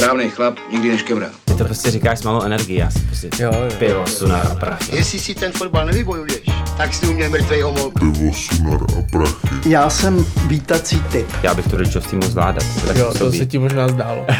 Správný 0.00 0.30
chlap 0.30 0.58
nikdy 0.72 0.88
neškemrá. 0.90 1.26
Ty 1.44 1.54
to 1.54 1.64
prostě 1.64 1.90
říkáš 1.90 2.18
s 2.18 2.22
malou 2.22 2.42
energií, 2.42 2.76
já 2.76 2.90
si 2.90 2.98
prostě 2.98 3.30
Jo, 3.38 3.50
jo. 3.54 3.68
pivo, 3.78 4.06
sunar 4.06 4.46
a 4.52 4.54
prachy. 4.54 4.96
Jestli 4.96 5.18
si 5.18 5.34
ten 5.34 5.52
fotbal 5.52 5.86
nevybojuješ, 5.86 6.40
tak 6.76 6.94
si 6.94 7.06
uměl 7.06 7.30
mrtvej 7.30 7.62
homol. 7.62 7.90
pivo, 7.90 8.32
sunar 8.32 8.80
a 8.98 9.02
prachy. 9.12 9.70
Já 9.70 9.90
jsem 9.90 10.24
vítací 10.46 11.02
typ. 11.12 11.26
Já 11.42 11.54
bych 11.54 11.68
to 11.68 11.76
rodičovství 11.76 12.18
mohl 12.18 12.30
zvládat. 12.30 12.64
To 12.80 12.86
tak 12.86 12.96
Jo, 12.96 13.14
to 13.18 13.32
se 13.32 13.46
ti 13.46 13.58
možná 13.58 13.88
zdálo. 13.88 14.26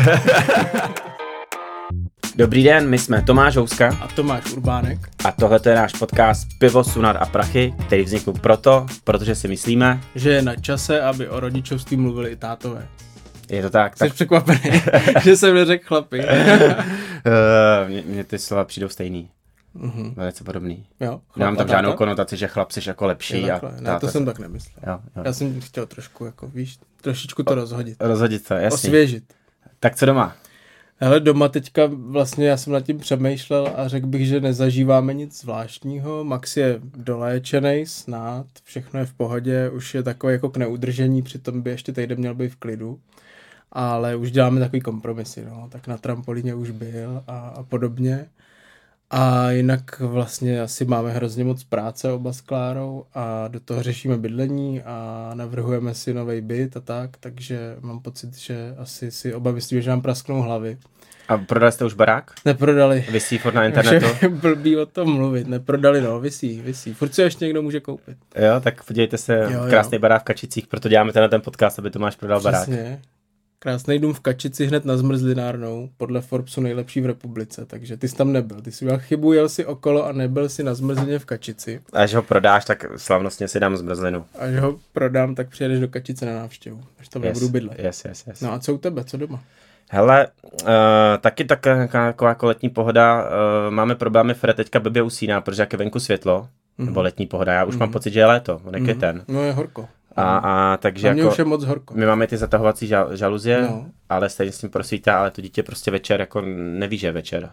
Dobrý 2.37 2.65
den, 2.65 2.89
my 2.89 2.99
jsme 2.99 3.23
Tomáš 3.23 3.57
Houska 3.57 3.97
A 4.01 4.09
Tomáš 4.15 4.45
Urbánek. 4.53 4.99
a 5.25 5.33
tohle 5.33 5.61
je 5.69 5.75
náš 5.75 5.93
podcast 5.93 6.49
Pivo, 6.59 6.85
Sunar 6.85 7.17
a 7.21 7.27
Prachy, 7.27 7.75
který 7.87 8.03
vznikl 8.03 8.33
proto, 8.33 8.87
protože 9.05 9.35
si 9.35 9.49
myslíme, 9.49 10.01
Že 10.15 10.31
je 10.31 10.43
na 10.43 10.57
čase, 10.57 11.01
aby 11.01 11.29
o 11.29 11.41
rodičovství 11.41 11.97
mluvili 11.97 12.31
i 12.31 12.37
tátové. 12.37 12.87
Je 13.51 13.63
to 13.63 13.71
tak, 13.71 13.93
Jsi 13.97 13.99
tak 13.99 14.15
překvapený, 14.15 14.61
že 15.23 15.37
jsem 15.37 15.55
neřekl 15.55 15.85
chlapi. 15.87 16.19
uh, 16.21 17.89
mě, 17.89 18.03
mě 18.07 18.25
ty 18.25 18.39
slova 18.39 18.65
přijdou 18.65 18.89
stejný. 18.89 19.31
Mhm. 19.75 20.15
Velice 20.17 20.45
podobný. 20.45 20.87
Jo, 21.01 21.21
Nemám 21.37 21.57
tam 21.57 21.69
žádnou 21.69 21.91
táta? 21.91 21.99
konotaci, 21.99 22.37
že 22.37 22.47
chlap 22.49 22.71
jsi 22.71 22.81
jako 22.87 23.07
lepší 23.07 23.51
a. 23.51 23.61
Ne, 23.81 23.99
to 24.01 24.09
jsem 24.09 24.25
tak 24.25 24.39
nemyslel. 24.39 24.75
Jo, 24.87 24.99
jo. 25.17 25.23
Já 25.25 25.33
jsem 25.33 25.61
chtěl 25.61 25.87
trošku, 25.87 26.25
jako 26.25 26.49
víš, 26.49 26.79
trošičku 27.01 27.43
to 27.43 27.55
rozhodit. 27.55 27.97
Rozhodit 28.01 28.45
se, 28.47 28.55
jasně. 28.55 28.75
Osvěžit. 28.75 29.25
Tak 29.81 29.97
co 29.97 30.07
doma? 30.07 30.37
Hele, 30.97 31.21
doma 31.21 31.49
teďka 31.49 31.83
vlastně 31.93 32.49
já 32.49 32.57
jsem 32.57 32.73
nad 32.73 32.81
tím 32.81 32.99
přemýšlel 32.99 33.73
a 33.77 33.89
řekl 33.89 34.07
bych, 34.07 34.27
že 34.27 34.41
nezažíváme 34.41 35.15
nic 35.15 35.41
zvláštního. 35.41 36.25
Max 36.25 36.57
je 36.57 36.81
doléčený, 36.97 37.87
snad, 37.87 38.47
všechno 38.65 39.01
je 39.01 39.07
v 39.07 39.13
pohodě, 39.13 39.71
už 39.71 39.95
je 39.95 40.03
takový 40.03 40.33
jako 40.33 40.49
k 40.51 40.57
neudržení, 40.57 41.23
přitom 41.23 41.63
by 41.63 41.71
ještě 41.71 41.93
týden 41.93 42.19
měl 42.19 42.35
být 42.35 42.49
v 42.49 42.57
klidu. 42.57 43.01
Ale 43.73 44.17
už 44.17 44.31
děláme 44.31 44.61
takový 44.61 44.81
kompromisy, 44.81 45.45
no. 45.45 45.69
tak 45.71 45.87
na 45.87 45.99
trampolíně 45.99 46.55
už 46.55 46.71
byl 46.71 47.23
a, 47.27 47.39
a 47.39 47.63
podobně. 47.63 48.27
A 49.11 49.51
jinak 49.51 50.01
vlastně 50.01 50.63
asi 50.63 50.85
máme 50.85 51.13
hrozně 51.13 51.45
moc 51.45 51.65
práce 51.65 52.13
oba 52.13 52.33
s 52.33 52.41
Klárou 52.41 53.05
a 53.15 53.49
do 53.49 53.61
toho 53.61 53.83
řešíme 53.83 54.17
bydlení 54.17 54.83
a 54.83 55.31
navrhujeme 55.35 55.95
si 55.95 56.15
nový 56.15 56.41
byt 56.41 56.77
a 56.77 56.81
tak, 56.81 57.11
takže 57.21 57.77
mám 57.81 58.01
pocit, 58.01 58.37
že 58.37 58.75
asi 58.79 59.11
si 59.11 59.35
oba 59.35 59.53
myslíme, 59.53 59.83
že 59.83 59.91
nám 59.91 60.03
prasknou 60.03 60.43
hlavy. 60.43 60.79
A 61.29 61.39
prodali 61.39 61.73
jste 61.73 61.85
už 61.85 61.95
barák? 61.95 62.31
Neprodali. 62.45 63.05
Vysí 63.11 63.39
furt 63.39 63.55
na 63.55 63.67
internetu? 63.67 64.07
Blbý 64.29 64.77
o 64.77 64.87
tom 64.87 65.15
mluvit. 65.15 65.49
Neprodali, 65.49 66.01
no, 66.01 66.21
vysí, 66.21 66.61
vysí. 66.61 66.95
Furt 66.95 67.19
ho 67.19 67.25
ještě 67.25 67.45
někdo 67.45 67.63
může 67.63 67.81
koupit. 67.81 68.19
Jo, 68.37 68.61
tak 68.61 68.85
podívejte 68.85 69.19
se, 69.19 69.35
Jo, 69.35 69.51
jo, 69.51 69.63
jo. 69.65 69.71
krásný 69.71 69.99
barák 69.99 70.23
v 70.23 70.25
Kačicích, 70.25 70.67
proto 70.67 70.89
děláme 70.89 71.13
tenhle 71.13 71.29
ten 71.29 71.41
podcast, 71.41 71.79
aby 71.79 71.91
Tomáš 71.91 72.17
prodal 72.17 72.41
barák. 72.41 72.69
Krásný 73.63 73.99
dům 73.99 74.13
v 74.13 74.21
Kačici 74.21 74.67
hned 74.67 74.85
na 74.85 74.97
zmrzlinárnou, 74.97 75.89
podle 75.97 76.21
Forbesu 76.21 76.61
nejlepší 76.61 77.01
v 77.01 77.07
republice, 77.07 77.67
takže 77.67 77.97
ty 77.97 78.09
jsi 78.09 78.17
tam 78.17 78.33
nebyl. 78.33 78.61
Ty 78.61 78.73
jsi 78.73 78.85
měl 78.85 78.99
chybu, 78.99 79.33
jel 79.33 79.49
si 79.49 79.67
okolo 79.67 80.07
a 80.07 80.13
nebyl 80.13 80.49
si 80.49 80.63
na 80.63 80.75
zmrzlině 80.75 81.19
v 81.19 81.25
Kačici. 81.25 81.81
Až 81.93 82.15
ho 82.15 82.23
prodáš, 82.23 82.65
tak 82.65 82.87
slavnostně 82.97 83.49
si 83.49 83.61
dám 83.61 83.77
zmrzlinu. 83.77 84.25
Až 84.39 84.57
ho 84.57 84.79
prodám, 84.93 85.35
tak 85.35 85.49
přijedeš 85.49 85.81
do 85.81 85.89
Kačice 85.89 86.27
na 86.27 86.35
návštěvu, 86.35 86.81
až 87.01 87.09
tam 87.09 87.23
nebudu 87.23 87.49
bydlet. 87.49 87.79
yes, 87.79 88.05
yes, 88.05 88.27
yes. 88.27 88.41
No 88.41 88.53
a 88.53 88.59
co 88.59 88.75
u 88.75 88.79
tebe, 88.79 89.05
co 89.05 89.17
doma? 89.17 89.41
Hele, 89.91 90.27
uh, 90.63 90.69
taky 91.21 91.45
taková, 91.45 92.29
jako 92.29 92.47
letní 92.47 92.69
pohoda, 92.69 93.25
uh, 93.25 93.31
máme 93.75 93.95
problémy, 93.95 94.35
Fred 94.35 94.57
teďka 94.57 94.81
blbě 94.81 95.03
usíná, 95.03 95.41
protože 95.41 95.63
jak 95.63 95.73
je 95.73 95.79
venku 95.79 96.01
světlo, 96.01 96.49
mm-hmm. 96.79 96.85
nebo 96.85 97.03
letní 97.03 97.27
pohoda, 97.27 97.53
já 97.53 97.65
už 97.65 97.75
mm-hmm. 97.75 97.79
mám 97.79 97.93
pocit, 97.93 98.13
že 98.13 98.21
je 98.21 98.27
léto, 98.27 98.61
on 98.65 98.75
je 98.75 98.81
květen. 98.81 99.25
No 99.29 99.43
je 99.43 99.53
horko. 99.53 99.89
A, 100.17 100.37
a 100.37 100.77
takže 100.77 101.11
A 101.11 101.13
mě 101.13 101.23
jako, 101.23 101.33
už 101.33 101.39
je 101.39 101.45
moc 101.45 101.65
horko. 101.65 101.95
my 101.95 102.07
máme 102.07 102.27
ty 102.27 102.37
zatahovací 102.37 102.87
žal, 102.87 103.17
žaluzie, 103.17 103.63
No. 103.63 103.69
no. 103.69 103.87
ale 104.09 104.29
stejně 104.29 104.53
s 104.53 104.59
tím 104.59 104.71
prosvítá, 104.71 105.19
ale 105.19 105.31
to 105.31 105.41
dítě 105.41 105.63
prostě 105.63 105.91
večer 105.91 106.21
jako 106.21 106.41
neví, 106.57 106.99
že 106.99 107.07
je 107.07 107.13
večer. 107.13 107.51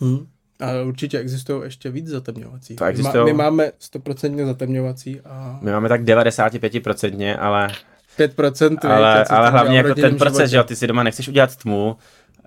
Hmm. 0.00 0.26
Ale 0.60 0.82
určitě 0.84 1.18
existují 1.18 1.62
ještě 1.64 1.90
víc 1.90 2.06
zatemňovací. 2.08 2.76
To 2.76 2.84
My, 2.84 2.90
existujou. 2.90 3.24
má, 3.24 3.32
my 3.32 3.32
máme 3.32 3.72
100% 3.94 4.46
zatemňovací 4.46 5.20
a 5.20 5.58
My 5.62 5.70
máme 5.72 5.88
tak 5.88 6.02
95%, 6.02 7.36
ale 7.40 7.68
5% 8.18 8.78
ale, 8.82 9.14
víte, 9.14 9.24
co 9.28 9.34
ale 9.34 9.50
hlavně 9.50 9.76
jako 9.76 9.94
ten 9.94 10.16
proces, 10.18 10.36
životě. 10.36 10.48
že 10.50 10.56
jo, 10.56 10.64
ty 10.64 10.76
si 10.76 10.86
doma 10.86 11.02
nechceš 11.02 11.28
udělat 11.28 11.56
tmu, 11.56 11.96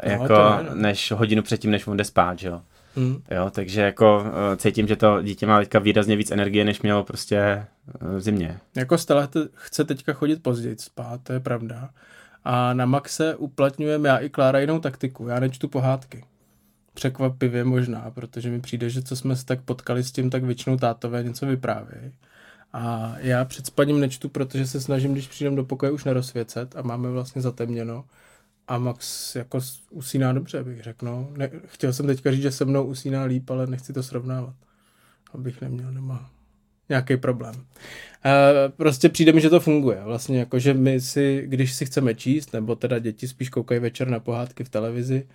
No, 0.05 0.11
jako 0.11 0.33
ne, 0.33 0.69
no. 0.69 0.75
než 0.75 1.11
hodinu 1.11 1.41
předtím, 1.43 1.71
než 1.71 1.87
on 1.87 1.97
jde 1.97 2.03
spát, 2.03 2.39
že 2.39 2.47
jo. 2.47 2.61
Hmm. 2.95 3.21
Jo, 3.31 3.49
takže 3.49 3.81
jako 3.81 4.25
eh, 4.25 4.57
cítím, 4.57 4.87
že 4.87 4.95
to 4.95 5.21
dítě 5.21 5.47
má 5.47 5.59
teďka 5.59 5.79
výrazně 5.79 6.15
víc 6.15 6.31
energie, 6.31 6.65
než 6.65 6.81
mělo 6.81 7.03
prostě 7.03 7.37
eh, 7.37 7.65
v 8.01 8.21
zimě. 8.21 8.59
Jako 8.75 8.97
Stella 8.97 9.27
te- 9.27 9.47
chce 9.53 9.83
teďka 9.83 10.13
chodit 10.13 10.43
později 10.43 10.75
spát, 10.79 11.21
to 11.23 11.33
je 11.33 11.39
pravda. 11.39 11.89
A 12.43 12.73
na 12.73 12.85
Maxe 12.85 13.35
uplatňujeme 13.35 14.09
já 14.09 14.17
i 14.17 14.29
Klára 14.29 14.59
jinou 14.59 14.79
taktiku. 14.79 15.27
Já 15.27 15.39
nečtu 15.39 15.67
pohádky. 15.67 16.23
Překvapivě 16.93 17.63
možná, 17.63 18.11
protože 18.11 18.49
mi 18.49 18.61
přijde, 18.61 18.89
že 18.89 19.01
co 19.01 19.15
jsme 19.15 19.35
se 19.35 19.45
tak 19.45 19.61
potkali 19.61 20.03
s 20.03 20.11
tím, 20.11 20.29
tak 20.29 20.43
většinou 20.43 20.77
tátové 20.77 21.23
něco 21.23 21.45
vyprávějí. 21.45 22.11
A 22.73 23.15
já 23.17 23.45
před 23.45 23.65
spaním 23.65 23.99
nečtu, 23.99 24.29
protože 24.29 24.67
se 24.67 24.81
snažím, 24.81 25.13
když 25.13 25.27
přijdem 25.27 25.55
do 25.55 25.63
pokoje, 25.63 25.91
už 25.91 26.03
nerozsvěcet 26.03 26.75
a 26.75 26.81
máme 26.81 27.09
vlastně 27.09 27.41
zatemněno. 27.41 28.03
A 28.67 28.77
Max 28.77 29.35
jako 29.35 29.59
usíná 29.89 30.33
dobře, 30.33 30.63
bych 30.63 30.83
řekl. 30.83 31.05
No. 31.05 31.29
Ne, 31.37 31.49
chtěl 31.65 31.93
jsem 31.93 32.07
teďka 32.07 32.31
říct, 32.31 32.41
že 32.41 32.51
se 32.51 32.65
mnou 32.65 32.83
usíná 32.83 33.23
líp, 33.23 33.49
ale 33.49 33.67
nechci 33.67 33.93
to 33.93 34.03
srovnávat. 34.03 34.55
Abych 35.33 35.61
neměl 35.61 35.93
doma 35.93 36.29
nějaký 36.89 37.17
problém. 37.17 37.55
E, 38.25 38.69
prostě 38.69 39.09
přijde 39.09 39.31
mi, 39.31 39.41
že 39.41 39.49
to 39.49 39.59
funguje. 39.59 40.01
Vlastně 40.03 40.39
jako, 40.39 40.59
že 40.59 40.73
my 40.73 41.01
si, 41.01 41.43
když 41.45 41.73
si 41.73 41.85
chceme 41.85 42.15
číst, 42.15 42.53
nebo 42.53 42.75
teda 42.75 42.99
děti 42.99 43.27
spíš 43.27 43.49
koukají 43.49 43.79
večer 43.79 44.07
na 44.07 44.19
pohádky 44.19 44.63
v 44.63 44.69
televizi, 44.69 45.27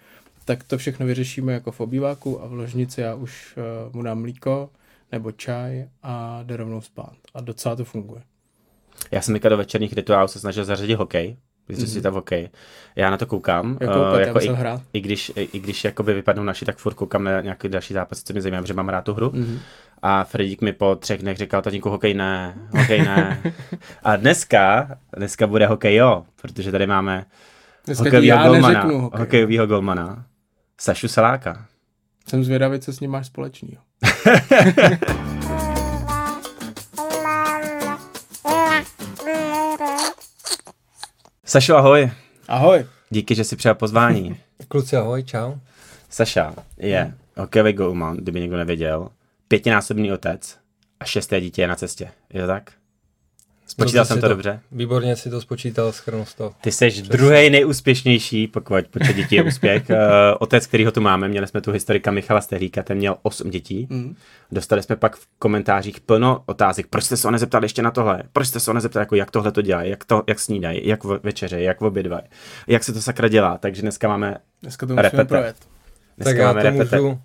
tak 0.44 0.64
to 0.64 0.78
všechno 0.78 1.06
vyřešíme 1.06 1.52
jako 1.52 1.72
v 1.72 1.80
obýváku 1.80 2.42
a 2.42 2.46
v 2.46 2.52
ložnici 2.52 3.00
já 3.00 3.14
už 3.14 3.56
uh, 3.56 3.94
mu 3.94 4.02
dám 4.02 4.20
mlíko 4.20 4.70
nebo 5.12 5.32
čaj 5.32 5.88
a 6.02 6.42
jde 6.42 6.56
rovnou 6.56 6.80
spát. 6.80 7.16
A 7.34 7.40
docela 7.40 7.76
to 7.76 7.84
funguje. 7.84 8.22
Já 9.10 9.20
jsem 9.20 9.34
teďka 9.34 9.48
do 9.48 9.56
večerních 9.56 9.92
rituálů 9.92 10.28
se 10.28 10.40
snažil 10.40 10.64
zařadit 10.64 10.94
hokej, 10.94 11.36
vyřešit 11.68 11.92
si 11.92 12.02
tam 12.02 12.14
hokej. 12.14 12.48
Já 12.96 13.10
na 13.10 13.16
to 13.16 13.26
koukám. 13.26 13.78
Jak 13.80 13.90
eh, 13.90 13.94
koukat, 13.94 14.20
já 14.20 14.26
jako 14.26 14.40
i, 14.40 14.48
hrát. 14.48 14.80
i, 14.92 15.00
když, 15.00 15.32
i, 15.36 15.42
i 15.52 15.58
když 15.58 15.84
jakoby 15.84 16.14
vypadnou 16.14 16.42
naši, 16.42 16.64
tak 16.64 16.76
furt 16.78 16.94
koukám 16.94 17.24
na 17.24 17.40
nějaký 17.40 17.68
další 17.68 17.94
zápas, 17.94 18.22
co 18.22 18.32
mě 18.32 18.42
zajímá, 18.42 18.60
protože 18.60 18.74
mám 18.74 18.88
rád 18.88 19.04
tu 19.04 19.14
hru. 19.14 19.30
Mhm. 19.34 19.58
A 20.02 20.24
Fredík 20.24 20.60
mi 20.60 20.72
po 20.72 20.96
třech 20.96 21.20
dnech 21.22 21.36
říkal, 21.38 21.62
tatínku, 21.62 21.90
hokej 21.90 22.14
ne, 22.14 22.54
hokej 22.78 23.02
ne. 23.02 23.42
A 24.02 24.16
dneska, 24.16 24.88
dneska 25.16 25.46
bude 25.46 25.66
hokej 25.66 25.94
jo, 25.94 26.24
protože 26.42 26.72
tady 26.72 26.86
máme 26.86 27.24
Dneska 27.86 28.04
hokejovýho 28.04 28.36
já 28.36 28.48
golmana, 28.48 28.82
hokej. 28.82 29.20
hokejovýho 29.20 29.66
golmana, 29.66 30.24
Sašu 30.80 31.08
Saláka. 31.08 31.66
Jsem 32.28 32.44
zvědavý, 32.44 32.80
co 32.80 32.92
s 32.92 33.00
ním 33.00 33.10
máš 33.10 33.26
společného. 33.26 33.82
Sašu, 41.48 41.75
ahoj. 41.75 42.10
Ahoj. 42.48 42.86
Díky, 43.10 43.34
že 43.34 43.44
jsi 43.44 43.56
přijal 43.56 43.75
pozvání. 43.75 44.41
Kluci, 44.69 44.97
ahoj, 44.97 45.22
čau. 45.22 45.54
Saša 46.09 46.54
je 46.76 47.14
hokejový 47.36 47.72
golman, 47.72 48.16
kdyby 48.16 48.41
někdo 48.41 48.56
nevěděl, 48.56 49.09
pětinásobný 49.48 50.12
otec 50.12 50.58
a 51.00 51.04
šesté 51.04 51.41
dítě 51.41 51.62
je 51.62 51.69
na 51.69 51.76
cestě. 51.76 52.10
Je 52.32 52.41
to 52.41 52.47
tak? 52.47 52.72
Spočítal 53.68 54.04
jsem 54.04 54.16
si 54.16 54.20
to 54.20 54.28
dobře? 54.28 54.60
Výborně 54.72 55.16
si 55.16 55.30
to 55.30 55.40
spočítal, 55.40 55.92
schrnul 55.92 56.24
toho. 56.36 56.52
Ty 56.60 56.72
jsi 56.72 57.02
druhý 57.02 57.50
nejúspěšnější, 57.50 58.46
pokud 58.46 58.86
počet 58.90 59.16
dětí 59.16 59.34
je 59.34 59.42
úspěch. 59.42 59.82
Uh, 59.90 59.96
otec, 60.38 60.66
kterýho 60.66 60.92
tu 60.92 61.00
máme, 61.00 61.28
měli 61.28 61.46
jsme 61.46 61.60
tu 61.60 61.72
historika 61.72 62.10
Michala 62.10 62.40
Stehlíka, 62.40 62.82
ten 62.82 62.96
měl 62.98 63.16
8 63.22 63.50
dětí. 63.50 63.86
Mm. 63.90 64.14
Dostali 64.52 64.82
jsme 64.82 64.96
pak 64.96 65.16
v 65.16 65.26
komentářích 65.38 66.00
plno 66.00 66.42
otázek. 66.46 66.86
Proč 66.90 67.04
jste 67.04 67.16
se 67.16 67.28
ho 67.28 67.32
nezeptali 67.32 67.64
ještě 67.64 67.82
na 67.82 67.90
tohle? 67.90 68.22
Proč 68.32 68.46
jste 68.48 68.60
se 68.60 68.70
ho 68.70 68.74
nezeptali, 68.74 69.02
jako 69.02 69.14
jak 69.16 69.30
tohle 69.30 69.52
to 69.52 69.62
dělají, 69.62 69.90
jak, 69.90 70.04
to, 70.04 70.22
jak 70.26 70.38
snídají, 70.40 70.88
jak 70.88 71.04
v- 71.04 71.20
večeře, 71.22 71.60
jak 71.60 71.82
obědvají, 71.82 72.22
jak 72.66 72.84
se 72.84 72.92
to 72.92 73.02
sakra 73.02 73.28
dělá. 73.28 73.58
Takže 73.58 73.82
dneska 73.82 74.08
máme, 74.08 74.37
Dneska 74.62 74.87
to 74.87 74.93
musíme 74.93 75.02
Repete. 75.02 75.25
projet. 75.25 75.56
dneska 76.16 76.31
tak 76.31 76.37
já 76.37 76.46
máme 76.46 76.62
to 76.62 76.69
repete. 76.70 77.00
můžu 77.00 77.19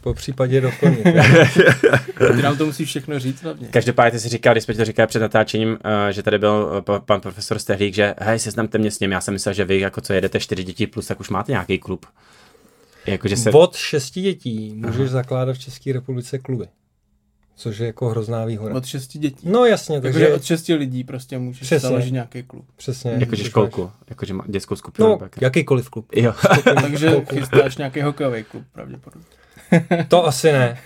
po 0.00 0.14
případě 0.14 0.60
doplnit. 0.60 1.02
Ty 2.36 2.42
nám 2.42 2.56
to 2.56 2.66
musíš 2.66 2.88
všechno 2.88 3.18
říct 3.18 3.42
hlavně. 3.42 3.68
Každopádně 3.68 4.10
ty 4.10 4.20
si 4.20 4.28
říkal, 4.28 4.54
když 4.54 4.64
jsme 4.64 4.74
ti 4.74 4.78
to 4.78 4.84
říkali 4.84 5.06
před 5.06 5.18
natáčením, 5.20 5.78
eh, 6.08 6.12
že 6.12 6.22
tady 6.22 6.38
byl 6.38 6.72
eh, 6.78 6.82
pa- 6.82 7.00
pan 7.00 7.20
profesor 7.20 7.58
Stehlík, 7.58 7.94
že 7.94 8.14
hej, 8.18 8.38
seznamte 8.38 8.78
mě 8.78 8.90
s 8.90 9.00
ním. 9.00 9.12
Já 9.12 9.20
jsem 9.20 9.34
myslel, 9.34 9.54
že 9.54 9.64
vy, 9.64 9.80
jako 9.80 10.00
co 10.00 10.12
jedete 10.12 10.40
čtyři 10.40 10.64
děti 10.64 10.86
plus, 10.86 11.06
tak 11.06 11.20
už 11.20 11.30
máte 11.30 11.52
nějaký 11.52 11.78
klub. 11.78 12.06
Jakože 13.06 13.36
se... 13.36 13.50
Od 13.52 13.76
šesti 13.76 14.20
dětí 14.20 14.72
můžeš 14.76 15.10
zakládat 15.10 15.52
v 15.56 15.58
České 15.58 15.92
republice 15.92 16.38
kluby. 16.38 16.66
Což 17.56 17.78
je 17.78 17.86
jako 17.86 18.08
hrozná 18.08 18.44
výhoda. 18.44 18.74
Od 18.74 18.86
šesti 18.86 19.18
dětí. 19.18 19.48
No 19.50 19.64
jasně, 19.64 20.00
Takže 20.00 20.18
takže 20.20 20.34
od 20.34 20.44
šesti 20.44 20.74
lidí 20.74 21.04
prostě 21.04 21.38
můžeš 21.38 21.60
Přesně. 21.62 21.88
založit 21.88 22.10
nějaký 22.12 22.42
klub. 22.42 22.64
přesně. 22.76 23.16
Jakože 23.20 23.44
školku, 23.44 23.90
jakože 24.10 24.34
má 24.34 24.44
dětskou 24.48 24.76
skupinu. 24.76 25.08
No, 25.08 25.18
jakýkoliv 25.40 25.90
klub. 25.90 26.06
Jo. 26.16 26.34
Takže 26.82 27.10
chystáš 27.34 27.76
nějaký 27.76 28.00
hokejový 28.00 28.44
klub 28.44 28.64
pravděpodobně. 28.72 29.24
To 30.08 30.26
asi 30.26 30.52
ne. 30.52 30.78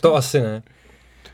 To 0.00 0.14
asi 0.16 0.40
ne. 0.40 0.62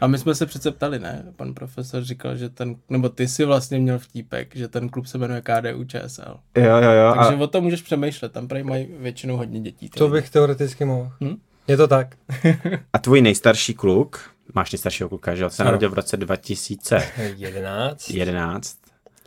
A 0.01 0.07
my 0.07 0.19
jsme 0.19 0.35
se 0.35 0.47
přece 0.47 0.71
ptali, 0.71 0.99
ne? 0.99 1.25
Pan 1.37 1.55
profesor 1.55 2.03
říkal, 2.03 2.37
že 2.37 2.49
ten, 2.49 2.77
nebo 2.89 3.09
ty 3.09 3.29
si 3.29 3.45
vlastně 3.45 3.79
měl 3.79 3.99
vtípek, 3.99 4.57
že 4.57 4.69
ten 4.69 4.89
klub 4.89 5.07
se 5.07 5.19
jmenuje 5.19 5.43
KDU 5.43 5.85
ČSL. 5.85 6.37
Jo, 6.57 6.77
jo, 6.77 6.91
jo. 6.91 7.15
Takže 7.19 7.35
A, 7.35 7.45
o 7.45 7.47
tom 7.47 7.65
můžeš 7.65 7.83
přemýšlet, 7.83 8.33
tam 8.33 8.49
prý 8.49 8.63
mají 8.63 8.89
většinou 8.99 9.37
hodně 9.37 9.61
dětí. 9.61 9.89
To 9.89 10.09
bych 10.09 10.31
teoreticky 10.31 10.85
mohl. 10.85 11.13
Hm? 11.21 11.37
Je 11.69 11.77
to 11.77 11.89
tak. 11.89 12.17
a 12.93 12.99
tvůj 12.99 13.21
nejstarší 13.23 13.75
kluk, 13.75 14.31
máš 14.55 14.73
nejstaršího 14.73 15.09
kluka, 15.09 15.35
že 15.35 15.43
jo? 15.43 15.51
Se 15.51 15.65
narodil 15.65 15.91
v 15.91 15.95
roce 15.95 16.17
2011, 16.17 18.11
11. 18.11 18.77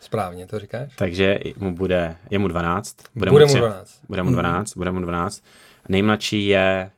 Správně 0.01 0.47
to 0.47 0.59
říkáš? 0.59 0.95
takže 0.95 1.39
mu 1.57 1.75
bude, 1.75 2.15
je 2.29 2.39
mu 2.39 2.47
12. 2.47 2.95
Bude 3.15 3.31
mu 3.31 3.37
tři- 3.37 3.57
12. 3.57 3.99
Bude 4.09 4.23
mu 4.23 4.31
12, 4.31 4.77
bude 4.77 4.91
mu 4.91 4.99
12. 4.99 5.43
Nejmladší 5.89 6.47
je 6.47 6.91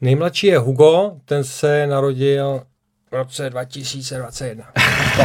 Nejmladší 0.00 0.46
je 0.46 0.58
Hugo, 0.58 1.12
ten 1.24 1.44
se 1.44 1.86
narodil 1.86 2.62
v 3.10 3.14
roce 3.14 3.50
2021. 3.50 4.64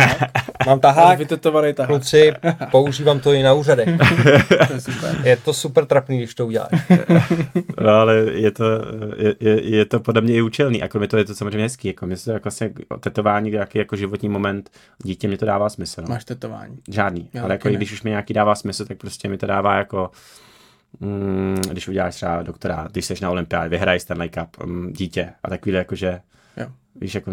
Mám 0.66 0.80
tahák, 0.80 1.18
Vytetovaný 1.20 1.74
tahák. 1.74 1.90
kluci, 1.90 2.34
používám 2.72 3.20
to 3.20 3.34
i 3.34 3.44
na 3.44 3.54
úřadech. 3.54 3.90
To 4.68 4.74
je 4.74 4.82
super. 4.82 5.16
Je 5.24 5.38
to 5.38 5.54
super 5.54 5.86
trapný, 5.86 6.18
když 6.18 6.36
to 6.36 6.46
uděláš. 6.48 6.70
No, 7.82 7.90
ale 7.90 8.16
je 8.16 8.52
to, 8.52 8.66
je, 9.18 9.36
je, 9.40 9.76
je 9.76 9.86
to 9.86 10.00
podle 10.00 10.22
mě 10.22 10.34
i 10.34 10.42
účelný. 10.42 10.84
A 10.84 10.88
kromě 10.88 11.08
toho 11.08 11.20
je 11.20 11.26
to 11.26 11.36
samozřejmě 11.36 11.64
hezký. 11.64 11.88
Jako 11.88 12.06
mě 12.06 12.18
se 12.18 12.34
jako 12.34 12.44
vlastně 12.44 12.72
tetování, 13.00 13.52
nějaký 13.52 13.78
jako 13.78 13.96
životní 13.96 14.30
moment, 14.30 14.70
dítě 15.04 15.28
mi 15.28 15.38
to 15.38 15.46
dává 15.46 15.70
smysl. 15.70 16.02
No. 16.02 16.08
Máš 16.08 16.26
tetování. 16.26 16.78
Žádný. 16.90 17.30
Já 17.34 17.44
ale 17.44 17.54
jako 17.54 17.70
i 17.70 17.72
ne. 17.72 17.78
když 17.78 17.92
už 17.92 18.04
mi 18.04 18.10
nějaký 18.10 18.34
dává 18.34 18.56
smysl, 18.56 18.86
tak 18.86 18.98
prostě 18.98 19.30
mi 19.30 19.38
to 19.38 19.46
dává 19.46 19.78
jako 19.78 20.12
mm, 21.00 21.62
když 21.72 21.88
uděláš 21.88 22.16
třeba 22.16 22.44
doktora, 22.44 22.88
když 22.92 23.06
jsi 23.06 23.14
na 23.22 23.30
olympiádě, 23.30 23.70
vyhraješ 23.70 24.02
Stanley 24.02 24.30
Cup, 24.30 24.64
mm, 24.66 24.94
dítě 24.94 25.30
a 25.44 25.50
takovýhle 25.50 25.78
jakože, 25.80 26.20
Jo. 26.58 26.68
víš, 27.02 27.16
jako 27.16 27.32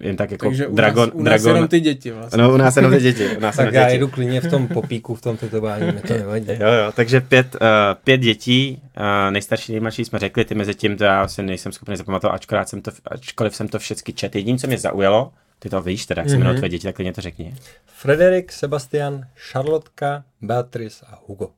jen 0.00 0.16
tak 0.16 0.30
jako 0.30 0.46
Takže 0.46 0.66
u 0.66 0.74
Dragon, 0.74 1.08
nás, 1.08 1.14
u 1.14 1.22
nás 1.22 1.24
Dragon, 1.42 1.56
jenom 1.56 1.68
ty 1.68 1.80
děti 1.80 2.10
vlastně. 2.10 2.42
No, 2.42 2.54
u 2.54 2.56
nás 2.56 2.76
jenom 2.76 2.92
ty 2.92 3.00
děti. 3.00 3.36
U 3.36 3.40
nás 3.40 3.56
Tak 3.56 3.72
já 3.74 3.82
děti. 3.82 3.94
jedu 3.94 4.08
klidně 4.08 4.40
v 4.40 4.50
tom 4.50 4.68
popíku, 4.68 5.14
v 5.14 5.20
tom 5.20 5.36
tetování, 5.36 5.86
mi 5.86 6.00
to 6.00 6.12
nevadí. 6.12 6.46
Jo, 6.60 6.68
jo, 6.84 6.92
takže 6.94 7.20
pět, 7.20 7.54
uh, 7.54 7.60
pět 8.04 8.18
dětí, 8.18 8.82
uh, 8.96 9.30
nejstarší, 9.30 9.72
nejmladší 9.72 10.04
jsme 10.04 10.18
řekli, 10.18 10.44
ty 10.44 10.54
mezi 10.54 10.74
tím 10.74 10.96
to 10.96 11.04
já 11.04 11.28
si 11.28 11.42
nejsem 11.42 11.72
schopný 11.72 11.96
zapamatovat, 11.96 12.34
ačkoliv 12.34 12.68
jsem 12.68 12.82
to, 12.82 12.90
ačkoliv 13.06 13.56
jsem 13.56 13.68
to 13.68 13.78
všechny 13.78 14.14
čet. 14.14 14.36
Jediný, 14.36 14.58
co 14.58 14.66
mě 14.66 14.78
zaujalo, 14.78 15.32
ty 15.58 15.70
to 15.70 15.82
víš 15.82 16.06
teda, 16.06 16.22
jak 16.22 16.28
se 16.30 16.36
jmenují 16.36 16.58
tvé 16.58 16.68
děti, 16.68 16.86
tak 16.86 16.94
klidně 16.96 17.12
to 17.12 17.20
řekni. 17.20 17.54
Frederik, 17.86 18.52
Sebastian, 18.52 19.24
Charlotka, 19.50 20.24
Beatrice 20.42 21.06
a 21.12 21.18
Hugo. 21.26 21.48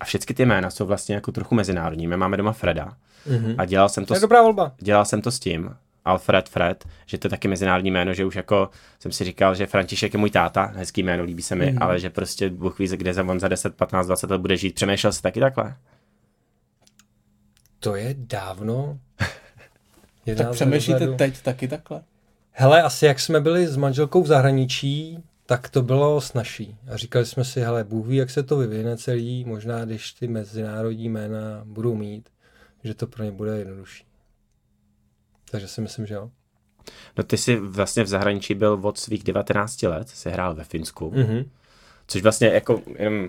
A 0.00 0.04
všechny 0.04 0.34
ty 0.34 0.44
jména 0.46 0.70
jsou 0.70 0.86
vlastně 0.86 1.14
jako 1.14 1.32
trochu 1.32 1.54
mezinárodní. 1.54 2.06
My 2.06 2.16
máme 2.16 2.36
doma 2.36 2.52
Freda 2.52 2.96
Mhm. 3.26 3.54
a 3.58 3.64
dělal 3.64 3.88
jsem 3.88 4.04
to, 4.04 4.08
To 4.08 4.14
je 4.14 4.18
s, 4.18 4.22
dobrá 4.22 4.42
volba. 4.42 4.72
dělal 4.78 5.04
jsem 5.04 5.22
to 5.22 5.30
s 5.30 5.38
tím, 5.38 5.76
Alfred 6.04 6.48
Fred, 6.48 6.84
že 7.06 7.18
to 7.18 7.26
je 7.26 7.30
taky 7.30 7.48
mezinárodní 7.48 7.90
jméno, 7.90 8.14
že 8.14 8.24
už 8.24 8.34
jako 8.36 8.70
jsem 9.00 9.12
si 9.12 9.24
říkal, 9.24 9.54
že 9.54 9.66
František 9.66 10.14
je 10.14 10.18
můj 10.18 10.30
táta, 10.30 10.72
hezký 10.76 11.02
jméno, 11.02 11.24
líbí 11.24 11.42
se 11.42 11.54
mi, 11.54 11.66
Mhm. 11.72 11.82
ale 11.82 12.00
že 12.00 12.10
prostě 12.10 12.50
Bůh 12.50 12.78
ví, 12.78 12.86
kde 12.88 13.14
za 13.14 13.22
on 13.22 13.40
za 13.40 13.48
10, 13.48 13.74
15, 13.76 14.06
20 14.06 14.30
let 14.30 14.40
bude 14.40 14.56
žít. 14.56 14.74
Přemýšlel 14.74 15.12
jsi 15.12 15.22
taky 15.22 15.40
takhle? 15.40 15.76
To 17.80 17.94
je 17.96 18.14
dávno. 18.18 18.98
Je 20.26 20.34
Tak 20.34 20.50
přemýšlíte 20.50 21.06
teď 21.08 21.42
taky 21.42 21.68
takhle? 21.68 22.02
Hele, 22.50 22.82
asi 22.82 23.06
jak 23.06 23.20
jsme 23.20 23.40
byli 23.40 23.66
s 23.66 23.76
manželkou 23.76 24.22
v 24.22 24.26
zahraničí, 24.26 25.18
tak 25.48 25.68
to 25.68 25.82
bylo 25.82 26.20
snažší. 26.20 26.76
A 26.92 26.96
říkali 26.96 27.26
jsme 27.26 27.44
si, 27.44 27.60
hele, 27.60 27.84
Bůh 27.84 28.06
ví, 28.06 28.16
jak 28.16 28.30
se 28.30 28.42
to 28.42 28.56
vyvine 28.56 28.96
celý, 28.96 29.44
možná 29.44 29.84
když 29.84 30.12
ty 30.12 30.28
mezinárodní 30.28 31.08
jména 31.08 31.62
budou 31.64 31.94
mít, 31.94 32.28
že 32.84 32.94
to 32.94 33.06
pro 33.06 33.24
ně 33.24 33.30
bude 33.30 33.58
jednodušší. 33.58 34.04
Takže 35.50 35.68
si 35.68 35.80
myslím, 35.80 36.06
že 36.06 36.14
jo. 36.14 36.30
No 37.18 37.24
ty 37.24 37.36
jsi 37.36 37.56
vlastně 37.56 38.02
v 38.02 38.06
zahraničí 38.06 38.54
byl 38.54 38.80
od 38.82 38.98
svých 38.98 39.24
19 39.24 39.82
let, 39.82 40.08
jsi 40.08 40.30
hrál 40.30 40.54
ve 40.54 40.64
Finsku, 40.64 41.10
mm. 41.10 41.18
Mhm. 41.18 41.50
což 42.06 42.22
vlastně 42.22 42.48
jako 42.48 42.82
jenom, 42.98 43.28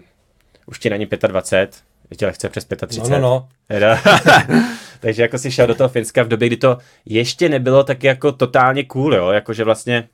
už 0.65 0.79
ti 0.79 0.89
není 0.89 1.05
25, 1.05 1.83
je 2.11 2.17
ti 2.17 2.25
lehce 2.25 2.49
přes 2.49 2.65
35. 2.65 3.09
No, 3.09 3.09
no, 3.09 3.19
no. 3.19 3.49
Teda. 3.67 4.01
Takže 4.99 5.21
jako 5.21 5.37
si 5.37 5.51
šel 5.51 5.67
do 5.67 5.75
toho 5.75 5.89
Finska 5.89 6.23
v 6.23 6.27
době, 6.27 6.47
kdy 6.47 6.57
to 6.57 6.77
ještě 7.05 7.49
nebylo 7.49 7.83
tak 7.83 8.03
jako 8.03 8.31
totálně 8.31 8.83
cool, 8.83 9.15
jo, 9.15 9.29
jakože 9.29 9.63
vlastně 9.63 10.09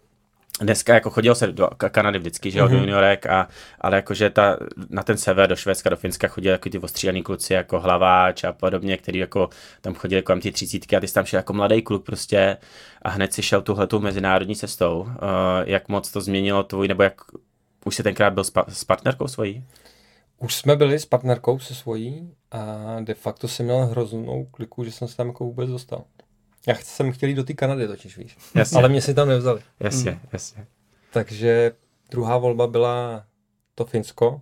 Dneska 0.61 0.93
jako 0.93 1.09
chodil 1.09 1.35
se 1.35 1.47
do 1.47 1.65
Ka- 1.65 1.89
Kanady 1.89 2.19
vždycky, 2.19 2.51
že 2.51 2.59
jo, 2.59 2.65
mm-hmm. 2.65 2.71
do 2.71 2.77
juniorek, 2.77 3.25
a, 3.25 3.47
ale 3.81 3.95
jakože 3.95 4.29
ta, 4.29 4.57
na 4.89 5.03
ten 5.03 5.17
sever, 5.17 5.49
do 5.49 5.55
Švédska, 5.55 5.89
do 5.89 5.95
Finska 5.95 6.27
chodili 6.27 6.51
jako 6.51 6.69
ty 6.69 6.79
ostříhaný 6.79 7.23
kluci 7.23 7.53
jako 7.53 7.79
Hlaváč 7.79 8.43
a 8.43 8.53
podobně, 8.53 8.97
který 8.97 9.19
jako 9.19 9.49
tam 9.81 9.93
chodili 9.93 10.21
kolem 10.21 10.41
ty 10.41 10.51
třicítky 10.51 10.95
a 10.95 10.99
ty 10.99 11.07
jsi 11.07 11.13
tam 11.13 11.25
šel 11.25 11.37
jako 11.37 11.53
mladý 11.53 11.81
kluk 11.81 12.05
prostě 12.05 12.57
a 13.01 13.09
hned 13.09 13.33
si 13.33 13.41
šel 13.41 13.61
tuhletou 13.61 13.99
mezinárodní 13.99 14.55
cestou. 14.55 14.99
Uh, 14.99 15.09
jak 15.65 15.89
moc 15.89 16.11
to 16.11 16.21
změnilo 16.21 16.63
tvůj, 16.63 16.87
nebo 16.87 17.03
jak 17.03 17.21
už 17.85 17.95
jsi 17.95 18.03
tenkrát 18.03 18.33
byl 18.33 18.43
s, 18.43 18.49
pa- 18.49 18.65
s 18.69 18.83
partnerkou 18.83 19.27
svojí? 19.27 19.63
Už 20.37 20.55
jsme 20.55 20.75
byli 20.75 20.99
s 20.99 21.05
partnerkou 21.05 21.59
se 21.59 21.75
svojí 21.75 22.31
a 22.51 22.75
de 23.01 23.13
facto 23.13 23.47
jsem 23.47 23.65
měl 23.65 23.85
hroznou 23.85 24.45
kliku, 24.51 24.83
že 24.83 24.91
jsem 24.91 25.07
se 25.07 25.17
tam 25.17 25.27
jako 25.27 25.43
vůbec 25.43 25.69
dostal. 25.69 26.03
Já 26.67 26.75
jsem 26.75 27.11
chtěl 27.11 27.29
jít 27.29 27.35
do 27.35 27.43
té 27.43 27.53
Kanady 27.53 27.87
totiž, 27.87 28.17
víš. 28.17 28.37
Jasně, 28.55 28.77
Ale 28.77 28.89
mě 28.89 29.01
si 29.01 29.13
tam 29.13 29.27
nevzali. 29.27 29.61
jasně, 29.79 30.11
Mm. 30.11 30.19
jasně. 30.33 30.65
Takže 31.13 31.71
druhá 32.11 32.37
volba 32.37 32.67
byla 32.67 33.25
to 33.75 33.85
Finsko, 33.85 34.41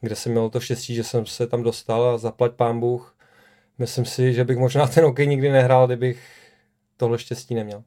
kde 0.00 0.16
jsem 0.16 0.32
měl 0.32 0.50
to 0.50 0.60
štěstí, 0.60 0.94
že 0.94 1.04
jsem 1.04 1.26
se 1.26 1.46
tam 1.46 1.62
dostal 1.62 2.04
a 2.08 2.18
zaplať 2.18 2.52
pán 2.52 2.80
Bůh. 2.80 3.16
Myslím 3.78 4.04
si, 4.04 4.32
že 4.34 4.44
bych 4.44 4.58
možná 4.58 4.86
ten 4.86 5.04
hokej 5.04 5.26
nikdy 5.26 5.50
nehrál, 5.50 5.86
kdybych 5.86 6.22
tohle 6.96 7.18
štěstí 7.18 7.54
neměl. 7.54 7.82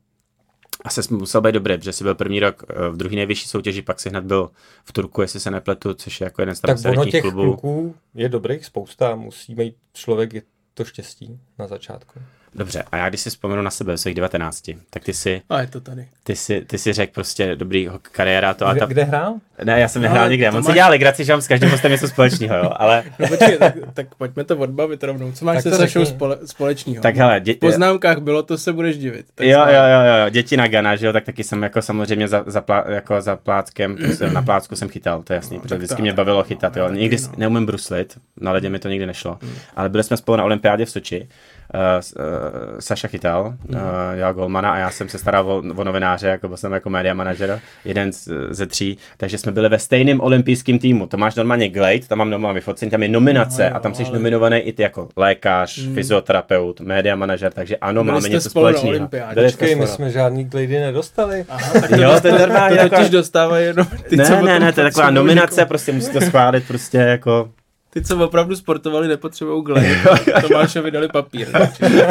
Asi 0.84 1.04
jsi 1.04 1.14
musel 1.14 1.42
být 1.42 1.52
dobrý, 1.52 1.78
protože 1.78 1.94
jsi 1.94 2.04
byl 2.04 2.16
první 2.16 2.40
rok 2.40 2.64
eh, 2.70 2.90
v 2.90 2.98
druhé 2.98 3.16
nejvyšší 3.16 3.48
soutěži, 3.48 3.82
pak 3.82 4.00
si 4.00 4.10
hned 4.10 4.24
byl 4.24 4.50
v 4.86 4.94
Turku, 4.94 5.22
jestli 5.22 5.40
se 5.40 5.52
nepletu, 5.52 5.94
což 5.94 6.22
je 6.22 6.26
jako 6.26 6.42
jeden 6.42 6.56
z 6.56 6.60
tam 6.60 6.78
Tak 6.78 6.92
ono 6.92 7.06
těch 7.06 7.22
klubů. 7.22 7.42
kluků 7.44 7.96
je 8.16 8.30
dobrých 8.30 8.66
spousta, 8.66 9.16
musí 9.16 9.56
mít 9.56 9.76
člověk 9.94 10.46
to 10.74 10.86
štěstí 10.86 11.40
na 11.60 11.68
začátku. 11.68 12.20
Dobře, 12.56 12.84
a 12.92 12.98
já 12.98 13.10
když 13.10 13.22
si 13.22 13.30
vzpomenu 13.30 13.62
na 13.62 13.72
sebe, 13.72 13.98
svých 13.98 14.16
19, 14.16 14.70
tak 14.90 15.04
ty 15.04 15.14
si, 15.14 15.42
A 15.50 15.62
je 15.62 15.68
to 15.68 15.82
tady. 15.82 16.08
ty 16.24 16.36
si, 16.36 16.62
ty 16.62 16.78
si 16.78 16.94
řekl 16.94 17.12
prostě 17.14 17.56
dobrý 17.56 17.90
kariéra, 18.02 18.54
to 18.54 18.68
a 18.68 18.72
Kde, 18.72 18.80
ta... 18.80 18.86
kde 18.86 19.04
hrál? 19.04 19.34
Ne, 19.64 19.80
já 19.80 19.88
jsem 19.88 20.02
No, 20.02 20.04
nehrál 20.04 20.22
ale 20.24 20.30
nikde, 20.32 20.52
on 20.52 20.64
si 20.64 20.68
máš- 20.68 20.74
dělal 20.76 20.92
legraci, 20.92 21.26
že 21.26 21.34
mám 21.34 21.42
s 21.42 21.48
každým 21.48 21.70
hostem 21.70 21.92
něco 21.92 22.08
společného, 22.08 22.56
jo, 22.58 22.72
ale 22.76 23.04
No 23.20 23.28
počkej, 23.28 23.58
tak, 23.58 23.74
tak 23.94 24.16
pojďme 24.16 24.44
to 24.44 24.58
odbavit 24.58 25.04
rovnou. 25.04 25.32
Co 25.32 25.46
máš 25.46 25.56
Tak 25.56 25.64
se 25.64 25.70
to 25.70 25.76
Sašou 25.76 26.06
spole, 26.06 26.38
společného? 26.46 27.02
tak 27.02 27.16
hele, 27.16 27.40
dě... 27.40 27.54
V 27.54 27.58
poznámkách 27.58 28.18
bylo, 28.18 28.44
to 28.44 28.58
se 28.58 28.74
budeš 28.74 28.98
divit. 28.98 29.26
Tak 29.36 29.48
Jo, 29.48 29.60
jo, 29.60 29.66
jo, 29.74 30.24
jo, 30.24 30.30
děti 30.30 30.58
na 30.58 30.68
Gana, 30.68 30.96
že 30.96 31.06
jo, 31.06 31.14
tak 31.14 31.24
taky 31.24 31.44
jsem 31.44 31.64
jako 31.64 31.82
samozřejmě 31.82 32.28
za, 32.28 32.44
za, 32.48 32.62
plá, 32.62 32.84
jako 32.88 33.22
za 33.22 33.36
pláckem, 33.36 33.96
prostě 33.98 34.30
na 34.30 34.42
plácku 34.42 34.76
jsem 34.76 34.90
chytal, 34.90 35.24
to 35.24 35.34
je 35.34 35.36
jasný, 35.36 35.58
No, 35.58 35.62
protože 35.62 35.76
vždycky 35.76 36.02
mě 36.02 36.14
bavilo 36.14 36.38
no, 36.38 36.44
chytat, 36.44 36.76
já 36.76 36.84
jo, 36.88 36.92
nikdy 36.94 37.18
no. 37.22 37.30
neumím 37.38 37.66
bruslit, 37.66 38.18
na 38.42 38.52
ledě 38.52 38.70
mi 38.70 38.80
to 38.80 38.90
nikdy 38.90 39.06
nešlo, 39.06 39.40
ale 39.76 39.90
byli 39.90 40.04
jsme 40.04 40.18
spolu 40.18 40.36
na 40.38 40.44
olympiádě 40.44 40.86
v 40.86 40.90
Soči, 40.90 41.28
uh, 41.74 42.80
Saša 42.80 43.08
chytal, 43.08 43.54
uh, 43.70 43.80
já 44.14 44.32
golmana 44.32 44.72
a 44.72 44.78
já 44.78 44.90
jsem 44.92 45.10
se 45.10 45.18
staral 45.18 45.48
o, 45.52 45.64
o 45.76 45.84
novináře, 45.84 46.28
jako 46.28 46.48
byl 46.48 46.58
jsem 46.58 46.72
jako 46.72 46.90
media 46.90 47.14
manažer, 47.14 47.60
jeden 47.86 48.14
z, 48.14 48.30
ze 48.50 48.66
tří, 48.66 48.98
takže 49.18 49.38
jsme 49.38 49.52
byli 49.52 49.70
ve 49.70 49.80
stejném 49.80 50.22
olympijském 50.22 50.80
týmu, 50.80 51.08
to 51.08 51.18
máš 51.18 51.36
normálně 51.36 51.70
Glade, 51.70 52.00
tam 52.08 52.18
mám 52.18 52.30
doma 52.30 52.52
vyfocení, 52.52 52.92
tam 52.92 53.04
je 53.04 53.10
nominace 53.10 53.64
No 53.64 53.70
jo, 53.70 53.76
a 53.76 53.80
tam 53.80 53.94
jsi 53.94 54.04
ale- 54.04 54.14
nominovaný 54.14 54.58
i 54.58 54.74
ty 54.74 54.84
jako 54.84 55.10
lékař, 55.16 55.80
fyzioterapeut, 55.94 56.82
media 56.82 57.16
manažer, 57.16 57.52
takže 57.54 57.78
ano, 57.78 58.04
Byli 58.04 58.12
máme 58.14 58.22
jste 58.22 58.30
něco 58.30 58.50
společného. 58.50 59.10
Počkej, 59.44 59.76
my 59.76 59.88
jsme 59.88 60.12
žádný 60.12 60.44
glady 60.46 60.80
nedostali. 60.80 61.46
Aha, 61.50 61.72
tak 61.74 61.90
to, 61.90 61.96
Jo, 61.96 62.20
to 62.22 62.28
je 62.28 62.34
normálně 62.40 62.76
to 62.76 62.82
taková- 62.84 62.98
totiž 63.00 63.10
dostávají 63.12 63.66
jenom 63.66 63.88
ty, 64.10 64.18
co 64.18 64.24
Ne, 64.36 64.42
o 64.42 64.46
ne, 64.46 64.60
ne, 64.60 64.74
to 64.74 64.82
je 64.82 64.86
taková 64.88 65.10
nominace, 65.10 65.66
prostě 65.66 65.92
musí 65.92 66.12
to 66.12 66.22
schválit, 66.22 66.68
prostě 66.68 66.98
jako... 66.98 67.50
Ty, 67.90 68.02
co 68.02 68.26
opravdu 68.26 68.56
sportovali, 68.56 69.08
nepotřebují 69.08 69.64
glej. 69.64 69.98
Tomášovi 70.42 70.92
dali 70.92 71.08
papír. 71.08 71.48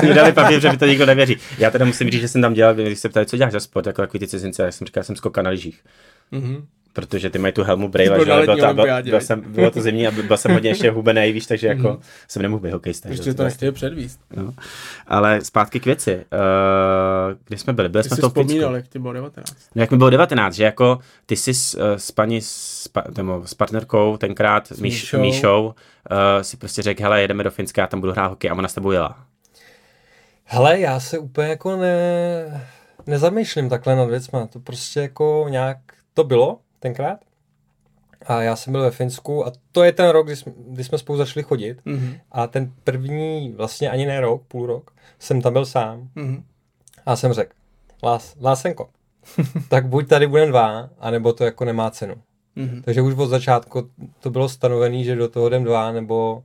Mi 0.02 0.14
dali 0.14 0.32
papír, 0.32 0.61
že 0.61 0.70
mi 0.70 0.76
to 0.76 0.87
nikdo 0.87 1.06
nevěří. 1.06 1.37
Já 1.58 1.70
teda 1.70 1.85
musím 1.85 2.11
říct, 2.11 2.20
že 2.20 2.28
jsem 2.28 2.42
tam 2.42 2.54
dělal, 2.54 2.75
když 2.75 2.99
se 2.99 3.08
ptali, 3.08 3.26
co 3.26 3.37
děláš 3.37 3.52
za 3.52 3.61
sport, 3.61 3.87
jako 3.87 4.02
takový 4.02 4.18
ty 4.18 4.26
cizinci, 4.26 4.62
a 4.62 4.66
já 4.66 4.73
jsem 4.73 4.87
říkal, 4.87 5.02
jsem 5.02 5.16
skoka 5.16 5.42
na 5.42 5.50
lyžích. 5.50 5.80
Mhm. 6.32 6.66
Protože 6.92 7.30
ty 7.30 7.38
mají 7.38 7.52
tu 7.52 7.62
helmu 7.64 7.88
Byl 7.88 8.04
že 8.04 8.11
na 8.11 8.16
ale 8.16 8.25
byl, 8.25 8.35
letní 8.35 8.61
to, 8.66 8.75
byl, 8.75 8.87
byl 9.02 9.21
jsem, 9.21 9.40
bylo 9.40 9.71
to 9.71 9.80
zimní 9.80 10.07
a 10.07 10.11
byl 10.11 10.37
jsem 10.37 10.52
hodně 10.52 10.71
ještě 10.71 10.90
hubenej, 10.90 11.33
víš, 11.33 11.47
takže 11.47 11.66
jako 11.66 11.99
jsem 12.28 12.42
nemohl 12.42 12.62
být 12.62 12.71
hokejista. 12.71 13.09
že 13.09 13.12
Ještě 13.12 13.23
to 13.35 13.42
vlastně- 13.42 13.45
nechtěli 13.45 13.73
předvíst. 13.73 14.21
no. 14.37 14.52
Ale 15.07 15.40
zpátky 15.40 15.80
k 15.80 15.87
věci. 15.87 16.14
Uh, 16.16 17.38
kde 17.45 17.59
jsme 17.59 17.73
byli? 17.73 17.88
Byli 17.88 18.02
Ty 18.02 18.09
jsme 18.09 18.16
jsi 18.16 18.21
v 18.21 18.23
tom 18.23 18.30
Finsku. 18.30 18.49
vzpomínal, 18.49 18.76
jak 18.76 18.88
ti 18.88 18.99
bylo 18.99 19.12
19. 19.12 19.57
No, 19.75 19.80
jak 19.83 19.90
mi 19.90 19.97
bylo 19.97 20.11
19, 20.11 20.54
že 20.54 20.64
jako 20.64 20.99
ty 21.26 21.37
jsi 21.37 21.54
s, 21.54 21.75
eh, 21.75 21.99
s 21.99 22.11
paní, 22.11 22.40
s, 22.40 22.88
pa, 22.88 23.04
nebo 23.16 23.42
s 23.47 23.54
partnerkou 23.54 24.16
tenkrát, 24.16 24.66
s 24.68 24.80
Míš, 24.80 25.02
Míšou. 25.02 25.21
Míšou, 25.21 25.66
uh, 25.66 26.42
si 26.42 26.57
prostě 26.57 26.83
řekl, 26.83 27.02
hele, 27.02 27.21
jedeme 27.21 27.45
do 27.45 27.50
Finska, 27.50 27.80
já 27.80 27.87
tam 27.87 28.00
budu 28.00 28.12
hrát 28.12 28.26
hokej 28.28 28.50
a 28.50 28.54
ona 28.54 28.68
s 28.68 28.75
tebou 28.75 28.90
jela. 28.90 29.18
Hele, 30.45 30.80
já 30.80 31.00
se 31.00 31.18
úplně 31.18 31.49
jako 31.49 31.76
ne, 31.76 32.66
nezamýšlím 33.07 33.68
takhle 33.68 33.97
nad 33.97 34.04
věcma. 34.04 34.47
To 34.47 34.61
prostě 34.61 35.00
jako 35.00 35.47
nějak 35.49 35.78
to 36.14 36.25
bylo 36.25 36.59
tenkrát. 36.78 37.20
A 38.26 38.42
já 38.42 38.56
jsem 38.56 38.73
byl 38.73 38.82
ve 38.82 38.90
Finsku 38.90 39.47
a 39.47 39.52
to 39.73 39.85
je 39.85 39.92
ten 39.92 40.08
rok, 40.08 40.26
kdy 40.26 40.37
jsme, 40.37 40.52
kdy 40.68 40.85
jsme 40.85 40.99
spolu 40.99 41.18
začali 41.18 41.44
chodit. 41.44 41.78
Mhm. 41.85 42.14
A 42.32 42.47
ten 42.47 42.73
první, 42.85 43.52
vlastně 43.56 43.90
ani 43.90 44.06
ne 44.06 44.20
rok, 44.20 44.42
půl 44.49 44.66
rok, 44.66 44.90
jsem 45.18 45.42
tam 45.42 45.52
byl 45.52 45.66
sám. 45.66 46.08
Mhm. 46.14 46.44
A 47.06 47.16
jsem 47.16 47.32
řekl, 47.32 47.52
Lás, 48.02 48.37
Lásenko, 48.40 48.88
tak 49.68 49.87
buď 49.87 50.08
tady 50.08 50.26
budeme 50.26 50.47
dva, 50.50 50.90
anebo 50.99 51.32
to 51.32 51.44
jako 51.44 51.64
nemá 51.64 51.90
cenu. 51.90 52.14
Mhm. 52.56 52.82
Takže 52.82 53.02
už 53.02 53.14
od 53.14 53.26
začátku 53.26 53.90
to 54.20 54.30
bylo 54.30 54.49
stanovené, 54.49 55.04
že 55.04 55.16
do 55.16 55.28
toho 55.28 55.47
jdem 55.49 55.64
dva, 55.64 55.92
nebo, 55.92 56.42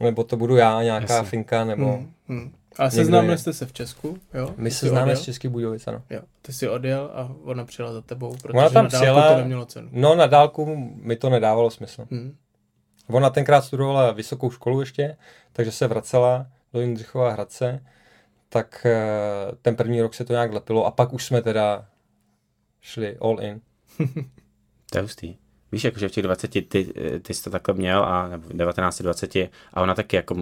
nebo 0.00 0.24
to 0.24 0.36
budu 0.36 0.56
já, 0.56 0.82
nějaká 0.82 1.14
Jasně. 1.14 1.28
finka, 1.30 1.64
nebo 1.64 1.98
Mhm. 2.28 2.52
A 2.78 2.90
seznámili 2.90 3.38
jste 3.38 3.52
se 3.52 3.66
v 3.66 3.72
Česku, 3.72 4.18
jo? 4.34 4.54
my 4.56 4.70
se 4.70 4.88
známe 4.88 5.16
z 5.16 5.22
Českých 5.22 5.50
Budějovic, 5.50 5.86
ano. 5.86 6.02
Jo, 6.10 6.20
ty 6.42 6.52
jsi 6.52 6.68
odjel 6.68 7.10
a 7.14 7.32
ona 7.44 7.64
přijela 7.64 7.92
za 7.92 8.00
tebou, 8.02 8.36
protože 8.42 8.58
Ona 8.58 8.68
tam 8.70 8.84
na 8.84 8.90
dálku 8.90 8.96
přijela- 8.96 9.28
to 9.32 9.38
nemělo 9.38 9.64
cenu. 9.66 9.88
No 9.92 10.14
na 10.14 10.26
dálku 10.26 10.76
mi 10.94 11.16
to 11.16 11.30
nedávalo 11.30 11.70
smysl. 11.70 12.06
Mhm. 12.10 12.36
Ona 13.08 13.30
tenkrát 13.30 13.60
studovala 13.64 14.12
vysokou 14.12 14.50
školu 14.50 14.80
ještě, 14.80 15.16
takže 15.52 15.72
se 15.72 15.86
vracela 15.86 16.46
do 16.72 16.80
Jindřichova 16.80 17.30
Hradce, 17.32 17.84
tak 18.48 18.86
eh, 18.86 19.00
ten 19.62 19.76
první 19.76 20.02
rok 20.02 20.14
se 20.14 20.24
to 20.24 20.32
nějak 20.32 20.52
lepilo 20.52 20.84
a 20.86 20.90
pak 20.90 21.12
už 21.12 21.24
jsme 21.24 21.42
teda 21.42 21.86
šli 22.80 23.16
all 23.20 23.40
in. 23.42 23.60
To 24.90 24.98
je 24.98 25.02
hustý. 25.02 25.36
Víš, 25.76 25.84
jakože 25.84 26.08
v 26.08 26.12
těch 26.12 26.24
20 26.24 26.48
ty, 26.48 26.62
ty 27.22 27.34
jsi 27.34 27.44
to 27.44 27.50
takhle 27.50 27.74
měl 27.74 28.04
a 28.04 28.28
nebo 28.28 28.44
19, 28.54 29.02
20 29.02 29.36
a 29.36 29.50
ona 29.82 29.94
taky 29.94 30.16
jako 30.16 30.34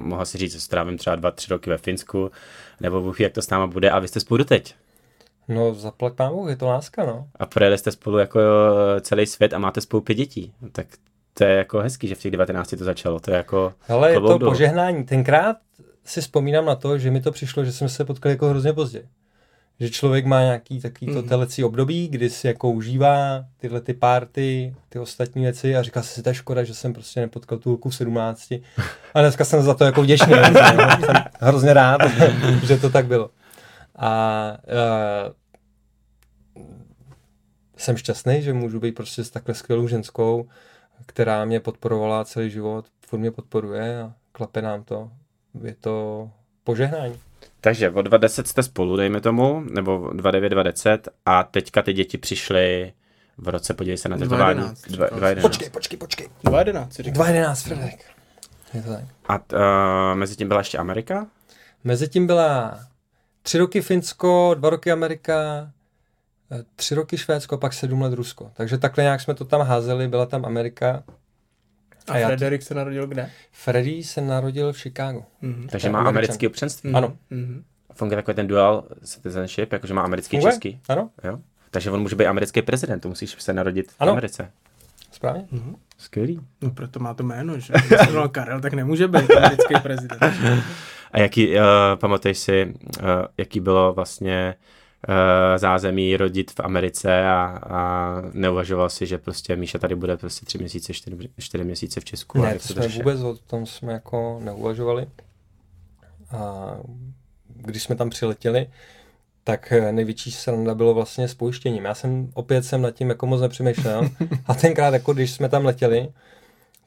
mohla 0.00 0.24
si 0.24 0.38
říct, 0.38 0.52
že 0.52 0.60
strávím 0.60 0.98
třeba 0.98 1.16
2-3 1.16 1.50
roky 1.50 1.70
ve 1.70 1.78
Finsku, 1.78 2.30
nebo 2.80 3.00
Bůh 3.00 3.20
jak 3.20 3.32
to 3.32 3.42
s 3.42 3.50
náma 3.50 3.66
bude 3.66 3.90
a 3.90 3.98
vy 3.98 4.08
jste 4.08 4.20
spolu 4.20 4.38
doteď. 4.38 4.74
No 5.48 5.74
zaplať 5.74 6.12
pán 6.12 6.32
Bůh, 6.32 6.48
je 6.48 6.56
to 6.56 6.66
láska, 6.66 7.04
no. 7.06 7.28
A 7.36 7.46
projeli 7.46 7.78
jste 7.78 7.92
spolu 7.92 8.18
jako 8.18 8.40
celý 9.00 9.26
svět 9.26 9.52
a 9.52 9.58
máte 9.58 9.80
spolu 9.80 10.00
pět 10.00 10.14
dětí. 10.14 10.52
Tak 10.72 10.86
to 11.34 11.44
je 11.44 11.50
jako 11.50 11.78
hezký, 11.78 12.08
že 12.08 12.14
v 12.14 12.18
těch 12.18 12.32
19 12.32 12.74
to 12.78 12.84
začalo. 12.84 13.20
To 13.20 13.30
je 13.30 13.36
jako 13.36 13.74
Ale 13.88 14.10
je 14.10 14.20
to 14.20 14.38
dolů. 14.38 14.50
požehnání. 14.50 15.04
Tenkrát 15.04 15.56
si 16.04 16.20
vzpomínám 16.20 16.64
na 16.64 16.74
to, 16.74 16.98
že 16.98 17.10
mi 17.10 17.20
to 17.20 17.32
přišlo, 17.32 17.64
že 17.64 17.72
jsme 17.72 17.88
se 17.88 18.04
potkali 18.04 18.32
jako 18.32 18.48
hrozně 18.48 18.72
pozdě. 18.72 19.08
Že 19.80 19.90
člověk 19.90 20.26
má 20.26 20.40
nějaký 20.42 20.80
takový 20.80 21.12
to 21.12 21.18
Mhm. 21.18 21.28
telecí 21.28 21.64
období, 21.64 22.08
kdy 22.08 22.30
si 22.30 22.46
jako 22.46 22.70
užívá 22.70 23.44
tyhle 23.56 23.80
ty 23.80 23.94
party, 23.94 24.74
ty 24.88 24.98
ostatní 24.98 25.42
věci 25.42 25.76
a 25.76 25.82
říká 25.82 26.02
si, 26.02 26.22
to 26.22 26.28
je 26.28 26.34
škoda, 26.34 26.64
že 26.64 26.74
jsem 26.74 26.92
prostě 26.92 27.20
nepotkal 27.20 27.58
tu 27.58 27.78
v 27.88 27.94
17. 27.94 28.52
A 29.14 29.20
dneska 29.20 29.44
jsem 29.44 29.62
za 29.62 29.74
to 29.74 29.84
jako 29.84 30.02
vděčný. 30.02 30.32
jsem 30.34 30.76
hrozně 31.40 31.74
rád, 31.74 32.00
že 32.64 32.76
to 32.76 32.90
tak 32.90 33.06
bylo. 33.06 33.30
A 33.96 34.52
uh, 35.26 35.32
jsem 37.76 37.96
šťastný, 37.96 38.42
že 38.42 38.52
můžu 38.52 38.80
být 38.80 38.92
prostě 38.92 39.24
s 39.24 39.30
takhle 39.30 39.54
skvělou 39.54 39.88
ženskou, 39.88 40.48
která 41.06 41.44
mě 41.44 41.60
podporovala 41.60 42.24
celý 42.24 42.50
život, 42.50 42.84
furt 43.06 43.18
mě 43.18 43.30
podporuje 43.30 44.02
a 44.02 44.12
klape 44.32 44.62
nám 44.62 44.84
to. 44.84 45.10
Je 45.64 45.74
to 45.74 46.30
požehnání. 46.64 47.14
Takže 47.60 47.90
od 47.90 48.02
20 48.02 48.48
jste 48.48 48.62
spolu, 48.62 48.96
dejme 48.96 49.20
tomu, 49.20 49.62
nebo 49.70 50.10
29, 50.12 50.48
20 50.48 51.08
a 51.26 51.42
teďka 51.42 51.82
ty 51.82 51.92
děti 51.92 52.18
přišly 52.18 52.92
v 53.38 53.48
roce, 53.48 53.74
podívej 53.74 53.96
se 53.98 54.08
na 54.08 54.16
tetování. 54.18 54.60
2011, 54.60 54.98
Dva- 54.98 55.04
říkal 55.04 55.18
2011. 55.18 55.42
Počkej, 55.42 55.70
počkej, 55.70 55.98
počkej. 55.98 56.28
2.11 56.44 56.88
si 56.88 57.02
říkal. 57.02 57.26
2.11, 57.26 57.54
Frederik. 57.64 58.04
Je 58.74 58.82
to 58.82 58.88
tak. 58.90 59.04
A 59.28 59.38
t, 59.38 59.56
uh, 59.56 59.62
mezi 60.18 60.36
tím 60.36 60.48
byla 60.48 60.60
ještě 60.60 60.78
Amerika? 60.78 61.26
Mezitím 61.84 62.26
byla 62.26 62.80
tři 63.42 63.58
roky 63.58 63.80
Finsko, 63.82 64.54
dva 64.58 64.70
roky 64.70 64.92
Amerika, 64.92 65.70
eh, 66.52 66.64
tři 66.76 66.94
roky 66.94 67.18
Švédsko, 67.18 67.58
pak 67.58 67.72
sedm 67.72 68.02
let 68.02 68.12
Rusko. 68.12 68.50
Takže 68.54 68.78
takhle 68.78 69.04
nějak 69.04 69.20
jsme 69.20 69.34
to 69.34 69.44
tam 69.44 69.60
házeli, 69.60 70.08
byla 70.08 70.26
tam 70.26 70.44
Amerika. 70.44 71.02
A, 72.10 72.24
A 72.24 72.26
Frederik 72.26 72.62
se 72.62 72.74
narodil 72.74 73.06
kde? 73.06 73.30
Freddy 73.52 74.02
se 74.02 74.20
narodil 74.20 74.72
v 74.72 74.78
Chicagu. 74.78 75.24
Mhm. 75.42 75.68
Takže 75.70 75.90
má 75.90 75.98
americký 76.02 76.46
občanství. 76.46 76.92
Ano. 76.92 77.16
Mhm. 77.30 77.64
Funguje 77.94 78.16
takový 78.16 78.34
ten 78.34 78.46
dual 78.46 78.84
citizenship, 79.04 79.72
jakože 79.72 79.94
má 79.94 80.02
americký 80.02 80.36
Funguje? 80.36 80.52
český. 80.52 80.80
Ano, 80.88 81.10
Jo? 81.24 81.38
Takže 81.70 81.90
on 81.90 82.00
může 82.00 82.16
být 82.16 82.26
americký 82.26 82.62
prezident, 82.62 83.00
to 83.00 83.08
musíš 83.08 83.36
se 83.38 83.52
narodit 83.52 83.92
v 83.92 83.96
Ano. 84.00 84.12
Americe. 84.12 84.50
správně. 85.12 85.44
Skvělý. 85.98 86.40
No 86.62 86.70
proto 86.70 87.00
má 87.00 87.14
to 87.14 87.22
jméno, 87.22 87.58
že? 87.58 87.72
Jmenoval 88.06 88.28
Karel, 88.28 88.60
tak 88.60 88.72
nemůže 88.72 89.08
být 89.08 89.30
americký 89.30 89.74
prezident. 89.82 90.22
A 91.12 91.18
jaký, 91.20 91.56
uh, 91.56 91.62
pamatuješ 91.94 92.38
si, 92.38 92.74
uh, 93.02 93.06
jaký 93.38 93.60
bylo 93.60 93.92
vlastně 93.92 94.54
uh, 94.58 94.77
zázemí 95.56 96.16
rodit 96.16 96.50
v 96.50 96.60
Americe 96.60 97.28
a, 97.28 97.58
a 97.70 98.12
neuvažoval 98.32 98.90
si, 98.90 99.06
že 99.06 99.18
prostě 99.18 99.56
Míša 99.56 99.78
tady 99.78 99.94
bude 99.94 100.16
prostě 100.16 100.46
tři 100.46 100.58
měsíce, 100.58 100.94
čtyři, 100.94 101.16
čtyři 101.38 101.64
měsíce 101.64 102.00
v 102.00 102.04
Česku. 102.04 102.38
a 102.38 102.42
Ne, 102.44 102.54
to 102.54 102.60
jsme 102.60 102.88
vůbec 102.88 103.20
o 103.20 103.36
tom 103.46 103.66
jsme 103.66 103.92
jako 103.92 104.40
neuvažovali. 104.44 105.06
A 106.30 106.66
když 107.48 107.82
jsme 107.82 107.96
tam 107.96 108.10
přiletěli, 108.10 108.66
tak 109.44 109.72
eh, 109.72 109.92
největší 109.92 110.30
sranda 110.32 110.74
bylo 110.74 110.94
vlastně 110.94 111.28
s 111.28 111.34
pojištěním. 111.34 111.84
Já 111.84 111.94
jsem 111.94 112.30
opět 112.34 112.62
jsem 112.64 112.82
nad 112.82 112.90
tím 112.90 113.08
jako 113.08 113.26
moc 113.26 113.40
nepřemýšlel 113.40 114.08
a 114.46 114.54
tenkrát 114.54 114.94
jako 114.94 115.12
když 115.14 115.30
jsme 115.32 115.48
tam 115.48 115.64
letěli, 115.64 116.08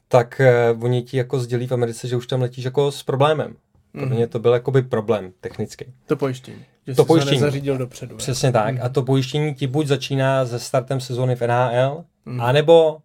tak 0.08 0.40
eh, 0.40 0.70
oni 0.80 1.02
ti 1.02 1.16
jako 1.16 1.38
sdělí 1.38 1.66
v 1.66 1.72
Americe, 1.72 2.08
že 2.08 2.16
už 2.16 2.26
tam 2.26 2.40
letíš 2.42 2.64
jako 2.64 2.92
s 2.92 3.02
problémem. 3.02 3.56
Pro 3.92 4.06
Mhm. 4.06 4.14
mě 4.14 4.26
to 4.26 4.38
byl 4.38 4.52
jakoby 4.52 4.82
problém 4.82 5.32
technický. 5.40 5.84
To 6.06 6.16
pojištění. 6.16 6.64
Že 6.86 6.94
To 6.94 7.04
pojištění. 7.04 7.38
to 7.38 7.44
nezařídil 7.44 7.78
dopředu. 7.78 8.16
Přesně 8.16 8.52
tak. 8.52 8.74
Mhm. 8.74 8.82
A 8.84 8.88
to 8.88 9.02
pojištění 9.02 9.54
ti 9.54 9.66
buď 9.66 9.86
začíná 9.86 10.44
ze 10.44 10.58
startem 10.58 11.00
sezóny 11.00 11.36
v 11.36 11.42
NHL, 11.42 12.04
Mhm. 12.26 12.40
anebo 12.40 12.98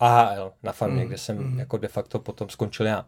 AHL 0.00 0.52
na 0.62 0.72
farmě, 0.72 0.98
Mhm. 1.00 1.06
kde 1.08 1.18
jsem 1.18 1.36
Mhm. 1.38 1.58
jako 1.58 1.76
de 1.78 1.88
facto 1.88 2.18
potom 2.18 2.48
skončil 2.48 2.86
já. 2.86 3.04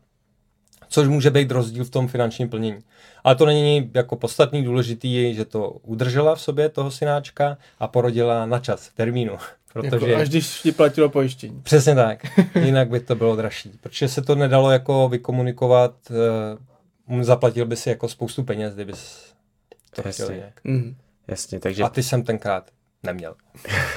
Což 0.91 1.09
může 1.09 1.31
být 1.31 1.51
rozdíl 1.51 1.85
v 1.85 1.91
tom 1.91 2.09
finančním 2.09 2.49
plnění. 2.49 2.79
Ale 3.25 3.35
to 3.37 3.47
není 3.47 3.91
jako 3.95 4.17
podstatný, 4.17 4.65
důležitý 4.65 5.15
je, 5.15 5.35
že 5.35 5.45
to 5.45 5.71
udržela 5.71 6.35
v 6.35 6.41
sobě 6.41 6.69
toho 6.69 6.91
synáčka 6.91 7.59
a 7.81 7.89
porodila 7.89 8.47
na 8.47 8.59
čas, 8.59 8.91
termínu. 8.95 9.33
Protože... 9.73 10.07
Jako, 10.11 10.23
až 10.23 10.29
když 10.29 10.61
ti 10.63 10.73
platilo 10.73 11.09
pojištění. 11.09 11.61
Přesně 11.63 11.95
tak. 11.95 12.19
Jinak 12.65 12.89
by 12.91 13.01
to 13.01 13.15
bylo 13.15 13.37
dražší. 13.37 13.71
Protože 13.81 14.09
se 14.09 14.23
to 14.23 14.35
nedalo 14.35 14.71
jako 14.71 15.09
vykomunikovat, 15.09 15.95
eh, 16.11 17.25
zaplatil 17.25 17.67
by 17.67 17.77
si 17.77 17.89
jako 17.89 18.09
spoustu 18.09 18.43
peněz, 18.45 18.75
kdyby 18.75 18.93
to 20.03 20.09
Jasně. 20.09 20.25
chtěl 20.25 20.35
jinak. 20.37 20.61
Mhm. 20.65 20.97
Jasně, 21.29 21.61
takže 21.61 21.83
A 21.83 21.89
ty 21.89 22.03
jsem 22.03 22.23
tenkrát 22.23 22.71
neměl. 23.03 23.37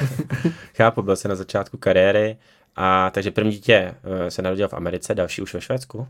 chápu, 0.76 1.02
byl 1.02 1.16
se 1.16 1.28
na 1.28 1.36
začátku 1.36 1.78
kariéry, 1.78 2.38
a 2.76 3.10
takže 3.10 3.32
první 3.32 3.52
dítě 3.52 3.96
eh, 4.26 4.32
se 4.32 4.42
narodil 4.42 4.68
v 4.68 4.74
Americe, 4.74 5.16
další 5.16 5.42
už 5.42 5.54
ve 5.54 5.62
Švédsku. 5.62 6.08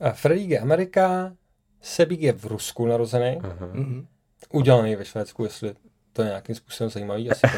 A 0.00 0.10
Fredrik 0.12 0.50
je 0.50 0.58
Amerika, 0.60 1.32
Sebík 1.80 2.20
je 2.20 2.32
v 2.32 2.44
Rusku 2.44 2.86
narozený. 2.86 3.38
Mhm. 3.72 4.06
udělaný 4.52 4.96
ve 4.96 5.04
Švédsku, 5.04 5.44
jestli 5.44 5.74
to 6.12 6.22
je 6.22 6.28
nějakým 6.28 6.54
způsobem 6.54 6.90
zajímavý. 6.90 7.30
Asi. 7.30 7.40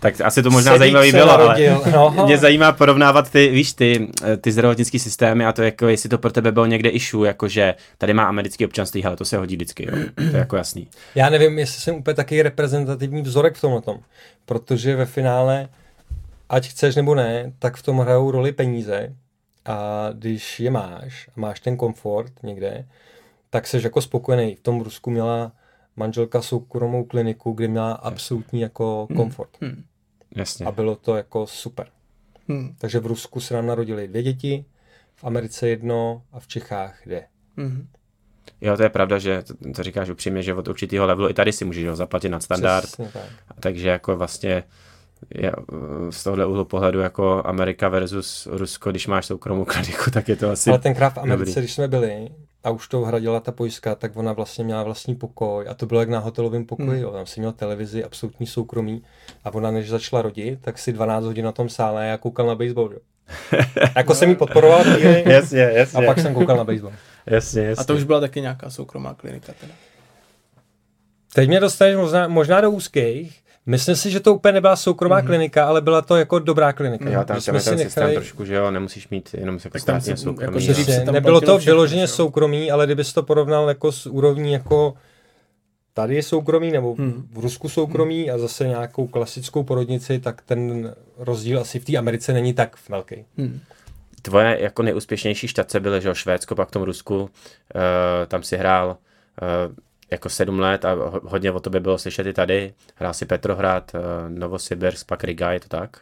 Tak 0.00 0.20
asi 0.20 0.42
to 0.42 0.50
možná 0.50 0.72
Sebík 0.72 0.78
zajímavý 0.78 1.12
bylo, 1.12 1.26
narodil, 1.26 1.82
ale 1.84 1.92
no. 1.92 2.24
mě 2.26 2.38
zajímá 2.38 2.72
porovnávat 2.72 3.30
ty, 3.30 3.48
víš, 3.48 3.72
ty, 3.72 4.08
eh, 4.24 4.36
ty 4.36 4.52
zdravotnické 4.52 4.98
systémy 4.98 5.46
a 5.46 5.52
to, 5.52 5.62
jako, 5.62 5.88
jestli 5.88 6.08
to 6.08 6.18
pro 6.18 6.32
tebe 6.32 6.52
bylo 6.52 6.66
někde 6.66 6.88
issue, 6.88 7.28
jakože 7.28 7.74
tady 7.98 8.14
má 8.14 8.24
americké 8.24 8.64
občanství, 8.64 9.04
ale 9.04 9.16
to 9.16 9.24
se 9.24 9.36
hodí 9.36 9.56
vždycky, 9.56 9.86
jo. 9.86 9.96
To 10.14 10.22
je 10.22 10.36
jako 10.36 10.56
jasný. 10.56 10.88
Já 11.14 11.30
nevím, 11.30 11.58
jestli 11.58 11.80
jsem 11.80 11.94
úplně 11.94 12.14
taky 12.14 12.42
reprezentativní 12.42 13.22
vzorek 13.22 13.56
v 13.56 13.60
tomhle 13.60 13.82
tom, 13.82 13.98
protože 14.46 14.96
ve 14.96 15.06
finále, 15.06 15.68
ať 16.48 16.68
chceš 16.68 16.96
nebo 16.96 17.14
ne, 17.14 17.52
tak 17.58 17.76
v 17.76 17.82
tom 17.82 17.98
hrajou 17.98 18.30
roli 18.30 18.52
peníze 18.52 19.12
a 19.64 20.08
když 20.12 20.60
je 20.60 20.70
máš 20.70 21.28
a 21.28 21.40
máš 21.40 21.60
ten 21.60 21.76
komfort 21.76 22.32
někde, 22.42 22.84
tak 23.50 23.66
jsi 23.66 23.80
jako 23.82 24.00
spokojený. 24.00 24.54
V 24.54 24.60
tom 24.60 24.80
Rusku 24.80 25.10
měla 25.10 25.52
manželka 25.98 26.42
soukromou 26.42 27.04
kliniku, 27.04 27.52
kde 27.52 27.68
měla 27.68 27.92
absolutní 27.92 28.60
jako 28.60 29.06
komfort. 29.16 29.50
Mhm. 29.60 29.84
Jasně. 30.36 30.66
A 30.66 30.72
bylo 30.72 30.96
to 30.96 31.16
jako 31.16 31.46
super. 31.46 31.86
Mhm. 32.48 32.74
Takže 32.78 33.00
v 33.00 33.06
Rusku 33.06 33.40
se 33.40 33.54
nám 33.54 33.66
narodili 33.66 34.08
dvě 34.08 34.22
děti, 34.22 34.64
v 35.16 35.24
Americe 35.24 35.68
jedno 35.68 36.22
a 36.32 36.40
v 36.40 36.46
Čechách 36.46 37.00
dvě. 37.06 37.26
Mhm. 37.56 37.88
Jo, 38.60 38.76
to 38.76 38.82
je 38.82 38.88
pravda, 38.88 39.18
že 39.18 39.42
to, 39.42 39.54
to 39.76 39.82
říkáš 39.82 40.10
upřímně, 40.10 40.42
že 40.42 40.54
od 40.54 40.68
určitého 40.68 41.06
levelu 41.06 41.28
i 41.30 41.34
tady 41.34 41.52
si 41.52 41.64
můžeš 41.64 41.88
zaplatit 41.88 42.28
nad 42.28 42.42
standard, 42.42 42.86
Přesně 42.86 43.08
tak. 43.12 43.22
takže 43.60 43.88
jako 43.88 44.16
vlastně 44.16 44.64
je, 45.34 45.52
z 46.10 46.24
tohle 46.24 46.46
úhlu 46.46 46.64
pohledu 46.64 47.00
jako 47.00 47.42
Amerika 47.46 47.88
versus 47.88 48.48
Rusko, 48.50 48.90
když 48.90 49.06
máš 49.06 49.26
soukromou 49.26 49.64
kliniku, 49.68 50.10
tak 50.10 50.28
je 50.28 50.36
to 50.36 50.50
asi... 50.50 50.70
Ale 50.70 50.78
tenkrát 50.78 51.10
v 51.10 51.18
Americe, 51.18 51.50
Dobrý. 51.50 51.60
když 51.62 51.74
jsme 51.74 51.88
byli 51.88 52.28
a 52.68 52.70
už 52.70 52.88
to 52.88 53.00
hradila 53.00 53.40
ta 53.40 53.52
pojistka, 53.52 53.94
tak 53.94 54.16
ona 54.16 54.32
vlastně 54.32 54.64
měla 54.64 54.82
vlastní 54.82 55.14
pokoj 55.14 55.66
a 55.68 55.74
to 55.74 55.86
bylo 55.86 56.00
jak 56.00 56.08
na 56.08 56.18
hotelovém 56.18 56.64
pokoji. 56.66 56.88
Hmm. 56.88 56.98
Jo. 56.98 57.10
Tam 57.10 57.26
si 57.26 57.40
měl 57.40 57.52
televizi, 57.52 58.04
absolutní 58.04 58.46
soukromí 58.46 59.02
a 59.44 59.54
ona 59.54 59.70
než 59.70 59.88
začala 59.88 60.22
rodit, 60.22 60.58
tak 60.60 60.78
si 60.78 60.92
12 60.92 61.24
hodin 61.24 61.44
na 61.44 61.52
tom 61.52 61.68
sále 61.68 62.02
a 62.02 62.04
já 62.04 62.16
koukal 62.16 62.46
na 62.46 62.54
baseball. 62.54 62.92
Jo. 62.92 62.98
jako 63.96 64.14
jsem 64.14 64.28
jí 64.30 64.36
podporoval 64.36 64.84
chvíli 64.84 65.24
jasně, 65.32 65.66
a 65.66 65.70
jasně, 65.70 66.06
pak 66.06 66.18
jsem 66.18 66.34
koukal 66.34 66.56
na 66.56 66.64
baseball. 66.64 66.94
jasně, 67.26 67.62
jasně. 67.62 67.82
A 67.82 67.84
to 67.84 67.94
už 67.94 68.04
byla 68.04 68.20
taky 68.20 68.40
nějaká 68.40 68.70
soukromá 68.70 69.14
klinika 69.14 69.52
teda. 69.60 69.72
Teď 71.34 71.48
mě 71.48 71.60
dostaneš 71.60 71.96
možná, 71.96 72.28
možná 72.28 72.60
do 72.60 72.70
úzkých. 72.70 73.42
Myslím 73.68 73.96
si, 73.96 74.10
že 74.10 74.20
to 74.20 74.34
úplně 74.34 74.52
nebyla 74.52 74.76
soukromá 74.76 75.20
mm-hmm. 75.20 75.26
klinika, 75.26 75.64
ale 75.64 75.80
byla 75.80 76.02
to 76.02 76.16
jako 76.16 76.38
dobrá 76.38 76.72
klinika. 76.72 77.10
Jo, 77.10 77.24
tam, 77.24 77.40
Že 77.40 77.46
tam 77.46 77.54
je 77.54 77.60
jsme 77.60 77.70
ten 77.70 77.78
systém 77.78 78.04
nechali- 78.04 78.14
trošku, 78.14 78.44
že 78.44 78.54
jo, 78.54 78.70
nemusíš 78.70 79.08
mít 79.08 79.34
jenom 79.38 79.54
jako 79.54 79.78
Tak 79.78 79.84
tam 79.84 80.00
státně 80.00 80.16
soukromí. 80.16 80.42
jako 80.42 80.60
se 80.60 80.72
Přesně, 80.72 81.04
tam 81.04 81.14
nebylo 81.14 81.40
to 81.40 81.58
všechno, 81.58 81.74
vyloženě 81.74 82.06
že 82.06 82.10
jo? 82.12 82.16
soukromý, 82.16 82.70
ale 82.70 82.86
kdybys 82.86 83.12
to 83.12 83.22
porovnal 83.22 83.68
jako 83.68 83.92
s 83.92 84.06
úrovní 84.06 84.52
jako 84.52 84.94
tady 85.94 86.14
je 86.14 86.22
soukromý, 86.22 86.70
nebo 86.70 86.94
hmm. 86.94 87.28
v 87.32 87.38
Rusku 87.38 87.68
soukromý 87.68 88.22
hmm. 88.24 88.34
a 88.34 88.38
zase 88.38 88.68
nějakou 88.68 89.06
klasickou 89.06 89.62
porodnici, 89.62 90.18
tak 90.18 90.42
ten 90.42 90.94
rozdíl 91.18 91.60
asi 91.60 91.78
v 91.78 91.84
té 91.84 91.96
Americe 91.96 92.32
není 92.32 92.54
tak 92.54 92.76
velký. 92.88 93.24
Hmm. 93.38 93.60
Tvoje 94.22 94.58
jako 94.60 94.82
nejúspěšnější 94.82 95.48
štace 95.48 95.80
byly, 95.80 96.00
že 96.00 96.08
jo, 96.08 96.14
Švédsko, 96.14 96.54
pak 96.54 96.68
v 96.68 96.70
tom 96.70 96.82
Rusku, 96.82 97.20
uh, 97.20 97.28
tam 98.26 98.42
si 98.42 98.56
hrál 98.56 98.96
uh, 99.68 99.74
jako 100.10 100.28
sedm 100.28 100.58
let 100.58 100.84
a 100.84 100.96
hodně 101.22 101.52
o 101.52 101.60
tobě 101.60 101.80
bylo 101.80 101.98
slyšet 101.98 102.26
i 102.26 102.32
tady. 102.32 102.74
Hrál 102.94 103.14
si 103.14 103.26
Petrohrad, 103.26 103.92
uh, 103.94 104.00
Novosibirsk, 104.28 105.06
pak 105.06 105.24
Riga, 105.24 105.52
je 105.52 105.60
to 105.60 105.68
tak? 105.68 105.96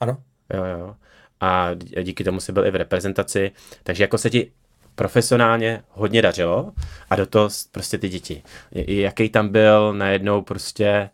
Ano. 0.00 0.16
Jo, 0.54 0.64
jo. 0.64 0.96
A 1.40 1.70
díky 2.02 2.24
tomu 2.24 2.40
si 2.40 2.52
byl 2.52 2.66
i 2.66 2.70
v 2.70 2.76
reprezentaci, 2.76 3.52
takže 3.82 4.04
jako 4.04 4.18
se 4.18 4.30
ti 4.30 4.52
profesionálně 4.94 5.82
hodně 5.90 6.22
dařilo 6.22 6.72
a 7.10 7.16
do 7.16 7.26
toho 7.26 7.48
prostě 7.72 7.98
ty 7.98 8.08
děti. 8.08 8.42
Jaký 8.72 9.28
tam 9.28 9.48
byl 9.48 9.92
najednou 9.92 10.42
prostě 10.42 10.86
eh, 10.86 11.10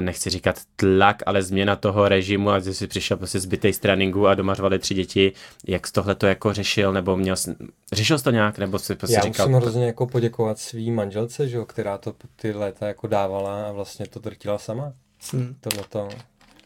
nechci 0.00 0.30
říkat 0.30 0.60
tlak, 0.76 1.22
ale 1.26 1.42
změna 1.42 1.76
toho 1.76 2.08
režimu 2.08 2.50
a 2.50 2.60
si 2.60 2.86
přišel 2.86 3.16
prostě 3.16 3.40
zbytej 3.40 3.72
z 3.72 3.78
tréninku 3.78 4.26
a 4.26 4.34
doma 4.34 4.54
řvali 4.54 4.78
tři 4.78 4.94
děti. 4.94 5.32
Jak 5.66 5.86
jsi 5.86 5.92
tohle 5.92 6.14
to 6.14 6.26
jako 6.26 6.52
řešil, 6.52 6.92
nebo 6.92 7.16
měl 7.16 7.36
jsi, 7.36 7.54
řešil 7.92 8.18
jsi 8.18 8.24
to 8.24 8.30
nějak, 8.30 8.58
nebo 8.58 8.78
si 8.78 8.94
prostě 8.94 9.16
Já 9.16 9.20
říkal... 9.20 9.48
musím 9.48 9.60
hrozně 9.62 9.86
jako 9.86 10.06
poděkovat 10.06 10.58
svý 10.58 10.90
manželce, 10.90 11.48
že 11.48 11.56
jo, 11.56 11.64
která 11.64 11.98
to 11.98 12.14
ty 12.36 12.52
léta 12.52 12.86
jako 12.86 13.06
dávala 13.06 13.68
a 13.68 13.72
vlastně 13.72 14.06
to 14.06 14.20
drtila 14.20 14.58
sama. 14.58 14.92
Hmm. 15.32 15.54
Tohleto. 15.60 16.08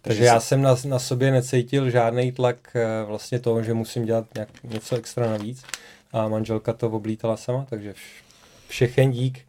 Takže 0.03 0.25
já 0.25 0.41
jsem 0.41 0.63
na, 0.63 0.77
na 0.85 0.99
sobě 0.99 1.31
necítil 1.31 1.91
žádný 1.91 2.33
tlak 2.33 2.57
eh, 2.75 3.05
vlastně 3.07 3.39
toho, 3.39 3.63
že 3.63 3.75
musím 3.75 4.05
dělat 4.05 4.27
nějak, 4.35 4.49
něco 4.65 4.97
extra 4.97 5.31
navíc 5.31 5.63
a 6.13 6.29
manželka 6.29 6.73
to 6.73 6.91
oblítala 6.91 7.37
sama, 7.37 7.67
takže 7.71 7.95
všechen 8.69 9.11
dík 9.11 9.41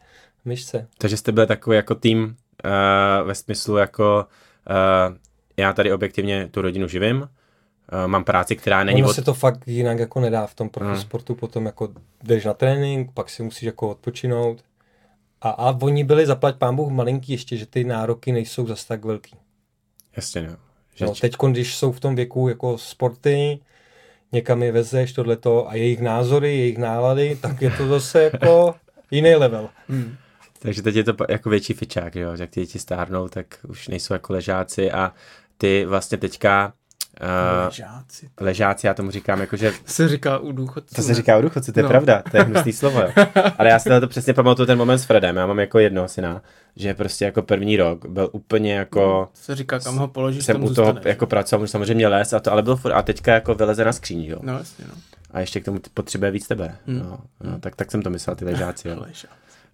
myšce. 0.45 0.87
Takže 0.97 1.17
jste 1.17 1.31
byli 1.31 1.47
takový 1.47 1.75
jako 1.75 1.95
tým 1.95 2.35
uh, 2.65 3.27
ve 3.27 3.35
smyslu 3.35 3.77
jako 3.77 4.25
uh, 4.69 5.15
já 5.57 5.73
tady 5.73 5.93
objektivně 5.93 6.47
tu 6.51 6.61
rodinu 6.61 6.87
živím, 6.87 7.21
uh, 7.21 7.27
mám 8.07 8.23
práci, 8.23 8.55
která 8.55 8.83
není... 8.83 9.01
Ono 9.01 9.09
od... 9.09 9.13
se 9.13 9.21
to 9.21 9.33
fakt 9.33 9.67
jinak 9.67 9.99
jako 9.99 10.19
nedá 10.19 10.47
v 10.47 10.55
tom 10.55 10.69
profi 10.69 10.91
hmm. 10.91 11.01
sportu, 11.01 11.35
potom 11.35 11.65
jako 11.65 11.89
jdeš 12.23 12.45
na 12.45 12.53
trénink, 12.53 13.11
pak 13.13 13.29
si 13.29 13.43
musíš 13.43 13.63
jako 13.63 13.89
odpočinout. 13.89 14.63
A, 15.41 15.49
a 15.49 15.77
oni 15.81 16.03
byli, 16.03 16.25
zaplať 16.25 16.55
pán 16.55 16.75
Bůh, 16.75 16.91
malinký 16.91 17.31
ještě, 17.31 17.57
že 17.57 17.65
ty 17.65 17.83
nároky 17.83 18.31
nejsou 18.31 18.67
zas 18.67 18.85
tak 18.85 19.05
velký. 19.05 19.35
Jasně, 20.15 20.41
no. 20.41 20.55
Že... 20.95 21.05
no 21.05 21.13
teď, 21.15 21.35
když 21.51 21.75
jsou 21.75 21.91
v 21.91 21.99
tom 21.99 22.15
věku 22.15 22.49
jako 22.49 22.77
sporty, 22.77 23.59
někam 24.31 24.63
je 24.63 24.71
vezeš, 24.71 25.13
tohleto 25.13 25.69
a 25.69 25.75
jejich 25.75 26.01
názory, 26.01 26.57
jejich 26.57 26.77
nálady, 26.77 27.37
tak 27.41 27.61
je 27.61 27.71
to 27.71 27.87
zase 27.87 28.23
jako 28.23 28.75
jiný 29.11 29.35
level. 29.35 29.69
Hmm. 29.89 30.15
Takže 30.61 30.81
teď 30.81 30.95
je 30.95 31.03
to 31.03 31.15
jako 31.29 31.49
větší 31.49 31.73
fičák, 31.73 32.15
jo? 32.15 32.31
jak 32.39 32.49
ty 32.49 32.61
děti 32.61 32.79
stárnou, 32.79 33.27
tak 33.27 33.45
už 33.67 33.87
nejsou 33.87 34.13
jako 34.13 34.33
ležáci 34.33 34.91
a 34.91 35.13
ty 35.57 35.85
vlastně 35.85 36.17
teďka 36.17 36.73
Uh, 37.21 37.65
ležáci. 37.65 38.29
Ležáci, 38.39 38.87
já 38.87 38.93
tomu 38.93 39.11
říkám, 39.11 39.41
jakože... 39.41 39.71
To 39.71 39.91
se 39.91 40.07
říká 40.07 40.37
u 40.37 40.51
důchodců. 40.51 40.95
To 40.95 41.01
se 41.01 41.13
říká 41.13 41.37
u 41.37 41.41
důchodců, 41.41 41.71
to 41.71 41.79
je 41.79 41.83
no. 41.83 41.89
pravda, 41.89 42.23
to 42.31 42.37
je 42.37 42.43
hnusný 42.43 42.73
slovo. 42.73 43.01
Jo. 43.01 43.11
Ale 43.57 43.69
já 43.69 43.79
si 43.79 43.89
to 43.89 44.07
přesně 44.07 44.33
pamatuju 44.33 44.65
ten 44.65 44.77
moment 44.77 44.99
s 44.99 45.05
Fredem, 45.05 45.35
já 45.35 45.47
mám 45.47 45.59
jako 45.59 45.79
jednoho 45.79 46.07
syna, 46.07 46.41
že 46.75 46.93
prostě 46.93 47.25
jako 47.25 47.41
první 47.41 47.77
rok 47.77 48.05
byl 48.05 48.29
úplně 48.31 48.73
jako... 48.73 48.99
No, 48.99 49.25
to 49.25 49.41
se 49.41 49.55
říká, 49.55 49.79
kam 49.79 49.97
ho 49.97 50.07
položíš, 50.07 50.45
Jsem 50.45 50.63
u 50.63 50.73
toho 50.73 50.87
zůstane, 50.87 51.09
jako 51.09 51.27
pracoval, 51.27 51.67
samozřejmě 51.67 52.07
les 52.07 52.33
a 52.33 52.39
to, 52.39 52.51
ale 52.51 52.61
byl 52.63 52.75
furt, 52.75 52.93
a 52.93 53.01
teďka 53.01 53.33
jako 53.33 53.55
vyleze 53.55 53.85
na 53.85 53.93
skříň, 53.93 54.23
jo. 54.23 54.37
No 54.41 54.57
jasně, 54.57 54.85
no. 54.87 54.93
A 55.31 55.39
ještě 55.39 55.59
k 55.59 55.65
tomu 55.65 55.79
potřebuje 55.93 56.31
víc 56.31 56.47
tebe, 56.47 56.75
hmm. 56.87 56.99
no, 56.99 57.19
no, 57.43 57.59
tak, 57.59 57.75
tak 57.75 57.91
jsem 57.91 58.01
to 58.01 58.09
myslel, 58.09 58.35
ty 58.35 58.45
ležáci, 58.45 58.87
jo. 58.87 59.05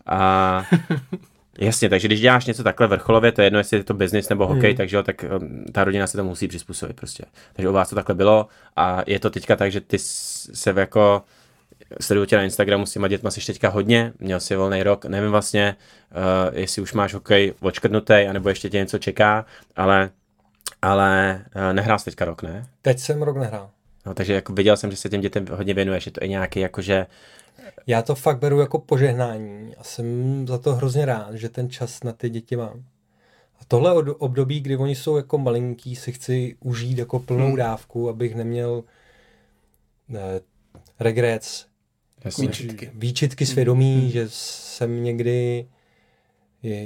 A 0.08 0.66
Jasně, 1.60 1.90
takže 1.90 2.08
když 2.08 2.22
děláš 2.22 2.46
něco 2.46 2.64
takhle 2.64 2.88
vrcholově, 2.88 3.32
to 3.32 3.42
je 3.42 3.46
jedno, 3.46 3.60
jestli 3.60 3.78
je 3.78 3.84
to 3.84 3.94
business 3.94 4.30
nebo 4.30 4.48
hokej, 4.48 4.70
hmm. 4.70 4.78
takže 4.78 4.96
jo, 4.96 5.04
tak 5.04 5.26
um, 5.40 5.66
ta 5.72 5.84
rodina 5.84 6.08
se 6.08 6.18
to 6.18 6.24
musí 6.24 6.48
přizpůsobit 6.48 6.96
prostě. 6.96 7.24
Takže 7.54 7.70
u 7.70 7.74
vás 7.74 7.90
to 7.90 7.96
takhle 7.96 8.16
bylo 8.16 8.48
a 8.76 9.02
je 9.08 9.20
to 9.20 9.30
teďka 9.30 9.56
tak, 9.56 9.72
že 9.72 9.82
ty 9.82 10.00
se 10.00 10.74
jako 10.78 11.24
sleduju 12.02 12.26
tě 12.26 12.38
na 12.38 12.44
Instagramu 12.44 12.86
s 12.86 12.92
těma 12.92 13.08
dětma 13.08 13.32
jsi 13.32 13.46
teďka 13.46 13.70
hodně, 13.70 14.14
měl 14.20 14.40
jsi 14.40 14.56
volný 14.56 14.84
rok, 14.84 15.06
nevím 15.06 15.32
vlastně, 15.32 15.76
uh, 16.12 16.58
jestli 16.58 16.82
už 16.82 16.94
máš 16.94 17.14
hokej 17.14 17.54
očkrtnutý, 17.60 18.14
anebo 18.14 18.50
ještě 18.50 18.70
tě 18.70 18.78
něco 18.78 18.98
čeká, 18.98 19.46
ale, 19.76 20.10
ale 20.82 21.42
uh, 21.56 21.74
nehrál 21.74 22.00
jsi 22.00 22.06
teďka 22.06 22.26
rok, 22.26 22.44
ne? 22.44 22.66
Teď 22.82 23.00
jsem 23.00 23.22
rok 23.22 23.38
nehrál. 23.38 23.70
No, 24.06 24.14
takže 24.14 24.34
jako 24.34 24.54
viděl 24.54 24.78
jsem, 24.78 24.92
že 24.92 24.98
se 24.98 25.10
těm 25.10 25.22
dětem 25.22 25.46
hodně 25.52 25.74
věnuješ, 25.74 26.06
je 26.06 26.12
to 26.12 26.24
i 26.24 26.30
nějaký 26.30 26.60
jakože 26.60 27.06
já 27.88 28.02
to 28.02 28.16
fakt 28.16 28.40
beru 28.40 28.60
jako 28.60 28.80
požehnání 28.80 29.76
a 29.76 29.84
jsem 29.84 30.48
za 30.48 30.58
to 30.58 30.76
hrozně 30.76 31.06
rád, 31.06 31.36
že 31.36 31.50
ten 31.50 31.70
čas 31.70 32.04
na 32.04 32.14
ty 32.14 32.30
děti 32.30 32.56
mám. 32.56 32.84
A 33.62 33.66
tohle 33.68 33.94
období, 34.14 34.60
kdy 34.60 34.78
oni 34.78 34.96
jsou 34.96 35.18
jako 35.18 35.38
malinký, 35.38 35.96
si 35.96 36.12
chci 36.12 36.56
užít 36.60 36.98
jako 36.98 37.20
plnou 37.20 37.48
hmm. 37.48 37.56
dávku, 37.56 38.10
abych 38.10 38.36
neměl 38.36 38.84
ne, 40.10 40.22
regrets, 41.00 41.66
výčitky, 42.40 42.92
výčitky 42.94 43.46
svědomí, 43.46 44.00
hmm. 44.00 44.10
že 44.10 44.26
jsem 44.30 45.04
někdy 45.04 45.68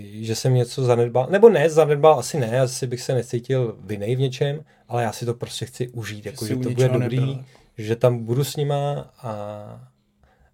že 0.03 0.35
jsem 0.35 0.53
něco 0.53 0.83
zanedbal, 0.83 1.27
nebo 1.29 1.49
ne, 1.49 1.69
zanedbal 1.69 2.19
asi 2.19 2.39
ne, 2.39 2.59
asi 2.59 2.87
bych 2.87 3.01
se 3.01 3.13
necítil 3.13 3.77
vinej 3.79 4.15
v 4.15 4.19
něčem, 4.19 4.63
ale 4.87 5.03
já 5.03 5.11
si 5.11 5.25
to 5.25 5.33
prostě 5.33 5.65
chci 5.65 5.89
užít, 5.89 6.25
jako, 6.25 6.45
že, 6.45 6.53
že 6.53 6.59
to 6.59 6.69
bude 6.69 6.89
dobrý, 6.89 7.19
nebyl. 7.19 7.45
že 7.77 7.95
tam 7.95 8.25
budu 8.25 8.43
s 8.43 8.55
nima 8.55 9.11
a, 9.17 9.90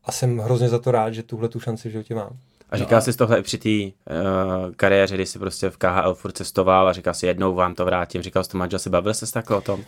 a 0.08 0.12
jsem 0.12 0.38
hrozně 0.38 0.70
za 0.70 0.80
to 0.80 0.92
rád, 0.92 1.14
že 1.14 1.24
tuhle 1.24 1.50
tu 1.50 1.60
šanci 1.60 1.90
v 1.90 1.92
životě 1.92 2.16
mám. 2.16 2.38
A 2.70 2.78
říkal 2.78 2.98
no 2.98 3.02
jsi 3.02 3.18
tohle 3.18 3.40
i 3.40 3.42
při 3.42 3.58
té 3.58 3.70
uh, 3.70 4.72
kariéře, 4.76 5.16
kdy 5.16 5.26
jsi 5.26 5.40
prostě 5.40 5.70
v 5.70 5.78
KHL 5.78 6.14
furt 6.14 6.32
cestoval 6.32 6.88
a 6.88 6.94
říkal 6.94 7.14
si 7.14 7.26
jednou 7.26 7.56
vám 7.56 7.76
to 7.76 7.86
vrátím, 7.86 8.22
říkal 8.22 8.44
jsi 8.44 8.50
to 8.50 8.58
manžel, 8.58 8.80
si 8.80 8.90
bavil 8.90 9.14
se 9.14 9.32
takhle 9.32 9.58
o 9.58 9.62
tom? 9.62 9.84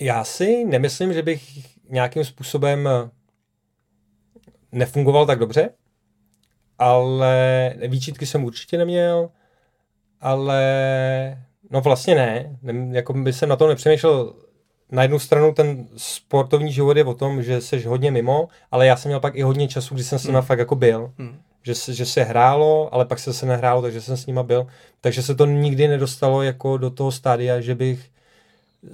Já 0.00 0.24
si 0.24 0.64
nemyslím, 0.64 1.12
že 1.12 1.22
bych 1.22 1.42
nějakým 1.90 2.24
způsobem 2.24 2.88
eh, 2.88 3.10
nefungoval 4.72 5.26
tak 5.26 5.38
dobře, 5.38 5.70
ale 6.78 7.74
výčitky 7.88 8.26
jsem 8.26 8.44
určitě 8.44 8.78
neměl, 8.78 9.30
ale 10.20 11.44
no 11.70 11.80
vlastně 11.80 12.14
ne, 12.14 12.58
ne 12.62 12.96
jako 12.96 13.12
by 13.12 13.32
jsem 13.32 13.48
na 13.48 13.56
to 13.56 13.68
nepřemýšlel 13.68 14.34
na 14.92 15.02
jednu 15.02 15.18
stranu 15.18 15.54
ten 15.54 15.86
sportovní 15.96 16.72
život 16.72 16.96
je 16.96 17.04
o 17.04 17.14
tom, 17.14 17.42
že 17.42 17.60
jsi 17.60 17.82
hodně 17.82 18.10
mimo, 18.10 18.48
ale 18.70 18.86
já 18.86 18.96
jsem 18.96 19.08
měl 19.08 19.20
pak 19.20 19.36
i 19.36 19.42
hodně 19.42 19.68
času, 19.68 19.94
kdy 19.94 20.04
jsem 20.04 20.18
s 20.18 20.24
nima 20.24 20.38
hmm. 20.38 20.46
fakt 20.46 20.58
jako 20.58 20.74
byl. 20.74 21.12
Hmm. 21.18 21.40
Že, 21.62 21.74
se, 21.74 21.94
že 21.94 22.06
se 22.06 22.22
hrálo, 22.22 22.94
ale 22.94 23.04
pak 23.04 23.18
se 23.18 23.32
se 23.32 23.46
nehrálo, 23.46 23.82
takže 23.82 24.00
jsem 24.00 24.16
s 24.16 24.26
nima 24.26 24.42
byl. 24.42 24.66
Takže 25.00 25.22
se 25.22 25.34
to 25.34 25.46
nikdy 25.46 25.88
nedostalo 25.88 26.42
jako 26.42 26.76
do 26.76 26.90
toho 26.90 27.12
stádia, 27.12 27.60
že 27.60 27.74
bych 27.74 28.10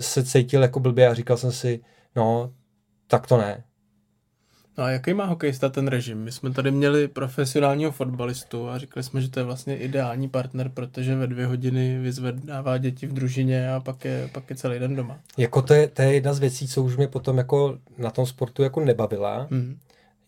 se 0.01 0.25
cítil 0.25 0.63
jako 0.63 0.81
blbě 0.81 1.09
a 1.09 1.15
říkal 1.15 1.37
jsem 1.37 1.53
si, 1.53 1.81
no, 2.17 2.53
tak 3.07 3.27
to 3.27 3.37
ne. 3.37 3.65
No 4.79 4.85
a 4.85 4.91
jaký 4.91 5.15
má 5.15 5.25
hokejista 5.25 5.69
ten 5.69 5.89
režim? 5.89 6.19
My 6.19 6.33
jsme 6.33 6.51
tady 6.51 6.71
měli 6.71 7.09
profesionálního 7.09 7.93
fotbalistu 7.93 8.69
a 8.69 8.79
říkali 8.79 9.05
jsme, 9.05 9.21
že 9.21 9.31
to 9.31 9.41
je 9.41 9.45
vlastně 9.45 9.77
ideální 9.77 10.29
partner, 10.29 10.71
protože 10.75 11.15
ve 11.15 11.27
dvě 11.27 11.47
hodiny 11.47 11.99
vyzvedává 11.99 12.79
děti 12.79 13.07
v 13.07 13.13
družině 13.13 13.73
a 13.73 13.81
pak 13.81 14.05
je, 14.05 14.29
pak 14.33 14.51
je 14.51 14.57
celý 14.57 14.79
den 14.79 14.97
doma. 14.97 15.19
Jako 15.39 15.63
to 15.63 15.75
je, 15.75 15.89
to 15.89 16.03
je 16.03 16.15
jedna 16.15 16.33
z 16.33 16.39
věcí, 16.39 16.69
co 16.69 16.83
už 16.83 16.97
mě 16.97 17.09
potom 17.09 17.39
jako 17.39 17.79
na 17.99 18.11
tom 18.11 18.27
sportu 18.27 18.63
jako 18.63 18.81
nebavila, 18.81 19.47
mm. 19.51 19.79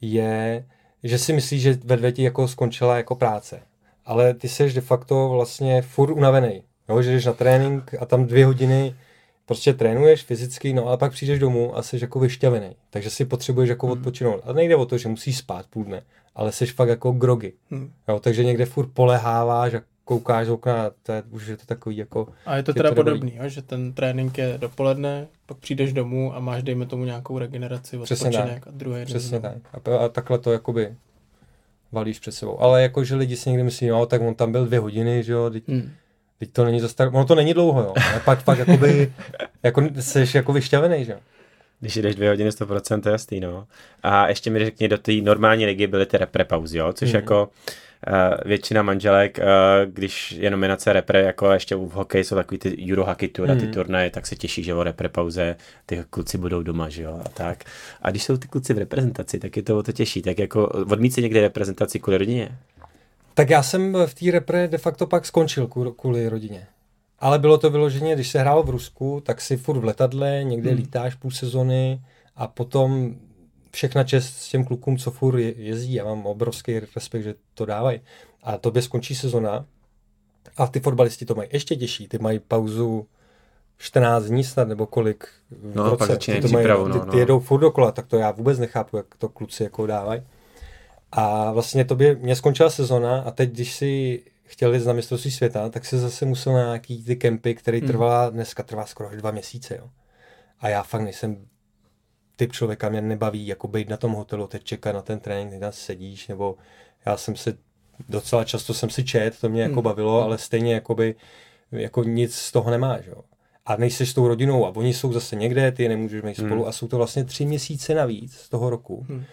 je, 0.01 0.65
že 1.03 1.19
si 1.19 1.33
myslíš, 1.33 1.63
že 1.63 1.79
ve 1.85 1.97
dvě 1.97 2.13
ti 2.13 2.23
jako 2.23 2.49
skončila 2.49 2.97
jako 2.97 3.15
práce. 3.15 3.61
Ale 4.05 4.35
ty 4.35 4.49
jsi 4.49 4.73
de 4.73 4.81
facto 4.81 5.29
vlastně 5.29 5.83
furt 5.83 6.13
unavený. 6.13 6.63
Jo, 6.89 7.03
že 7.03 7.13
jdeš 7.13 7.25
na 7.25 7.33
trénink 7.33 7.95
a 8.01 8.07
tam 8.07 8.27
dvě 8.27 8.47
hodiny 8.47 8.95
prostě 9.47 9.75
trénuješ 9.75 10.23
fyzicky, 10.23 10.73
no 10.73 10.87
ale 10.87 10.97
pak 10.97 11.13
přijdeš 11.13 11.39
domů 11.39 11.77
a 11.77 11.83
jsi 11.83 11.99
jako 12.03 12.21
vyšťavený. 12.21 12.77
Takže 12.91 13.11
si 13.11 13.25
potřebuješ 13.25 13.71
jako 13.71 13.87
hmm. 13.87 13.93
odpočinout. 13.93 14.41
A 14.45 14.53
nejde 14.53 14.77
o 14.77 14.87
to, 14.87 14.99
že 14.99 15.09
musíš 15.09 15.39
spát 15.39 15.67
půl 15.67 15.85
dne, 15.85 16.03
ale 16.35 16.53
jsi 16.53 16.67
fakt 16.67 16.89
jako 16.89 17.13
grogy. 17.13 17.53
Hmm. 17.71 17.93
Jo, 18.09 18.21
takže 18.21 18.45
někde 18.45 18.67
furt 18.67 18.87
poleháváš 18.87 19.75
a 19.75 19.81
koukáš 20.05 20.47
z 20.47 20.51
okna, 20.51 20.91
to 21.03 21.13
je, 21.13 21.23
už 21.31 21.47
je 21.47 21.57
to 21.57 21.67
takový 21.67 21.97
jako... 21.97 22.29
A 22.47 22.57
je 22.57 22.63
to 22.63 22.75
teda 22.75 22.93
podobný, 22.93 23.35
jo, 23.37 23.49
že 23.49 23.63
ten 23.63 23.93
trénink 23.93 24.39
je 24.39 24.59
dopoledne, 24.59 25.27
pak 25.47 25.57
přijdeš 25.57 25.93
domů 25.93 26.35
a 26.35 26.41
máš, 26.41 26.63
dejme 26.63 26.87
tomu, 26.87 27.05
nějakou 27.05 27.39
regeneraci, 27.39 27.97
odpočinek 27.97 28.67
a 28.67 28.71
druhý 28.71 29.05
Přesně 29.05 29.41
tak. 29.41 29.57
A, 29.73 29.97
a 29.97 30.09
takhle 30.09 30.39
to 30.39 30.53
jakoby 30.53 30.95
valíš 31.93 32.19
před 32.21 32.33
sebou. 32.33 32.61
Ale 32.61 32.83
jako, 32.83 33.05
že 33.05 33.15
lidi 33.15 33.37
si 33.37 33.51
někdy 33.51 33.63
myslí, 33.63 33.89
no, 33.89 34.07
tak 34.07 34.23
on 34.23 34.35
tam 34.35 34.53
byl 34.53 34.67
dvě 34.67 34.79
hodiny, 34.79 35.23
že 35.23 35.33
jo, 35.33 35.51
teď, 35.51 35.69
hmm 35.69 35.91
Teď 36.39 36.53
to 36.53 36.65
není 36.65 36.81
zase 36.81 36.97
tak, 36.97 37.15
ono 37.15 37.25
to 37.25 37.35
není 37.35 37.55
dlouho, 37.55 37.81
jo. 37.81 37.95
Ale 38.11 38.21
pak, 38.25 38.43
pak 38.43 38.59
jakoby, 38.59 39.13
jako 39.63 39.83
jsi 40.01 40.27
jako 40.35 40.53
vyšťavený, 40.53 41.05
že 41.05 41.13
jo. 41.13 41.19
Když 41.81 41.97
jdeš 41.97 42.15
dvě 42.15 42.29
hodiny 42.29 42.51
100%, 42.51 43.01
to 43.01 43.09
je 43.09 43.13
jasný, 43.13 43.41
no. 43.41 43.67
A 44.03 44.29
ještě 44.29 44.51
mi 44.51 44.65
řekni, 44.65 44.89
do 44.89 44.99
té 44.99 45.13
normální 45.13 45.67
ligy 45.67 45.87
byly 45.87 46.07
ty 46.07 46.19
repre 46.19 46.45
pauzy, 46.45 46.79
jo, 46.79 46.93
což 46.93 47.09
mm. 47.09 47.17
jako 47.17 47.49
uh, 48.09 48.15
většina 48.45 48.83
manželek, 48.83 49.39
uh, 49.39 49.93
když 49.93 50.33
je 50.33 50.51
nominace 50.51 50.93
repre, 50.93 51.23
jako 51.23 51.53
ještě 51.53 51.77
v 51.77 51.91
hokeji 51.91 52.25
jsou 52.25 52.37
takový 52.37 52.59
ty 52.59 52.93
Eurohockey 52.93 53.29
Tour 53.29 53.51
a 53.51 53.55
ty 53.55 53.67
mm. 53.67 53.73
turnaje, 53.73 54.11
tak 54.11 54.27
se 54.27 54.37
těší, 54.37 54.63
že 54.63 54.75
o 54.75 54.83
repre 54.83 55.09
pauze 55.09 55.57
ty 55.87 56.05
kluci 56.11 56.39
budou 56.39 56.63
doma, 56.63 56.89
že 56.89 57.03
jo, 57.03 57.21
a 57.25 57.29
tak. 57.29 57.65
A 58.03 58.11
když 58.11 58.23
jsou 58.23 58.37
ty 58.37 58.49
kluci 58.49 58.75
v 58.75 58.79
reprezentaci, 58.79 59.39
tak 59.39 59.57
je 59.57 59.63
to 59.63 59.79
o 59.79 59.83
to 59.83 59.93
těžší, 59.93 60.23
tak 60.23 60.39
jako 60.39 60.67
odmít 60.67 61.15
si 61.15 61.23
někde 61.23 61.41
reprezentaci 61.41 62.01
kvůli 62.01 62.19
rodině? 62.19 62.59
Tak 63.37 63.51
já 63.51 63.63
jsem 63.63 63.97
v 64.07 64.15
té 64.15 64.31
repre 64.31 64.69
de 64.69 64.79
facto 64.79 65.07
pak 65.07 65.27
skončil 65.27 65.67
kvůli, 65.97 66.29
rodině. 66.29 66.67
Ale 67.19 67.39
bylo 67.39 67.59
to 67.59 67.71
vyloženě, 67.71 68.15
když 68.15 68.31
se 68.31 68.39
hrálo 68.39 68.63
v 68.63 68.71
Rusku, 68.71 69.23
tak 69.27 69.41
si 69.41 69.57
furt 69.57 69.79
v 69.79 69.85
letadle, 69.85 70.45
někde 70.45 70.71
hmm. 70.71 70.79
lítáš 70.79 71.15
půl 71.15 71.31
sezony 71.31 72.01
a 72.37 72.47
potom 72.47 73.15
všechna 73.71 74.05
čest 74.05 74.37
s 74.37 74.49
těm 74.49 74.65
klukům, 74.65 74.99
co 74.99 75.11
furt 75.11 75.39
je- 75.39 75.55
jezdí. 75.63 75.95
Já 75.95 76.05
mám 76.05 76.27
obrovský 76.27 76.81
respekt, 76.95 77.23
že 77.23 77.35
to 77.55 77.67
dávají. 77.67 78.01
A 78.43 78.59
tobě 78.59 78.83
skončí 78.83 79.15
sezona 79.15 79.65
a 80.57 80.67
ty 80.67 80.81
fotbalisti 80.81 81.25
to 81.25 81.35
mají 81.35 81.49
ještě 81.53 81.77
těžší. 81.77 82.09
Ty 82.09 82.19
mají 82.19 82.39
pauzu 82.39 83.07
14 83.79 84.25
dní 84.25 84.45
snad, 84.45 84.69
nebo 84.69 84.87
kolik 84.87 85.29
v 85.51 85.77
No, 85.77 85.91
pak 85.91 86.01
roce. 86.01 86.13
začínají 86.13 86.43
ty, 86.43 86.49
to 86.49 86.53
mají, 86.53 86.65
přípravu, 86.65 86.85
ty, 86.85 86.99
no, 86.99 87.05
ty 87.05 87.11
no. 87.13 87.19
jedou 87.19 87.41
furt 87.41 87.61
dokola, 87.61 87.93
tak 87.93 88.07
to 88.07 88.17
já 88.17 88.31
vůbec 88.31 88.59
nechápu, 88.59 88.97
jak 88.97 89.07
to 89.19 89.29
kluci 89.29 89.63
jako 89.63 89.87
dávají. 89.87 90.23
A 91.13 91.53
vlastně 91.53 91.85
tobě, 91.85 92.15
mě 92.15 92.37
skončila 92.37 92.71
sezona 92.71 93.21
a 93.21 93.31
teď, 93.31 93.51
když 93.51 93.75
si 93.75 94.23
chtěl 94.45 94.75
jít 94.75 94.87
na 94.87 94.93
mistrovství 94.93 95.31
světa, 95.31 95.69
tak 95.69 95.85
se 95.85 95.99
zase 95.99 96.27
musel 96.27 96.53
na 96.53 96.65
nějaký 96.65 97.05
ty 97.05 97.17
kempy, 97.17 97.55
který 97.55 97.79
Hmm. 97.79 97.89
trvá, 97.89 98.31
dneska 98.31 98.63
trvá 98.63 98.87
skoro 98.87 99.09
až 99.09 99.17
dva 99.17 99.31
měsíce, 99.31 99.77
jo. 99.77 99.91
A 100.61 100.69
já 100.69 100.83
fakt 100.83 101.01
nejsem 101.03 101.47
typ 102.37 102.53
člověka, 102.53 102.89
mě 102.89 103.01
nebaví 103.01 103.47
jako 103.47 103.69
být 103.69 103.89
na 103.89 103.97
tom 103.97 104.13
hotelu, 104.13 104.47
teď 104.47 104.65
čekat 104.65 104.93
na 104.93 105.03
ten 105.03 105.21
trénink, 105.21 105.51
teď 105.51 105.61
tam 105.61 105.73
sedíš, 105.73 106.29
nebo 106.29 106.57
já 107.07 107.17
jsem 107.17 107.37
se 107.37 107.59
docela 108.09 108.45
často 108.45 108.75
jsem 108.75 108.91
si 108.91 109.05
čet, 109.05 109.41
to 109.41 109.49
mě 109.49 109.63
jako 109.63 109.75
Hmm. 109.75 109.83
bavilo, 109.83 110.23
ale 110.23 110.39
stejně 110.39 110.75
jakoby, 110.75 111.15
jako 111.73 112.05
nic 112.05 112.35
z 112.35 112.53
toho 112.53 112.71
nemáš, 112.71 113.07
jo. 113.07 113.23
A 113.67 113.77
nejseš 113.77 114.11
s 114.11 114.15
tou 114.15 114.29
rodinou 114.29 114.67
a 114.67 114.77
oni 114.77 114.95
jsou 114.95 115.13
zase 115.13 115.37
někde, 115.37 115.73
ty 115.73 115.89
nemůžeš 115.89 116.23
mít 116.23 116.35
spolu 116.35 116.55
Hmm. 116.61 116.65
a 116.69 116.73
jsou 116.73 116.89
to 116.89 116.97
vlastně 116.97 117.25
tři 117.25 117.45
měsíce 117.47 117.95
navíc 117.95 118.33
z 118.37 118.49
toho 118.49 118.71
roku, 118.71 119.07
Hmm. 119.09 119.25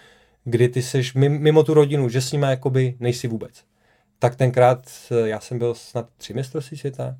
Kdy 0.44 0.70
ty 0.70 0.82
seš 0.82 1.16
mim- 1.16 1.40
mimo 1.40 1.64
tu 1.64 1.74
rodinu, 1.74 2.10
že 2.10 2.22
s 2.22 2.32
nima 2.32 2.50
jakoby 2.50 2.96
nejsi 3.00 3.28
vůbec. 3.28 3.64
Tak 4.20 4.36
tenkrát 4.36 4.88
eh, 5.12 5.30
já 5.30 5.40
jsem 5.40 5.60
byl 5.60 5.74
snad 5.74 6.10
tři 6.18 6.34
mistrovství 6.34 6.78
světa, 6.78 7.18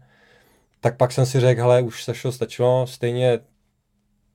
tak 0.80 0.98
pak 0.98 1.12
jsem 1.12 1.26
si 1.26 1.40
řekl, 1.40 1.62
hele, 1.62 1.82
už 1.82 2.04
Sašo, 2.04 2.32
stačilo, 2.32 2.88
stejně 2.88 3.40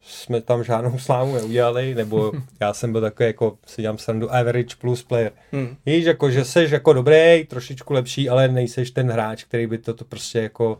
jsme 0.00 0.40
tam 0.40 0.64
žádnou 0.64 0.98
slávu 0.98 1.34
neudělali, 1.34 1.94
nebo 1.94 2.32
já 2.60 2.74
jsem 2.74 2.92
byl 2.92 3.00
takový 3.00 3.26
jako, 3.26 3.58
si 3.66 3.82
dělám 3.82 3.98
srandu, 3.98 4.34
average 4.34 4.76
plus 4.80 5.02
player. 5.02 5.32
Hmm. 5.52 5.76
Víš, 5.86 6.04
jako, 6.04 6.30
že 6.30 6.44
seš 6.44 6.70
jako 6.70 6.92
dobrý, 6.92 7.44
trošičku 7.44 7.92
lepší, 7.92 8.28
ale 8.28 8.48
nejseš 8.48 8.90
ten 8.90 9.10
hráč, 9.10 9.44
který 9.44 9.66
by 9.66 9.78
to, 9.78 9.94
to 9.94 10.04
prostě 10.04 10.38
jako 10.38 10.78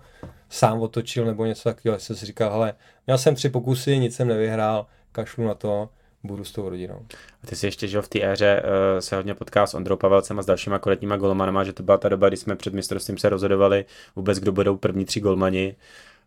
sám 0.49 0.81
otočil 0.81 1.25
nebo 1.25 1.44
něco 1.44 1.62
takového. 1.62 1.94
Já 1.94 1.99
jsem 1.99 2.16
si 2.16 2.27
říkal, 2.27 2.51
hele, 2.51 2.75
měl 3.07 3.18
jsem 3.18 3.35
tři 3.35 3.49
pokusy, 3.49 3.99
nic 3.99 4.16
jsem 4.16 4.29
nevyhrál, 4.29 4.87
kašlu 5.12 5.44
na 5.44 5.55
to, 5.55 5.88
budu 6.24 6.44
s 6.44 6.52
tou 6.52 6.68
rodinou. 6.68 7.07
A 7.44 7.46
ty 7.46 7.57
jsi 7.57 7.66
ještě, 7.66 7.88
že 7.88 8.02
v 8.02 8.09
té 8.09 8.22
éře 8.33 8.62
uh, 8.62 9.00
se 9.00 9.16
hodně 9.16 9.35
potkal 9.35 9.66
s 9.66 9.74
Ondrou 9.74 9.96
Pavelcem 9.96 10.38
a 10.38 10.42
s 10.42 10.46
dalšíma 10.46 10.78
kvalitníma 10.78 11.16
golmanama, 11.16 11.64
že 11.64 11.72
to 11.72 11.83
byla 11.83 11.98
ta 11.98 12.09
doba, 12.09 12.28
kdy 12.28 12.37
jsme 12.37 12.57
před 12.57 12.74
mistrovstvím 12.74 13.18
se 13.18 13.28
rozhodovali 13.28 13.85
vůbec, 14.16 14.38
kdo 14.38 14.52
budou 14.52 14.76
první 14.76 15.04
tři 15.04 15.20
golmani 15.20 15.76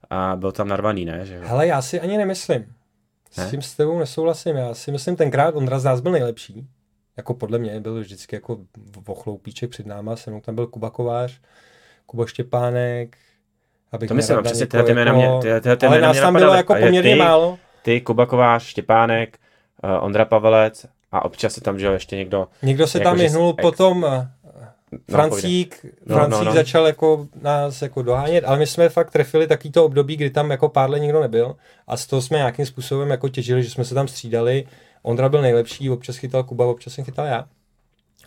a 0.10 0.36
byl 0.36 0.52
tam 0.52 0.68
narvaný, 0.68 1.06
ne? 1.06 1.26
Že 1.26 1.36
jo? 1.36 1.42
Hele, 1.46 1.68
já 1.68 1.82
si 1.82 2.00
ani 2.02 2.18
nemyslím. 2.18 2.66
S 3.32 3.38
Ne? 3.38 3.48
tím 3.50 3.62
s 3.62 3.76
tebou 3.76 4.00
nesouhlasím. 4.00 4.56
Já 4.56 4.74
si 4.74 4.92
myslím, 4.92 5.16
tenkrát 5.16 5.56
Ondra 5.56 5.80
z 5.80 5.84
nás 5.84 6.00
byl 6.02 6.12
nejlepší. 6.12 6.68
Jako 7.18 7.34
podle 7.34 7.58
mě 7.60 7.80
byl 7.80 8.00
vždycky 8.00 8.36
jako 8.36 8.58
vochloupíček 9.08 9.70
před 9.70 9.86
náma. 9.86 10.16
Se 10.16 10.30
mnou 10.32 10.42
tam 10.42 10.56
byl 10.56 10.68
Kuba 10.68 10.90
Kovář, 10.90 11.40
Kuba 12.06 12.26
Štěpánek. 12.26 13.18
Abych 13.92 14.08
To 14.08 14.14
myslím, 14.14 14.44
přesně 14.44 14.66
tyhle 14.68 14.86
ty 14.86 14.94
jména 14.94 15.14
mě- 15.14 15.30
tyhle- 15.42 15.62
tyhle 15.62 15.78
ty 15.78 15.86
Ale 15.86 16.02
nás 16.02 16.20
tam 16.20 16.34
bylo 16.34 16.54
jako 16.54 16.74
poměrně 16.76 17.14
ty- 17.14 17.20
málo. 17.20 17.60
Ty, 17.82 18.02
Kuba 18.02 18.26
Kovář, 18.26 18.64
Štěpánek, 18.64 19.38
Ondra 20.02 20.26
Pavelec 20.26 20.86
a 21.12 21.26
občas 21.26 21.58
je 21.58 21.62
tam, 21.62 21.80
že 21.80 21.86
jo, 21.86 21.94
ještě 21.94 22.16
někdo. 22.16 22.48
Někdo 22.64 22.88
se 22.88 22.98
Jako, 22.98 23.10
tam 23.10 23.18
že 23.18 23.24
vyhnul 23.24 23.54
ex- 23.58 23.62
potom, 23.62 24.06
eh, 24.06 24.28
No, 24.92 25.00
Francík, 25.12 25.86
No, 26.06 26.16
Francík 26.16 26.40
no, 26.40 26.44
no. 26.46 26.54
začal 26.54 26.86
jako 26.88 27.28
nás 27.42 27.82
jako 27.82 28.02
dohánět, 28.02 28.44
ale 28.44 28.58
my 28.58 28.68
jsme 28.68 28.90
fakt 28.90 29.12
trefili 29.12 29.48
takový 29.48 29.72
to 29.72 29.86
období, 29.86 30.16
kdy 30.16 30.30
tam 30.30 30.52
jako 30.52 30.70
pár 30.70 30.90
let 30.90 31.00
nikdo 31.00 31.22
nebyl 31.22 31.56
a 31.88 31.98
z 31.98 32.06
toho 32.06 32.22
jsme 32.22 32.38
nějakým 32.38 32.66
způsobem 32.66 33.10
jako 33.10 33.30
těžili, 33.30 33.64
že 33.64 33.70
jsme 33.70 33.86
se 33.86 33.96
tam 33.96 34.08
střídali. 34.08 34.66
Ondra 35.04 35.30
byl 35.30 35.42
nejlepší, 35.42 35.90
občas 35.90 36.16
chytal 36.18 36.44
Kuba, 36.44 36.66
občas 36.66 36.94
jsem 36.94 37.06
chytal 37.06 37.26
já. 37.26 37.46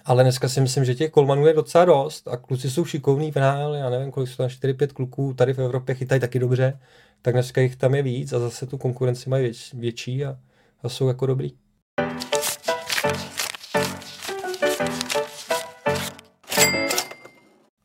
Ale 0.05 0.23
dneska 0.23 0.49
si 0.49 0.61
myslím, 0.61 0.85
že 0.85 0.95
těch 0.95 1.11
kolmanů 1.11 1.47
je 1.47 1.53
docela 1.53 1.85
dost 1.85 2.29
a 2.29 2.37
kluci 2.37 2.71
jsou 2.71 2.85
šikovní 2.85 3.33
v 3.33 3.37
NHL, 3.37 3.75
já 3.75 3.90
nevím, 3.90 4.11
kolik 4.11 4.29
jsou 4.29 4.37
tam 4.37 4.47
4-5 4.49 4.87
kluků, 4.93 5.35
tady 5.35 5.53
v 5.53 5.59
Evropě 5.59 5.95
chytají 5.95 6.21
taky 6.21 6.38
dobře, 6.38 6.79
tak 7.23 7.35
dneska 7.35 7.61
jich 7.61 7.77
tam 7.77 7.95
je 7.95 8.03
víc 8.03 8.33
a 8.33 8.38
zase 8.38 8.67
tu 8.67 8.79
konkurenci 8.79 9.31
mají 9.31 9.53
větší 9.75 10.25
a, 10.25 10.37
a 10.85 10.88
jsou 10.88 11.09
jako 11.09 11.27
dobrý. 11.27 11.51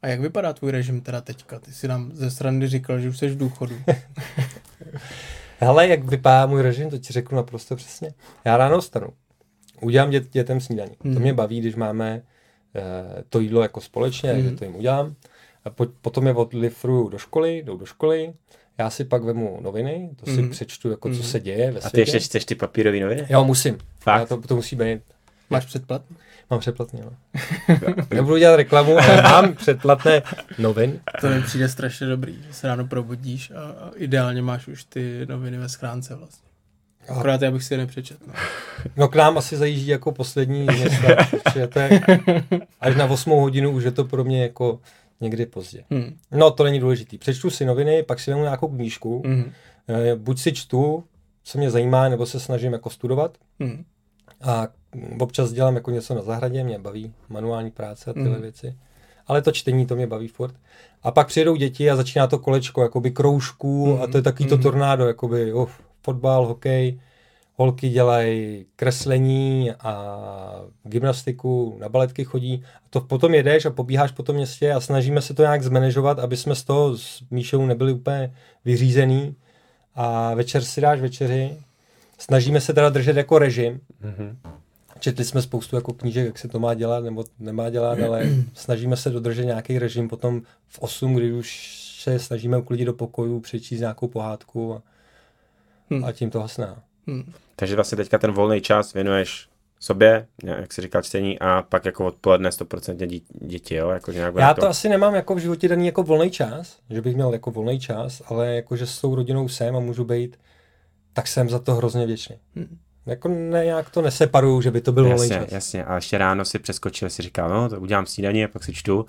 A 0.01 0.07
jak 0.07 0.19
vypadá 0.19 0.53
tvůj 0.53 0.71
režim 0.71 1.01
teda 1.01 1.21
teďka? 1.21 1.59
Ty 1.59 1.71
si 1.71 1.87
nám 1.87 2.11
ze 2.13 2.31
strany 2.31 2.67
říkal, 2.67 2.99
že 2.99 3.09
už 3.09 3.17
jsi 3.17 3.27
v 3.27 3.37
důchodu. 3.37 3.75
Hele, 5.59 5.87
jak 5.87 6.03
vypadá 6.03 6.45
můj 6.45 6.61
režim, 6.61 6.89
to 6.89 6.97
ti 6.97 7.13
řeknu 7.13 7.35
naprosto 7.35 7.75
přesně. 7.75 8.13
Já 8.45 8.57
ráno 8.57 8.81
vstanu, 8.81 9.07
udělám 9.81 10.09
dět, 10.09 10.29
dětem 10.31 10.61
snídaní. 10.61 10.91
Hmm. 11.03 11.13
To 11.13 11.19
Mhm. 11.19 11.21
mě 11.21 11.33
baví, 11.33 11.59
když 11.61 11.75
máme 11.75 12.21
eh, 12.75 13.23
to 13.29 13.39
jídlo 13.39 13.61
jako 13.61 13.81
společně, 13.81 14.33
hmm. 14.33 14.57
to 14.57 14.63
jim 14.65 14.75
udělám. 14.75 15.15
A 15.65 15.69
po, 15.69 15.85
potom 16.01 16.27
je 16.27 16.33
odlifruju 16.33 17.09
do 17.09 17.17
školy, 17.17 17.57
jdou 17.57 17.77
do 17.77 17.85
školy, 17.85 18.33
já 18.79 18.89
si 18.89 19.05
pak 19.05 19.23
vemu 19.23 19.59
noviny, 19.61 20.09
to 20.15 20.25
si 20.25 20.31
Mhm. 20.31 20.41
hmm. 20.41 20.49
přečtu, 20.49 20.89
jako 20.91 21.09
co 21.09 21.15
Mhm. 21.15 21.23
se 21.23 21.39
děje 21.39 21.71
ve 21.71 21.79
A 21.79 21.83
ty 21.83 21.89
světě. 21.89 21.99
ještě 21.99 22.19
čteš 22.19 22.45
ty 22.45 22.55
papírové 22.55 22.99
noviny? 22.99 23.25
Jo, 23.29 23.43
musím. 23.43 23.77
Fakt? 23.99 24.19
Já 24.19 24.25
to, 24.25 24.41
to 24.41 24.55
musí 24.55 24.75
být. 24.75 25.01
Máš 25.49 25.65
předplat? 25.65 26.01
Mám 26.51 26.59
předplatný, 26.59 27.01
no. 27.05 27.11
Nebudu 28.13 28.37
dělat 28.37 28.55
reklamu, 28.55 28.97
ale 28.97 29.21
mám 29.21 29.53
předplatné 29.53 30.21
novin. 30.57 30.99
To 31.21 31.29
mi 31.29 31.41
přijde 31.41 31.69
strašně 31.69 32.07
dobrý, 32.07 32.37
že 32.47 32.53
se 32.53 32.67
ráno 32.67 32.87
probudíš 32.87 33.51
a, 33.51 33.59
a 33.61 33.91
ideálně 33.95 34.41
máš 34.41 34.67
už 34.67 34.83
ty 34.83 35.25
noviny 35.29 35.57
ve 35.57 35.69
schránce 35.69 36.15
vlastně. 36.15 36.49
Akorát 37.09 37.41
já 37.41 37.51
bych 37.51 37.63
si 37.63 37.73
je 37.73 37.77
nepřečet. 37.77 38.27
No. 38.27 38.33
No 38.97 39.07
k 39.07 39.15
nám 39.15 39.37
asi 39.37 39.57
zajíždí 39.57 39.87
jako 39.87 40.11
poslední 40.11 40.61
města, 40.63 41.07
protože 41.31 41.67
to 41.67 41.79
je 41.79 42.01
až 42.81 42.95
na 42.95 43.05
8 43.05 43.31
hodinu 43.31 43.71
už 43.71 43.83
je 43.83 43.91
to 43.91 44.03
pro 44.05 44.23
mě 44.23 44.41
jako 44.43 44.79
někdy 45.21 45.45
pozdě. 45.45 45.83
Hmm. 45.91 46.17
No 46.31 46.51
to 46.51 46.63
není 46.63 46.79
důležitý. 46.79 47.17
Přečtu 47.17 47.49
si 47.49 47.65
noviny, 47.65 48.03
pak 48.03 48.19
si 48.19 48.31
vezmu 48.31 48.43
nějakou 48.43 48.67
knížku, 48.67 49.21
Hmm. 49.25 49.51
Eh, 49.87 50.15
buď 50.15 50.39
si 50.39 50.53
čtu, 50.53 51.03
co 51.43 51.57
mě 51.57 51.69
zajímá, 51.71 52.09
nebo 52.09 52.25
se 52.25 52.39
snažím 52.39 52.73
jako 52.73 52.89
studovat 52.89 53.37
Hmm. 53.59 53.83
a 54.41 54.67
občas 55.19 55.51
dělám 55.51 55.75
jako 55.75 55.91
něco 55.91 56.15
na 56.15 56.21
zahradě, 56.21 56.63
mě 56.63 56.79
baví 56.79 57.13
manuální 57.29 57.71
práce 57.71 58.09
a 58.09 58.13
tyhle 58.13 58.29
Mhm. 58.29 58.41
věci. 58.41 58.75
Ale 59.27 59.41
to 59.41 59.51
čtení, 59.51 59.85
to 59.85 59.95
mě 59.95 60.07
baví 60.07 60.27
furt. 60.27 60.55
A 61.03 61.11
pak 61.11 61.27
přijedou 61.27 61.55
děti 61.55 61.89
a 61.91 61.95
začíná 61.95 62.27
to 62.27 62.39
kolečko, 62.39 62.81
jakoby 62.81 63.11
kroužků 63.11 63.99
a 64.01 64.07
to 64.07 64.17
je 64.17 64.21
takový 64.21 64.49
to 64.49 64.55
Mhm. 64.55 64.63
tornádo, 64.63 65.07
jakoby 65.07 65.53
uf, 65.53 65.81
fotbal, 66.01 66.45
hokej, 66.47 66.99
holky 67.59 67.89
dělají 67.89 68.65
kreslení 68.75 69.71
a 69.71 70.61
gymnastiku, 70.83 71.77
na 71.79 71.89
baletky 71.89 72.23
chodí. 72.23 72.63
A 72.75 72.87
to 72.89 73.01
potom 73.01 73.33
jedeš 73.33 73.65
a 73.65 73.69
pobíháš 73.69 74.11
po 74.11 74.23
tom 74.23 74.35
městě 74.35 74.73
a 74.73 74.79
snažíme 74.79 75.21
se 75.21 75.33
to 75.33 75.41
nějak 75.41 75.63
zmanežovat, 75.63 76.19
aby 76.19 76.37
jsme 76.37 76.55
z 76.55 76.63
toho 76.63 76.97
s 76.97 77.23
Míšou 77.31 77.65
nebyli 77.65 77.93
úplně 77.93 78.33
vyřízený. 78.65 79.35
A 79.95 80.33
večer 80.33 80.63
si 80.63 80.81
dáš 80.81 81.01
večeři. 81.01 81.57
Snažíme 82.17 82.61
se 82.61 82.73
teda 82.73 82.89
držet 82.89 83.17
jako 83.17 83.39
režim. 83.39 83.79
Mhm. 84.01 84.37
Četli 84.99 85.25
jsme 85.25 85.41
spoustu 85.41 85.75
jako 85.75 85.93
knížek, 85.93 86.25
jak 86.25 86.37
se 86.39 86.47
to 86.47 86.59
má 86.59 86.73
dělat 86.73 87.03
nebo 87.03 87.23
nemá 87.39 87.69
dělat, 87.69 87.99
ale 87.99 88.29
snažíme 88.53 88.97
se 88.97 89.09
dodržet 89.09 89.45
nějaký 89.45 89.79
režim. 89.79 90.07
Potom 90.09 90.41
v 90.67 90.79
8, 90.79 91.15
kdy 91.15 91.33
už 91.33 91.77
se 91.99 92.19
snažíme 92.19 92.57
uklidit 92.57 92.85
do 92.85 92.93
pokoju, 92.93 93.39
přečíst 93.39 93.79
nějakou 93.79 94.07
pohádku 94.07 94.73
a, 94.73 94.81
Hmm. 95.91 96.05
a 96.05 96.11
tím 96.11 96.29
to 96.29 96.39
hasná. 96.39 96.83
Hmm. 97.07 97.33
Takže 97.59 97.75
vlastně 97.75 97.95
teďka 97.95 98.17
ten 98.17 98.31
volný 98.31 98.61
čas 98.61 98.93
věnuješ 98.93 99.49
sobě, 99.79 100.27
jak 100.43 100.73
se 100.73 100.81
říká 100.81 101.01
čtení, 101.01 101.39
a 101.39 101.63
pak 101.69 101.85
jako 101.85 102.05
odpoledne 102.05 102.49
100% 102.49 103.07
dí, 103.07 103.23
děti, 103.41 103.75
jo? 103.75 103.89
Jako, 103.89 104.11
nějak 104.11 104.35
Já 104.35 104.53
to 104.53 104.67
asi 104.67 104.89
nemám 104.89 105.15
jako 105.15 105.35
v 105.35 105.37
životě 105.37 105.67
daný 105.67 105.85
jako 105.85 106.03
volný 106.03 106.31
čas, 106.31 106.77
že 106.89 107.01
bych 107.01 107.15
měl 107.15 107.33
jako 107.33 107.51
volný 107.51 107.79
čas, 107.79 108.21
ale 108.25 108.55
jako, 108.55 108.75
že 108.75 108.87
s 108.87 109.01
tou 109.01 109.15
rodinou 109.15 109.47
jsem 109.47 109.75
a 109.75 109.79
můžu 109.79 110.03
být, 110.03 110.39
tak 111.13 111.27
jsem 111.27 111.49
za 111.49 111.59
to 111.59 111.75
hrozně 111.75 112.05
věčný. 112.05 112.35
Hmm. 112.55 112.77
Jako 113.05 113.27
ne, 113.27 113.65
nějak 113.65 113.89
to 113.89 114.01
neseparuju, 114.01 114.61
že 114.61 114.71
by 114.71 114.81
to 114.81 114.91
byl 114.91 115.03
volný 115.03 115.29
Jasně, 115.29 115.45
čas. 115.45 115.51
jasně. 115.51 115.85
A 115.85 115.95
ještě 115.95 116.17
ráno 116.17 116.45
si 116.45 116.59
přeskočil, 116.59 117.09
si 117.09 117.21
říkal, 117.21 117.49
no, 117.49 117.69
to 117.69 117.79
udělám 117.79 118.05
snídaní 118.05 118.43
a 118.43 118.47
pak 118.47 118.63
si 118.63 118.73
čtu 118.73 119.05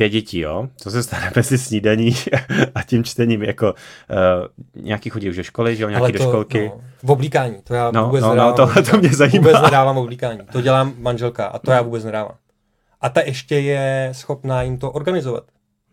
pět 0.00 0.08
dětí, 0.08 0.38
jo? 0.38 0.68
Co 0.76 0.90
se 0.90 1.02
stane 1.02 1.32
mezi 1.36 1.58
snídaní 1.58 2.14
a 2.74 2.82
tím 2.82 3.04
čtením, 3.04 3.42
jako 3.42 3.74
uh, 4.74 4.82
nějaký 4.84 5.10
chodí 5.10 5.28
už 5.30 5.36
do 5.36 5.42
školy, 5.42 5.76
že 5.76 5.82
jo, 5.82 5.88
nějaký 5.88 6.02
Ale 6.02 6.12
do 6.12 6.18
to, 6.18 6.24
školky. 6.24 6.64
No, 6.74 6.80
v 7.02 7.10
oblíkání, 7.10 7.56
to 7.64 7.74
já 7.74 7.90
No, 7.90 8.04
vůbec 8.06 8.22
no, 8.22 8.28
no, 8.28 8.34
nedávám. 8.34 8.54
to- 8.56 8.62
oblíkání. 8.62 8.86
to 8.90 8.98
mě 8.98 9.08
zajímá. 9.08 9.46
Vůbec 9.48 9.62
nedávám 9.62 9.98
oblíkání. 9.98 10.40
To 10.52 10.60
dělám 10.60 10.94
manželka 10.98 11.46
a 11.46 11.58
to 11.58 11.70
já 11.70 11.82
vůbec 11.82 12.04
nedávám. 12.04 12.34
A 13.00 13.08
ta 13.08 13.20
ještě 13.20 13.54
je 13.54 14.08
schopná 14.12 14.62
jim 14.62 14.78
to 14.78 14.90
organizovat. 14.92 15.44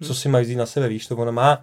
Co 0.01 0.15
si 0.15 0.29
mají 0.29 0.45
vzít 0.45 0.55
na 0.55 0.65
sebe, 0.65 0.87
víš, 0.87 1.07
to 1.07 1.15
ona 1.17 1.31
má 1.31 1.61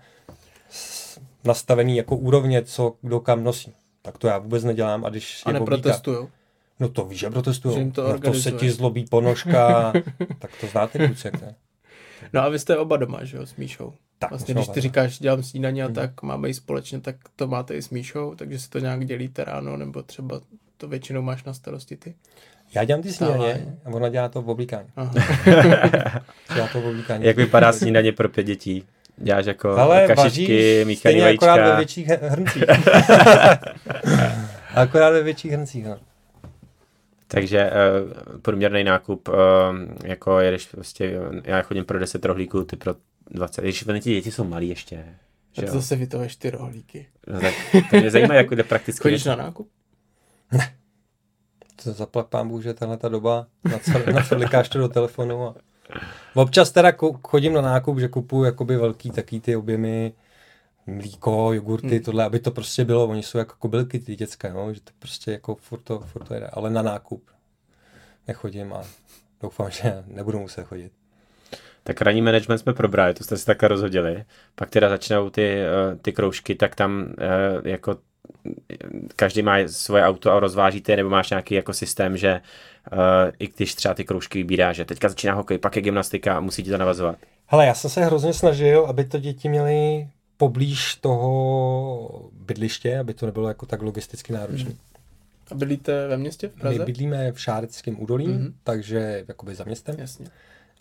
nastavený 1.45 1.97
jako 1.97 2.17
úrovně, 2.17 2.63
co 2.63 2.95
kdo 3.03 3.21
kam 3.21 3.45
nosí. 3.45 3.73
Tak 4.03 4.19
to 4.19 4.27
já 4.27 4.39
vůbec 4.39 4.65
nedělám 4.65 5.05
a 5.05 5.09
když 5.09 5.43
A 5.47 5.51
je 5.51 5.61
oblíká, 5.61 5.77
neprotestujou. 5.77 6.29
No 6.81 6.89
to 6.89 7.05
víš, 7.05 7.19
že 7.19 7.27
jim 7.27 7.93
to 7.93 8.09
no 8.13 8.19
to 8.19 8.35
se 8.35 8.53
ti 8.53 8.71
zlobí 8.71 9.05
ponožka, 9.11 9.93
tak 10.39 10.51
to 10.61 10.67
znáte 10.67 11.07
kluci, 11.07 11.27
jak 11.27 11.39
to 11.39 11.45
je. 11.45 11.55
No 12.33 12.41
a 12.41 12.49
vy 12.49 12.59
jste 12.59 12.77
oba 12.77 12.97
doma, 12.97 13.25
že 13.25 13.37
jo, 13.37 13.47
s 13.47 13.57
Míšou. 13.57 13.93
Tak, 14.19 14.31
vlastně, 14.31 14.55
když 14.55 14.69
ty 14.69 14.81
říkáš, 14.81 15.19
dělám 15.19 15.43
snídaně 15.43 15.85
a 15.85 15.89
tak 15.89 16.23
máme 16.23 16.49
i 16.49 16.55
společně, 16.55 17.01
tak 17.01 17.17
to 17.37 17.47
máte 17.47 17.75
i 17.75 17.83
s 17.83 17.91
Míšou, 17.91 18.35
takže 18.35 18.59
si 18.59 18.71
to 18.71 18.79
nějak 18.79 19.07
dělíte 19.07 19.45
ráno, 19.45 19.77
nebo 19.77 20.03
třeba 20.03 20.41
to 20.77 20.89
většinou 20.89 21.23
máš 21.23 21.45
na 21.45 21.55
starosti 21.55 21.97
ty. 21.97 22.15
Já 22.75 22.85
dělám 22.85 23.03
ty 23.03 23.13
snídaně 23.13 23.67
a 23.85 23.89
ona 23.91 24.09
dělá 24.09 24.29
to 24.29 24.43
v 24.43 24.51
oblíkání. 24.51 24.89
Aha. 24.97 25.15
Dělá 26.55 26.69
to 26.73 26.81
v 26.81 26.87
oblíkání. 26.87 27.25
Jak 27.25 27.37
vypadá 27.37 27.73
snídaně 27.73 28.13
pro 28.13 28.29
pět 28.29 28.45
dětí? 28.45 28.85
Děláš 29.17 29.47
jako 29.47 29.71
Ale 29.71 30.07
kašičky, 30.07 30.85
míchaný 30.85 30.97
stejně 30.97 31.29
akorát 31.29 31.57
ve 31.57 31.61
vajíčka. 31.63 31.77
větších 31.77 32.09
hrncích. 32.09 32.65
akorát 34.75 35.11
ve 35.11 35.23
větších 35.23 35.53
hrncích, 35.53 35.85
no. 35.85 35.99
Takže 37.35 37.71
uh, 37.71 38.39
průměrný 38.41 38.85
nákup, 38.85 39.29
uh, 39.29 39.35
jako 40.05 40.41
jedeš 40.41 40.67
prostě, 40.67 41.19
já 41.45 41.63
chodím 41.63 41.85
pro 41.85 41.99
10 41.99 42.25
rohlíků, 42.25 42.65
ty 42.65 42.77
pro 42.77 42.95
20. 43.31 43.63
Když 43.63 43.85
ty 43.85 44.01
děti 44.01 44.31
jsou 44.31 44.45
malí 44.45 44.69
ještě. 44.69 44.97
A 45.59 45.61
Že 45.61 45.67
to 45.67 45.73
zase 45.73 45.97
vytahuješ 45.97 46.37
ty 46.37 46.51
rohlíky. 46.51 47.07
No, 47.27 47.41
tak 47.41 47.55
to 47.91 47.97
mě 47.97 48.11
zajímá, 48.11 48.35
jak 48.35 48.51
jde 48.51 48.63
prakticky. 48.63 49.03
Chodíš 49.03 49.25
na 49.25 49.37
nákup? 49.37 49.69
To 51.85 51.93
zaplať 51.93 52.27
pán 52.27 52.49
Bůh, 52.49 52.63
že 52.63 52.75
tahle 52.75 52.97
ta 52.97 53.09
doba 53.09 53.47
nacelikáš 54.13 54.69
to 54.69 54.79
do 54.79 54.89
telefonu. 54.89 55.49
A... 55.49 55.55
Občas 56.35 56.71
teda 56.71 56.93
chodím 57.23 57.53
na 57.53 57.61
nákup, 57.61 57.99
že 57.99 58.09
kupuju 58.09 58.45
jakoby 58.45 58.77
velký 58.77 59.11
taký 59.11 59.41
ty 59.41 59.57
objemy, 59.57 60.13
mlíko, 60.87 61.53
jogurty, 61.53 61.89
hmm. 61.89 62.01
tohle, 62.01 62.25
aby 62.25 62.39
to 62.39 62.51
prostě 62.51 62.85
bylo, 62.85 63.07
oni 63.07 63.23
jsou 63.23 63.39
jako 63.39 63.55
kobylky 63.59 63.99
ty 63.99 64.17
děcka, 64.17 64.53
no, 64.53 64.75
že 64.75 64.81
to 64.81 64.91
prostě 64.99 65.33
jako 65.33 65.55
furt 65.55 65.81
to, 65.81 65.99
furt 65.99 66.25
to 66.25 66.35
jede, 66.35 66.47
ale 66.47 66.71
na 66.71 66.83
nákup 66.83 67.31
nechodím 68.29 68.73
a 68.73 68.83
doufám, 69.43 69.71
že 69.71 70.05
nebudu 70.07 70.39
muset 70.39 70.65
chodit. 70.65 70.93
Tak 71.85 72.03
ranní 72.03 72.23
management 72.23 72.59
jsme 72.59 72.73
probrali, 72.73 73.15
to 73.15 73.25
jste 73.25 73.37
si 73.37 73.47
takhle 73.47 73.69
rozhodili. 73.69 74.25
Pak 74.55 74.71
teda 74.71 74.89
začnou 74.89 75.31
ty, 75.31 75.59
eh, 75.59 75.97
ty 76.03 76.13
kroužky, 76.13 76.55
tak 76.55 76.75
tam 76.75 77.15
eh, 77.19 77.71
jako 77.71 77.97
eh, 78.71 78.77
každý 79.17 79.43
má 79.43 79.57
svoje 79.67 80.05
auto 80.05 80.33
a 80.33 80.41
rozvážíte, 80.41 80.97
nebo 80.97 81.11
máš 81.11 81.31
nějaký 81.31 81.55
jako 81.55 81.73
systém, 81.73 82.17
že 82.17 82.41
uh, 82.93 82.99
i 83.39 83.49
když 83.49 83.75
třeba 83.75 83.95
ty 83.95 84.05
kroužky 84.05 84.39
vybírá, 84.39 84.73
že 84.73 84.85
teďka 84.85 85.09
začíná 85.09 85.35
hokej, 85.35 85.59
pak 85.59 85.77
je 85.77 85.83
gymnastika 85.83 86.37
a 86.37 86.41
musí 86.41 86.63
ti 86.63 86.71
to 86.71 86.79
navazovat. 86.79 87.17
Hele, 87.47 87.67
já 87.67 87.75
jsem 87.75 87.91
se 87.91 88.05
hrozně 88.05 88.33
snažil, 88.33 88.87
aby 88.87 89.05
to 89.05 89.19
děti 89.19 89.49
měly 89.49 90.09
poblíž 90.37 90.97
toho 90.97 92.31
bydliště, 92.33 92.99
aby 92.99 93.15
to 93.15 93.27
nebylo 93.27 93.49
jako 93.49 93.67
tak 93.67 93.83
logisticky 93.83 94.33
náročné. 94.33 94.71
Hmm. 94.71 94.79
A 95.51 95.55
bydlíte 95.55 96.09
ve 96.09 96.17
městě 96.17 96.49
v 96.49 96.55
My 96.55 96.61
Praze? 96.61 96.85
bydlíme 96.85 97.33
v 97.33 97.41
Šáreckém 97.41 98.03
údolí, 98.03 98.29
Mhm. 98.29 98.39
mm-hmm. 98.47 98.53
takže 98.65 99.25
jakoby 99.29 99.55
za 99.55 99.65
městem. 99.65 99.97
Jasně. 99.99 100.27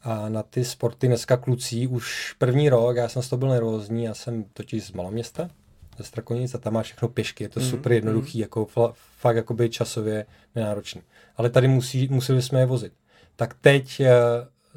A 0.04 0.30
na 0.30 0.44
ty 0.44 0.66
sporty 0.66 1.08
dneska 1.08 1.38
kluci 1.38 1.88
už 1.88 2.36
první 2.38 2.70
rok, 2.70 2.96
já 2.96 3.10
jsem 3.10 3.22
z 3.22 3.30
toho 3.30 3.38
byl 3.38 3.50
nervózní, 3.50 4.04
já 4.04 4.14
jsem 4.14 4.44
totiž 4.54 4.84
z 4.86 4.92
maloměsta, 4.92 5.50
ze 5.98 6.04
Strakonic 6.04 6.56
a 6.56 6.58
tam 6.58 6.74
máš 6.74 6.86
všechno 6.86 7.08
pěšky, 7.08 7.44
je 7.44 7.50
to 7.50 7.60
Mhm, 7.60 7.70
super 7.70 7.92
jednoduchý, 7.92 8.40
jako 8.40 8.66
fla, 8.66 8.94
fakt 9.20 9.36
jakoby 9.36 9.70
časově 9.70 10.26
nenáročný. 10.56 11.02
Ale 11.38 11.50
tady 11.50 11.68
musí, 11.68 12.08
museli 12.12 12.42
jsme 12.42 12.60
je 12.60 12.66
vozit. 12.66 12.94
Tak 13.36 13.54
teď 13.62 14.00
uh, 14.00 14.06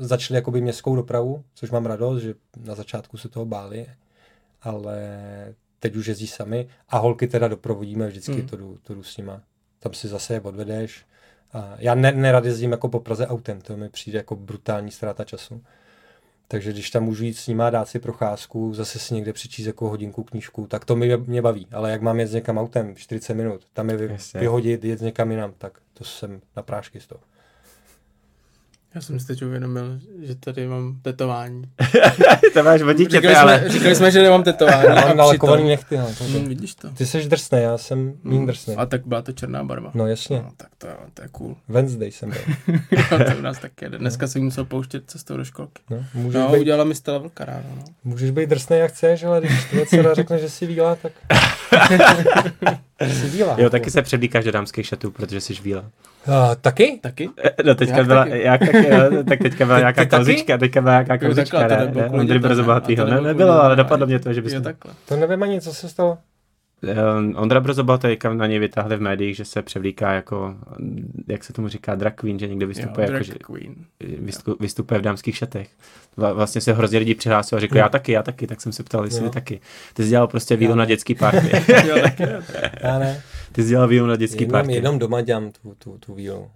začali 0.06 0.36
jakoby 0.36 0.60
městskou 0.60 0.96
dopravu, 0.96 1.44
což 1.54 1.70
mám 1.70 1.86
radost, 1.86 2.22
že 2.22 2.34
na 2.64 2.74
začátku 2.74 3.16
se 3.18 3.28
toho 3.28 3.46
báli, 3.46 3.86
ale 4.66 5.08
teď 5.80 5.96
už 5.96 6.06
jezdí 6.06 6.26
sami 6.26 6.68
a 6.88 6.98
holky 6.98 7.26
teda 7.26 7.48
doprovodíme, 7.48 8.06
vždycky 8.06 8.32
mm. 8.32 8.46
to, 8.46 8.56
jdu, 8.56 8.78
to 8.82 8.94
jdu 8.94 9.02
s 9.02 9.16
nima. 9.16 9.42
Tam 9.78 9.94
si 9.94 10.08
zase 10.08 10.34
je 10.34 10.40
odvedeš. 10.40 11.06
A 11.52 11.74
já 11.78 11.94
ne, 11.94 12.12
nerad 12.12 12.44
jezdím 12.44 12.70
jako 12.72 12.88
po 12.88 13.00
Praze 13.00 13.26
autem, 13.26 13.60
to 13.60 13.76
mi 13.76 13.88
přijde 13.88 14.18
jako 14.18 14.36
brutální 14.36 14.90
ztráta 14.90 15.24
času. 15.24 15.62
Takže 16.48 16.72
když 16.72 16.90
tam 16.90 17.04
můžu 17.04 17.24
jít 17.24 17.34
s 17.34 17.46
nima, 17.46 17.70
dát 17.70 17.88
si 17.88 17.98
procházku, 17.98 18.74
zase 18.74 18.98
si 18.98 19.14
někde 19.14 19.32
přečíst 19.32 19.66
jako 19.66 19.88
hodinku 19.88 20.24
knížku, 20.24 20.66
tak 20.66 20.84
to 20.84 20.96
mě, 20.96 21.16
mě 21.16 21.42
baví. 21.42 21.66
Ale 21.72 21.90
jak 21.90 22.02
mám 22.02 22.20
jet 22.20 22.32
někam 22.32 22.58
autem 22.58 22.96
40 22.96 23.34
minut, 23.34 23.60
tam 23.72 23.90
je 23.90 23.96
vy, 23.96 24.08
Jasně. 24.12 24.40
vyhodit, 24.40 24.84
jet 24.84 25.00
někam 25.00 25.30
jinam, 25.30 25.52
tak 25.58 25.78
to 25.94 26.04
jsem 26.04 26.40
na 26.56 26.62
prášky 26.62 27.00
z 27.00 27.06
toho. 27.06 27.20
Já 28.96 29.02
jsem 29.02 29.20
si 29.20 29.26
teď 29.26 29.42
uvědomil, 29.42 29.98
že 30.22 30.34
tady 30.34 30.66
mám 30.68 30.98
tetování. 31.02 31.62
to 32.54 32.62
máš 32.62 32.82
vodiče, 32.82 33.16
Říkali, 33.16 33.34
ale... 33.34 33.58
jsme, 33.60 33.68
říkali 33.68 33.94
jsme, 33.94 34.10
že 34.10 34.22
nemám 34.22 34.42
tetování. 34.42 34.84
Já 34.88 34.94
mám 34.94 35.16
nalakovaný 35.16 35.68
nechty, 35.68 35.96
no, 35.96 36.06
takže. 36.18 36.38
Hmm, 36.38 36.48
vidíš 36.48 36.74
to. 36.74 36.90
Ty 36.90 37.06
jsi 37.06 37.28
drsný, 37.28 37.58
já 37.62 37.78
jsem 37.78 38.14
méně 38.22 38.46
drsný. 38.46 38.76
A 38.76 38.86
tak 38.86 39.06
byla 39.06 39.22
to 39.22 39.32
černá 39.32 39.64
barva. 39.64 39.90
No 39.94 40.06
jasně, 40.06 40.36
No, 40.36 40.50
tak 40.56 40.68
to, 40.78 40.88
to 41.14 41.22
je 41.22 41.28
cool. 41.28 41.56
Wednesday 41.68 42.10
jsem 42.10 42.30
byl. 42.30 42.38
to 43.32 43.38
u 43.38 43.42
nás 43.42 43.58
tak 43.58 43.82
jede. 43.82 43.98
Dneska 43.98 44.26
jsem 44.26 44.44
musel 44.44 44.64
pouštět 44.64 45.10
cestou 45.10 45.36
do 45.36 45.44
školky. 45.44 45.82
No, 45.90 46.04
můžeš, 46.14 46.40
No, 46.40 46.52
být, 46.52 46.60
udělala 46.60 46.84
mi 46.84 46.94
Stella 46.94 47.18
Vlka 47.18 47.44
ráno, 47.44 47.64
no. 47.76 47.82
můžeš 48.04 48.30
být 48.30 48.50
drsný 48.50 48.78
jak 48.78 48.90
chceš, 48.90 49.24
ale 49.24 49.40
když 49.40 49.64
tvoje 49.64 49.86
dcera 49.86 50.14
řekne, 50.14 50.38
že 50.38 50.50
jsi 50.50 50.66
víla, 50.66 50.94
tak 50.94 51.12
jsi 53.00 53.28
víla. 53.28 53.54
Jo, 53.58 53.70
taky 53.70 53.90
se 53.90 54.02
převlíkáš 54.02 54.44
do 54.44 54.52
dámských 54.52 54.86
šatů, 54.86 55.10
protože 55.10 55.40
jsi 55.40 55.54
víla. 55.54 55.80
Uh, 55.80 56.34
taky? 56.60 56.98
Taky? 57.02 57.30
No 57.64 57.74
teďka 57.74 57.96
Jak 57.96 58.06
byla, 58.06 58.24
taky? 58.24 58.42
jak 58.42 58.60
taky, 58.60 58.88
jo, 58.88 59.22
tak 59.28 59.38
teďka 59.38 59.66
byla 59.66 59.78
nějaká 59.78 60.04
kauzička, 60.06 60.58
teďka 60.58 60.80
byla 60.80 60.92
nějaká 60.92 61.18
kauzička, 61.18 61.66
ne, 61.68 62.08
Ondry? 62.12 62.38
Brzobohatýho, 62.38 63.06
ne, 63.06 63.20
nebylo 63.20 63.62
ale 63.62 63.76
dopadlo 63.76 64.06
ne? 64.06 64.10
mě 64.10 64.18
to, 64.18 64.32
že 64.32 64.42
bys 64.42 64.52
Jo, 64.52 64.60
takhle. 64.60 64.92
To 65.08 65.16
nevím 65.16 65.42
ani, 65.42 65.60
co 65.60 65.74
se 65.74 65.88
stalo. 65.88 66.18
Um, 66.82 67.34
Ondra 67.36 67.60
Brzobohatý 67.60 68.16
kam 68.16 68.38
na 68.38 68.46
něj 68.46 68.58
vytáhli 68.58 68.96
v 68.96 69.00
médiích, 69.00 69.36
že 69.36 69.44
se 69.44 69.62
převlíká 69.62 70.12
jako, 70.12 70.54
jak 71.28 71.44
se 71.44 71.52
tomu 71.52 71.68
říká, 71.68 71.94
drag 71.94 72.14
queen, 72.14 72.38
že 72.38 72.48
někde 72.48 72.64
Jo, 72.64 72.68
vystupuje, 72.68 73.02
jako, 73.04 73.12
drag 73.12 73.22
že 73.26 73.32
queen. 73.34 73.74
vystu- 74.00 74.56
vystupuje 74.60 75.00
v 75.00 75.02
dámských 75.02 75.36
šatech. 75.36 75.68
Vla- 76.18 76.34
Vlastně 76.34 76.60
se 76.60 76.72
hrozně 76.72 76.98
lidí 76.98 77.14
přihlásilo 77.14 77.56
a 77.56 77.60
řekli, 77.60 77.78
já 77.78 77.88
taky, 77.88 78.12
já 78.12 78.22
taky, 78.22 78.46
tak 78.46 78.60
jsem 78.60 78.72
se 78.72 78.82
ptal, 78.82 79.04
jestli 79.04 79.24
Jo. 79.24 79.30
taky. 79.30 79.60
Ty 79.94 80.02
jsi 80.02 80.08
dělal 80.08 80.26
prostě 80.28 80.56
vílo 80.56 80.70
Já 80.72 80.76
na 80.76 80.84
dětský 80.84 81.14
party. 81.14 81.50
Jo, 81.86 81.96
taky. 82.02 82.22
Já 82.82 82.98
ne. 82.98 83.22
Ty 83.52 83.62
jsi 83.62 83.68
dělal 83.68 83.88
vílo 83.88 84.06
na 84.06 84.16
dětský 84.16 84.42
Jenom, 84.44 84.52
party. 84.52 84.72
jenom 84.72 84.98
doma 84.98 85.20
dělám 85.20 85.50
tu, 85.62 85.74
tu, 85.78 85.98
tu 85.98 86.14
vílu. 86.14 86.50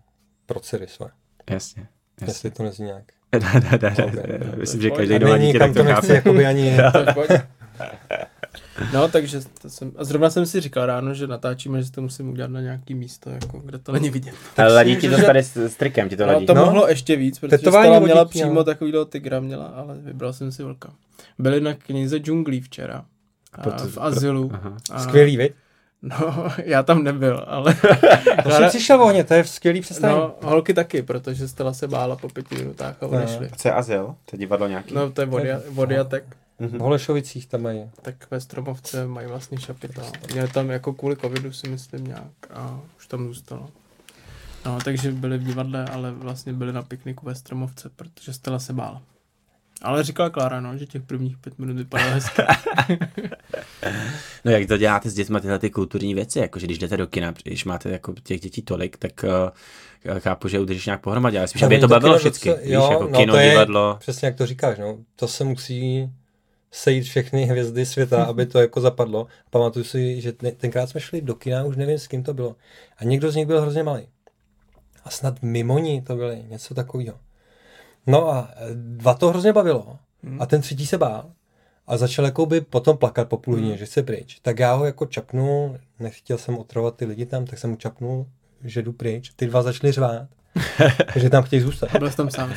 Pro 0.46 0.60
dcery 0.60 0.86
své. 0.88 1.06
Jasně. 1.50 1.86
jasně. 2.20 2.30
Jestli 2.30 2.50
to 2.50 2.62
nezní 2.62 2.86
nějak. 2.86 3.04
Ok, 3.34 4.14
ne, 4.14 4.38
no, 4.46 4.52
Myslím, 4.56 4.80
že 4.82 4.90
každý 4.90 5.18
doma 5.18 5.38
dítě 5.38 5.58
tak 5.58 5.72
to 5.72 5.78
to 5.78 5.82
nechci 5.84 6.00
chápe. 6.06 6.14
jakoby 6.14 6.46
ani... 6.46 6.76
No, 8.92 9.08
takže 9.08 9.40
to 9.62 9.70
jsem, 9.70 9.92
a 9.96 10.04
zrovna 10.04 10.30
jsem 10.30 10.46
si 10.46 10.60
říkal 10.60 10.86
ráno, 10.86 11.14
že 11.14 11.26
natáčíme, 11.26 11.82
že 11.82 11.90
to 11.92 12.02
musím 12.02 12.28
udělat 12.30 12.50
na 12.50 12.60
nějaký 12.60 12.94
místo, 12.94 13.30
jako, 13.30 13.58
kde 13.58 13.78
to 13.78 13.92
není 13.92 14.10
vidět. 14.10 14.34
Ale 14.56 14.74
ladí 14.74 14.96
ti 14.96 15.10
to 15.10 15.16
že- 15.16 15.22
tady 15.22 15.42
s, 15.42 15.56
s 15.56 15.74
trikem, 15.76 16.08
ti 16.08 16.16
to 16.16 16.26
No, 16.26 16.32
ladí. 16.32 16.46
to 16.46 16.54
No. 16.54 16.64
mohlo 16.64 16.88
ještě 16.88 17.16
víc, 17.16 17.38
protože 17.38 17.58
Tetování 17.58 17.96
od 17.96 18.00
měla 18.00 18.24
dětí, 18.24 18.30
přímo 18.38 18.54
no. 18.54 18.64
takovýhle 18.64 19.04
tygra 19.06 19.40
měla, 19.40 19.64
ale 19.66 19.94
vybral 19.98 20.32
jsem 20.32 20.52
si 20.52 20.62
vlka. 20.62 20.92
Byli 21.38 21.60
na 21.60 21.74
knize 21.74 22.18
džunglí 22.18 22.60
včera. 22.60 23.04
A 23.52 23.60
Proto- 23.62 23.88
v 23.88 23.98
azylu. 23.98 24.50
Aha. 24.54 24.76
A, 24.90 24.98
Skvělý, 25.02 25.36
viď? 25.36 25.52
No, 26.02 26.16
já 26.64 26.82
tam 26.82 27.04
nebyl, 27.04 27.44
ale... 27.46 27.74
To 28.42 28.50
jsem 28.50 28.68
přišel 28.68 29.02
ohně, 29.02 29.24
to 29.24 29.34
je 29.34 29.44
skvělý 29.44 29.80
představení. 29.80 30.18
No, 30.20 30.34
holky 30.42 30.74
taky, 30.74 31.02
protože 31.02 31.48
Stella 31.48 31.72
se 31.72 31.88
bála 31.88 32.16
po 32.16 32.28
pěti 32.28 32.54
minutách 32.54 33.02
a 33.02 33.06
odešli. 33.06 33.50
Co 33.56 33.68
je 33.68 33.72
azyl? 33.72 34.04
To 34.06 34.36
je 34.36 34.38
divadlo 34.38 34.68
nějaký? 34.68 34.94
No, 34.94 35.10
to 35.10 35.20
je 35.20 35.26
Vodia- 35.26 36.06
Vodiatek. 36.60 36.80
V 36.80 36.82
Holešovicích 36.84 37.46
tam 37.46 37.62
mají. 37.62 37.90
Tak 38.02 38.30
ve 38.30 38.40
Stromovce 38.40 39.06
mají 39.06 39.26
vlastně 39.26 39.60
šapitál. 39.60 40.12
Měli 40.32 40.48
tam 40.48 40.70
jako 40.70 40.92
kvůli 40.92 41.16
covidu 41.16 41.52
si 41.52 41.68
myslím 41.68 42.04
nějak 42.04 42.32
a 42.54 42.80
už 42.98 43.06
tam 43.06 43.26
zůstalo. 43.26 43.68
No, 44.66 44.78
takže 44.84 45.12
byli 45.12 45.38
v 45.38 45.44
divadle, 45.44 45.84
ale 45.84 46.10
vlastně 46.12 46.52
byli 46.52 46.72
na 46.72 46.82
pikniku 46.82 47.26
ve 47.26 47.34
Stromovce, 47.34 47.90
protože 47.96 48.32
Stella 48.32 48.58
se 48.58 48.72
bála. 48.72 49.02
Ale 49.82 50.02
říkala 50.02 50.30
Klára, 50.30 50.60
no, 50.60 50.76
že 50.78 50.86
těch 50.86 51.02
prvních 51.02 51.38
pět 51.38 51.58
minut 51.58 51.76
vypadalo 51.76 52.10
hezky. 52.12 52.42
No 54.44 54.50
jak 54.52 54.68
to 54.68 54.76
děláte 54.76 55.10
s 55.10 55.14
dětmi 55.14 55.40
tyhle 55.40 55.58
ty 55.58 55.70
kulturní 55.70 56.14
věci, 56.14 56.38
jakože 56.38 56.66
když 56.66 56.78
jdete 56.78 56.96
do 56.96 57.06
kina, 57.06 57.34
když 57.44 57.64
máte 57.64 57.90
jako 57.90 58.14
těch 58.22 58.40
dětí 58.40 58.62
tolik, 58.62 58.96
tak 58.96 59.24
uh, 60.12 60.18
chápu, 60.18 60.48
že 60.48 60.60
udržíš 60.60 60.86
nějak 60.86 61.00
pohromadě, 61.00 61.38
ale 61.38 61.48
spíš, 61.48 61.62
aby 61.62 61.74
je 61.74 61.80
to 61.80 61.88
bavilo 61.88 62.16
vždycky, 62.16 62.48
docela- 62.48 62.62
víš, 62.64 62.72
jo, 62.72 62.88
jako 62.90 63.08
no, 63.08 63.18
kino, 63.18 63.32
to 63.32 63.38
je- 63.38 63.50
divadlo. 63.50 63.96
Přesně 64.00 64.26
jak 64.26 64.36
to 64.36 64.46
říkáš, 64.46 64.78
no. 64.78 64.98
To 65.16 65.28
se 65.28 65.44
musí 65.44 66.10
sejít 66.72 67.04
všechny 67.04 67.44
hvězdy 67.44 67.86
světa, 67.86 68.24
aby 68.24 68.46
to 68.46 68.60
jako 68.60 68.80
zapadlo. 68.80 69.26
Pamatuju 69.50 69.84
si, 69.84 70.20
že 70.20 70.32
ten- 70.32 70.54
tenkrát 70.54 70.86
jsme 70.90 71.00
šli 71.00 71.20
do 71.22 71.34
kina, 71.34 71.64
už 71.64 71.76
nevím, 71.76 71.98
s 71.98 72.06
kým 72.06 72.22
to 72.22 72.34
bylo. 72.34 72.56
A 72.98 73.04
někdo 73.04 73.30
z 73.30 73.36
nich 73.36 73.46
byl 73.46 73.60
hrozně 73.60 73.82
malý. 73.82 74.08
A 75.04 75.10
snad 75.10 75.42
mimo 75.42 75.78
ní 75.78 76.02
to 76.02 76.16
byly 76.16 76.44
něco 76.48 76.74
takového. 76.74 77.18
No 78.06 78.28
a 78.28 78.50
e, 78.56 78.68
dva 78.74 79.14
to 79.14 79.28
hrozně 79.28 79.52
bavilo. 79.52 79.98
A 80.38 80.46
ten 80.46 80.60
třetí 80.60 80.86
se 80.86 80.98
bál. 80.98 81.30
A 81.86 81.96
začal 81.96 82.24
jako 82.24 82.46
by 82.46 82.60
potom 82.60 82.96
plakat 82.96 83.28
po 83.28 83.36
půl 83.36 83.54
hodině, 83.54 83.76
že 83.76 83.86
chce 83.86 84.02
pryč. 84.02 84.38
Tak 84.42 84.58
já 84.58 84.74
ho 84.74 84.84
jako 84.84 85.06
čapnul, 85.06 85.78
nechtěl 86.00 86.38
jsem 86.38 86.58
otrovat 86.58 86.96
ty 86.96 87.04
lidi 87.04 87.26
tam, 87.26 87.44
tak 87.46 87.58
jsem 87.58 87.70
mu 87.70 87.76
čapnul, 87.76 88.26
že 88.64 88.82
jdu 88.82 88.92
pryč. 88.92 89.30
Ty 89.36 89.46
dva 89.46 89.62
začali 89.62 89.92
řvát, 89.92 90.28
že 91.16 91.30
tam 91.30 91.42
chtějí 91.42 91.62
zůstat. 91.62 91.96
Byl 91.98 92.10
jsem 92.10 92.28
tam 92.28 92.30
sám. 92.30 92.54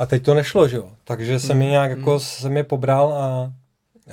A 0.00 0.06
teď 0.06 0.22
to 0.22 0.34
nešlo, 0.34 0.68
že 0.68 0.76
jo? 0.76 0.90
Takže 1.04 1.40
jsem 1.40 1.62
je 1.62 1.70
nějak 1.70 1.90
jako, 1.90 2.20
jsem 2.20 2.56
je 2.56 2.64
pobral 2.64 3.12
a, 3.12 3.52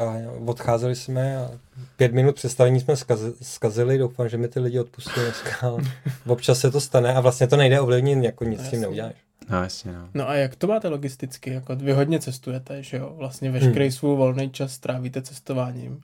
a 0.03 0.13
odcházeli 0.45 0.95
jsme 0.95 1.37
a 1.37 1.51
pět 1.95 2.13
minut 2.13 2.35
představení 2.35 2.79
jsme 2.79 2.95
zkazi, 2.95 3.33
zkazili, 3.41 3.97
doufám, 3.97 4.29
že 4.29 4.37
mi 4.37 4.47
ty 4.47 4.59
lidi 4.59 4.79
odpustí 4.79 5.19
dneska. 5.21 5.73
Občas 6.27 6.59
se 6.59 6.71
to 6.71 6.81
stane 6.81 7.13
a 7.13 7.19
vlastně 7.19 7.47
to 7.47 7.57
nejde 7.57 7.79
ovlivnit, 7.81 8.23
jako 8.23 8.43
nic 8.43 8.61
s 8.61 8.69
tím 8.69 8.81
neuděláš. 8.81 9.13
No 9.49 9.63
jasně, 9.63 9.91
no. 9.91 10.09
No 10.13 10.29
a 10.29 10.35
jak 10.35 10.55
to 10.55 10.67
máte 10.67 10.87
logisticky? 10.87 11.53
Jako 11.53 11.75
vy 11.75 11.91
hodně 11.93 12.19
cestujete, 12.19 12.83
že 12.83 12.97
jo? 12.97 13.13
Vlastně 13.17 13.51
veškerý 13.51 13.85
Hmm. 13.85 13.91
svůj 13.91 14.17
volný 14.17 14.49
čas 14.49 14.71
strávíte 14.71 15.21
cestováním. 15.21 16.01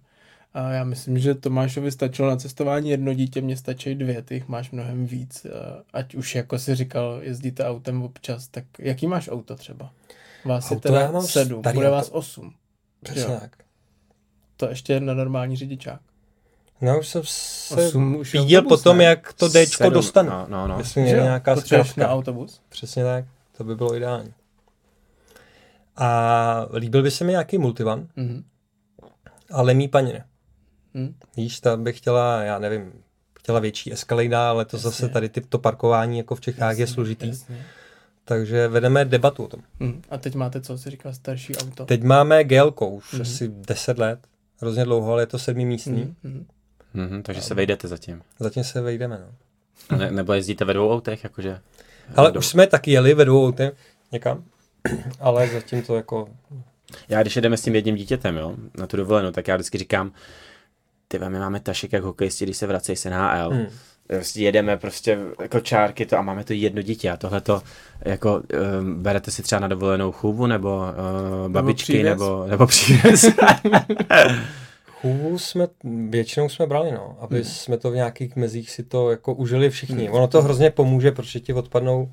A 0.53 0.69
já 0.71 0.83
myslím, 0.83 1.17
že 1.19 1.35
Tomášovi 1.35 1.91
stačilo 1.91 2.29
na 2.29 2.35
cestování 2.35 2.89
jedno 2.89 3.13
dítě, 3.13 3.41
mně 3.41 3.57
stačí 3.57 3.95
dvě, 3.95 4.21
ty 4.21 4.33
jich 4.33 4.47
máš 4.47 4.71
mnohem 4.71 5.05
víc. 5.05 5.45
A 5.45 5.83
Ať 5.93 6.15
už, 6.15 6.35
jako 6.35 6.59
si 6.59 6.75
říkal, 6.75 7.19
jezdíte 7.21 7.65
autem 7.65 8.03
občas, 8.03 8.47
tak 8.47 8.63
jaký 8.79 9.07
máš 9.07 9.29
auto 9.29 9.55
třeba? 9.55 9.91
Vás 10.45 10.71
je 10.71 10.77
Auto 10.77 10.87
já 10.87 10.99
teda 10.99 11.11
mám 11.11 11.21
sedm, 11.27 11.61
bude 11.61 11.73
auto. 11.87 11.91
vás 11.91 12.09
osm. 12.09 12.53
Přesně 13.03 13.37
tak. 13.39 13.55
To 14.57 14.69
ještě 14.69 14.99
na 14.99 15.13
normální 15.13 15.55
řidičák. 15.55 16.01
No 16.81 16.99
už 16.99 17.07
jsem 17.07 17.21
se 17.25 17.87
Osm 17.87 18.15
už 18.15 18.33
je 18.33 18.41
viděl 18.41 18.59
autobus, 18.61 18.79
potom, 18.81 18.97
ne? 18.97 19.03
jak 19.03 19.33
to 19.33 19.49
Dčko 19.49 19.89
dostane. 19.89 20.29
No, 20.29 20.45
no, 20.49 20.67
no. 20.67 20.77
Jestli 20.77 21.07
Že 21.09 21.15
je 21.15 21.21
nějaká 21.23 21.55
na 21.97 22.09
autobus? 22.09 22.61
Přesně 22.69 23.03
tak. 23.03 23.25
To 23.57 23.63
by 23.63 23.75
bylo 23.75 23.95
ideální. 23.95 24.33
A 25.95 26.67
líbil 26.73 27.03
by 27.03 27.11
se 27.11 27.23
mi 27.23 27.31
nějaký 27.31 27.57
multivan, 27.57 28.07
Mhm. 28.15 28.43
ale 29.51 29.73
mý 29.73 29.87
paní 29.87 30.13
ne. 30.13 30.25
Hm? 30.95 31.15
Víš, 31.37 31.59
ta 31.59 31.77
by 31.77 31.93
chtěla, 31.93 32.41
já 32.43 32.59
nevím, 32.59 32.91
chtěla 33.39 33.59
větší 33.59 33.93
Escalade, 33.93 34.35
ale 34.35 34.65
to 34.65 34.77
Jasně. 34.77 34.89
zase 34.89 35.09
tady 35.09 35.29
ty, 35.29 35.41
to 35.41 35.59
parkování 35.59 36.17
jako 36.17 36.35
v 36.35 36.41
Čechách 36.41 36.75
je 36.77 36.81
Jasně, 36.81 36.93
složitý. 36.93 37.27
jasně. 37.27 37.65
Takže 38.25 38.67
vedeme 38.67 39.05
debatu 39.05 39.43
o 39.43 39.47
tom. 39.47 39.59
Mhm. 39.79 40.01
A 40.09 40.17
teď 40.17 40.35
máte, 40.35 40.61
co 40.61 40.77
jsi 40.77 40.89
říkal, 40.89 41.13
starší 41.13 41.55
auto? 41.55 41.85
Teď 41.85 42.03
máme 42.03 42.43
GL 42.43 42.73
už 42.85 43.13
Mhm. 43.13 43.21
asi 43.21 43.47
10 43.47 43.97
let, 43.97 44.19
hrozně 44.61 44.85
dlouho, 44.85 45.11
ale 45.13 45.21
je 45.21 45.27
to 45.27 45.39
sedmimístný. 45.39 46.01
Mhm, 46.03 46.15
mhm. 46.23 46.45
Mhm, 46.93 47.23
takže 47.23 47.41
se 47.41 47.53
vejdete 47.53 47.87
zatím. 47.87 48.21
Zatím 48.39 48.63
se 48.63 48.81
vejdeme, 48.81 49.19
no. 49.27 49.97
Ne, 49.97 50.11
nebo 50.11 50.33
jezdíte 50.33 50.65
ve 50.65 50.73
dvou 50.73 50.93
autech, 50.93 51.23
jakože? 51.23 51.59
Ale 52.15 52.31
Do- 52.31 52.39
už 52.39 52.47
jsme 52.47 52.67
taky 52.67 52.91
jeli 52.91 53.13
ve 53.13 53.25
dvou 53.25 53.45
autě 53.45 53.71
někam, 54.11 54.43
ale 55.19 55.47
zatím 55.47 55.81
to 55.81 55.95
jako... 55.95 56.29
Já 57.09 57.21
když 57.21 57.35
jedeme 57.35 57.57
s 57.57 57.61
tím 57.61 57.75
jedním 57.75 57.95
dítětem, 57.95 58.37
jo, 58.37 58.55
na 58.77 58.87
tu 58.87 58.97
dovolenou, 58.97 59.31
tak 59.31 59.47
já 59.47 59.55
vždycky 59.55 59.77
říkám, 59.77 60.11
ty 61.07 61.19
my 61.19 61.39
máme 61.39 61.59
tašek 61.59 61.93
jak 61.93 62.03
hokejisti, 62.03 62.45
když 62.45 62.57
se 62.57 62.67
vracejí 62.67 62.95
z 62.95 63.05
NHL. 63.05 63.49
Hmm. 63.49 63.65
Prostě 64.07 64.41
jedeme 64.41 64.77
prostě 64.77 65.17
jako 65.41 65.59
čárky 65.59 66.05
to 66.05 66.17
a 66.17 66.21
máme 66.21 66.43
to 66.43 66.53
jedno 66.53 66.81
dítě 66.81 67.11
a 67.11 67.17
tohle 67.17 67.41
to 67.41 67.61
jako 68.05 68.35
um, 68.79 69.03
berete 69.03 69.31
si 69.31 69.43
třeba 69.43 69.59
na 69.59 69.67
dovolenou 69.67 70.11
chůvu 70.11 70.47
nebo 70.47 70.77
uh, 70.77 71.51
babičky 71.51 72.03
nebo, 72.03 72.45
nebo 72.47 72.67
přívěs. 72.67 73.25
Chůvu 75.01 75.39
jsme, 75.39 75.67
většinou 76.09 76.49
jsme 76.49 76.67
brali, 76.67 76.91
no, 76.91 77.17
aby 77.19 77.35
Hmm. 77.35 77.45
jsme 77.45 77.77
to 77.77 77.91
v 77.91 77.95
nějakých 77.95 78.35
mezích 78.35 78.69
si 78.69 78.83
to 78.83 79.11
jako 79.11 79.33
užili 79.33 79.69
všichni. 79.69 80.09
Ono 80.09 80.27
to 80.27 80.41
hrozně 80.41 80.69
pomůže, 80.69 81.11
protože 81.11 81.39
ti 81.39 81.53
odpadnou 81.53 82.11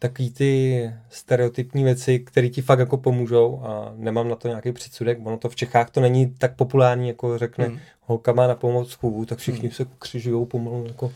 takový 0.00 0.30
ty 0.30 0.92
stereotypní 1.10 1.84
věci, 1.84 2.18
které 2.18 2.48
ti 2.48 2.62
fakt 2.62 2.78
jako 2.78 2.96
pomůžou 2.96 3.60
a 3.64 3.92
nemám 3.96 4.28
na 4.28 4.36
to 4.36 4.48
nějaký 4.48 4.72
předsudek. 4.72 5.18
Ono 5.24 5.36
to 5.36 5.48
v 5.48 5.56
Čechách 5.56 5.90
to 5.90 6.00
není 6.00 6.34
tak 6.38 6.56
populární, 6.56 7.08
jako 7.08 7.38
řekne 7.38 7.66
Hmm. 7.66 7.78
holka 8.00 8.32
má 8.32 8.46
na 8.46 8.54
pomoc 8.54 8.92
chůvu, 8.94 9.24
tak 9.24 9.38
všichni 9.38 9.70
se 9.70 9.86
křižují 9.98 10.46
pomalu. 10.46 10.86
Jako, 10.86 11.12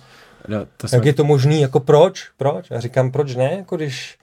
no, 0.48 0.66
to 0.76 0.86
jak 0.92 1.04
je 1.04 1.12
to 1.12 1.24
možný, 1.24 1.60
jako 1.60 1.80
proč? 1.80 2.30
Proč? 2.36 2.70
A 2.70 2.80
říkám, 2.80 3.10
proč 3.12 3.34
ne? 3.34 3.54
Jako 3.56 3.76
když, 3.76 4.18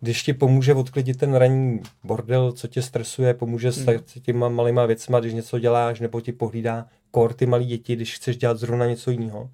když 0.00 0.22
ti 0.22 0.32
pomůže 0.32 0.74
odklidit 0.74 1.18
ten 1.18 1.34
ranní 1.34 1.80
bordel, 2.04 2.52
co 2.52 2.68
tě 2.68 2.82
stresuje, 2.82 3.34
pomůže 3.34 3.72
s 3.72 3.86
Hmm. 3.86 3.98
těma 4.22 4.48
malýma 4.48 4.86
věcma, 4.86 5.20
když 5.20 5.32
něco 5.32 5.58
děláš, 5.58 6.00
nebo 6.00 6.20
ti 6.20 6.32
pohlídá 6.32 6.86
kor 7.10 7.34
ty 7.34 7.46
malí 7.46 7.66
děti, 7.66 7.96
když 7.96 8.16
chceš 8.16 8.36
dělat 8.36 8.58
zrovna 8.58 8.86
něco 8.86 9.10
jiného. 9.10 9.50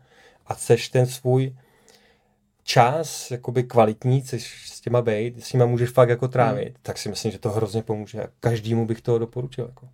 A 0.46 0.54
chceš 0.54 0.88
ten 0.88 1.06
svůj 1.06 1.52
čas, 2.68 3.31
jakoby 3.31 3.62
kvalitní, 3.62 4.20
chceš 4.20 4.70
s 4.72 4.81
těma 4.81 5.02
být, 5.02 5.44
s 5.44 5.52
nima 5.52 5.66
můžeš 5.66 5.90
fakt 5.90 6.09
jako 6.09 6.28
trávit, 6.28 6.64
Hmm. 6.68 6.76
tak 6.83 6.98
si 6.98 7.09
myslím, 7.09 7.33
že 7.33 7.38
to 7.38 7.50
hrozně 7.50 7.83
pomůže. 7.83 8.22
A 8.22 8.26
každému 8.40 8.87
bych 8.87 9.00
to 9.00 9.18
doporučil. 9.18 9.64
Jako. 9.68 9.87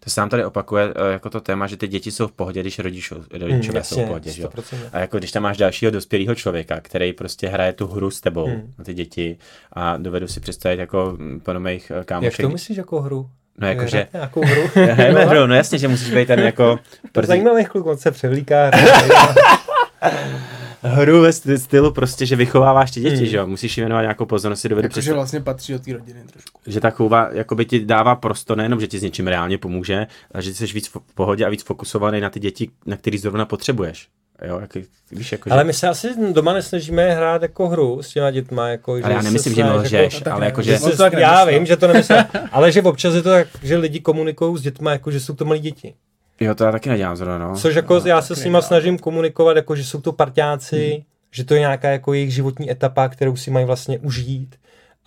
To 0.00 0.10
se 0.10 0.20
nám 0.20 0.28
tady 0.28 0.44
opakuje 0.44 0.84
uh, 0.86 0.92
jako 1.12 1.30
to 1.30 1.40
téma, 1.40 1.66
že 1.66 1.76
ty 1.76 1.88
děti 1.88 2.10
jsou 2.12 2.26
v 2.28 2.32
pohodě, 2.32 2.60
když 2.60 2.78
rodičů, 2.78 3.14
rodičové 3.32 3.78
Hmm, 3.80 3.84
jsou 3.84 4.02
v 4.04 4.06
pohodě. 4.06 4.32
Že? 4.32 4.42
jo. 4.42 4.48
100%. 4.48 4.76
A 4.92 4.98
jako 4.98 5.18
když 5.18 5.32
tam 5.32 5.42
máš 5.42 5.56
dalšího 5.56 5.90
dospělého 5.90 6.34
člověka, 6.34 6.80
který 6.80 7.12
prostě 7.12 7.48
hraje 7.48 7.72
tu 7.72 7.86
hru 7.86 8.10
s 8.10 8.20
tebou, 8.20 8.44
Hmm. 8.46 8.54
hmm. 8.76 8.84
ty 8.84 8.94
děti, 8.94 9.38
a 9.72 9.96
dovedu 9.96 10.28
si 10.28 10.40
představit 10.40 10.78
jako 10.78 11.16
mm, 11.18 11.40
plno 11.40 11.60
mých 11.60 11.90
eh, 11.90 11.94
Jak 11.94 12.06
kámošek. 12.06 12.40
to 12.40 12.48
myslíš 12.48 12.76
jako 12.78 13.00
hru? 13.00 13.30
No 13.58 13.68
Hrát 13.74 14.12
nějakou 14.12 14.42
hru? 14.46 14.62
hrajeme 14.74 15.24
hru, 15.24 15.46
no 15.46 15.54
jasně, 15.54 15.78
že 15.78 15.88
musíš 15.88 16.14
být 16.14 16.26
ten 16.28 16.40
jako, 16.40 16.78
Zajímavý 17.22 17.64
kluk, 17.64 17.86
on 17.86 17.96
se 17.98 18.10
převlíká. 18.10 18.70
hru 20.84 21.20
ve 21.20 21.30
st- 21.30 21.54
stylu 21.58 21.92
prostě, 21.92 22.26
že 22.26 22.36
vychováváš 22.36 22.90
ty 22.90 23.00
děti, 23.00 23.16
Hmm. 23.16 23.26
že 23.26 23.36
jo, 23.36 23.46
musíš 23.46 23.76
jim 23.76 23.82
věnovat 23.84 24.02
nějakou 24.02 24.26
pozornost, 24.26 24.60
si 24.60 24.68
dovedu 24.68 24.84
Jakože 24.86 25.00
představit, 25.00 25.16
vlastně 25.16 25.40
patří 25.40 25.72
do 25.72 25.78
té 25.78 25.92
rodiny 25.92 26.20
trošku. 26.32 26.60
že 26.66 26.80
ta 26.80 26.90
chůva 26.90 27.28
jakoby 27.32 27.64
ti 27.64 27.84
dává 27.84 28.14
prostor, 28.14 28.56
nejenom, 28.56 28.80
že 28.80 28.86
ti 28.86 28.98
s 28.98 29.02
něčím 29.02 29.26
reálně 29.26 29.58
pomůže, 29.58 30.06
ale 30.34 30.42
že 30.42 30.54
jsi 30.54 30.66
víc 30.66 30.88
v 30.88 30.96
pohodě 31.14 31.44
a 31.46 31.48
víc 31.48 31.62
fokusovaný 31.62 32.20
na 32.20 32.30
ty 32.30 32.40
děti, 32.40 32.70
na 32.86 32.96
který 32.96 33.18
zrovna 33.18 33.44
potřebuješ. 33.44 34.08
Jo, 34.46 34.58
jak, 34.60 34.70
víš, 35.10 35.32
jako, 35.32 35.52
Ale 35.52 35.60
že, 35.60 35.64
my 35.66 35.72
se 35.72 35.88
asi 35.88 36.08
doma 36.32 36.52
nesnažíme 36.52 37.10
hrát 37.14 37.42
jako 37.42 37.68
hru 37.68 38.02
s 38.02 38.08
těma 38.08 38.30
dětma. 38.30 38.68
Jako, 38.68 38.92
ale 39.02 39.12
já 39.12 39.18
se 39.18 39.24
nemyslím, 39.24 39.54
že 39.54 39.64
lžeš, 39.64 40.14
No 40.14 40.20
tak 40.20 40.32
ale 40.32 40.40
ne, 40.40 40.46
jako, 40.46 40.62
že 40.62 40.70
že, 40.72 40.78
se, 40.78 40.90
to 40.90 40.96
tak 40.96 41.12
já 41.12 41.44
vím, 41.44 41.66
že 41.66 41.76
to 41.76 41.86
nemyslím, 41.88 42.16
ale 42.52 42.72
že 42.72 42.82
občas 42.82 43.14
je 43.14 43.22
to 43.22 43.28
tak, 43.28 43.46
že 43.62 43.76
lidi 43.76 44.00
komunikují 44.00 44.58
s 44.58 44.62
dětma, 44.62 44.92
jako 44.92 45.10
že 45.10 45.20
jsou 45.20 45.34
to 45.34 45.44
malí 45.44 45.60
děti. 45.60 45.94
Jo, 46.40 46.54
to 46.54 46.64
já 46.64 46.72
taky 46.72 46.88
nedělám 46.88 47.16
zrovna, 47.16 47.48
no. 47.48 47.56
Což 47.56 47.74
jako 47.74 48.02
já 48.04 48.22
se 48.22 48.36
s 48.36 48.44
nima 48.44 48.58
nedělám. 48.58 48.62
snažím 48.62 48.98
komunikovat, 48.98 49.56
jako 49.56 49.76
že 49.76 49.84
jsou 49.84 50.00
to 50.00 50.12
parťáci, 50.12 51.04
že 51.30 51.44
to 51.44 51.54
je 51.54 51.60
nějaká 51.60 51.88
jako 51.90 52.12
jejich 52.12 52.34
životní 52.34 52.70
etapa, 52.70 53.08
kterou 53.08 53.36
si 53.36 53.50
mají 53.50 53.66
vlastně 53.66 53.98
užít 53.98 54.56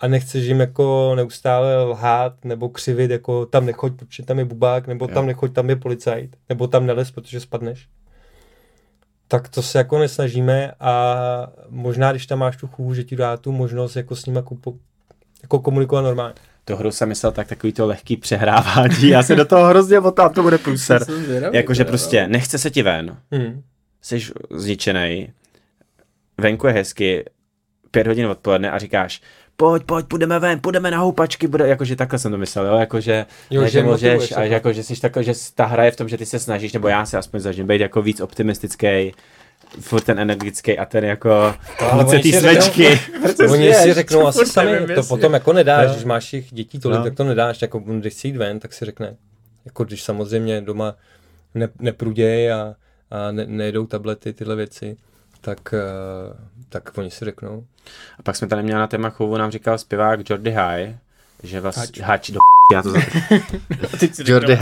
a 0.00 0.08
nechceš 0.08 0.44
jim 0.44 0.60
jako 0.60 1.12
neustále 1.16 1.84
lhát 1.84 2.44
nebo 2.44 2.68
křivit, 2.68 3.10
jako 3.10 3.46
tam 3.46 3.66
nechoď, 3.66 3.92
protože 3.96 4.22
tam 4.22 4.38
je 4.38 4.44
bubák, 4.44 4.86
nebo 4.86 5.04
Jo. 5.08 5.14
tam 5.14 5.26
nechoď, 5.26 5.52
tam 5.52 5.70
je 5.70 5.76
policajt, 5.76 6.36
nebo 6.48 6.66
tam 6.66 6.86
nelez, 6.86 7.10
protože 7.10 7.40
spadneš. 7.40 7.88
Tak 9.28 9.48
to 9.48 9.62
se 9.62 9.78
jako 9.78 9.98
nesnažíme 9.98 10.72
a 10.80 11.16
možná, 11.68 12.10
když 12.12 12.26
tam 12.26 12.38
máš 12.38 12.56
tu 12.56 12.66
chůvu, 12.66 12.94
že 12.94 13.04
ti 13.04 13.16
dá 13.16 13.36
tu 13.36 13.52
možnost 13.52 13.96
jako 13.96 14.16
s 14.16 14.26
nima 14.26 14.42
kupo, 14.42 14.74
jako 15.42 15.58
komunikovat 15.58 16.02
normálně. 16.02 16.34
Tu 16.68 16.76
hru 16.76 16.90
jsem 16.90 17.08
myslel 17.08 17.32
tak 17.32 17.48
takový 17.48 17.72
to 17.72 17.86
lehký 17.86 18.16
přehrávání, 18.16 19.08
já 19.08 19.22
se 19.22 19.36
do 19.36 19.44
toho 19.44 19.66
hrozně 19.66 20.00
motám, 20.00 20.32
to 20.32 20.42
bude 20.42 20.58
průser. 20.58 21.04
Zvědavý, 21.04 21.56
Jakože 21.56 21.84
prostě 21.84 22.26
nechce 22.28 22.58
se 22.58 22.70
ti 22.70 22.82
ven, 22.82 23.16
Hmm. 23.32 23.62
jsi 24.02 24.20
zničenej, 24.50 25.32
venku 26.38 26.66
je 26.66 26.72
hezky, 26.72 27.24
pět 27.90 28.06
hodin 28.06 28.26
odpoledne 28.26 28.70
a 28.70 28.78
říkáš, 28.78 29.20
pojď, 29.56 29.82
pojď, 29.82 30.06
půjdeme 30.06 30.38
ven, 30.38 30.60
půjdeme 30.60 30.90
na 30.90 30.98
houpačky, 30.98 31.46
bude, 31.46 31.68
jakože 31.68 31.96
takhle 31.96 32.18
jsem 32.18 32.32
to 32.32 32.38
myslel, 32.38 32.66
jo, 32.66 32.74
jakože, 32.78 33.26
Jo, 33.50 33.62
ne, 33.62 33.70
že 33.70 33.82
můžeš, 33.82 34.32
a 34.32 34.34
fakt. 34.34 34.50
jako, 34.50 34.72
že 34.72 34.82
jsi 34.82 35.00
takový, 35.00 35.24
že 35.24 35.32
ta 35.54 35.66
hra 35.66 35.84
je 35.84 35.90
v 35.90 35.96
tom, 35.96 36.08
že 36.08 36.18
ty 36.18 36.26
se 36.26 36.38
snažíš, 36.38 36.72
nebo 36.72 36.88
já 36.88 37.06
se 37.06 37.18
aspoň 37.18 37.40
snažím 37.40 37.66
být 37.66 37.80
jako 37.80 38.02
víc 38.02 38.20
optimistický, 38.20 39.12
furt 39.80 40.00
ten 40.04 40.18
energický 40.18 40.78
a 40.78 40.84
ten 40.84 41.04
jako 41.04 41.54
vůdce 41.92 42.22
si 42.22 42.32
smečky. 42.32 43.00
Oni 43.50 43.74
si 43.74 43.94
řeknou 43.94 44.26
asi 44.26 44.46
sami, 44.46 44.72
nevím, 44.72 44.86
to 44.86 44.92
jestli- 44.92 45.08
potom 45.08 45.34
jako 45.34 45.52
nedáš, 45.52 45.86
Jo. 45.86 45.92
když 45.92 46.04
máš 46.04 46.32
jich 46.32 46.52
dětí 46.52 46.78
tolik, 46.80 46.98
No. 46.98 47.04
tak 47.04 47.14
to 47.14 47.24
nedáš, 47.24 47.62
jako 47.62 47.78
když 47.78 48.14
si 48.14 48.28
jít 48.28 48.36
ven, 48.36 48.60
tak 48.60 48.72
si 48.72 48.84
řekne, 48.84 49.16
jako 49.64 49.84
když 49.84 50.02
samozřejmě 50.02 50.60
doma 50.60 50.94
ne, 51.54 51.68
neprudějí 51.78 52.50
a, 52.50 52.74
a 53.10 53.30
ne, 53.32 53.46
nejedou 53.46 53.86
tablety, 53.86 54.32
tyhle 54.32 54.56
věci, 54.56 54.96
tak, 55.40 55.74
eh, 55.74 55.78
tak 56.68 56.98
oni 56.98 57.10
si 57.10 57.24
řeknou. 57.24 57.64
A 58.18 58.22
pak 58.22 58.36
jsme 58.36 58.48
tady 58.48 58.62
měli 58.62 58.78
na 58.80 58.86
téma 58.86 59.10
chovu, 59.10 59.36
nám 59.36 59.50
říkal 59.50 59.78
zpěvák 59.78 60.30
Jordy 60.30 60.50
High, 60.50 60.94
že 61.42 61.60
vlastně 61.60 62.04
Hač. 62.04 62.30
do 62.30 62.38
já 62.74 62.82
to 62.82 62.90
za... 62.90 62.98
Jordy 64.26 64.54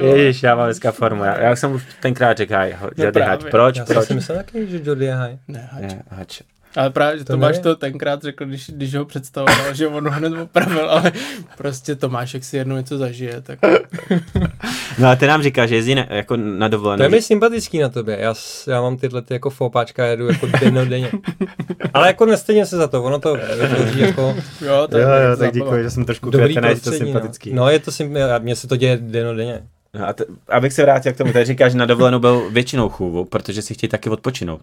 vole. 0.00 0.18
ježiš, 0.18 0.42
já 0.42 0.54
mám 0.54 0.66
dneska 0.66 0.92
formu, 0.92 1.24
já, 1.24 1.38
já 1.40 1.56
jsem 1.56 1.72
už 1.72 1.82
tenkrát 2.00 2.36
řekl 2.36 2.54
Jordy 2.96 3.20
Hač, 3.20 3.38
právě. 3.38 3.50
proč, 3.50 3.76
Já 3.76 3.86
jsem 3.86 3.94
proč? 3.94 4.06
si 4.08 4.14
myslel 4.14 4.38
taky, 4.38 4.66
že 4.70 4.80
Jordy 4.84 5.04
je 5.04 5.14
high. 5.14 5.38
Ne, 5.48 5.68
hač. 6.10 6.42
Ale 6.76 6.90
právě, 6.90 7.18
že 7.18 7.24
To 7.24 7.32
Tomáš 7.32 7.50
nevím. 7.56 7.62
to 7.62 7.76
tenkrát 7.76 8.22
řekl, 8.22 8.44
když, 8.44 8.70
když 8.70 8.94
ho 8.94 9.04
představoval, 9.04 9.74
že 9.74 9.88
on 9.88 10.04
ho 10.08 10.10
hned 10.10 10.32
opravil, 10.40 10.90
ale 10.90 11.12
prostě 11.56 11.94
Tomášek 11.94 12.44
si 12.44 12.56
jednou 12.56 12.76
něco 12.76 12.98
zažije, 12.98 13.40
tak 13.40 13.58
No 14.98 15.08
a 15.08 15.16
ty 15.16 15.26
nám 15.26 15.42
říká, 15.42 15.66
že 15.66 15.74
jezdí 15.74 15.94
ne, 15.94 16.06
jako 16.10 16.36
na 16.36 16.68
To 16.68 16.70
dovolenou. 16.70 17.02
je 17.02 17.08
mi 17.08 17.22
sympatický 17.22 17.78
na 17.78 17.88
tobě, 17.88 18.16
já, 18.20 18.34
já 18.66 18.80
mám 18.82 18.96
tyhle 18.96 19.22
ty 19.22 19.34
jako 19.34 19.50
fopáčka, 19.50 20.06
jedu 20.06 20.26
jako 20.28 20.46
denně. 20.84 21.10
Ale 21.94 22.06
jako 22.06 22.26
nestejně 22.26 22.66
se 22.66 22.76
za 22.76 22.88
to, 22.88 23.02
ono 23.02 23.18
to 23.18 23.34
vytvoří 23.60 24.00
jako 24.00 24.36
jo, 24.66 24.86
to 24.90 24.98
Jo, 24.98 25.08
jo, 25.30 25.36
tak 25.36 25.52
děkuji, 25.54 25.82
že 25.82 25.90
jsem 25.90 26.04
trošku 26.04 26.30
dobrý 26.30 26.54
kretený, 26.54 26.68
je 26.72 26.74
to 26.76 26.80
prostředí. 26.82 27.04
sympatický. 27.12 27.52
No. 27.52 27.62
no 27.64 27.70
je 27.70 27.78
to 27.78 27.92
sympatický, 27.92 28.44
mně 28.44 28.56
se 28.56 28.68
to 28.68 28.76
děje 28.76 28.96
denně. 29.36 29.62
No 29.94 30.08
a 30.08 30.12
t- 30.12 30.24
abych 30.48 30.72
se 30.72 30.82
vrátil 30.82 31.12
k 31.12 31.16
tomu, 31.16 31.32
tady 31.32 31.44
říkáš, 31.44 31.72
že 31.72 31.78
na 31.78 31.86
dovolenou 31.86 32.18
byl 32.18 32.50
většinou 32.50 32.88
chůvu, 32.88 33.24
protože 33.24 33.62
si 33.62 33.74
chtějí 33.74 33.90
taky 33.90 34.10
odpočinout. 34.10 34.60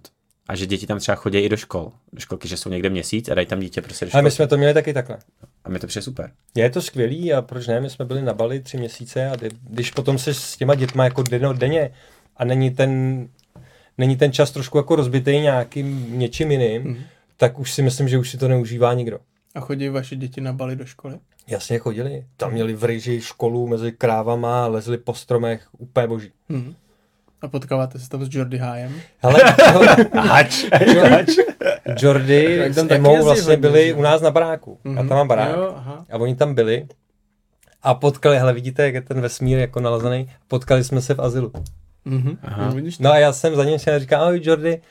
A 0.47 0.55
že 0.55 0.65
děti 0.65 0.87
tam 0.87 0.99
třeba 0.99 1.15
chodí 1.15 1.37
i 1.39 1.49
do 1.49 1.57
škol. 1.57 1.91
Do 2.13 2.19
školky, 2.19 2.47
že 2.47 2.57
jsou 2.57 2.69
někde 2.69 2.89
měsíc 2.89 3.29
a 3.29 3.33
dají 3.33 3.47
tam 3.47 3.59
dítě 3.59 3.81
prostě 3.81 4.05
do 4.05 4.09
Ale 4.09 4.11
školky. 4.11 4.23
my 4.23 4.31
jsme 4.31 4.47
to 4.47 4.57
měli 4.57 4.73
taky 4.73 4.93
takhle. 4.93 5.17
A 5.63 5.69
mi 5.69 5.79
to 5.79 5.87
přijde 5.87 6.03
super. 6.03 6.31
Je 6.55 6.69
to 6.69 6.81
skvělý 6.81 7.33
a 7.33 7.41
proč 7.41 7.67
ne, 7.67 7.81
my 7.81 7.89
jsme 7.89 8.05
byli 8.05 8.21
na 8.21 8.33
Bali 8.33 8.59
tři 8.59 8.77
měsíce 8.77 9.29
a 9.29 9.35
kdy- 9.35 9.49
když 9.69 9.91
potom 9.91 10.17
se 10.17 10.33
s 10.33 10.57
těma 10.57 10.75
dětma 10.75 11.03
jako 11.03 11.23
den 11.23 11.57
denně 11.57 11.91
a 12.37 12.45
není 12.45 12.71
ten, 12.71 13.27
není 13.97 14.15
ten 14.17 14.31
čas 14.33 14.51
trošku 14.51 14.77
jako 14.77 14.95
rozbitý 14.95 15.31
nějakým 15.31 16.19
něčím 16.19 16.51
jiným, 16.51 16.81
Mhm. 16.83 17.03
tak 17.37 17.59
už 17.59 17.71
si 17.73 17.81
myslím, 17.81 18.07
že 18.07 18.17
už 18.17 18.29
si 18.29 18.37
to 18.37 18.47
neužívá 18.47 18.93
nikdo. 18.93 19.19
A 19.55 19.59
chodí 19.59 19.89
vaše 19.89 20.15
děti 20.15 20.41
na 20.41 20.53
Bali 20.53 20.75
do 20.75 20.85
školy? 20.85 21.19
Jasně 21.47 21.79
chodili. 21.79 22.25
Tam 22.37 22.51
měli 22.51 22.73
v 22.73 22.83
ryži 22.83 23.21
školu 23.21 23.67
mezi 23.67 23.91
krávama, 23.91 24.67
lezli 24.67 24.97
po 24.97 25.13
stromech, 25.13 25.67
úplně 25.77 26.07
boží. 26.07 26.31
Mhm. 26.49 26.75
A 27.43 27.47
potkáváte 27.47 27.99
se 27.99 28.09
tam 28.09 28.25
s 28.25 28.35
Jordy 28.35 28.57
Hájem? 28.57 28.93
Hele, 29.17 29.39
hač, 30.13 30.65
hač. 31.09 31.29
Jordy 32.01 32.71
tam 32.75 32.87
s 32.87 32.91
Emou 32.91 33.23
vlastně 33.23 33.57
byli 33.57 33.93
u 33.93 34.01
nás 34.01 34.21
na 34.21 34.31
baráku. 34.31 34.79
Já 34.85 34.95
tam 34.95 35.09
mám 35.09 35.27
barák. 35.27 35.55
Jo, 35.55 35.73
aha. 35.77 36.05
A 36.11 36.17
oni 36.17 36.35
tam 36.35 36.53
byli 36.53 36.87
a 37.83 37.93
potkali, 37.93 38.37
hele 38.37 38.53
vidíte, 38.53 38.83
jak 38.83 38.93
je 38.93 39.01
ten 39.01 39.21
vesmír 39.21 39.59
jako 39.59 39.79
nalazený, 39.79 40.29
potkali 40.47 40.83
jsme 40.83 41.01
se 41.01 41.13
v 41.13 41.21
azylu. 41.21 41.51
Mhm. 42.05 42.37
No, 42.57 42.71
vidíš 42.71 42.97
to? 42.97 43.03
No 43.03 43.11
a 43.11 43.17
já 43.17 43.33
jsem 43.33 43.55
za 43.55 43.63
ním 43.63 43.79
šel 43.79 43.95
a 43.95 43.99
říkal, 43.99 44.21
ahoj 44.21 44.41
Jordy, 44.43 44.81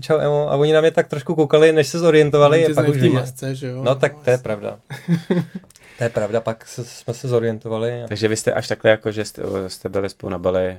čau 0.00 0.18
Emo, 0.18 0.50
a 0.52 0.56
oni 0.56 0.72
na 0.72 0.80
mě 0.80 0.90
tak 0.90 1.08
trošku 1.08 1.34
koukali, 1.34 1.72
než 1.72 1.86
se 1.86 1.98
zorientovali 1.98 2.66
a 2.66 2.74
pak 2.74 2.88
už 2.88 3.02
masce, 3.02 3.54
že 3.54 3.66
jo? 3.66 3.82
No 3.84 3.94
tak 3.94 4.14
to 4.24 4.30
je 4.30 4.38
pravda. 4.38 4.78
to 5.98 6.04
je 6.04 6.10
pravda, 6.10 6.40
pak 6.40 6.66
se, 6.66 6.84
jsme 6.84 7.14
se 7.14 7.28
zorientovali. 7.28 8.02
A... 8.02 8.08
Takže 8.08 8.28
vy 8.28 8.36
jste 8.36 8.52
až 8.52 8.68
takhle 8.68 8.90
jako, 8.90 9.10
že 9.12 9.24
jste, 9.24 9.42
jste 9.66 9.88
byli 9.88 10.08
spolu 10.08 10.30
na 10.30 10.38
Bali 10.38 10.78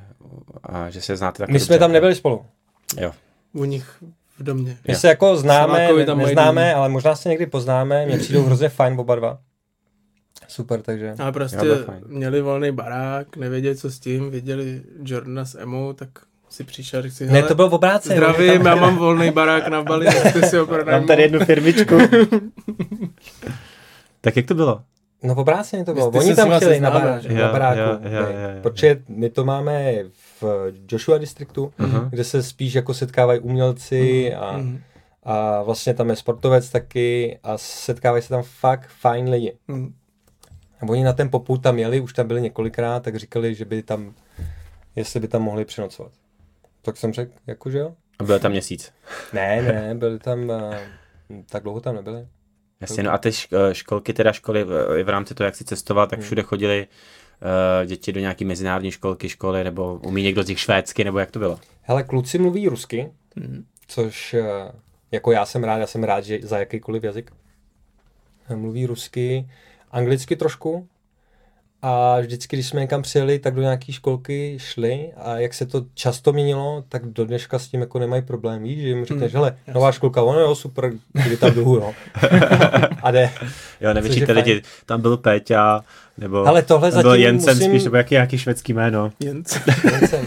a 0.63 0.89
že 0.89 1.01
se 1.01 1.15
znáte 1.15 1.37
takhle 1.37 1.53
My 1.53 1.59
jsme 1.59 1.75
dobře. 1.75 1.79
tam 1.79 1.91
nebyli 1.91 2.15
spolu. 2.15 2.45
Jo. 2.97 3.11
U 3.53 3.63
nich 3.65 4.03
v 4.39 4.43
domě. 4.43 4.77
My 4.87 4.95
se 4.95 5.07
jako 5.07 5.37
známe, 5.37 5.87
ne, 5.93 6.05
tam 6.05 6.17
neznáme, 6.17 6.69
dům. 6.69 6.79
ale 6.79 6.89
možná 6.89 7.15
se 7.15 7.29
někdy 7.29 7.45
poznáme, 7.45 8.05
mě 8.05 8.17
přijdou 8.19 8.43
hrozně 8.43 8.69
fajn 8.69 8.99
oba 8.99 9.15
dva. 9.15 9.39
Super, 10.47 10.81
takže. 10.81 11.13
Ale 11.19 11.31
prostě 11.31 11.65
Jo, 11.65 11.75
měli 12.07 12.41
volný 12.41 12.71
barák, 12.71 13.37
nevěděli, 13.37 13.75
co 13.75 13.91
s 13.91 13.99
tím, 13.99 14.31
viděli 14.31 14.81
Jordana 15.03 15.45
s 15.45 15.55
Emou, 15.55 15.93
tak 15.93 16.09
si 16.49 16.63
přišel, 16.63 17.01
řekl 17.01 17.15
si, 17.15 17.25
Ne, 17.25 17.43
to 17.43 17.55
bylo 17.55 17.69
v 17.69 17.73
obráceně. 17.73 18.15
zdravím, 18.15 18.65
já 18.65 18.75
mám 18.75 18.97
volný 18.97 19.31
barák 19.31 19.67
na 19.67 19.83
Bali, 19.83 20.05
tak 20.05 20.45
si 20.45 20.57
ho. 20.57 20.67
Mám 20.91 21.07
tady 21.07 21.21
jednu 21.21 21.39
firmičku. 21.39 21.97
tak 24.21 24.35
jak 24.35 24.45
to 24.45 24.55
bylo? 24.55 24.81
No 25.23 25.35
v 25.35 25.39
obráceně 25.39 25.85
to 25.85 25.93
bylo. 25.93 26.09
Oni 26.09 26.35
tam 26.35 26.51
chtěli 26.55 26.79
na, 26.79 26.91
bará, 26.91 27.19
že? 27.19 27.29
na 27.33 27.51
baráku. 27.51 27.79
jo, 27.79 27.85
jo, 27.87 27.99
ne. 28.01 28.11
jo, 28.11 28.21
jo. 28.21 28.61
Protože 28.61 29.01
my 29.07 29.29
to 29.29 29.45
máme 29.45 29.93
v 30.41 30.43
Joshua 30.91 31.17
distriktu, 31.17 31.73
Mhm. 31.77 32.09
kde 32.09 32.23
se 32.23 32.43
spíš 32.43 32.73
jako 32.73 32.93
setkávají 32.93 33.39
umělci 33.39 34.33
a, 34.35 34.57
Mhm. 34.57 34.81
a 35.23 35.61
vlastně 35.63 35.93
tam 35.93 36.09
je 36.09 36.15
sportovec 36.15 36.69
taky 36.69 37.39
a 37.43 37.57
setkávají 37.57 38.23
se 38.23 38.29
tam 38.29 38.43
fakt 38.43 38.87
fajn 38.99 39.29
lidi. 39.29 39.53
A 40.81 40.89
oni 40.89 41.03
na 41.03 41.13
ten 41.13 41.29
poput 41.29 41.57
tam 41.63 41.79
jeli, 41.79 41.99
už 41.99 42.13
tam 42.13 42.27
byli 42.27 42.41
několikrát, 42.41 43.03
tak 43.03 43.15
říkali, 43.15 43.55
že 43.55 43.65
by 43.65 43.83
tam, 43.83 44.13
jestli 44.95 45.19
by 45.19 45.27
tam 45.27 45.41
mohli 45.41 45.65
přenocovat. 45.65 46.11
Tak 46.81 46.97
jsem 46.97 47.13
řekl, 47.13 47.31
jakože 47.47 47.77
jo. 47.79 47.93
A 48.19 48.23
byl 48.23 48.39
tam 48.39 48.51
měsíc. 48.51 48.91
Ne, 49.33 49.61
ne, 49.61 49.95
byli 49.99 50.19
tam, 50.19 50.49
uh, 50.49 50.73
tak 51.49 51.63
dlouho 51.63 51.79
tam 51.81 51.95
nebyli. 51.95 52.27
Jasně, 52.81 53.03
no 53.03 53.11
a 53.13 53.17
ty 53.17 53.29
šk- 53.29 53.71
školky, 53.71 54.13
teda 54.13 54.31
školy, 54.33 54.63
v- 54.63 54.97
i 54.99 55.03
v 55.03 55.09
rámci 55.09 55.33
toho, 55.35 55.45
jak 55.45 55.55
si 55.55 55.63
cestoval, 55.63 56.07
tak 56.07 56.19
všude 56.21 56.41
chodili 56.43 56.87
uh, 57.81 57.87
děti 57.87 58.11
do 58.11 58.19
nějaký 58.19 58.45
mezinárodní 58.45 58.91
školky, 58.91 59.29
školy, 59.29 59.63
nebo 59.63 59.95
umí 59.95 60.23
někdo 60.23 60.43
z 60.43 60.47
nich 60.47 60.59
švédsky, 60.59 61.03
nebo 61.03 61.19
jak 61.19 61.31
to 61.31 61.39
bylo? 61.39 61.59
Hele, 61.81 62.03
kluci 62.03 62.37
mluví 62.37 62.67
rusky, 62.67 63.11
Mhm. 63.35 63.65
což 63.87 64.33
eh, 64.33 64.43
jako 65.11 65.31
já 65.31 65.45
jsem 65.45 65.63
rád, 65.63 65.77
já 65.77 65.87
jsem 65.87 66.03
rád, 66.03 66.21
že 66.23 66.39
za 66.43 66.57
jakýkoliv 66.59 67.03
jazyk. 67.03 67.31
Mluví 68.55 68.85
rusky, 68.85 69.49
anglicky 69.91 70.35
trošku 70.35 70.87
a 71.89 72.19
vždycky, 72.19 72.55
když 72.55 72.67
jsme 72.67 72.81
někam 72.81 73.01
přijeli, 73.01 73.39
tak 73.39 73.55
do 73.55 73.61
nějaké 73.61 73.91
školky 73.93 74.57
šli 74.59 75.09
a 75.17 75.37
jak 75.37 75.53
se 75.53 75.65
to 75.65 75.81
často 75.93 76.33
měnilo, 76.33 76.83
tak 76.89 77.05
do 77.05 77.25
dneška 77.25 77.59
s 77.59 77.67
tím 77.67 77.79
jako 77.81 77.99
nemají 77.99 78.21
problém, 78.21 78.63
víš, 78.63 78.81
že 78.81 78.87
jim 78.87 79.05
řekneš, 79.05 79.31
Hmm, 79.33 79.41
hele, 79.41 79.57
nová 79.73 79.91
školka, 79.91 80.21
ono 80.21 80.39
jo, 80.39 80.55
super, 80.55 80.91
kdy 81.13 81.37
tam 81.37 81.51
jdu, 81.51 81.61
jo. 81.61 81.93
a 83.03 83.11
jde. 83.11 83.29
Jo, 83.81 83.93
nevyčíte 83.93 84.31
lidi, 84.31 84.61
tam 84.85 85.01
byl 85.01 85.17
Péťa, 85.17 85.81
nebo 86.17 86.45
Ale 86.47 86.61
tohle 86.61 86.91
tam 86.91 87.01
byl 87.01 87.11
zatím 87.11 87.23
Jensen 87.25 87.55
musím- 87.57 87.71
spíš, 87.71 87.83
nebo 87.83 87.97
jaký, 87.97 88.15
jaký 88.15 88.37
švédský 88.37 88.73
jméno. 88.73 89.11
Jensen. 89.19 89.61
Jensen. 89.91 90.25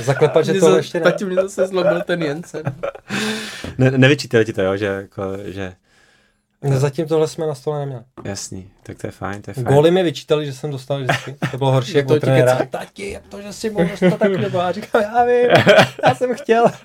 Zaklepat, 0.00 0.44
že 0.44 0.60
za- 0.60 0.76
ještě 0.76 0.98
ne. 0.98 1.04
Tati 1.04 1.24
mě 1.24 1.34
zase 1.34 1.66
zlobil 1.66 2.00
ten 2.06 2.22
Jensen. 2.22 2.62
Ne, 3.78 3.90
nevyčíte 3.90 4.38
lidi 4.38 4.52
to, 4.52 4.62
jo, 4.62 4.76
že, 4.76 4.86
jako, 4.86 5.22
že 5.44 5.72
No, 6.64 6.80
Zatím 6.80 7.06
tohle 7.06 7.28
jsme 7.28 7.46
na 7.46 7.54
stole 7.54 7.78
neměli. 7.80 8.02
jasný, 8.24 8.70
tak 8.82 8.98
to 8.98 9.06
je 9.06 9.10
fajn, 9.10 9.42
to 9.42 9.50
je 9.50 9.54
fajn. 9.54 9.66
Góly 9.66 9.90
mi 9.90 10.02
vyčítali, 10.02 10.46
že 10.46 10.52
jsem 10.52 10.70
dostal 10.70 11.00
vždycky. 11.02 11.36
To 11.50 11.58
bylo 11.58 11.72
horší 11.72 11.92
jak 11.96 12.06
to 12.06 12.20
trenéra. 12.20 12.52
kecali. 12.52 12.68
Tati, 12.68 13.10
jak 13.10 13.26
to, 13.26 13.42
že 13.42 13.52
si 13.52 13.70
mohl 13.70 13.88
dostat 13.90 14.16
tak 14.18 14.32
nebo? 14.32 14.60
A 14.60 14.72
říkám, 14.72 15.02
já 15.02 15.24
vím, 15.24 15.48
já 16.08 16.14
jsem 16.14 16.34
chtěl. 16.34 16.66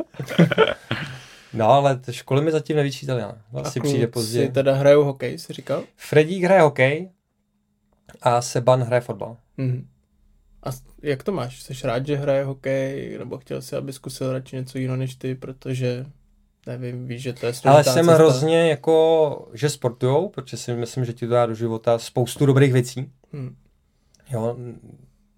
No, 1.53 1.69
ale 1.69 1.95
ty 1.97 2.13
školy 2.13 2.41
mi 2.41 2.51
zatím 2.51 2.75
nevyčítali. 2.77 3.21
ale 3.21 3.35
to 3.53 3.59
Asi 3.67 3.79
přijde 3.79 4.07
později. 4.07 4.49
teda 4.49 4.73
hrajou 4.75 5.03
hokej, 5.03 5.37
jsi 5.39 5.53
říkal? 5.53 5.83
Fredík 5.95 6.43
hraje 6.43 6.61
hokej 6.61 7.09
a 8.21 8.41
Seban 8.41 8.83
hraje 8.83 9.01
fotbal. 9.01 9.37
Mhm. 9.57 9.87
A 10.63 10.69
jak 11.01 11.23
to 11.23 11.31
máš? 11.31 11.63
Jsi 11.63 11.73
rád, 11.87 12.05
že 12.07 12.15
hraje 12.15 12.43
hokej, 12.43 13.15
nebo 13.19 13.37
chtěl 13.37 13.61
jsi, 13.61 13.75
aby 13.75 13.93
zkusil 13.93 14.33
radši 14.33 14.55
něco 14.55 14.77
jiného 14.77 14.97
než 14.97 15.15
ty, 15.15 15.35
protože 15.35 16.05
nevím, 16.67 17.07
víš, 17.07 17.21
že 17.21 17.33
to 17.33 17.45
je 17.45 17.53
Ale 17.65 17.83
jsem 17.83 17.93
cesta. 17.93 18.13
hrozně 18.13 18.69
jako, 18.69 19.49
že 19.53 19.69
sportujou, 19.69 20.29
protože 20.29 20.57
si 20.57 20.73
myslím, 20.73 21.05
že 21.05 21.13
ti 21.13 21.27
to 21.27 21.33
dá 21.33 21.45
do 21.45 21.53
života 21.53 21.99
spoustu 21.99 22.45
dobrých 22.45 22.73
věcí. 22.73 23.11
Hm. 23.33 23.55
Jo, 24.29 24.55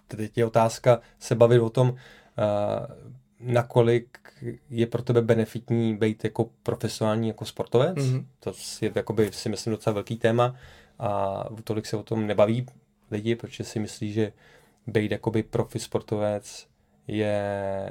teď 0.08 0.38
je 0.38 0.46
otázka 0.46 1.00
se 1.20 1.36
bavit 1.36 1.60
o 1.60 1.70
tom, 1.70 1.90
uh, 1.90 1.96
nakolik 3.40 4.18
je 4.70 4.88
pro 4.88 5.02
tebe 5.02 5.22
benefitní 5.22 5.98
být 5.98 6.24
jako 6.24 6.50
profesionální 6.64 7.28
jako 7.28 7.46
sportovec. 7.46 7.98
Mhm. 7.98 8.28
To 8.40 8.54
je 8.82 8.92
jakoby, 8.96 9.32
si 9.32 9.50
myslím 9.50 9.72
docela 9.72 9.94
velký 9.94 10.18
téma 10.18 10.56
a 11.00 11.44
tolik 11.64 11.86
se 11.86 11.98
o 11.98 12.04
tom 12.04 12.28
nebaví 12.28 12.66
lidi, 13.12 13.36
protože 13.36 13.64
si 13.64 13.80
myslí, 13.80 14.14
že 14.14 14.34
být 14.88 15.12
jakoby 15.12 15.44
profi 15.44 15.80
sportovec 15.80 16.68
je, 17.08 17.90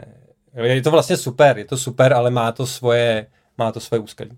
je 0.54 0.82
to 0.82 0.90
vlastně 0.90 1.16
super, 1.16 1.58
je 1.58 1.64
to 1.64 1.76
super, 1.76 2.12
ale 2.12 2.30
má 2.30 2.52
to 2.52 2.66
svoje, 2.66 3.26
má 3.58 3.72
to 3.72 3.80
svoje 3.80 4.00
úskalí. 4.00 4.30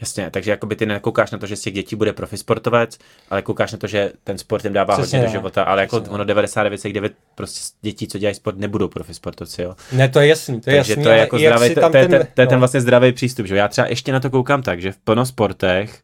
Jasně, 0.00 0.30
takže 0.30 0.50
jakoby 0.50 0.76
ty 0.76 0.86
nekoukáš 0.86 1.30
na 1.30 1.38
to, 1.38 1.46
že 1.46 1.56
z 1.56 1.60
těch 1.60 1.74
dětí 1.74 1.96
bude 1.96 2.12
profi 2.12 2.36
sportovec, 2.36 2.98
ale 3.30 3.42
koukáš 3.42 3.72
na 3.72 3.78
to, 3.78 3.86
že 3.86 4.12
ten 4.24 4.38
sport 4.38 4.64
jim 4.64 4.72
dává 4.72 4.96
Přesně 4.96 5.18
hodně 5.18 5.28
do 5.28 5.32
života, 5.32 5.62
ale 5.62 5.80
jako 5.80 6.00
Přesně 6.00 6.14
ono 6.14 6.24
99,9 6.24 7.10
prostě 7.34 7.60
dětí, 7.82 8.08
co 8.08 8.18
dělají 8.18 8.34
sport, 8.34 8.58
nebudou 8.58 8.88
profi 8.88 9.14
sportovci, 9.14 9.62
jo. 9.62 9.74
Ne, 9.92 10.08
to 10.08 10.20
je 10.20 10.26
jasný, 10.26 10.60
to 10.60 10.70
je 10.70 10.76
Takže 10.76 10.92
jasný, 10.92 11.04
to 11.04 11.10
je 11.10 11.18
jako 11.18 11.38
jak 11.38 11.54
zdravý, 11.54 11.74
to, 11.74 11.80
to, 11.90 11.96
je, 11.96 12.08
ten- 12.08 12.26
to 12.34 12.40
je 12.40 12.46
ten 12.46 12.56
no. 12.56 12.58
vlastně 12.58 12.80
zdravý 12.80 13.12
přístup, 13.12 13.46
že 13.46 13.54
jo. 13.54 13.58
Já 13.58 13.68
třeba 13.68 13.86
ještě 13.86 14.12
na 14.12 14.20
to 14.20 14.30
koukám 14.30 14.62
tak, 14.62 14.80
že 14.82 14.92
v 14.92 14.96
plno 14.96 15.26
sportech 15.26 16.02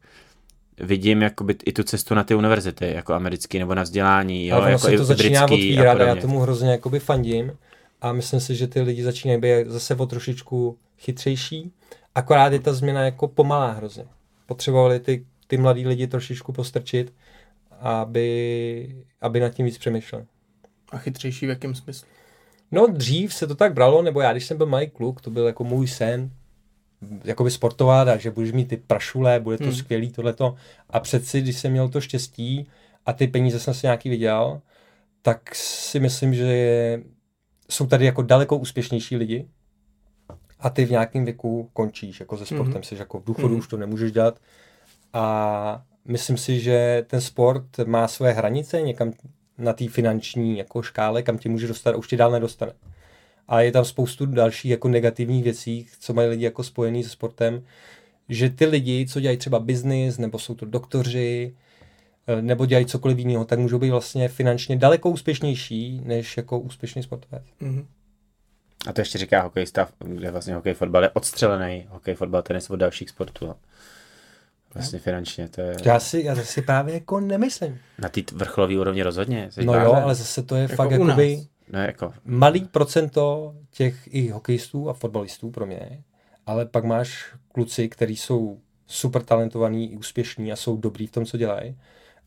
vidím 0.80 1.22
jakoby 1.22 1.54
i 1.66 1.72
tu 1.72 1.82
cestu 1.82 2.14
na 2.14 2.24
ty 2.24 2.34
univerzity, 2.34 2.92
jako 2.94 3.14
americký, 3.14 3.58
nebo 3.58 3.74
na 3.74 3.82
vzdělání, 3.82 4.46
jo, 4.46 4.56
ale 4.56 4.70
jako 4.70 4.86
se 4.86 4.94
i 4.94 4.96
to 4.96 5.04
začíná 5.04 5.46
britský 5.46 5.54
otvírat 5.54 5.86
a, 5.86 5.88
já 5.88 6.06
podobně. 6.06 6.22
tomu 6.22 6.40
hrozně 6.40 6.70
jakoby 6.70 7.00
fandím 7.00 7.52
a 8.00 8.12
myslím 8.12 8.40
si, 8.40 8.54
že 8.54 8.66
ty 8.66 8.80
lidi 8.80 9.02
začínají 9.02 9.40
být 9.40 9.66
zase 9.66 9.94
o 9.94 10.06
trošičku 10.06 10.78
chytřejší, 10.98 11.72
akorát 12.14 12.52
je 12.52 12.60
ta 12.60 12.72
změna 12.72 13.04
jako 13.04 13.28
pomalá 13.28 13.70
hrozně. 13.70 14.04
Potřebovali 14.46 15.00
ty, 15.00 15.26
ty 15.46 15.56
mladí 15.56 15.86
lidi 15.86 16.06
trošičku 16.06 16.52
postrčit, 16.52 17.14
aby, 17.80 19.04
aby 19.20 19.40
nad 19.40 19.48
tím 19.48 19.66
víc 19.66 19.78
přemýšleli. 19.78 20.24
A 20.90 20.98
chytřejší 20.98 21.46
v 21.46 21.48
jakém 21.48 21.74
smyslu? 21.74 22.08
No 22.72 22.86
dřív 22.86 23.34
se 23.34 23.46
to 23.46 23.54
tak 23.54 23.74
bralo, 23.74 24.02
nebo 24.02 24.20
já 24.20 24.32
když 24.32 24.46
jsem 24.46 24.56
byl 24.56 24.66
malý 24.66 24.90
kluk, 24.90 25.20
to 25.20 25.30
byl 25.30 25.46
jako 25.46 25.64
můj 25.64 25.88
sen, 25.88 26.30
jakoby 27.24 27.50
sportovat 27.50 28.08
a 28.08 28.16
že 28.16 28.30
budeš 28.30 28.52
mít 28.52 28.68
ty 28.68 28.76
prašule, 28.76 29.40
bude 29.40 29.58
to 29.58 29.64
Hmm. 29.64 29.74
skvělý 29.74 30.10
tohleto. 30.10 30.54
A 30.90 31.00
přeci, 31.00 31.40
když 31.40 31.58
jsem 31.58 31.72
měl 31.72 31.88
to 31.88 32.00
štěstí 32.00 32.66
a 33.06 33.12
ty 33.12 33.26
peníze 33.26 33.60
jsem 33.60 33.74
si 33.74 33.86
nějaký 33.86 34.08
vydělal, 34.08 34.60
tak 35.22 35.54
si 35.54 36.00
myslím, 36.00 36.34
že 36.34 36.42
je, 36.42 37.02
jsou 37.70 37.86
tady 37.86 38.04
jako 38.04 38.22
daleko 38.22 38.56
úspěšnější 38.56 39.16
lidi 39.16 39.48
a 40.60 40.70
ty 40.70 40.84
v 40.84 40.90
nějakém 40.90 41.24
věku 41.24 41.70
končíš 41.72 42.20
jako 42.20 42.36
se 42.36 42.46
sportem, 42.46 42.74
Mhm. 42.74 42.82
jsi 42.82 42.94
jako 42.94 43.20
v 43.20 43.24
důchodu, 43.24 43.48
Mhm. 43.48 43.58
už 43.58 43.68
to 43.68 43.76
nemůžeš 43.76 44.12
dělat. 44.12 44.38
A 45.12 45.82
myslím 46.04 46.36
si, 46.36 46.60
že 46.60 47.04
ten 47.06 47.20
sport 47.20 47.64
má 47.86 48.08
své 48.08 48.32
hranice 48.32 48.80
někam 48.82 49.12
na 49.58 49.72
té 49.72 49.88
finanční 49.88 50.58
jako 50.58 50.82
škále, 50.82 51.22
kam 51.22 51.38
tě 51.38 51.48
může 51.48 51.66
dostat 51.68 51.90
a 51.94 51.96
už 51.96 52.08
tě 52.08 52.16
dál 52.16 52.30
nedostane. 52.30 52.72
A 53.48 53.60
je 53.60 53.72
tam 53.72 53.84
spoustu 53.84 54.26
dalších 54.26 54.70
jako 54.70 54.88
negativních 54.88 55.44
věcí, 55.44 55.86
co 56.00 56.14
mají 56.14 56.28
lidi 56.28 56.44
jako 56.44 56.62
spojený 56.64 57.04
se 57.04 57.10
sportem, 57.10 57.62
že 58.28 58.50
ty 58.50 58.66
lidi, 58.66 59.06
co 59.06 59.20
dělají 59.20 59.38
třeba 59.38 59.58
biznis, 59.58 60.18
nebo 60.18 60.38
jsou 60.38 60.54
to 60.54 60.66
doktoři, 60.66 61.54
nebo 62.40 62.66
dělají 62.66 62.86
cokoliv 62.86 63.18
jiného, 63.18 63.44
tak 63.44 63.58
můžou 63.58 63.78
být 63.78 63.90
vlastně 63.90 64.28
finančně 64.28 64.76
daleko 64.76 65.10
úspěšnější 65.10 66.00
než 66.04 66.36
jako 66.36 66.58
úspěšný 66.58 67.02
sportovec. 67.02 67.42
Mhm. 67.60 67.86
A 68.86 68.92
to 68.92 69.00
ještě 69.00 69.18
říká 69.18 69.42
hokejista, 69.42 69.88
kde 69.98 70.30
vlastně 70.30 70.54
hokej 70.54 70.74
fotbal 70.74 71.02
je 71.02 71.10
odstřelený, 71.10 71.86
hokej 71.90 72.14
fotbal 72.14 72.42
tenis 72.42 72.70
od 72.70 72.76
dalších 72.76 73.10
sportů. 73.10 73.54
Vlastně 74.74 74.98
finančně, 74.98 75.48
to 75.48 75.60
je 75.60 75.76
Já 75.84 76.00
si, 76.00 76.22
já 76.22 76.36
si 76.36 76.62
právě 76.62 76.94
jako 76.94 77.20
nemyslím. 77.20 77.78
na 77.98 78.08
té 78.08 78.20
vrcholové 78.32 78.78
úrovni 78.78 79.02
rozhodně. 79.02 79.50
jsi 79.50 79.64
No 79.64 79.74
jo, 79.74 79.92
ale 79.92 80.14
zase 80.14 80.42
to 80.42 80.56
je 80.56 80.62
Jako 80.62 80.74
fakt 80.74 80.90
jakoby. 80.90 81.46
No 81.72 81.78
jako, 81.78 82.14
malý 82.24 82.64
procento 82.64 83.54
těch 83.70 84.14
i 84.14 84.28
hokejistů 84.28 84.90
a 84.90 84.92
fotbalistů 84.92 85.50
pro 85.50 85.66
mě, 85.66 86.02
ale 86.46 86.66
pak 86.66 86.84
máš 86.84 87.34
kluci, 87.52 87.88
kteří 87.88 88.16
jsou 88.16 88.60
super 88.86 89.22
talentovaný, 89.22 89.96
úspěšní 89.96 90.52
a 90.52 90.56
jsou 90.56 90.76
dobrý 90.76 91.06
v 91.06 91.12
tom, 91.12 91.26
co 91.26 91.36
dělají, 91.36 91.76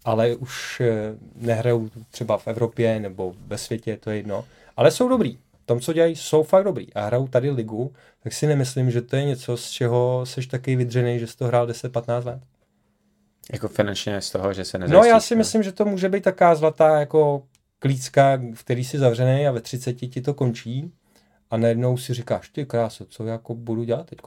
ale 0.05 0.35
už 0.35 0.81
eh, 0.81 1.15
nehrajou 1.35 1.89
třeba 2.11 2.37
v 2.37 2.47
Evropě 2.47 2.99
nebo 2.99 3.33
ve 3.47 3.57
světě, 3.57 3.97
to 3.97 4.09
je 4.09 4.17
jedno, 4.17 4.45
ale 4.77 4.91
jsou 4.91 5.09
dobrý. 5.09 5.37
V 5.63 5.65
tom, 5.65 5.79
co 5.79 5.93
dělají, 5.93 6.15
jsou 6.15 6.43
fakt 6.43 6.63
dobrý 6.63 6.93
a 6.93 7.05
hrajou 7.05 7.27
tady 7.27 7.49
ligu, 7.49 7.93
tak 8.23 8.33
si 8.33 8.47
nemyslím, 8.47 8.91
že 8.91 9.01
to 9.01 9.15
je 9.15 9.25
něco, 9.25 9.57
z 9.57 9.69
čeho 9.69 10.25
jsi 10.25 10.47
taky 10.47 10.75
vydřený, 10.75 11.19
že 11.19 11.27
jsi 11.27 11.37
to 11.37 11.45
hrál 11.45 11.67
10-15 11.67 12.25
let. 12.25 12.39
Jako 13.53 13.67
finančně 13.67 14.21
z 14.21 14.31
toho, 14.31 14.53
že 14.53 14.65
se 14.65 14.77
nezajistíš. 14.77 15.09
No 15.09 15.15
já 15.15 15.19
si 15.19 15.35
myslím, 15.35 15.63
že 15.63 15.71
to 15.71 15.85
může 15.85 16.09
být 16.09 16.23
taká 16.23 16.55
zlatá 16.55 16.99
jako 16.99 17.43
klícka, 17.79 18.39
v 18.53 18.63
který 18.63 18.83
si 18.83 18.99
zavřený 18.99 19.47
a 19.47 19.51
ve 19.51 19.61
30 19.61 19.93
ti 19.93 20.21
to 20.21 20.33
končí 20.33 20.91
a 21.51 21.57
najednou 21.57 21.97
si 21.97 22.13
říkáš, 22.13 22.49
ty 22.49 22.65
kráso, 22.65 23.05
co 23.05 23.25
jako 23.25 23.55
budu 23.55 23.83
dělat 23.83 24.05
teď? 24.05 24.19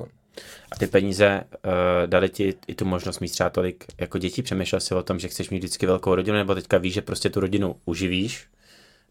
A 0.72 0.76
ty 0.76 0.86
peníze 0.86 1.44
uh, 1.44 1.72
dali 2.06 2.28
ti 2.28 2.54
i 2.66 2.74
tu 2.74 2.84
možnost 2.84 3.20
mít 3.20 3.28
třeba 3.28 3.50
tolik 3.50 3.84
jako 3.98 4.18
dětí? 4.18 4.42
Přemýšlel 4.42 4.80
jsi 4.80 4.94
o 4.94 5.02
tom, 5.02 5.18
že 5.18 5.28
chceš 5.28 5.50
mít 5.50 5.58
vždycky 5.58 5.86
velkou 5.86 6.14
rodinu, 6.14 6.36
nebo 6.36 6.54
teďka 6.54 6.78
víš, 6.78 6.94
že 6.94 7.02
prostě 7.02 7.30
tu 7.30 7.40
rodinu 7.40 7.76
uživíš, 7.84 8.46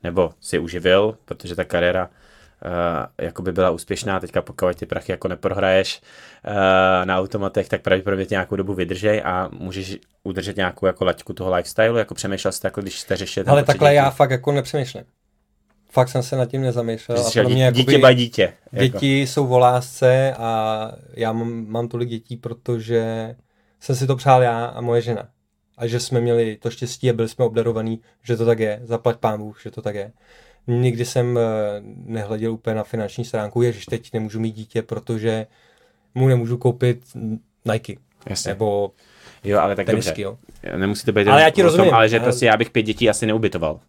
nebo 0.03 0.33
si 0.41 0.59
uživil, 0.59 1.17
protože 1.25 1.55
ta 1.55 1.63
kariéra 1.63 2.05
uh, 2.05 3.25
jako 3.25 3.41
by 3.41 3.51
byla 3.51 3.69
úspěšná, 3.69 4.19
teďka 4.19 4.41
pokud 4.41 4.75
ty 4.75 4.85
prachy 4.85 5.11
jako 5.11 5.27
neprohraješ 5.27 6.01
uh, 6.47 6.53
na 7.05 7.17
automatech, 7.17 7.69
tak 7.69 7.81
pravděpodobně 7.81 8.27
nějakou 8.29 8.55
dobu 8.55 8.73
vydržej 8.73 9.21
a 9.25 9.49
můžeš 9.51 9.97
udržet 10.23 10.55
nějakou 10.55 10.85
jako 10.85 11.05
laťku 11.05 11.33
toho 11.33 11.55
lifestyle, 11.55 11.99
jako 11.99 12.15
přemýšlel 12.15 12.51
jsi 12.51 12.61
takhle, 12.61 12.81
když 12.81 12.99
jste 12.99 13.15
řešili 13.15 13.45
Ale 13.45 13.63
takhle 13.63 13.93
já 13.93 14.09
fakt 14.09 14.31
jako 14.31 14.51
nepřemýšlím. 14.51 15.03
Fakt 15.89 16.09
jsem 16.09 16.23
se 16.23 16.35
nad 16.35 16.45
tím 16.45 16.61
nezamýšlel. 16.61 17.27
A 17.27 17.31
pro 17.31 17.49
mě 17.49 17.71
dítě 17.71 17.97
by 17.97 18.15
dítě. 18.15 18.53
Děti 18.71 19.19
jako. 19.19 19.31
jsou 19.31 19.47
v 19.47 19.51
lásce 19.51 20.33
a 20.33 20.91
já 21.13 21.33
mám, 21.33 21.65
mám 21.67 21.87
tolik 21.87 22.09
dětí, 22.09 22.37
protože 22.37 23.35
jsem 23.79 23.95
si 23.95 24.07
to 24.07 24.15
přál 24.15 24.43
já 24.43 24.65
a 24.65 24.81
moje 24.81 25.01
žena. 25.01 25.27
A 25.77 25.87
že 25.87 25.99
jsme 25.99 26.21
měli 26.21 26.57
to 26.57 26.69
štěstí 26.69 27.09
a 27.09 27.13
byli 27.13 27.29
jsme 27.29 27.45
obdarovaní, 27.45 27.99
že 28.23 28.37
to 28.37 28.45
tak 28.45 28.59
je. 28.59 28.79
Zaplať 28.83 29.17
pán 29.17 29.39
Bůh, 29.39 29.61
že 29.61 29.71
to 29.71 29.81
tak 29.81 29.95
je. 29.95 30.11
Nikdy 30.67 31.05
jsem 31.05 31.37
eh, 31.37 31.41
nehleděl 32.05 32.53
úplně 32.53 32.75
na 32.75 32.83
finanční 32.83 33.25
stránku, 33.25 33.61
ježiš, 33.61 33.85
teď 33.85 34.13
nemůžu 34.13 34.39
mít 34.39 34.55
dítě, 34.55 34.81
protože 34.81 35.47
mu 36.15 36.27
nemůžu 36.27 36.57
koupit 36.57 37.01
Nike. 37.65 37.95
Jasně. 38.29 38.49
Nebo 38.49 38.91
Jo, 39.43 39.59
ale 39.59 39.75
tak 39.75 39.85
tenisky, 39.85 40.23
dobře. 40.23 40.39
Jo. 40.63 40.77
Nemusíte 40.77 41.11
být 41.11 41.27
ale 41.27 41.41
já 41.41 41.49
ti 41.49 41.61
rozumím. 41.61 41.85
Tom, 41.85 41.95
ale 41.95 42.09
že 42.09 42.19
prostě 42.19 42.45
já 42.45 42.57
bych 42.57 42.69
pět 42.69 42.83
dětí 42.83 43.09
asi 43.09 43.25
neubytoval. 43.25 43.79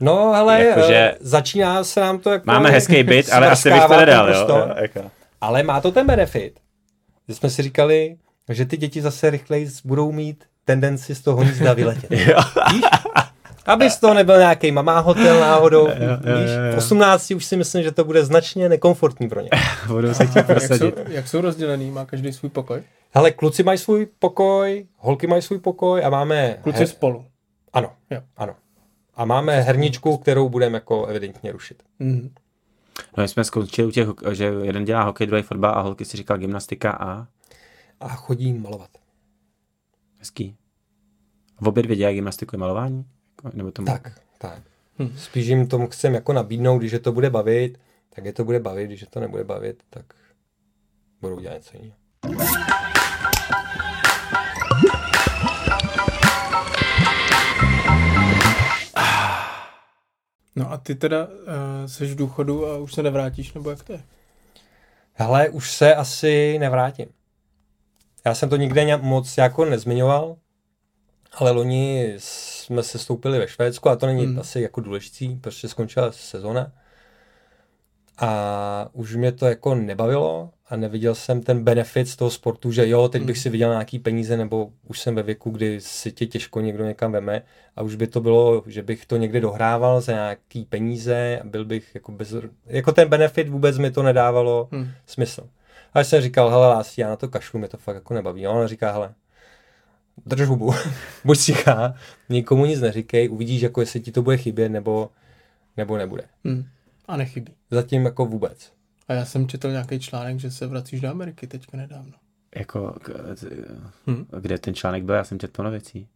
No, 0.00 0.32
hele, 0.32 0.64
jako, 0.64 0.82
že 0.82 1.14
začíná 1.20 1.84
se 1.84 2.00
nám 2.00 2.18
to 2.18 2.30
jako... 2.30 2.44
Máme 2.46 2.70
hezký 2.70 3.02
byt, 3.02 3.32
ale 3.32 3.50
asi 3.50 3.70
bych 3.70 3.84
to 3.84 3.96
nedal, 3.96 4.34
jo. 4.34 4.46
jo 4.48 4.70
jako. 4.76 5.10
Ale 5.40 5.62
má 5.62 5.80
to 5.80 5.92
ten 5.92 6.06
benefit. 6.06 6.60
Že 7.28 7.34
jsme 7.34 7.50
si 7.50 7.62
říkali, 7.62 8.16
že 8.48 8.64
ty 8.64 8.76
děti 8.76 9.02
zase 9.02 9.30
rychleji 9.30 9.68
budou 9.84 10.12
mít 10.12 10.44
tendenci 10.64 11.14
z 11.14 11.20
toho 11.20 11.36
hnízda 11.36 11.72
vyletět. 11.72 12.10
Víš? 12.72 12.84
Aby 13.66 13.90
z 13.90 13.96
toho 13.96 14.14
nebyl 14.14 14.38
nějaký 14.38 14.72
mamá 14.72 14.98
hotel 14.98 15.40
náhodou. 15.40 15.88
Jo, 15.88 15.94
jo, 15.96 16.38
víš? 16.38 16.50
V 16.74 16.78
18 16.78 17.30
už 17.30 17.44
si 17.44 17.56
myslím, 17.56 17.82
že 17.82 17.92
to 17.92 18.04
bude 18.04 18.24
značně 18.24 18.68
nekomfortní 18.68 19.28
pro 19.28 19.40
ně. 19.40 19.50
Budou 19.86 20.14
se 20.14 20.26
chtít 20.26 20.46
prosadit. 20.46 20.96
Jak 20.96 21.06
jsou, 21.06 21.12
jak 21.12 21.28
jsou 21.28 21.40
rozdělený? 21.40 21.90
Má 21.90 22.04
každý 22.04 22.32
svůj 22.32 22.50
pokoj? 22.50 22.82
Hele, 23.14 23.30
kluci 23.30 23.62
mají 23.62 23.78
svůj 23.78 24.06
pokoj, 24.18 24.86
holky 24.96 25.26
mají 25.26 25.42
svůj 25.42 25.58
pokoj 25.58 26.04
a 26.04 26.10
máme... 26.10 26.56
Kluci 26.62 26.78
her... 26.78 26.86
spolu. 26.86 27.24
Ano, 27.72 27.90
jo. 28.10 28.20
ano. 28.36 28.54
A 29.14 29.24
máme 29.24 29.60
herničku, 29.60 30.16
kterou 30.16 30.48
budeme 30.48 30.76
jako 30.76 31.06
evidentně 31.06 31.52
rušit. 31.52 31.82
Mm-hmm. 32.00 32.30
No, 33.16 33.22
my 33.22 33.28
jsme 33.28 33.44
skončili 33.44 33.88
u 33.88 33.90
těch, 33.90 34.08
že 34.32 34.44
jeden 34.44 34.84
dělá 34.84 35.02
hokej, 35.02 35.26
druhý 35.26 35.42
fotbal 35.42 35.74
a 35.74 35.80
holky 35.80 36.04
si 36.04 36.16
říkal 36.16 36.38
gymnastika 36.38 36.90
a... 36.90 37.26
A 38.00 38.08
chodí 38.08 38.52
malovat. 38.52 38.90
Hezký. 40.18 40.56
V 41.60 41.68
obě 41.68 41.82
dvě 41.82 41.96
dělají 41.96 42.16
gymnastiku 42.16 42.56
a 42.56 42.58
malování? 42.58 43.04
Nebo 43.52 43.70
tomu... 43.70 43.86
Tak, 43.86 44.20
tak. 44.38 44.62
Hm. 44.98 45.12
Spíš 45.16 45.46
jim 45.46 45.66
tomu 45.66 45.88
chcem 45.88 46.14
jako 46.14 46.32
nabídnout, 46.32 46.78
když 46.78 46.92
je 46.92 46.98
to 46.98 47.12
bude 47.12 47.30
bavit, 47.30 47.80
tak 48.14 48.24
je 48.24 48.32
to 48.32 48.44
bude 48.44 48.60
bavit, 48.60 48.86
když 48.86 49.00
je 49.00 49.06
to 49.06 49.20
nebude 49.20 49.44
bavit, 49.44 49.82
tak 49.90 50.04
budou 51.20 51.40
dělat 51.40 51.54
něco 51.54 51.76
jiného. 51.76 52.89
No 60.56 60.72
a 60.72 60.76
ty 60.76 60.94
teda 60.94 61.26
uh, 61.26 61.34
jsi 61.86 62.06
v 62.06 62.14
důchodu 62.14 62.66
a 62.66 62.78
už 62.78 62.94
se 62.94 63.02
nevrátíš, 63.02 63.52
nebo 63.52 63.70
jak 63.70 63.82
to 63.82 63.92
je? 63.92 64.02
Hele, 65.12 65.48
už 65.48 65.72
se 65.72 65.94
asi 65.94 66.58
nevrátím. 66.58 67.06
Já 68.24 68.34
jsem 68.34 68.48
to 68.48 68.56
nikde 68.56 68.96
moc 68.96 69.38
jako 69.38 69.64
nezmiňoval, 69.64 70.36
ale 71.32 71.50
loni 71.50 72.14
jsme 72.18 72.82
se 72.82 72.98
stoupili 72.98 73.38
ve 73.38 73.48
Švédsku 73.48 73.88
a 73.88 73.96
to 73.96 74.06
není 74.06 74.26
hmm. 74.26 74.38
asi 74.38 74.60
jako 74.60 74.80
důležitý, 74.80 75.36
protože 75.36 75.68
skončila 75.68 76.12
sezona. 76.12 76.72
A 78.20 78.88
už 78.92 79.16
mě 79.16 79.32
to 79.32 79.46
jako 79.46 79.74
nebavilo 79.74 80.50
a 80.68 80.76
neviděl 80.76 81.14
jsem 81.14 81.42
ten 81.42 81.64
benefit 81.64 82.08
z 82.08 82.16
toho 82.16 82.30
sportu, 82.30 82.72
že 82.72 82.88
jo, 82.88 83.08
teď 83.08 83.22
bych 83.22 83.36
hmm. 83.36 83.42
si 83.42 83.50
viděl 83.50 83.70
nějaký 83.70 83.98
peníze, 83.98 84.36
nebo 84.36 84.70
už 84.88 85.00
jsem 85.00 85.14
ve 85.14 85.22
věku, 85.22 85.50
kdy 85.50 85.80
si 85.80 86.12
tě 86.12 86.26
těžko 86.26 86.60
někdo 86.60 86.84
někam 86.84 87.12
veme 87.12 87.42
a 87.76 87.82
už 87.82 87.94
by 87.94 88.06
to 88.06 88.20
bylo, 88.20 88.62
že 88.66 88.82
bych 88.82 89.06
to 89.06 89.16
někde 89.16 89.40
dohrával 89.40 90.00
za 90.00 90.12
nějaký 90.12 90.64
peníze 90.64 91.40
a 91.42 91.46
byl 91.46 91.64
bych 91.64 91.94
jako 91.94 92.12
bez... 92.12 92.34
Jako 92.66 92.92
ten 92.92 93.08
benefit 93.08 93.48
vůbec 93.48 93.78
mi 93.78 93.90
to 93.90 94.02
nedávalo 94.02 94.68
hmm. 94.72 94.88
smysl. 95.06 95.48
A 95.94 96.04
jsem 96.04 96.22
říkal, 96.22 96.50
hele, 96.50 96.66
lásí, 96.66 97.00
já 97.00 97.08
na 97.08 97.16
to 97.16 97.28
kašlu, 97.28 97.58
mě 97.58 97.68
to 97.68 97.76
fakt 97.76 97.94
jako 97.94 98.14
nebaví. 98.14 98.46
A 98.46 98.50
on 98.50 98.66
říká, 98.66 98.92
hele, 98.92 99.14
drž 100.26 100.48
hubu, 100.48 100.74
buď 101.24 101.38
tichá, 101.38 101.94
nikomu 102.28 102.66
nic 102.66 102.80
neříkej, 102.80 103.28
uvidíš, 103.30 103.62
jako 103.62 103.80
jestli 103.80 104.00
ti 104.00 104.12
to 104.12 104.22
bude 104.22 104.36
chybět, 104.36 104.68
nebo, 104.68 105.10
nebo 105.76 105.96
nebude. 105.96 106.24
Hmm. 106.44 106.64
A 107.10 107.16
nechybí. 107.16 107.54
Zatím 107.70 108.04
jako 108.04 108.26
vůbec. 108.26 108.72
A 109.08 109.12
já 109.12 109.24
jsem 109.24 109.48
četl 109.48 109.70
nějaký 109.70 110.00
článek, 110.00 110.38
že 110.38 110.50
se 110.50 110.66
vracíš 110.66 111.00
do 111.00 111.08
Ameriky 111.10 111.46
teďka 111.46 111.76
nedávno. 111.76 112.12
Jako, 112.56 112.94
hmm? 114.06 114.26
kde 114.40 114.58
ten 114.58 114.74
článek 114.74 115.04
byl? 115.04 115.14
Já 115.14 115.24
jsem 115.24 115.38
četl 115.38 115.52
plno 115.52 115.70
věcí. 115.70 116.08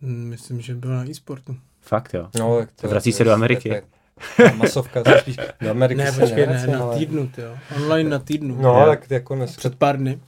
Hmm, 0.00 0.28
myslím, 0.28 0.60
že 0.60 0.74
byl 0.74 0.90
na 0.90 1.10
e-sportu. 1.10 1.56
Fakt 1.80 2.14
jo. 2.14 2.28
No, 2.38 2.58
tak 2.58 2.72
to, 2.72 2.88
Vrací 2.88 3.12
se 3.12 3.24
do 3.24 3.32
Ameriky. 3.32 3.70
Tak, 3.70 3.84
tak, 4.36 4.56
masovka, 4.56 5.02
to 5.02 5.10
spíš 5.18 5.36
do 5.60 5.70
Ameriky 5.70 6.00
ne, 6.00 6.12
počkej, 6.12 6.46
ne, 6.46 6.66
na 6.66 6.82
ale... 6.82 6.98
týdnu, 6.98 7.30
jo. 7.38 7.58
Online 7.76 8.10
na 8.10 8.18
týdnu. 8.18 8.62
No, 8.62 8.80
je. 8.80 8.86
tak 8.86 9.10
jako 9.10 9.34
dnes... 9.34 9.56
Před 9.56 9.74
pár 9.74 9.98
dny. 9.98 10.20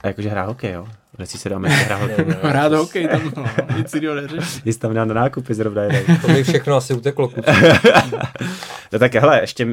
A 0.00 0.06
jakože 0.06 0.28
hrá 0.28 0.44
hokej, 0.44 0.72
jo? 0.72 0.88
Vrací 1.18 1.38
se 1.38 1.48
do 1.48 1.56
Ameriky 1.56 1.80
hrát 1.84 2.00
hokej. 2.00 2.26
Hrát 2.42 2.72
hokej 2.72 3.08
tam, 3.08 3.32
no, 3.36 3.46
nic 3.78 3.94
jiného 3.94 4.14
neřeší. 4.14 4.60
Jsi 4.72 4.78
tam 4.78 4.90
měl 4.90 5.06
na 5.06 5.14
nákupy 5.14 5.54
zrovna 5.54 5.82
jeden. 5.82 6.18
To 6.20 6.26
by 6.26 6.44
všechno 6.44 6.76
asi 6.76 6.94
uteklo. 6.94 7.32
no 8.92 8.98
tak 8.98 9.14
hele, 9.14 9.40
ještě, 9.40 9.68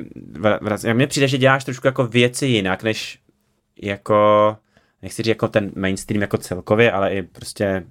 mně 0.93 1.07
přijde, 1.07 1.27
že 1.27 1.37
děláš 1.37 1.63
trošku 1.63 1.87
jako 1.87 2.07
věci 2.07 2.45
jinak, 2.45 2.83
než 2.83 3.19
jako, 3.81 4.57
nechci 5.01 5.23
říct 5.23 5.29
jako 5.29 5.47
ten 5.47 5.71
mainstream 5.75 6.21
jako 6.21 6.37
celkově, 6.37 6.91
ale 6.91 7.13
i 7.13 7.21
prostě 7.21 7.83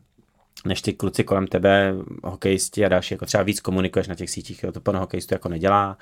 než 0.66 0.82
ty 0.82 0.92
kluci 0.92 1.24
kolem 1.24 1.46
tebe, 1.46 1.94
hokejisti 2.24 2.84
a 2.84 2.88
další, 2.88 3.14
jako 3.14 3.26
třeba 3.26 3.42
víc 3.42 3.60
komunikuješ 3.60 4.08
na 4.08 4.14
těch 4.14 4.30
sítích, 4.30 4.62
jo, 4.62 4.72
to 4.72 4.80
plno 4.80 5.00
hokejistů 5.00 5.34
jako 5.34 5.48
nedělá 5.48 5.98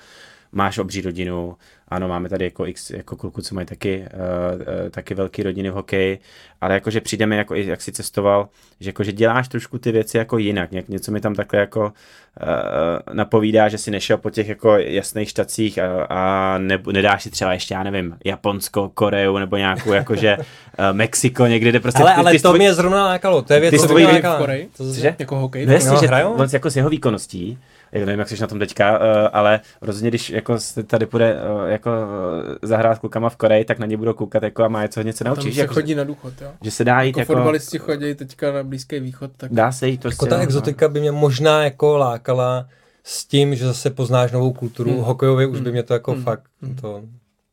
máš 0.52 0.78
obří 0.78 1.00
rodinu, 1.00 1.56
ano, 1.88 2.08
máme 2.08 2.28
tady 2.28 2.44
jako 2.44 2.66
x 2.66 2.90
jako 2.90 3.16
kluků, 3.16 3.42
co 3.42 3.54
mají 3.54 3.66
taky, 3.66 3.98
uh, 3.98 4.60
uh, 4.60 4.90
taky 4.90 5.14
velké 5.14 5.42
rodiny 5.42 5.70
v 5.70 5.74
hokeji, 5.74 6.18
ale 6.60 6.74
jakože 6.74 7.00
přijdeme, 7.00 7.36
jako, 7.36 7.54
jak 7.54 7.82
si 7.82 7.92
cestoval, 7.92 8.48
že 8.80 8.88
jakože 8.88 9.12
děláš 9.12 9.48
trošku 9.48 9.78
ty 9.78 9.92
věci 9.92 10.16
jako 10.16 10.38
jinak, 10.38 10.72
Ně, 10.72 10.84
něco 10.88 11.12
mi 11.12 11.20
tam 11.20 11.34
takhle 11.34 11.60
jako 11.60 11.80
uh, 11.82 13.14
napovídá, 13.14 13.68
že 13.68 13.78
si 13.78 13.90
nešel 13.90 14.18
po 14.18 14.30
těch 14.30 14.48
jako 14.48 14.76
jasných 14.76 15.28
štacích 15.28 15.78
a, 15.78 16.04
a 16.08 16.58
ne, 16.58 16.78
nedáš 16.92 17.22
si 17.22 17.30
třeba 17.30 17.52
ještě, 17.52 17.74
já 17.74 17.82
nevím, 17.82 18.16
Japonsko, 18.24 18.90
Koreu 18.94 19.38
nebo 19.38 19.56
nějakou 19.56 19.92
jakože 19.92 20.36
uh, 20.38 20.44
Mexiko 20.92 21.46
někdy, 21.46 21.70
kde 21.70 21.80
prostě... 21.80 22.02
Ale, 22.02 22.12
ty, 22.12 22.18
ale 22.18 22.30
ty 22.32 22.38
to 22.38 22.48
tvoj... 22.48 22.58
mě 22.58 22.74
zrovna 22.74 23.06
lákalo, 23.06 23.42
to 23.42 23.52
je 23.52 23.60
věc, 23.60 23.74
co 23.80 23.94
mě 23.94 24.22
Koreji? 24.38 24.70
Jako 25.18 25.36
hokej? 25.36 25.66
No 25.66 25.72
jasně, 25.72 25.90
no, 25.90 26.00
že 26.00 26.56
jako 26.56 26.70
s 26.70 26.76
jeho 26.76 26.90
výkonností, 26.90 27.58
já 27.92 28.06
nevím, 28.06 28.18
jak 28.18 28.28
jsi 28.28 28.40
na 28.40 28.46
tom 28.46 28.58
teďka, 28.58 28.98
eh, 28.98 29.28
ale 29.28 29.60
rozhodně, 29.80 30.10
když 30.10 30.30
jako 30.30 30.58
tady 30.86 31.06
bude 31.06 31.36
eh, 31.36 31.72
jako 31.72 31.90
eh, 31.90 32.66
zahrát 32.66 32.98
klukama 32.98 33.28
v 33.28 33.36
Koreji, 33.36 33.64
tak 33.64 33.78
na 33.78 33.86
ně 33.86 33.96
budou 33.96 34.12
koukat 34.12 34.42
jako 34.42 34.64
a 34.64 34.68
má 34.68 34.82
něco, 34.82 35.02
něco 35.02 35.24
naučit. 35.24 35.42
Tam 35.42 35.52
se 35.52 35.60
jako, 35.60 35.74
chodí 35.74 35.94
na 35.94 36.04
důchod, 36.04 36.34
jo. 36.40 36.50
Že 36.62 36.70
se 36.70 36.84
dá 36.84 37.02
jít 37.02 37.08
jako... 37.08 37.20
jako 37.20 37.32
fotbalisti 37.32 37.78
chodí 37.78 38.14
teďka 38.14 38.52
na 38.52 38.62
Blízký 38.62 39.00
východ, 39.00 39.30
tak... 39.36 39.52
Dá 39.52 39.72
se 39.72 39.88
jít 39.88 40.00
prostě. 40.00 40.26
Jako 40.26 40.26
ta 40.26 40.36
no. 40.36 40.42
exotika 40.42 40.88
by 40.88 41.00
mě 41.00 41.12
možná 41.12 41.64
jako 41.64 41.96
lákala 41.96 42.68
s 43.04 43.24
tím, 43.24 43.54
že 43.54 43.66
zase 43.66 43.90
poznáš 43.90 44.32
novou 44.32 44.52
kulturu. 44.52 44.90
Hmm. 44.90 45.00
Hokejově 45.00 45.46
už 45.46 45.58
by 45.58 45.64
hmm. 45.64 45.72
mě 45.72 45.82
to 45.82 45.92
jako 45.92 46.12
hmm. 46.12 46.22
fakt, 46.22 46.42
hmm. 46.62 46.76
to 46.76 47.02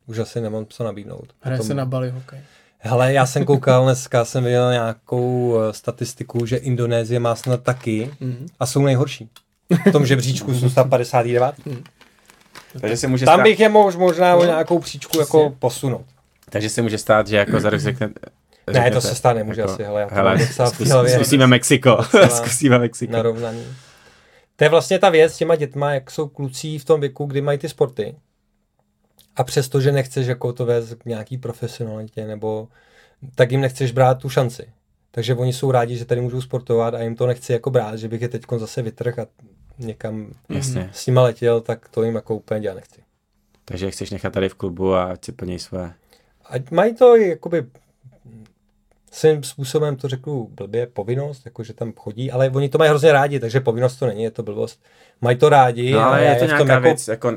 už 0.06 0.18
asi 0.18 0.40
nemám 0.40 0.66
co 0.68 0.84
nabídnout. 0.84 1.32
Hraje 1.40 1.62
se 1.62 1.74
na 1.74 1.84
Bali 1.84 2.10
hokej. 2.10 2.40
Hele, 2.78 3.12
já 3.12 3.26
jsem 3.26 3.44
koukal 3.44 3.84
dneska, 3.84 4.24
jsem 4.24 4.44
viděl 4.44 4.72
nějakou 4.72 5.58
statistiku, 5.70 6.46
že 6.46 6.56
Indonésie 6.56 7.20
má 7.20 7.34
snad 7.34 7.62
taky 7.62 8.10
mm. 8.20 8.46
a 8.60 8.66
jsou 8.66 8.82
nejhorší. 8.82 9.30
V 9.88 9.92
tom 9.92 10.06
žebříčku 10.06 10.70
tam 10.74 10.90
59. 10.90 11.54
Hmm. 11.66 11.84
Takže 12.80 12.96
se 12.96 13.06
může 13.06 13.24
Tam 13.24 13.34
stát... 13.34 13.42
bych 13.44 13.60
je 13.60 13.68
mohl 13.68 13.98
možná 13.98 14.36
o 14.36 14.44
nějakou 14.44 14.78
příčku 14.78 15.20
jako 15.20 15.54
posunout. 15.58 16.04
Takže 16.50 16.70
se 16.70 16.82
může 16.82 16.98
stát, 16.98 17.26
že 17.28 17.36
jako 17.36 17.60
za 17.60 17.70
rok 17.70 17.80
řekne, 17.80 18.10
Ne, 18.72 18.90
to 18.90 19.00
se 19.00 19.14
stát 19.14 19.32
nemůže 19.36 19.60
jako, 19.60 19.72
asi, 19.72 19.82
hele, 19.82 20.00
já 20.00 20.08
to 20.08 20.14
hele, 20.14 20.38
docela 20.38 20.70
v 20.70 20.74
zkus, 20.74 20.88
hlavě 20.88 21.14
zkusíme 21.14 21.46
Mexiko, 21.46 21.98
zkusíme 22.28 22.78
Mexiko. 22.78 23.12
narovnaný. 23.12 23.64
To 24.56 24.64
je 24.64 24.70
vlastně 24.70 24.98
ta 24.98 25.10
věc 25.10 25.34
s 25.34 25.36
těma 25.36 25.56
dětma, 25.56 25.94
jak 25.94 26.10
jsou 26.10 26.28
kluci 26.28 26.78
v 26.78 26.84
tom 26.84 27.00
věku, 27.00 27.26
kdy 27.26 27.40
mají 27.40 27.58
ty 27.58 27.68
sporty. 27.68 28.16
A 29.36 29.44
přesto, 29.44 29.80
že 29.80 29.92
nechceš 29.92 30.26
jako 30.26 30.52
to 30.52 30.66
vést 30.66 30.94
k 30.94 31.04
nějaký 31.04 31.38
profesionalitě, 31.38 32.26
nebo 32.26 32.68
tak 33.34 33.52
jim 33.52 33.60
nechceš 33.60 33.92
brát 33.92 34.18
tu 34.18 34.28
šanci. 34.28 34.66
Takže 35.10 35.34
oni 35.34 35.52
jsou 35.52 35.70
rádi, 35.70 35.96
že 35.96 36.04
tady 36.04 36.20
můžou 36.20 36.40
sportovat 36.40 36.94
a 36.94 37.02
jim 37.02 37.16
to 37.16 37.26
nechci 37.26 37.52
jako 37.52 37.70
brát, 37.70 37.96
že 37.96 38.08
bych 38.08 38.22
je 38.22 38.28
teď 38.28 38.42
zase 38.56 38.82
vytrh 38.82 39.18
a 39.18 39.26
někam 39.78 40.32
Jasně. 40.48 40.90
s 40.92 41.06
nima 41.06 41.22
letěl, 41.22 41.60
tak 41.60 41.88
to 41.88 42.02
jim 42.02 42.14
jako 42.14 42.36
úplně 42.36 42.60
dělat 42.60 42.74
nechci. 42.74 43.00
Takže 43.64 43.90
chceš 43.90 44.10
nechat 44.10 44.32
tady 44.32 44.48
v 44.48 44.54
klubu 44.54 44.94
a 44.94 45.04
ať 45.04 45.24
si 45.24 45.32
plněj 45.32 45.58
své. 45.58 45.94
Ať 46.44 46.70
mají 46.70 46.94
to 46.94 47.16
jakoby 47.16 47.66
svým 49.16 49.42
způsobem 49.42 49.96
to 49.96 50.08
řeknu 50.08 50.48
blbě, 50.50 50.86
povinnost, 50.86 51.42
jako 51.44 51.62
že 51.64 51.72
tam 51.72 51.92
chodí, 51.92 52.30
ale 52.30 52.50
oni 52.50 52.68
to 52.68 52.78
mají 52.78 52.88
hrozně 52.88 53.12
rádi, 53.12 53.40
takže 53.40 53.60
povinnost 53.60 53.96
to 53.96 54.06
není, 54.06 54.22
je 54.22 54.30
to 54.30 54.42
blbost. 54.42 54.80
Mají 55.20 55.36
to 55.36 55.48
rádi, 55.48 55.92
No 55.92 56.00
ale 56.00 56.24
je 56.24 56.36
to 56.36 56.44
nějaká 56.44 56.72
jako, 56.72 56.82
věc, 56.82 57.08
jako 57.08 57.32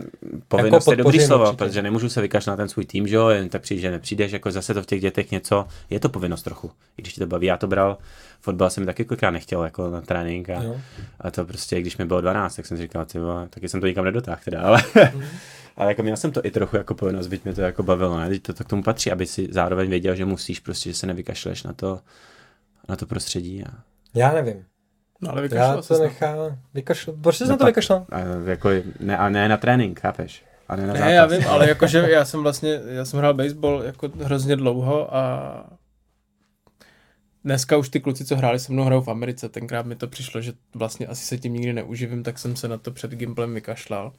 povinnost 0.48 0.88
je 0.88 0.96
dobrý 0.96 1.20
slovo, 1.20 1.44
určitě. 1.44 1.58
protože 1.66 1.82
nemůžu 1.82 2.10
se 2.10 2.22
vykašlat 2.22 2.54
na 2.54 2.58
ten 2.58 2.70
svůj 2.70 2.86
tým, 2.86 3.08
že 3.08 3.16
jo, 3.16 3.28
jen 3.30 3.50
tak 3.50 3.62
přijde, 3.62 3.82
že 3.82 3.92
nepřijdeš, 3.92 4.32
jako 4.32 4.52
zase 4.52 4.74
to 4.74 4.82
v 4.84 4.86
těch 4.86 5.02
dětech 5.02 5.32
něco, 5.32 5.66
je 5.90 6.00
to 6.00 6.10
povinnost 6.10 6.44
trochu, 6.44 6.72
i 6.98 7.02
když 7.02 7.14
ti 7.14 7.20
to 7.20 7.28
baví, 7.28 7.48
já 7.48 7.58
to 7.58 7.68
bral, 7.68 7.98
fotbal 8.42 8.70
jsem 8.70 8.86
taky 8.86 9.06
kolikrát 9.06 9.32
nechtěl 9.32 9.64
jako 9.64 9.90
na 9.90 10.02
trénink 10.02 10.50
a, 10.50 10.64
Jo. 10.64 10.76
a 11.22 11.32
to 11.32 11.46
prostě, 11.46 11.82
když 11.82 11.98
mi 11.98 12.06
bylo 12.06 12.22
12, 12.22 12.56
tak 12.56 12.66
jsem 12.66 12.78
si 12.78 12.84
říkal, 12.84 13.06
ty 13.06 13.20
vole, 13.20 13.48
taky 13.50 13.70
jsem 13.70 13.82
to 13.82 13.88
nikam 13.88 14.06
nedotáhl 14.06 14.40
teda, 14.46 14.62
ale, 14.62 14.84
Mhm. 15.14 15.24
ale 15.80 15.92
jako 15.92 16.04
měl 16.04 16.18
jsem 16.18 16.32
to 16.32 16.46
i 16.46 16.52
trochu 16.52 16.76
jako 16.78 16.96
povinnost, 16.96 17.28
byť 17.28 17.44
mě 17.44 17.54
to 17.54 17.62
jako 17.62 17.84
bavilo, 17.84 18.20
ne, 18.20 18.30
Teď 18.30 18.44
to, 18.44 18.54
to 18.54 18.64
k 18.64 18.68
tomu 18.68 18.84
patří, 18.84 19.12
aby 19.12 19.26
si 19.26 19.48
zároveň 19.52 19.90
věděl, 19.90 20.16
že 20.16 20.26
musíš 20.26 20.60
prostě, 20.60 20.90
že 20.90 20.96
se 20.96 21.08
nevykašleš 21.08 21.64
na 21.64 21.74
to, 21.74 22.00
na 22.90 22.96
to 22.96 23.06
prostředí 23.06 23.64
a, 23.64 23.70
já 24.14 24.34
nevím, 24.34 24.66
No 25.22 25.32
ale 25.32 25.50
já 25.52 25.82
to 25.82 26.00
nechám, 26.00 26.38
vykašl, 26.74 27.14
proč 27.22 27.36
jsi 27.38 27.44
se 27.46 27.50
na 27.52 27.58
to 27.58 27.64
pak- 27.64 27.70
vykašlal? 27.70 28.06
a 28.12 28.20
jako 28.46 28.70
ne, 29.00 29.18
a 29.18 29.30
ne 29.30 29.50
na 29.50 29.58
trénink, 29.58 30.00
chápeš? 30.00 30.46
A 30.68 30.76
ne 30.76 30.88
na 30.88 30.94
Ne, 30.94 31.00
zápas. 31.00 31.14
já 31.14 31.26
vím, 31.26 31.48
ale 31.48 31.70
jakože 31.70 31.98
já 32.10 32.26
jsem 32.26 32.44
vlastně, 32.44 32.82
já 32.86 33.06
jsem 33.06 33.20
hrál 33.20 33.34
baseball 33.34 33.84
jako 33.84 34.10
hrozně 34.24 34.56
dlouho 34.56 35.16
a 35.16 35.66
dneska 37.44 37.78
už 37.78 37.90
ty 37.90 38.00
kluci, 38.00 38.26
co 38.26 38.36
hráli 38.36 38.60
se 38.60 38.74
mnou, 38.74 38.84
hrajou 38.84 39.02
v 39.02 39.08
Americe. 39.08 39.50
Tenkrát 39.50 39.86
mi 39.86 39.96
to 39.96 40.08
přišlo, 40.08 40.42
že 40.42 40.54
vlastně 40.76 41.08
asi 41.08 41.26
se 41.26 41.38
tím 41.38 41.54
nikdy 41.54 41.74
neuživím, 41.74 42.24
tak 42.24 42.40
jsem 42.40 42.56
se 42.56 42.68
na 42.68 42.78
to 42.78 42.92
před 42.92 43.12
Gimplem 43.12 43.54
vykašlal. 43.54 44.14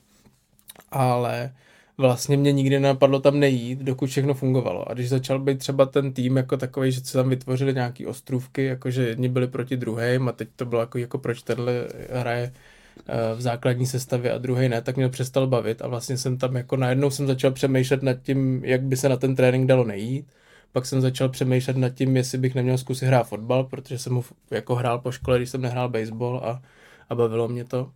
Ale 0.91 1.53
vlastně 2.01 2.36
mě 2.36 2.53
nikdy 2.53 2.80
nenapadlo 2.80 3.20
tam 3.20 3.41
nejít, 3.41 3.78
dokud 3.78 4.11
všechno 4.11 4.34
fungovalo. 4.34 4.91
A 4.91 4.95
když 4.95 5.09
začal 5.09 5.38
být 5.38 5.59
třeba 5.59 5.86
ten 5.86 6.12
tým 6.12 6.36
jako 6.36 6.57
takový, 6.57 6.93
že 6.93 7.01
se 7.01 7.18
tam 7.18 7.28
vytvořili 7.28 7.74
nějaký 7.74 8.07
ostrůvky, 8.07 8.64
jakože 8.64 9.09
jedni 9.09 9.28
byli 9.28 9.47
proti 9.49 9.76
druhým 9.76 10.28
a 10.28 10.32
teď 10.32 10.49
to 10.57 10.64
bylo 10.64 10.80
jako, 10.80 10.99
jako 10.99 11.18
proč 11.18 11.43
tenhle 11.43 11.72
hraje 12.12 12.53
eh, 13.09 13.34
v 13.36 13.41
základní 13.41 13.86
sestavě 13.86 14.32
a 14.32 14.38
druhý 14.38 14.68
ne, 14.68 14.82
tak 14.82 14.97
mě 14.97 15.07
to 15.07 15.12
přestalo 15.12 15.47
bavit 15.47 15.82
a 15.82 15.88
vlastně 15.88 16.18
jsem 16.18 16.38
tam 16.38 16.57
jako 16.57 16.76
najednou 16.76 17.11
jsem 17.11 17.26
začal 17.26 17.51
přemýšlet 17.51 18.03
nad 18.03 18.14
tím, 18.22 18.64
jak 18.64 18.82
by 18.82 18.97
se 18.97 19.09
na 19.09 19.16
ten 19.16 19.36
trénink 19.36 19.68
dalo 19.68 19.84
nejít. 19.84 20.26
Pak 20.72 20.86
jsem 20.86 21.01
začal 21.01 21.28
přemýšlet 21.28 21.76
nad 21.76 21.88
tím, 21.88 22.16
jestli 22.16 22.38
bych 22.38 22.55
neměl 22.55 22.78
zkusit 22.78 23.07
hrát 23.07 23.24
fotbal, 23.24 23.64
protože 23.64 23.99
jsem 23.99 24.14
ho 24.14 24.24
jako 24.51 24.74
hrál 24.74 24.99
po 24.99 25.12
škole, 25.12 25.38
když 25.38 25.51
jsem 25.51 25.62
nehrál 25.62 25.88
baseball 25.88 26.41
a, 26.45 26.62
a 27.09 27.14
bavilo 27.14 27.49
mě 27.49 27.64
to. 27.64 27.91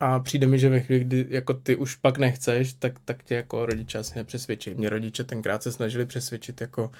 A 0.00 0.18
přijde 0.20 0.46
mi, 0.46 0.58
že 0.58 0.68
ve 0.68 0.80
chvíli, 0.80 1.04
kdy 1.04 1.26
jako 1.28 1.54
ty 1.54 1.76
už 1.76 1.94
pak 1.96 2.18
nechceš, 2.18 2.72
tak, 2.72 2.92
tak 3.04 3.22
tě 3.22 3.34
jako 3.34 3.66
rodiče 3.66 3.98
asi 3.98 4.12
nepřesvědčí. 4.18 4.74
Mě 4.74 4.88
rodiče 4.88 5.24
tenkrát 5.24 5.62
se 5.62 5.72
snažili 5.72 6.06
přesvědčit, 6.06 6.60
jako, 6.60 6.90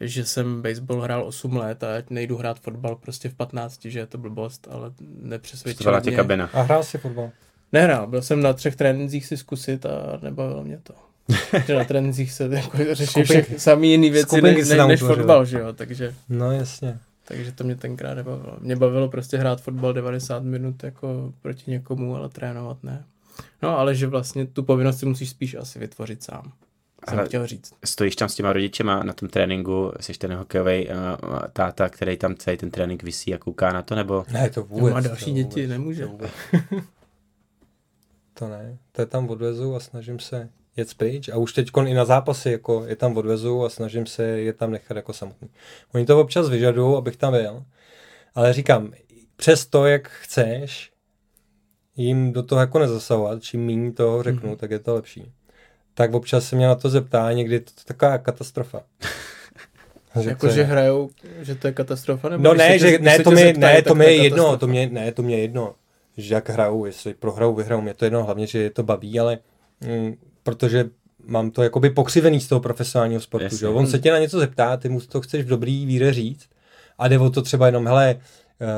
že 0.00 0.24
jsem 0.24 0.62
baseball 0.62 1.00
hrál 1.00 1.26
8 1.26 1.56
let 1.56 1.84
a 1.84 1.96
ať 1.96 2.10
nejdu 2.10 2.36
hrát 2.36 2.60
fotbal 2.60 2.96
prostě 2.96 3.28
v 3.28 3.34
15, 3.34 3.84
že 3.84 3.98
je 3.98 4.06
to 4.06 4.18
blbost, 4.18 4.68
ale 4.70 4.92
tě 6.00 6.10
mě. 6.10 6.16
kabina. 6.16 6.50
A 6.52 6.62
hrál 6.62 6.82
si 6.84 6.98
fotbal. 6.98 7.30
Nehrál, 7.72 8.06
byl 8.06 8.22
jsem 8.22 8.42
na 8.42 8.52
třech 8.52 8.76
trénincích 8.76 9.26
si 9.26 9.36
zkusit 9.36 9.86
a 9.86 10.18
nebavilo 10.22 10.64
mě 10.64 10.78
to. 10.82 10.94
že 11.66 11.74
na 11.74 11.84
trénincích 11.84 12.32
se 12.32 12.44
jako 12.52 12.76
řeší 12.94 13.06
Skupinky. 13.10 13.42
všech 13.42 13.60
samý 13.60 13.90
jiný 13.90 14.10
věci 14.10 14.26
Skupinky 14.28 14.60
než, 14.60 14.68
než 14.68 15.02
utvořily. 15.02 15.16
fotbal, 15.18 15.44
že 15.44 15.58
jo, 15.58 15.72
takže, 15.72 16.14
No 16.28 16.52
jasně. 16.52 16.98
Takže 17.28 17.52
to 17.52 17.64
mě 17.64 17.76
tenkrát 17.76 18.14
nebavilo. 18.14 18.56
Mě 18.60 18.76
bavilo 18.76 19.08
prostě 19.08 19.36
hrát 19.36 19.60
fotbal 19.60 19.92
90 19.92 20.42
minut 20.42 20.82
jako 20.84 21.32
proti 21.42 21.70
někomu, 21.70 22.16
ale 22.16 22.28
trénovat 22.28 22.84
ne. 22.84 23.04
No 23.62 23.78
ale 23.78 23.94
že 23.94 24.06
vlastně 24.06 24.46
tu 24.46 24.62
povinnost 24.62 24.98
si 24.98 25.06
musíš 25.06 25.30
spíš 25.30 25.54
asi 25.54 25.78
vytvořit 25.78 26.22
sám. 26.22 26.52
Jsem 27.08 27.18
Ale- 27.18 27.26
chtěl 27.28 27.46
říct. 27.46 27.72
Stojíš 27.84 28.16
tam 28.16 28.28
s 28.28 28.34
těma 28.34 28.52
rodičema 28.52 29.02
na 29.02 29.12
tom 29.12 29.28
tréninku, 29.28 29.92
jsi 30.00 30.12
ten 30.12 30.32
hokejový 30.34 30.88
uh, 30.88 30.94
táta, 31.52 31.88
který 31.88 32.16
tam 32.16 32.34
celý 32.34 32.56
ten 32.56 32.70
trénink 32.70 33.02
vysí 33.02 33.34
a 33.34 33.38
kouká 33.38 33.72
na 33.72 33.82
to, 33.82 33.94
nebo 33.94 34.24
Ne, 34.32 34.50
to 34.50 34.62
vůbec. 34.62 34.94
má 34.94 35.00
další 35.00 35.24
to 35.24 35.30
děti, 35.30 35.48
vůbec, 35.60 35.68
nemůže. 35.70 36.02
To, 36.02 36.08
vůbec. 36.08 36.30
to 38.34 38.48
ne, 38.48 38.78
to 38.92 39.02
je 39.02 39.06
tam 39.06 39.30
odvezu 39.30 39.74
a 39.74 39.80
snažím 39.80 40.18
se 40.18 40.48
jet 40.78 40.94
pryč 40.94 41.28
a 41.28 41.36
už 41.36 41.52
teď 41.52 41.70
i 41.86 41.94
na 41.94 42.04
zápasy 42.04 42.50
jako 42.50 42.84
je 42.86 42.96
tam 42.96 43.16
odvezu 43.16 43.64
a 43.64 43.68
snažím 43.68 44.06
se 44.06 44.22
je 44.24 44.52
tam 44.52 44.70
nechat 44.70 44.96
jako 44.96 45.12
samotný. 45.12 45.48
Oni 45.94 46.06
to 46.06 46.20
občas 46.20 46.48
vyžadují, 46.48 46.96
abych 46.96 47.16
tam 47.16 47.32
byl, 47.32 47.64
ale 48.34 48.52
říkám, 48.52 48.92
přes 49.36 49.66
to, 49.66 49.86
jak 49.86 50.08
chceš 50.08 50.90
jim 51.96 52.32
do 52.32 52.42
toho 52.42 52.60
jako 52.60 52.78
nezasahovat, 52.78 53.42
čím 53.42 53.66
méně 53.66 53.92
toho 53.92 54.22
řeknu, 54.22 54.52
mm-hmm. 54.52 54.56
tak 54.56 54.70
je 54.70 54.78
to 54.78 54.94
lepší. 54.94 55.32
Tak 55.94 56.14
občas 56.14 56.48
se 56.48 56.56
mě 56.56 56.66
na 56.66 56.74
to 56.74 56.88
zeptá, 56.88 57.32
někdy 57.32 57.54
je 57.54 57.60
to 57.60 57.70
taková 57.84 58.18
katastrofa. 58.18 58.82
Že 60.22 60.28
Jako, 60.30 60.46
to 60.46 60.52
že 60.52 60.62
hrajou, 60.62 61.10
že 61.40 61.54
to 61.54 61.66
je 61.66 61.72
katastrofa? 61.72 62.28
Nebo 62.28 62.44
No 62.44 62.54
ne, 62.54 62.68
tě- 62.68 62.78
že, 62.78 62.98
ne, 62.98 63.18
to 63.18 63.30
mi, 63.30 63.36
zeptají, 63.36 63.74
ne, 63.74 63.82
to 63.82 63.94
mi 63.94 64.04
je 64.04 64.14
jedno, 64.14 64.36
katastrofa. 64.36 64.58
to 64.60 64.66
mě, 64.66 64.88
ne, 64.92 65.12
to 65.12 65.22
mě 65.22 65.36
je 65.36 65.42
jedno, 65.42 65.74
že 66.16 66.34
jak 66.34 66.48
hrajou, 66.48 66.84
jestli 66.84 67.14
prohrajou, 67.14 67.54
vyhrajou, 67.54 67.80
mě 67.80 67.94
to 67.94 68.04
jedno, 68.04 68.24
hlavně, 68.24 68.46
že 68.46 68.58
je 68.58 68.70
to 68.70 68.82
baví, 68.82 69.20
ale 69.20 69.38
mm, 69.80 70.14
protože 70.48 70.90
mám 71.26 71.50
to 71.50 71.62
jakoby 71.62 71.90
pokřivený 71.90 72.40
z 72.40 72.48
toho 72.48 72.60
profesionálního 72.60 73.20
sportu, 73.20 73.44
Jasně. 73.44 73.58
že? 73.58 73.68
On 73.68 73.86
se 73.86 73.98
tě 73.98 74.12
na 74.12 74.18
něco 74.18 74.38
zeptá, 74.38 74.76
ty 74.76 74.88
mu 74.88 75.00
to 75.00 75.20
chceš 75.20 75.44
v 75.44 75.48
dobrý 75.48 75.86
víře 75.86 76.12
říct 76.12 76.48
a 76.98 77.08
jde 77.08 77.18
o 77.18 77.30
to 77.30 77.42
třeba 77.42 77.66
jenom, 77.66 77.86
hele, 77.86 78.14
uh, 78.14 78.68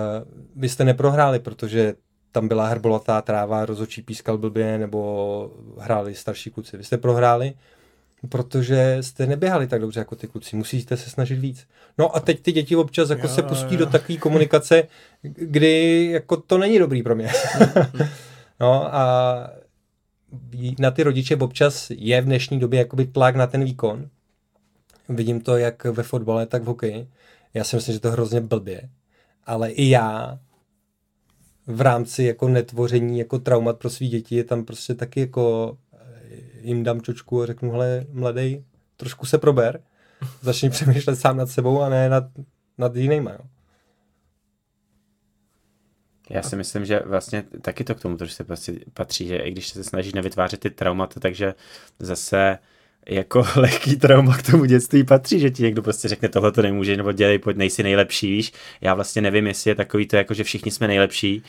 vy 0.57 0.69
jste 0.69 0.85
neprohráli, 0.85 1.39
protože 1.39 1.95
tam 2.33 2.49
byla 2.49 2.69
hrbolatá 2.69 3.23
tráva, 3.23 3.67
rozočí 3.67 4.03
pískal 4.03 4.39
blbě, 4.39 4.79
nebo 4.79 5.51
hráli 5.79 6.15
starší 6.15 6.51
kluci. 6.51 6.77
Vy 6.77 6.85
jste 6.85 6.99
prohráli, 6.99 7.53
protože 8.29 8.97
jste 9.01 9.27
neběhali 9.27 9.67
tak 9.67 9.81
dobře 9.81 10.01
jako 10.01 10.17
ty 10.17 10.27
kluci, 10.27 10.57
musíte 10.57 10.97
se 10.97 11.11
snažit 11.11 11.39
víc. 11.39 11.67
No 11.99 12.17
a 12.17 12.21
teď 12.21 12.41
ty 12.41 12.53
děti 12.53 12.77
občas 12.77 13.11
jako 13.11 13.27
Jo, 13.27 13.35
se 13.35 13.43
pustí 13.43 13.75
jo. 13.75 13.79
do 13.79 13.87
takové 13.87 14.19
komunikace, 14.19 14.83
kdy 15.23 16.09
jako 16.13 16.37
to 16.37 16.59
není 16.59 16.79
dobrý 16.79 17.03
pro 17.03 17.15
mě. 17.15 17.31
no 18.61 18.95
a 18.95 19.60
na 20.79 20.91
ty 20.91 21.03
rodiče 21.03 21.37
občas 21.37 21.91
je 21.91 22.21
v 22.21 22.25
dnešní 22.25 22.61
době 22.61 22.79
jakoby 22.79 23.07
tlak 23.07 23.37
na 23.37 23.47
ten 23.47 23.65
výkon. 23.65 24.09
Vidím 25.09 25.41
to 25.41 25.57
jak 25.57 25.85
ve 25.85 26.03
fotbale, 26.03 26.47
tak 26.47 26.63
v 26.63 26.67
hokeji. 26.67 27.09
Já 27.55 27.65
si 27.65 27.77
myslím, 27.77 27.93
že 27.93 28.01
to 28.01 28.11
hrozně 28.11 28.41
blbě. 28.41 28.89
Ale 29.47 29.71
i 29.71 29.89
já 29.89 30.39
v 31.67 31.81
rámci 31.81 32.25
jako 32.25 32.49
netvoření 32.49 33.19
jako 33.19 33.39
traumat 33.39 33.79
pro 33.79 33.91
svý 33.91 34.09
děti 34.09 34.37
je 34.37 34.45
tam 34.45 34.65
prostě 34.65 34.95
taky 34.95 35.21
jako 35.21 35.77
eh, 35.93 35.99
jim 36.61 36.85
dám 36.85 37.01
čočku 37.01 37.43
a 37.43 37.47
řeknu, 37.47 37.71
hele, 37.71 38.07
mladej, 38.13 38.65
trošku 38.97 39.27
se 39.27 39.39
prober, 39.39 39.81
začni 40.43 40.71
přemýšlet 40.71 41.17
sám 41.17 41.37
nad 41.37 41.51
sebou 41.51 41.83
a 41.83 41.89
ne 41.89 42.09
nad, 42.09 42.25
nad 42.79 42.97
jinýma, 42.97 43.31
jo. 43.31 43.39
Já 46.31 46.43
si 46.43 46.57
myslím, 46.57 46.85
že 46.85 47.03
vlastně 47.07 47.45
taky 47.63 47.85
to 47.85 47.95
k 47.95 48.01
tomu 48.01 48.17
trošku 48.17 48.37
se 48.37 48.45
patří, 48.45 48.81
patří, 48.95 49.27
že 49.27 49.37
i 49.37 49.51
když 49.51 49.69
se 49.69 49.85
snažíš 49.85 50.13
nevytvářet 50.13 50.61
ty 50.61 50.71
traumata, 50.71 51.21
takže 51.21 51.55
zase 51.99 52.59
jako 53.09 53.45
lehký 53.57 53.97
trauma 53.97 54.37
k 54.37 54.43
tomu 54.43 54.65
dětství 54.65 55.05
patří, 55.05 55.41
že 55.41 55.51
ti 55.51 55.63
někdo 55.63 55.83
prostě 55.83 56.09
řekne 56.09 56.29
tohle 56.29 56.53
to 56.53 56.63
nemůže, 56.63 56.97
nebo 56.97 57.13
dělej, 57.13 57.39
pojď, 57.39 57.57
nejsi 57.57 57.83
nejlepší, 57.83 58.31
víš. 58.31 58.53
Já 58.81 58.95
vlastně 58.95 59.23
nevím, 59.23 59.47
jestli 59.47 59.71
je 59.71 59.75
takový 59.75 60.07
to, 60.07 60.17
jako 60.17 60.35
že 60.35 60.45
všichni 60.45 60.71
jsme 60.71 60.87
nejlepší. 60.87 61.43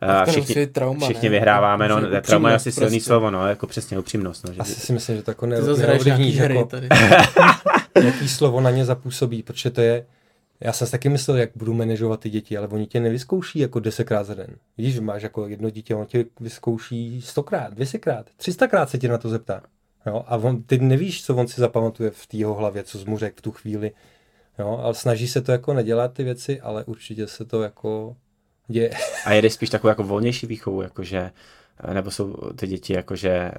A 0.00 0.24
všichni, 0.24 0.66
trauma, 0.66 1.06
všichni 1.06 1.28
ne? 1.28 1.32
vyhráváme, 1.32 1.88
no, 1.88 2.00
Může 2.00 2.20
trauma 2.20 2.48
je 2.48 2.54
asi 2.54 2.68
upřímnost 2.68 2.78
silný 2.78 2.98
prostě. 2.98 3.08
slovo, 3.08 3.30
no, 3.30 3.48
jako 3.48 3.66
přesně 3.66 3.98
upřímnost, 3.98 4.46
no, 4.46 4.52
že 4.52 4.60
Asi 4.60 4.80
si 4.80 4.92
myslím, 4.92 5.16
že 5.16 5.22
to 5.22 5.30
jako 5.30 5.46
neovlivníš, 5.46 6.38
hry 6.38 6.54
jako, 6.54 6.68
tady. 6.68 6.88
jaký 8.04 8.28
slovo 8.28 8.60
na 8.60 8.70
ně 8.70 8.84
zapůsobí, 8.84 9.42
protože 9.42 9.70
to 9.70 9.80
je, 9.80 10.06
já 10.64 10.72
jsem 10.72 10.86
si 10.86 10.90
taky 10.90 11.08
myslel, 11.08 11.36
jak 11.36 11.50
budu 11.56 11.74
manažovat 11.74 12.20
ty 12.20 12.30
děti, 12.30 12.56
ale 12.56 12.68
oni 12.68 12.86
tě 12.86 13.00
nevyzkouší 13.00 13.58
jako 13.58 13.80
desetkrát 13.80 14.26
za 14.26 14.34
den. 14.34 14.56
Víš, 14.78 15.00
máš 15.00 15.22
jako 15.22 15.48
jedno 15.48 15.70
dítě, 15.70 15.94
on 15.94 16.06
tě 16.06 16.24
vyzkouší 16.40 17.22
stokrát, 17.22 17.74
dvěsekrát, 17.74 18.26
třistakrát 18.36 18.90
se 18.90 18.98
tě 18.98 19.08
na 19.08 19.18
to 19.18 19.28
zeptá. 19.28 19.62
Jo? 20.06 20.24
A 20.26 20.36
on, 20.36 20.62
ty 20.62 20.78
nevíš, 20.78 21.24
co 21.24 21.36
on 21.36 21.48
si 21.48 21.60
zapamatuje 21.60 22.10
v 22.10 22.26
té 22.26 22.44
hlavě, 22.44 22.82
co 22.82 22.98
mu 23.06 23.18
řekl 23.18 23.38
v 23.38 23.42
tu 23.42 23.52
chvíli. 23.52 23.92
Jo? 24.58 24.80
Ale 24.82 24.94
snaží 24.94 25.28
se 25.28 25.40
to 25.40 25.52
jako 25.52 25.74
nedělat 25.74 26.12
ty 26.12 26.24
věci, 26.24 26.60
ale 26.60 26.84
určitě 26.84 27.26
se 27.26 27.44
to 27.44 27.62
jako 27.62 28.16
děje. 28.68 28.90
A 29.24 29.32
jedeš 29.32 29.52
spíš 29.52 29.70
takovou 29.70 29.88
jako 29.88 30.02
volnější 30.02 30.46
výchovu, 30.46 30.82
jakože 30.82 31.30
nebo 31.92 32.10
jsou 32.10 32.36
ty 32.56 32.66
děti, 32.66 32.92
jakože, 32.92 33.30
eh, 33.30 33.52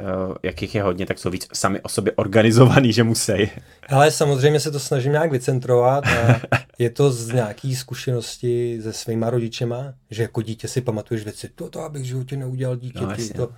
jakých 0.44 0.76
je 0.76 0.84
hodně, 0.84 1.06
tak 1.06 1.20
jsou 1.20 1.30
víc 1.30 1.48
sami 1.54 1.82
o 1.82 1.90
sobě 1.90 2.14
organizovaný, 2.16 2.94
že 2.94 3.04
musí. 3.04 3.52
Ale 3.90 4.12
samozřejmě 4.12 4.60
se 4.60 4.72
to 4.72 4.80
snažím 4.80 5.12
nějak 5.12 5.32
vycentrovat 5.32 6.08
a 6.08 6.42
je 6.80 6.90
to 6.90 7.12
z 7.12 7.28
nějaký 7.34 7.76
zkušenosti 7.76 8.80
se 8.84 8.94
svýma 8.94 9.30
rodičema, 9.30 9.94
že 10.12 10.22
jako 10.22 10.42
dítě 10.42 10.68
si 10.68 10.82
pamatuješ 10.82 11.24
věci, 11.24 11.50
to, 11.56 11.70
to 11.70 11.80
abych 11.80 12.02
v 12.02 12.06
životě 12.06 12.38
neudělal 12.38 12.76
díky 12.76 13.00
No, 13.00 13.06
no, 13.06 13.12
jasně. 13.12 13.34
to. 13.34 13.50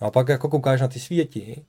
A 0.00 0.10
pak 0.10 0.28
jako 0.28 0.48
koukáš 0.48 0.80
na 0.80 0.88
ty 0.88 1.00
svý 1.00 1.16
děti 1.16 1.62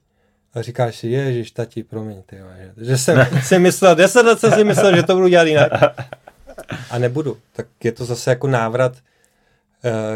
a 0.54 0.62
říkáš 0.62 0.96
si, 0.96 1.08
ježiš, 1.08 1.52
tati, 1.52 1.84
promiň, 1.84 2.22
ty, 2.26 2.38
že, 2.78 2.86
že 2.86 2.98
jsem 2.98 3.28
si 3.44 3.60
myslel, 3.60 3.96
deset 3.96 4.26
let 4.26 4.40
jsem 4.40 4.52
si 4.52 4.64
myslel, 4.64 4.96
že 4.96 5.04
to 5.04 5.16
budu 5.16 5.28
dělat 5.28 5.48
jinak. 5.48 5.72
A 6.90 6.98
nebudu. 6.98 7.38
Tak 7.54 7.68
je 7.84 7.92
to 7.92 8.06
zase 8.06 8.30
jako 8.30 8.48
návrat 8.48 8.94
eh, 8.98 9.13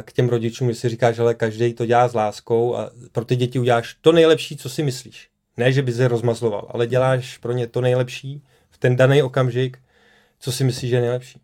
k 0.01 0.13
těm 0.13 0.29
rodičům, 0.29 0.67
když 0.67 0.77
si 0.79 0.89
říkáš, 0.89 1.19
ale 1.19 1.33
každý 1.33 1.73
to 1.73 1.85
dělá 1.85 2.07
s 2.07 2.13
láskou 2.13 2.75
a 2.75 2.91
pro 3.11 3.25
ty 3.25 3.35
děti 3.35 3.59
uděláš 3.59 3.97
to 4.01 4.11
nejlepší, 4.11 4.57
co 4.57 4.69
si 4.69 4.83
myslíš. 4.83 5.29
Ne, 5.57 5.71
že 5.71 5.81
bys 5.81 5.97
je 5.97 6.07
rozmazloval, 6.07 6.67
ale 6.69 6.87
děláš 6.87 7.37
pro 7.37 7.51
ně 7.51 7.67
to 7.67 7.81
nejlepší 7.81 8.43
v 8.69 8.77
ten 8.77 8.95
daný 8.95 9.23
okamžik, 9.23 9.79
co 10.39 10.51
si 10.51 10.63
myslíš, 10.63 10.89
že 10.89 10.95
je 10.95 11.01
nejlepší. 11.01 11.41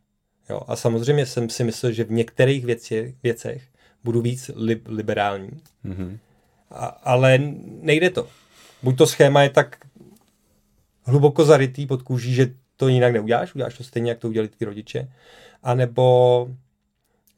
Jo, 0.49 0.61
a 0.67 0.75
samozřejmě 0.75 1.25
jsem 1.25 1.49
si 1.49 1.63
myslel, 1.63 1.91
že 1.91 2.03
v 2.03 2.11
některých 2.11 2.65
věci, 2.65 3.15
věcech 3.23 3.63
budu 4.03 4.21
víc 4.21 4.51
li, 4.55 4.81
liberální, 4.85 5.49
Mhm. 5.83 6.19
a, 6.71 6.85
ale 6.85 7.39
nejde 7.81 8.09
to. 8.09 8.27
Buď 8.83 8.97
to 8.97 9.07
schéma 9.07 9.43
je 9.43 9.49
tak 9.49 9.77
hluboko 11.03 11.45
zarytý 11.45 11.85
pod 11.87 12.01
kůží, 12.01 12.33
že 12.33 12.53
to 12.77 12.87
jinak 12.87 13.13
neuděláš, 13.13 13.55
uděláš 13.55 13.77
to 13.77 13.83
stejně, 13.83 14.11
jak 14.11 14.19
to 14.19 14.27
udělali 14.27 14.49
tví 14.49 14.65
rodiče, 14.65 15.09
anebo 15.63 16.47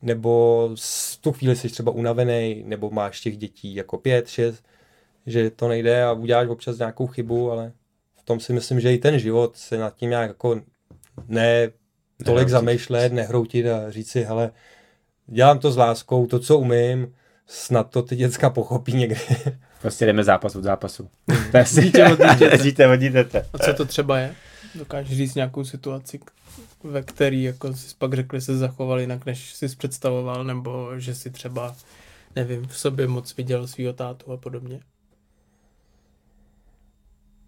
nebo 0.06 0.70
v 0.76 1.18
tu 1.22 1.32
chvíli 1.32 1.56
jsi 1.56 1.70
třeba 1.70 1.92
unavený, 1.92 2.64
nebo 2.66 2.90
máš 2.90 3.22
těch 3.22 3.38
dětí 3.38 3.76
jako 3.76 3.98
pět, 3.98 4.28
šest, 4.28 4.64
že 5.26 5.50
to 5.50 5.68
nejde 5.68 6.04
a 6.04 6.12
uděláš 6.12 6.48
občas 6.48 6.78
nějakou 6.78 7.08
chybu, 7.08 7.52
ale 7.52 7.72
v 8.16 8.24
tom 8.24 8.40
si 8.40 8.54
myslím, 8.54 8.80
že 8.80 8.94
i 8.94 8.98
ten 8.98 9.20
život 9.20 9.58
se 9.58 9.78
nad 9.78 9.96
tím 9.96 10.10
nějak 10.10 10.28
jako 10.28 10.62
ne 11.28 11.68
tolik 11.68 12.28
Nehroutit. 12.28 12.50
zamýšlet, 12.50 13.14
nehroutit 13.14 13.66
a 13.66 13.92
říct 13.92 14.10
si, 14.12 14.24
hele, 14.24 14.52
dělám 15.28 15.60
to 15.60 15.72
s 15.72 15.78
láskou, 15.78 16.28
to, 16.28 16.40
co 16.40 16.58
umím, 16.58 17.14
snad 17.48 17.90
to 17.90 18.02
ty 18.02 18.16
děcka 18.16 18.50
pochopí 18.50 18.94
někdy. 18.94 19.18
Prostě 19.82 20.06
jdeme 20.06 20.24
zápas 20.24 20.56
od 20.56 20.64
zápasu. 20.64 21.10
Je 21.54 21.84
Dítě 21.84 22.06
od 22.06 22.20
dítěte. 22.20 22.58
Dítě 22.64 22.88
od 22.88 22.96
dítěte. 22.96 23.46
A 23.54 23.58
co 23.58 23.74
to 23.74 23.86
třeba 23.86 24.20
je? 24.20 24.36
Dokážeš 24.76 25.18
říct 25.18 25.36
nějakou 25.36 25.64
situaci, 25.64 26.20
ve 26.86 27.02
který 27.04 27.44
jako 27.44 27.74
jsi 27.74 27.96
pak 27.98 28.14
řekli, 28.14 28.42
se 28.42 28.58
zachoval 28.58 29.00
jinak, 29.00 29.26
než 29.26 29.54
jsi 29.54 29.76
představoval, 29.76 30.44
nebo 30.44 31.00
že 31.00 31.16
si 31.16 31.30
třeba, 31.30 31.76
nevím, 32.36 32.68
v 32.68 32.78
sobě 32.78 33.08
moc 33.08 33.36
viděl 33.38 33.68
svýho 33.68 33.94
tátu 33.94 34.32
a 34.32 34.38
podobně? 34.38 34.80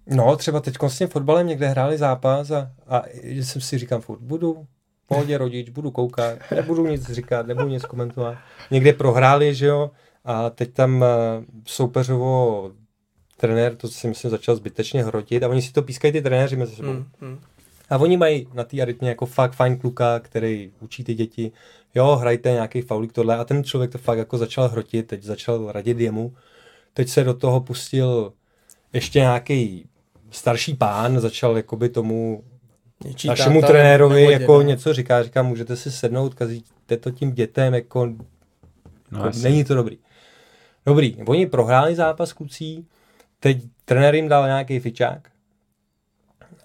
No, 0.07 0.35
třeba 0.35 0.59
teď 0.59 0.75
s 0.87 0.97
tím 0.97 1.07
fotbalem 1.07 1.47
někde 1.47 1.67
hráli 1.67 1.97
zápas 1.97 2.51
a, 2.51 2.71
a 2.87 3.03
že 3.23 3.45
jsem 3.45 3.61
si 3.61 3.77
říkám, 3.77 4.01
furt 4.01 4.19
budu 4.19 4.67
v 5.03 5.07
pohodě 5.07 5.37
rodič, 5.37 5.69
budu 5.69 5.91
koukat, 5.91 6.39
nebudu 6.55 6.87
nic 6.87 7.11
říkat, 7.11 7.47
nebudu 7.47 7.67
nic 7.67 7.85
komentovat. 7.85 8.37
Někde 8.71 8.93
prohráli, 8.93 9.55
že 9.55 9.65
jo, 9.65 9.91
a 10.25 10.49
teď 10.49 10.73
tam 10.73 11.03
eh, 11.03 11.07
soupeřovo 11.65 12.71
trenér, 13.37 13.75
to 13.75 13.87
si 13.87 14.07
myslím, 14.07 14.31
začal 14.31 14.55
zbytečně 14.55 15.03
hrotit 15.03 15.43
a 15.43 15.47
oni 15.49 15.61
si 15.61 15.73
to 15.73 15.81
pískají 15.81 16.11
ty 16.11 16.21
trenéři 16.21 16.55
mezi 16.55 16.75
sebou. 16.75 16.91
Hmm, 16.91 17.05
hmm. 17.21 17.39
A 17.89 17.97
oni 17.97 18.17
mají 18.17 18.47
na 18.53 18.63
té 18.63 18.81
arytmě 18.81 19.09
jako 19.09 19.25
fakt 19.25 19.53
fajn 19.53 19.77
kluka, 19.77 20.19
který 20.19 20.71
učí 20.79 21.03
ty 21.03 21.13
děti, 21.13 21.51
jo, 21.95 22.15
hrajte 22.15 22.51
nějaký 22.51 22.81
faulík 22.81 23.13
tohle. 23.13 23.37
A 23.37 23.43
ten 23.43 23.63
člověk 23.63 23.91
to 23.91 23.97
fakt 23.97 24.17
jako 24.17 24.37
začal 24.37 24.69
hrotit, 24.69 25.07
teď 25.07 25.23
začal 25.23 25.71
radit 25.71 25.99
jemu, 25.99 26.33
teď 26.93 27.09
se 27.09 27.23
do 27.23 27.33
toho 27.33 27.61
pustil 27.61 28.33
ještě 28.93 29.19
nějaký 29.19 29.89
starší 30.31 30.73
pán, 30.73 31.19
začal 31.19 31.57
jakoby 31.57 31.89
tomu 31.89 32.43
Něčí 33.05 33.27
našemu 33.27 33.61
táta 33.61 33.73
trenérovi 33.73 34.21
nebo 34.21 34.31
jako 34.31 34.59
děda. 34.61 34.69
něco 34.69 34.93
říká, 34.93 35.23
říká, 35.23 35.43
můžete 35.43 35.75
si 35.75 35.91
sednout, 35.91 36.33
kazíte 36.33 36.97
to 36.97 37.11
tím 37.11 37.31
dětem, 37.31 37.73
jako, 37.73 38.05
No, 39.11 39.25
jako 39.25 39.37
není 39.39 39.63
to 39.63 39.75
dobrý. 39.75 39.97
Dobrý, 40.85 41.17
oni 41.25 41.45
prohráli 41.45 41.95
zápas 41.95 42.33
klucí, 42.33 42.85
teď 43.39 43.57
trenér 43.85 44.15
jim 44.15 44.27
dal 44.27 44.45
nějaký 44.45 44.79
fičák 44.79 45.29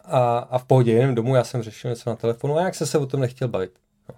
a, 0.04 0.38
a 0.38 0.58
v 0.58 0.64
pohodě, 0.64 0.92
jenom 0.92 1.14
domů, 1.14 1.34
já 1.34 1.44
jsem 1.44 1.62
řešil 1.62 1.90
něco 1.90 2.10
na 2.10 2.16
telefonu 2.16 2.58
a 2.58 2.62
jak 2.62 2.74
se 2.74 2.86
se 2.86 2.98
o 2.98 3.06
tom 3.06 3.20
nechtěl 3.20 3.48
bavit. 3.48 3.72
No. 4.08 4.14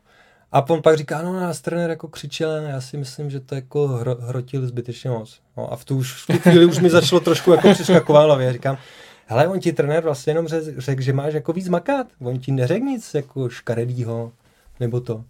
A 0.53 0.71
on 0.71 0.83
pak 0.83 0.97
říká, 0.97 1.23
no 1.23 1.33
nás 1.33 1.61
trenér 1.61 1.91
jako 1.91 2.09
křičel, 2.09 2.51
a 2.51 2.57
já 2.57 2.81
si 2.81 2.97
myslím, 2.97 3.31
že 3.31 3.41
to 3.41 3.55
jako 3.55 3.89
hro, 3.89 4.17
hrotil 4.21 4.67
zbytečně 4.67 5.11
moc. 5.11 5.41
No 5.57 5.73
a 5.73 5.77
v 5.77 5.85
tu, 5.85 5.97
už, 5.97 6.23
v 6.23 6.27
tu 6.27 6.39
chvíli 6.39 6.65
už 6.65 6.79
mi 6.79 6.91
začalo 6.91 7.21
trošku 7.21 7.53
jako 7.53 7.73
přeskakovat 7.73 8.25
hlavě. 8.25 8.53
Říkám, 8.53 8.79
hele, 9.27 9.49
on 9.49 9.61
ti 9.61 9.73
trenér 9.73 10.03
vlastně 10.03 10.31
jenom 10.31 10.49
řekl, 10.49 10.81
řek, 10.81 11.01
že 11.01 11.13
máš 11.13 11.35
jako 11.35 11.53
víc 11.53 11.69
makat. 11.69 12.07
On 12.21 12.39
ti 12.39 12.53
neřekl 12.53 12.85
nic 12.85 13.15
jako 13.15 13.49
škaredýho, 13.49 14.33
nebo 14.81 15.01
to. 15.01 15.25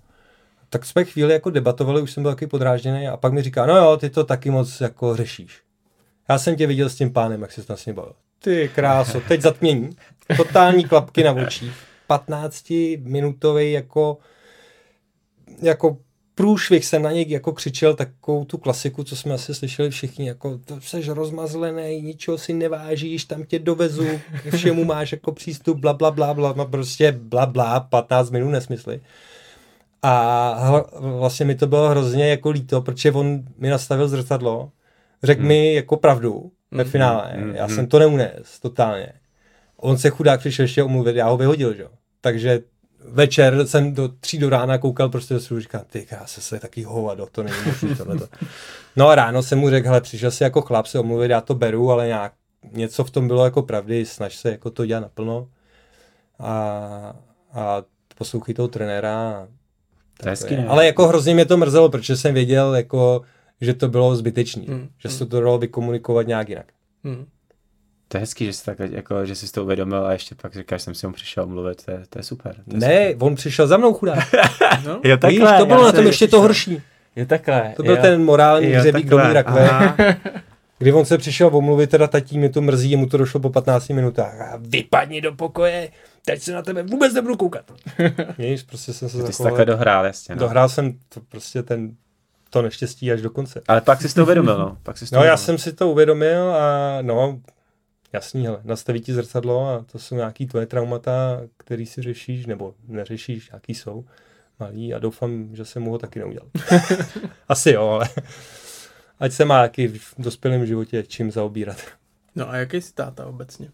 Tak 0.69 0.85
jsme 0.85 1.05
chvíli 1.05 1.33
jako 1.33 1.51
debatovali, 1.51 2.03
už 2.03 2.13
jsem 2.13 2.23
byl 2.23 2.33
taky 2.33 2.47
podrážděný 2.47 3.09
a 3.09 3.17
pak 3.17 3.33
mi 3.33 3.43
říká, 3.43 3.67
no 3.67 3.77
jo, 3.77 3.97
ty 3.97 4.11
to 4.11 4.25
taky 4.25 4.51
moc 4.51 4.81
jako 4.81 5.17
řešíš. 5.17 5.63
Já 6.29 6.39
jsem 6.39 6.57
tě 6.57 6.67
viděl 6.67 6.89
s 6.89 6.95
tím 6.95 7.13
pánem, 7.13 7.43
jak 7.43 7.53
se 7.53 7.63
tam 7.63 7.77
s 7.77 7.87
ním 7.87 7.95
bavil. 7.95 8.15
Ty 8.45 8.71
kráso, 8.75 9.21
teď 9.21 9.41
zatmění. 9.41 9.91
Totální 10.37 10.85
klapky 10.85 11.25
na 11.25 11.33
očích. 11.33 11.73
15 12.07 12.73
minutový 12.99 13.73
jako 13.73 14.19
jako 15.63 15.97
průšvih 16.35 16.85
jsem 16.85 17.03
na 17.03 17.13
něj 17.13 17.25
jako 17.29 17.53
křičel 17.53 17.95
takovou 17.95 18.45
tu 18.45 18.59
klasiku, 18.59 19.05
co 19.05 19.17
jsme 19.17 19.35
asi 19.35 19.55
slyšeli 19.55 19.91
všichni, 19.91 20.29
jako 20.29 20.59
to 20.65 20.81
seš 20.81 21.09
rozmazlený, 21.09 22.03
ničeho 22.03 22.39
si 22.39 22.53
nevážíš, 22.53 23.25
tam 23.25 23.45
tě 23.45 23.59
dovezu, 23.59 24.07
ke 24.43 24.51
všemu 24.51 24.85
máš 24.85 25.13
jako 25.13 25.33
přístup, 25.33 25.79
bla, 25.79 25.93
bla, 25.93 26.11
bla, 26.11 26.35
bla, 26.35 26.55
no 26.57 26.67
prostě 26.67 27.13
bla, 27.13 27.47
bla, 27.47 27.81
15 27.81 28.31
minut 28.31 28.51
nesmysly. 28.51 29.01
A 30.03 30.85
vlastně 31.01 31.47
mi 31.47 31.55
to 31.55 31.67
bylo 31.67 31.89
hrozně 31.89 32.29
jako 32.29 32.51
líto, 32.51 32.81
protože 32.81 33.13
on 33.13 33.45
mi 33.59 33.71
nastavil 33.71 34.09
zrcadlo, 34.09 34.71
řekl 35.23 35.41
hmm. 35.41 35.49
mi 35.49 35.75
jako 35.75 35.97
pravdu 35.97 36.53
ve 36.75 36.83
Hmm. 36.83 36.93
finále, 36.93 37.33
Hmm, 37.35 37.55
já 37.55 37.69
jsem 37.69 37.87
to 37.87 37.99
neunes, 37.99 38.61
totálně. 38.63 39.13
On 39.77 39.99
se 39.99 40.11
chudák 40.11 40.41
přišel 40.41 40.63
ještě 40.65 40.83
omluvit, 40.83 41.17
já 41.17 41.29
ho 41.29 41.37
vyhodil, 41.37 41.75
že 41.75 41.83
jo. 41.83 41.89
Takže 42.21 42.61
večer 43.09 43.67
jsem 43.67 43.95
do 43.95 44.09
tří 44.09 44.39
do 44.39 44.51
rána 44.51 44.79
koukal 44.79 45.09
prostě 45.09 45.35
do 45.35 45.41
svůj, 45.41 45.61
říkám, 45.61 45.83
ty 45.91 46.07
krása, 46.07 46.41
se 46.41 46.61
taky 46.61 46.83
hovado, 46.83 47.27
to 47.33 47.43
není 47.43 47.57
možný 47.67 47.95
tohleto. 47.97 48.27
No 48.97 49.09
a 49.09 49.15
ráno 49.15 49.43
jsem 49.43 49.59
mu 49.59 49.71
řekl, 49.71 49.87
hele, 49.89 50.01
přišel 50.01 50.31
si 50.31 50.43
jako 50.45 50.63
chlap 50.63 50.87
se 50.87 50.99
omluvit, 50.99 51.31
já 51.31 51.41
to 51.41 51.55
beru, 51.55 51.91
ale 51.91 52.07
nějak, 52.07 52.33
něco 52.73 53.05
v 53.05 53.11
tom 53.11 53.29
bylo 53.29 53.45
jako 53.45 53.63
pravdy, 53.63 54.07
snaž 54.07 54.37
se 54.37 54.51
jako 54.51 54.71
to 54.71 54.87
dělat 54.87 55.01
naplno. 55.01 55.49
A, 56.39 56.57
a 57.53 57.83
poslouchej 58.19 58.55
toho 58.55 58.69
trenéra. 58.69 59.49
To 60.21 60.29
je? 60.29 60.67
Ale 60.69 60.87
jako 60.87 61.07
hrozně 61.09 61.35
mě 61.35 61.45
to 61.45 61.57
mrzelo, 61.57 61.89
protože 61.89 62.17
jsem 62.17 62.35
věděl, 62.35 62.75
jako, 62.75 63.23
že 63.61 63.75
to 63.75 63.89
bylo 63.89 64.17
zbytečný. 64.17 64.67
Hmm, 64.67 64.89
Že 64.99 65.09
se 65.09 65.27
to 65.27 65.41
dalo 65.41 65.59
vykomunikovat 65.59 66.27
nějak 66.27 66.49
jinak. 66.49 66.67
Hmm. 67.05 67.27
To 68.09 68.17
je 68.17 68.21
hezký, 68.21 68.45
že 68.47 68.53
jsi, 68.53 68.65
tak, 68.65 68.79
jako, 68.81 69.27
že 69.27 69.35
jsi 69.35 69.53
to 69.53 69.63
uvědomil 69.65 70.07
a 70.07 70.13
ještě 70.13 70.35
pak 70.35 70.55
říkáš, 70.55 70.83
jsem 70.83 70.95
si 70.95 71.07
mu 71.07 71.13
přišel 71.13 71.47
mluvit, 71.47 71.85
to 71.85 71.91
je, 71.91 72.03
to 72.11 72.19
je 72.19 72.23
super. 72.23 72.55
To 72.71 72.75
je 72.77 72.81
Ne, 72.81 73.15
on 73.19 73.35
přišel 73.35 73.67
za 73.67 73.77
mnou 73.77 73.95
chudák. 73.95 74.35
No? 74.87 75.01
Jo, 75.05 75.17
Víš, 75.29 75.41
to 75.59 75.67
bylo 75.67 75.85
na 75.85 75.93
tom 75.93 76.07
ještě 76.07 76.29
to 76.29 76.41
horší. 76.41 76.83
Je 77.17 77.27
takhle. 77.27 77.73
To 77.77 77.83
byl 77.83 77.97
ten 77.97 78.25
morální 78.25 78.71
jo, 78.71 78.81
hřebík 78.81 79.05
takhle, 79.11 79.23
domů 79.23 79.35
rakve, 79.35 79.97
kdy 80.79 80.93
on 80.93 81.05
se 81.05 81.19
přišel 81.19 81.51
omluvit, 81.57 81.91
teda 81.91 82.07
tatí, 82.07 82.39
mě 82.39 82.49
to 82.49 82.61
mrzí, 82.63 82.91
jemu 82.91 83.07
to 83.07 83.17
došlo 83.17 83.41
po 83.41 83.51
15 83.51 83.89
minutách. 83.89 84.41
A 84.41 84.57
vypadni 84.61 85.21
do 85.21 85.33
pokoje, 85.35 85.89
teď 86.25 86.43
se 86.43 86.53
na 86.53 86.63
tebe 86.63 86.83
vůbec 86.83 87.15
nebudu 87.15 87.37
koukat. 87.37 87.65
Víš, 88.39 88.63
prostě 88.63 88.93
jsem 88.93 89.09
se 89.09 89.17
Ty 89.17 89.23
jsi 89.23 89.27
zachoval. 89.27 89.51
takhle 89.53 89.65
dohrál, 89.65 90.05
jasně. 90.07 90.35
No. 90.35 90.39
Dohrál 90.39 90.69
jsem 90.69 90.93
to 91.09 91.21
prostě 91.29 91.63
ten, 91.63 91.97
to 92.55 92.63
neštěstí 92.63 93.13
až 93.13 93.23
do 93.23 93.31
konce. 93.31 93.63
Ale 93.69 93.81
pak 93.81 94.03
jsi 94.03 94.15
to 94.15 94.23
uvědomil, 94.23 94.59
no. 94.59 94.79
Pak 94.83 94.99
jsi 94.99 95.07
to 95.11 95.17
No 95.17 95.19
já 95.19 95.23
uvědomil. 95.23 95.39
jsem 95.45 95.59
si 95.59 95.73
to 95.73 95.91
uvědomil 95.91 96.55
a 96.55 96.99
no, 97.03 97.41
jasný, 98.13 98.47
hele, 98.47 98.61
nastaví 98.65 99.01
ti 99.01 99.15
zrcadlo 99.15 99.69
a 99.69 99.85
to 99.93 99.99
jsou 99.99 100.15
nějaký 100.15 100.47
tvoje 100.47 100.67
traumata, 100.67 101.41
který 101.57 101.87
si 101.87 102.03
řešíš, 102.03 102.47
nebo 102.47 102.75
neřešíš, 102.89 103.51
jaký 103.53 103.75
jsou 103.75 104.05
malý 104.61 104.95
a 104.95 104.99
doufám, 104.99 105.57
že 105.57 105.65
jsem 105.65 105.83
mu 105.83 105.91
ho 105.91 105.99
taky 105.99 106.19
neudělal. 106.19 106.49
Asi 107.49 107.71
jo, 107.71 107.89
ale 107.89 108.09
ať 109.21 109.33
se 109.33 109.45
má 109.45 109.63
taky 109.63 109.89
v 109.89 110.15
dospělém 110.19 110.67
životě 110.67 111.03
čím 111.03 111.31
zaobírat. 111.31 111.77
no 112.35 112.51
a 112.51 112.57
jaký 112.57 112.81
jsi 112.81 112.95
táta 112.95 113.27
obecně? 113.27 113.69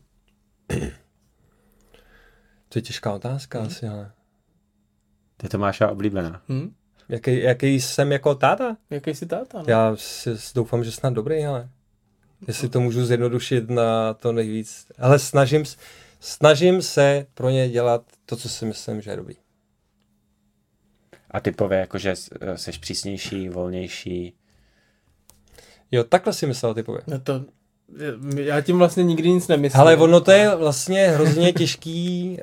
To 2.69 2.79
je 2.79 2.83
těžká 2.83 3.13
otázka 3.13 3.63
asi, 3.63 3.89
ale 3.89 4.13
To 5.37 5.47
je 5.47 5.51
Tomáša 5.51 5.89
oblíbená. 5.91 6.43
Hm? 6.49 6.75
Jaký, 7.11 7.43
jaký 7.43 7.81
jsem 7.81 8.13
jako 8.13 8.35
táta? 8.35 8.77
Jaký 8.91 9.15
jsi 9.15 9.27
táta? 9.27 9.59
No? 9.59 9.65
Já 9.69 9.97
si 9.97 10.31
doufám, 10.55 10.85
že 10.85 10.93
snad 10.93 11.13
dobrý, 11.13 11.45
ale 11.45 11.69
jestli 12.49 12.69
to 12.69 12.81
můžu 12.81 13.05
zjednodušit 13.05 13.71
na 13.71 14.15
to 14.15 14.33
nejvíc. 14.33 14.87
Ale 14.99 15.19
snažím, 15.19 15.65
snažím 16.21 16.83
se 16.83 17.27
pro 17.35 17.51
ně 17.51 17.69
dělat 17.69 18.03
to, 18.27 18.37
co 18.37 18.49
si 18.49 18.65
myslím, 18.65 19.01
že 19.01 19.11
je 19.11 19.17
dobrý. 19.17 19.35
A 21.31 21.41
typově, 21.41 21.79
jakože 21.79 22.17
jsi 22.55 22.73
přísnější, 22.81 23.49
volnější. 23.49 24.35
Jo, 25.91 26.05
takhle 26.05 26.33
si 26.33 26.47
myslel 26.47 26.75
typově. 26.75 27.01
No 27.07 27.19
to, 27.19 27.45
já 28.37 28.61
tím 28.61 28.79
vlastně 28.79 29.05
nikdy 29.05 29.31
nic 29.31 29.49
nemyslím. 29.49 29.81
Ale 29.81 29.97
ono 29.97 30.21
to 30.21 30.31
je 30.31 30.57
vlastně 30.57 31.09
hrozně 31.09 31.53
těžký 31.53 32.39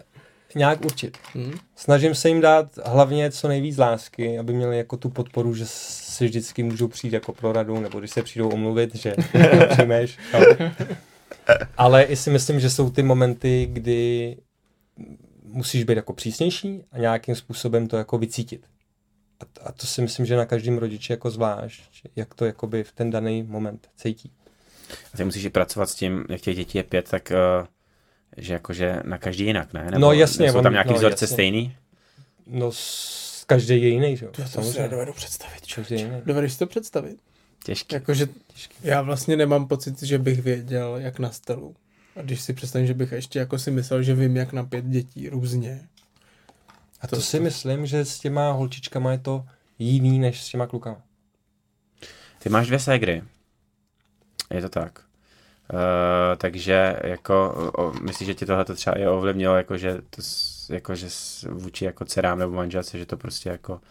nějak 0.58 0.86
určit. 0.86 1.18
Hmm. 1.34 1.54
Snažím 1.76 2.16
se 2.16 2.30
jim 2.30 2.42
dát 2.42 2.78
hlavně 2.86 3.32
co 3.32 3.48
nejvíc 3.48 3.78
lásky, 3.78 4.40
aby 4.40 4.54
měli 4.54 4.78
jako 4.78 4.98
tu 4.98 5.10
podporu, 5.10 5.54
že 5.54 5.66
si 5.68 6.26
vždycky 6.26 6.64
můžou 6.64 6.88
přijít 6.88 7.14
jako 7.14 7.34
pro 7.34 7.52
radu, 7.52 7.80
nebo 7.80 8.00
když 8.00 8.12
se 8.12 8.24
přijdou 8.24 8.50
omluvit, 8.50 8.96
že 8.96 9.16
přijmeš. 9.70 10.18
jo. 10.34 10.70
Ale 11.78 12.04
i 12.04 12.16
si 12.16 12.30
myslím, 12.30 12.60
že 12.60 12.70
jsou 12.70 12.90
ty 12.90 13.04
momenty, 13.04 13.70
kdy 13.72 14.38
musíš 15.44 15.84
být 15.84 15.96
jako 15.96 16.14
přísnější 16.14 16.84
a 16.92 16.98
nějakým 16.98 17.36
způsobem 17.36 17.88
to 17.88 17.98
jako 17.98 18.18
vycítit. 18.18 18.68
A, 19.40 19.70
a 19.70 19.72
to 19.72 19.88
si 19.88 20.02
myslím, 20.02 20.26
že 20.26 20.36
na 20.36 20.46
každém 20.46 20.78
rodiči 20.78 21.14
jako 21.14 21.30
zvlášť, 21.30 21.84
jak 22.16 22.34
to 22.34 22.46
jakoby 22.46 22.84
v 22.84 22.92
ten 22.92 23.10
daný 23.10 23.44
moment 23.44 23.90
cítí. 23.96 24.32
A 25.14 25.18
ty 25.18 25.26
musíš 25.26 25.46
i 25.46 25.50
pracovat 25.50 25.90
s 25.90 25.96
tím, 25.96 26.26
jak 26.30 26.42
těch 26.42 26.56
dětí 26.56 26.78
je 26.78 26.84
pět, 26.84 27.10
tak 27.10 27.32
uh, 27.32 27.68
že 28.38 28.54
jakože 28.54 29.00
na 29.06 29.18
každý 29.18 29.46
jinak, 29.46 29.74
ne? 29.74 29.86
Nebo 29.86 30.00
No 30.00 30.14
jasně, 30.14 30.52
Jsou 30.52 30.62
tam 30.62 30.72
nějaký 30.72 30.90
no 30.90 30.96
vzorce 30.96 31.24
jasně. 31.24 31.36
stejný? 31.36 31.76
No, 32.48 32.72
s, 32.72 33.44
každý 33.48 33.82
je 33.82 33.90
jiný, 33.90 34.18
že 34.18 34.26
jo? 34.26 34.32
Já 34.38 34.44
to 34.44 34.48
si 34.48 34.54
Samozřejmě. 34.54 34.82
nedovedu 34.82 35.14
představit. 35.14 35.64
Dovedeš 36.26 36.54
si 36.54 36.60
to 36.60 36.68
představit? 36.68 37.18
Těžký. 37.64 37.96
Jakože 37.96 38.28
já 38.82 39.02
vlastně 39.02 39.36
nemám 39.36 39.68
pocit, 39.68 40.04
že 40.04 40.20
bych 40.20 40.42
věděl, 40.42 40.96
jak 40.98 41.20
na 41.20 41.32
stelu. 41.32 41.76
A 42.16 42.22
když 42.22 42.42
si 42.42 42.54
představím, 42.54 42.88
že 42.88 42.94
bych 42.94 43.12
ještě 43.12 43.40
jako 43.40 43.60
si 43.60 43.72
myslel, 43.72 44.04
že 44.04 44.16
vím, 44.16 44.38
jak 44.38 44.54
na 44.54 44.64
pět 44.64 44.86
dětí 44.86 45.30
různě. 45.30 45.82
A 47.02 47.08
to, 47.08 47.22
si 47.22 47.40
myslím, 47.40 47.86
že 47.86 48.06
s 48.06 48.20
těma 48.20 48.52
holčičkama 48.52 49.12
je 49.12 49.18
to 49.18 49.46
jiný 49.80 50.20
než 50.20 50.44
s 50.44 50.50
těma 50.50 50.68
klukama. 50.68 51.02
Ty 52.40 52.50
máš 52.50 52.68
dvě 52.68 52.80
ségry. 52.80 53.24
Je 54.54 54.62
to 54.62 54.70
tak. 54.70 55.07
Uh, 55.74 55.80
takže 56.38 56.96
jako, 57.04 57.54
o, 57.78 57.94
myslíš, 58.02 58.28
že 58.28 58.34
ti 58.34 58.46
tohle 58.46 58.66
třeba 58.66 59.00
i 59.00 59.08
ovlivnilo, 59.08 59.56
jako 59.56 59.78
že, 59.78 59.94
to, 60.10 60.22
jako, 60.74 60.96
že 60.96 61.08
vůči 61.50 61.86
jako 61.86 62.06
dcerám 62.06 62.40
nebo 62.40 62.54
manželce, 62.54 62.98
že 62.98 63.06
to 63.06 63.18
prostě 63.18 63.50
jako 63.50 63.82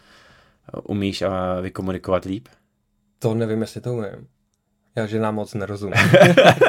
umíš 0.82 1.22
a 1.22 1.60
vykomunikovat 1.60 2.24
líp? 2.24 2.48
To 3.18 3.34
nevím, 3.34 3.60
jestli 3.60 3.80
to 3.80 3.92
umím. 3.92 4.26
Já 4.96 5.06
ženám 5.06 5.34
moc 5.34 5.54
nerozumím. 5.54 5.94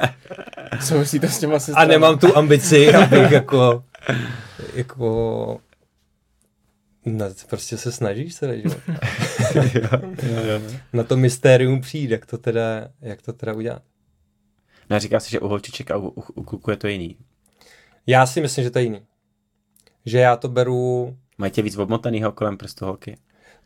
Co 0.88 0.98
myslíte 0.98 1.30
s 1.30 1.40
těma 1.40 1.56
A 1.56 1.60
sestrami? 1.60 1.92
nemám 1.92 2.20
tu 2.20 2.38
ambici, 2.38 2.94
abych 2.94 3.32
jako, 3.32 3.84
jako, 4.74 5.60
no, 7.06 7.26
prostě 7.50 7.78
se 7.78 7.92
snažíš 7.92 8.36
celý 8.36 8.62
život. 8.62 8.78
Na 10.94 11.04
to 11.04 11.18
mystérium 11.18 11.82
přijít, 11.82 12.12
jak 12.12 12.26
to 12.26 12.38
teda, 12.38 12.88
jak 13.02 13.22
to 13.22 13.34
teda 13.34 13.54
udělat. 13.54 13.82
Ne, 14.90 15.00
říká 15.00 15.20
si, 15.20 15.32
že 15.32 15.40
u 15.40 15.48
holčiček 15.48 15.92
a 15.92 15.98
u, 15.98 16.08
u, 16.08 16.24
u 16.36 16.44
kluku 16.44 16.72
je 16.72 16.78
to 16.78 16.88
jiný. 16.88 17.18
Já 18.08 18.26
si 18.26 18.42
myslím, 18.42 18.64
že 18.64 18.72
to 18.72 18.80
je 18.80 18.84
jiný. 18.84 19.02
Že 20.06 20.18
já 20.18 20.36
to 20.36 20.48
beru, 20.48 21.18
Mají 21.38 21.52
tě 21.52 21.62
víc 21.62 21.78
obmotanýho 21.78 22.32
kolem 22.32 22.58
prstu 22.58 22.86
holky? 22.86 23.18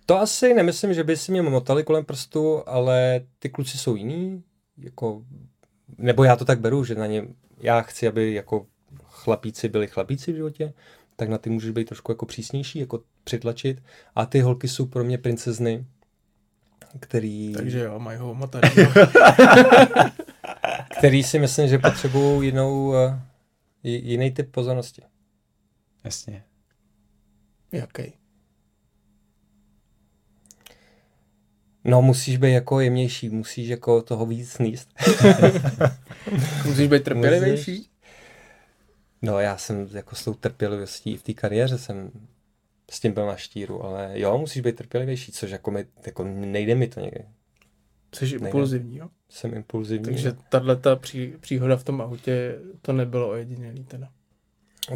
to 0.05 0.19
asi 0.19 0.53
nemyslím, 0.53 0.93
že 0.93 1.03
by 1.03 1.17
si 1.17 1.31
mě 1.31 1.41
motali 1.41 1.83
kolem 1.83 2.05
prstu, 2.05 2.63
ale 2.65 3.21
ty 3.39 3.49
kluci 3.49 3.77
jsou 3.77 3.95
jiný, 3.95 4.43
jako, 4.77 5.23
nebo 5.97 6.23
já 6.23 6.35
to 6.35 6.45
tak 6.45 6.59
beru, 6.59 6.83
že 6.83 6.95
na 6.95 7.07
ně, 7.07 7.27
já 7.61 7.81
chci, 7.81 8.07
aby 8.07 8.33
jako 8.33 8.65
chlapíci 9.03 9.69
byli 9.69 9.87
chlapíci 9.87 10.33
v 10.33 10.35
životě, 10.35 10.73
tak 11.15 11.29
na 11.29 11.37
ty 11.37 11.49
můžeš 11.49 11.71
být 11.71 11.87
trošku 11.87 12.11
jako 12.11 12.25
přísnější, 12.25 12.79
jako 12.79 12.99
přitlačit. 13.23 13.83
A 14.15 14.25
ty 14.25 14.39
holky 14.39 14.67
jsou 14.67 14.85
pro 14.85 15.03
mě 15.03 15.17
princezny, 15.17 15.85
který, 16.99 17.53
Takže 17.53 17.79
jo, 17.79 17.99
mají 17.99 18.19
ho 18.19 18.31
omotaný. 18.31 18.69
který 21.01 21.23
si 21.23 21.39
myslím, 21.39 21.67
že 21.67 21.77
potřebují 21.79 22.47
jinou, 22.47 22.95
eh, 22.95 23.21
ji- 23.83 24.11
jiný 24.11 24.31
typ 24.31 24.51
pozornosti. 24.51 25.01
Jasně. 26.03 26.43
Jaký? 27.71 28.13
No, 31.83 32.01
musíš 32.01 32.37
být 32.37 32.51
jako 32.51 32.79
jemnější, 32.79 33.29
musíš 33.29 33.67
jako 33.67 34.01
toho 34.01 34.25
víc 34.25 34.51
sníst. 34.51 34.89
Musíš 36.65 36.87
být 36.87 37.03
trpělivější? 37.03 37.71
Musíš. 37.71 37.89
No, 39.21 39.39
já 39.39 39.57
jsem 39.57 39.87
jako 39.91 40.15
s 40.15 40.23
tou 40.23 40.33
trpělivostí 40.33 41.17
v 41.17 41.23
té 41.23 41.33
kariéře 41.33 41.77
jsem 41.77 42.11
s 42.91 42.99
tím 42.99 43.11
byl 43.13 43.25
na 43.25 43.35
štíru, 43.35 43.83
ale 43.85 44.11
jo, 44.19 44.37
musíš 44.37 44.61
být 44.61 44.75
trpělivější, 44.75 45.31
což 45.31 45.51
jako, 45.51 45.71
mi, 45.71 45.85
jako 46.05 46.23
nejde 46.23 46.75
mi 46.75 46.87
to 46.87 46.99
někdy. 46.99 47.25
Jsi 48.15 48.25
impulzivní, 48.25 48.97
jo? 48.97 49.09
Jsem 49.31 49.53
impulzivní. 49.53 50.05
Takže 50.05 50.33
tahle 50.49 50.75
ta 50.75 50.95
pří, 50.95 51.33
příhoda 51.39 51.77
v 51.77 51.83
tom 51.83 52.01
autě, 52.01 52.59
to 52.81 52.93
nebylo 52.93 53.29
ojedinělý 53.29 53.83
teda. 53.83 54.07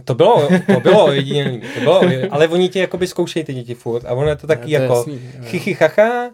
To 0.04 0.16
bylo, 0.16 0.48
to 0.74 0.80
bylo 0.80 1.12
jediný, 1.12 1.62
to 1.74 1.80
bylo, 1.80 2.00
ojedinělý. 2.00 2.30
ale 2.30 2.48
oni 2.48 2.70
tě 2.70 2.80
jakoby 2.80 3.08
zkoušejí 3.08 3.46
ty 3.46 3.54
děti 3.54 3.76
furt 3.76 4.06
a 4.06 4.14
ono 4.14 4.30
je 4.30 4.36
to 4.36 4.48
taky 4.48 4.72
Ne, 4.72 4.78
to 4.78 4.84
jako 4.84 4.96
jasný, 4.96 5.32
chichy 5.42 5.74
chacha 5.74 6.32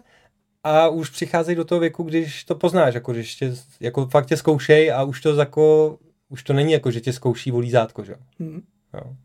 a 0.64 0.88
už 0.88 1.10
přicházejí 1.10 1.56
do 1.56 1.64
toho 1.64 1.80
věku, 1.80 2.02
když 2.02 2.44
to 2.44 2.54
poznáš, 2.54 2.94
jako 2.94 3.12
když 3.12 3.34
tě, 3.34 3.54
jako 3.80 4.06
fakt 4.06 4.26
tě 4.26 4.36
zkoušej 4.36 4.92
a 4.92 5.02
už 5.02 5.20
to 5.20 5.34
jako, 5.36 5.98
už 6.28 6.42
to 6.42 6.52
není 6.52 6.72
jako, 6.72 6.90
že 6.90 7.00
tě 7.00 7.12
zkouší 7.12 7.50
volí 7.50 7.70
zátko, 7.70 8.04
že 8.04 8.12
jo. 8.12 8.18
Hm. 8.40 8.62
jo. 8.94 9.16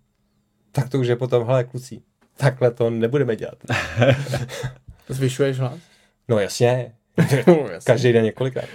Tak 0.72 0.90
to 0.90 1.00
už 1.00 1.08
je 1.08 1.16
potom, 1.16 1.46
hele 1.46 1.64
kluci, 1.64 2.02
takhle 2.38 2.72
to 2.72 2.90
nebudeme 2.90 3.36
dělat. 3.36 3.58
Zvyšuješ 5.10 5.60
hlas? 5.60 5.80
No, 6.28 6.40
jasně. 6.40 6.97
každý 7.84 8.14
den 8.14 8.24
několikrát. 8.24 8.66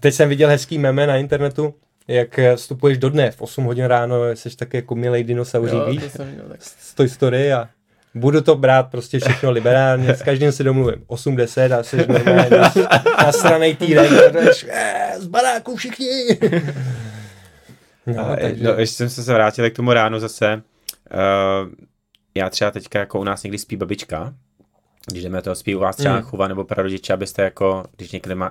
Teď 0.00 0.14
jsem 0.14 0.28
viděl 0.28 0.48
hezký 0.48 0.78
meme 0.78 1.06
na 1.06 1.16
internetu, 1.16 1.74
jak 2.08 2.40
vstupuješ 2.56 2.98
do 2.98 3.10
dne 3.10 3.30
v 3.30 3.42
8 3.42 3.64
hodin 3.64 3.84
ráno, 3.84 4.30
jsi 4.34 4.56
taky 4.56 4.76
jako 4.76 4.94
milej 4.94 5.24
dinosauřík, 5.24 5.74
Jo, 5.74 5.86
víš? 5.90 6.02
to 6.02 6.08
jsem 6.10 6.28
měl 6.32 6.44
tak. 6.48 6.62
z 6.62 6.94
Toy 6.94 7.08
Story 7.08 7.52
a 7.52 7.68
budu 8.14 8.40
to 8.40 8.54
brát 8.56 8.82
prostě 8.90 9.20
všechno 9.20 9.50
liberálně, 9.50 10.14
s 10.14 10.22
každým 10.22 10.52
si 10.52 10.64
domluvím 10.64 11.04
80 11.06 11.72
a 11.72 11.82
jsi 11.82 11.96
normálně 11.96 12.50
na, 12.50 12.72
na 13.24 13.32
stranej 13.32 13.76
a 13.80 13.84
jdeš, 14.30 14.66
"Eh, 14.70 15.12
z 15.18 15.26
baráku 15.26 15.76
všichni. 15.76 16.06
No, 18.06 18.14
No, 18.14 18.36
takže, 18.40 18.64
no, 18.64 18.70
ještě 18.72 19.08
jsem 19.08 19.24
se 19.24 19.34
vrátil 19.34 19.70
k 19.70 19.76
tomu 19.76 19.92
ránu 19.92 20.18
zase. 20.18 20.62
Uh, 21.12 21.70
já 22.34 22.50
třeba 22.50 22.70
teďka 22.70 22.98
jako 22.98 23.20
u 23.20 23.24
nás 23.24 23.42
někdy 23.42 23.58
spí 23.58 23.76
babička, 23.76 24.34
když 25.06 25.22
jdeme 25.24 25.42
toho 25.42 25.56
spí 25.56 25.74
u 25.74 25.78
vás 25.78 25.96
třeba 25.96 26.16
Mm. 26.16 26.22
chuva 26.22 26.48
nebo 26.48 26.64
prarodiče, 26.64 27.12
abyste 27.12 27.42
jako, 27.42 27.84
když 27.96 28.12
někde 28.12 28.34
má, 28.34 28.50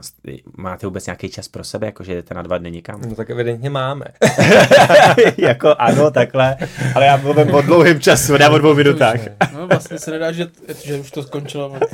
máte 0.58 0.88
vůbec 0.88 1.06
nějaký 1.06 1.30
čas 1.30 1.48
pro 1.48 1.64
sebe, 1.64 1.86
jako 1.86 2.04
že 2.04 2.16
jdete 2.16 2.34
na 2.34 2.42
dva 2.42 2.58
dny 2.58 2.72
někam. 2.72 3.02
no 3.10 3.16
tak 3.16 3.30
evidentně 3.30 3.70
máme. 3.70 4.06
jako 5.38 5.76
ano, 5.80 6.12
takhle, 6.12 6.58
ale 6.96 7.06
já 7.06 7.18
mluvím 7.18 7.54
o 7.54 7.62
dlouhém 7.62 8.00
času, 8.02 8.38
ne 8.38 8.50
o 8.50 8.58
dvou 8.58 8.74
minutách. 8.76 9.20
No 9.54 9.68
vlastně 9.68 10.00
se 10.00 10.12
nedá, 10.12 10.32
že, 10.32 10.48
že 10.84 11.00
už 11.00 11.12
to 11.12 11.24
skončilo. 11.24 11.74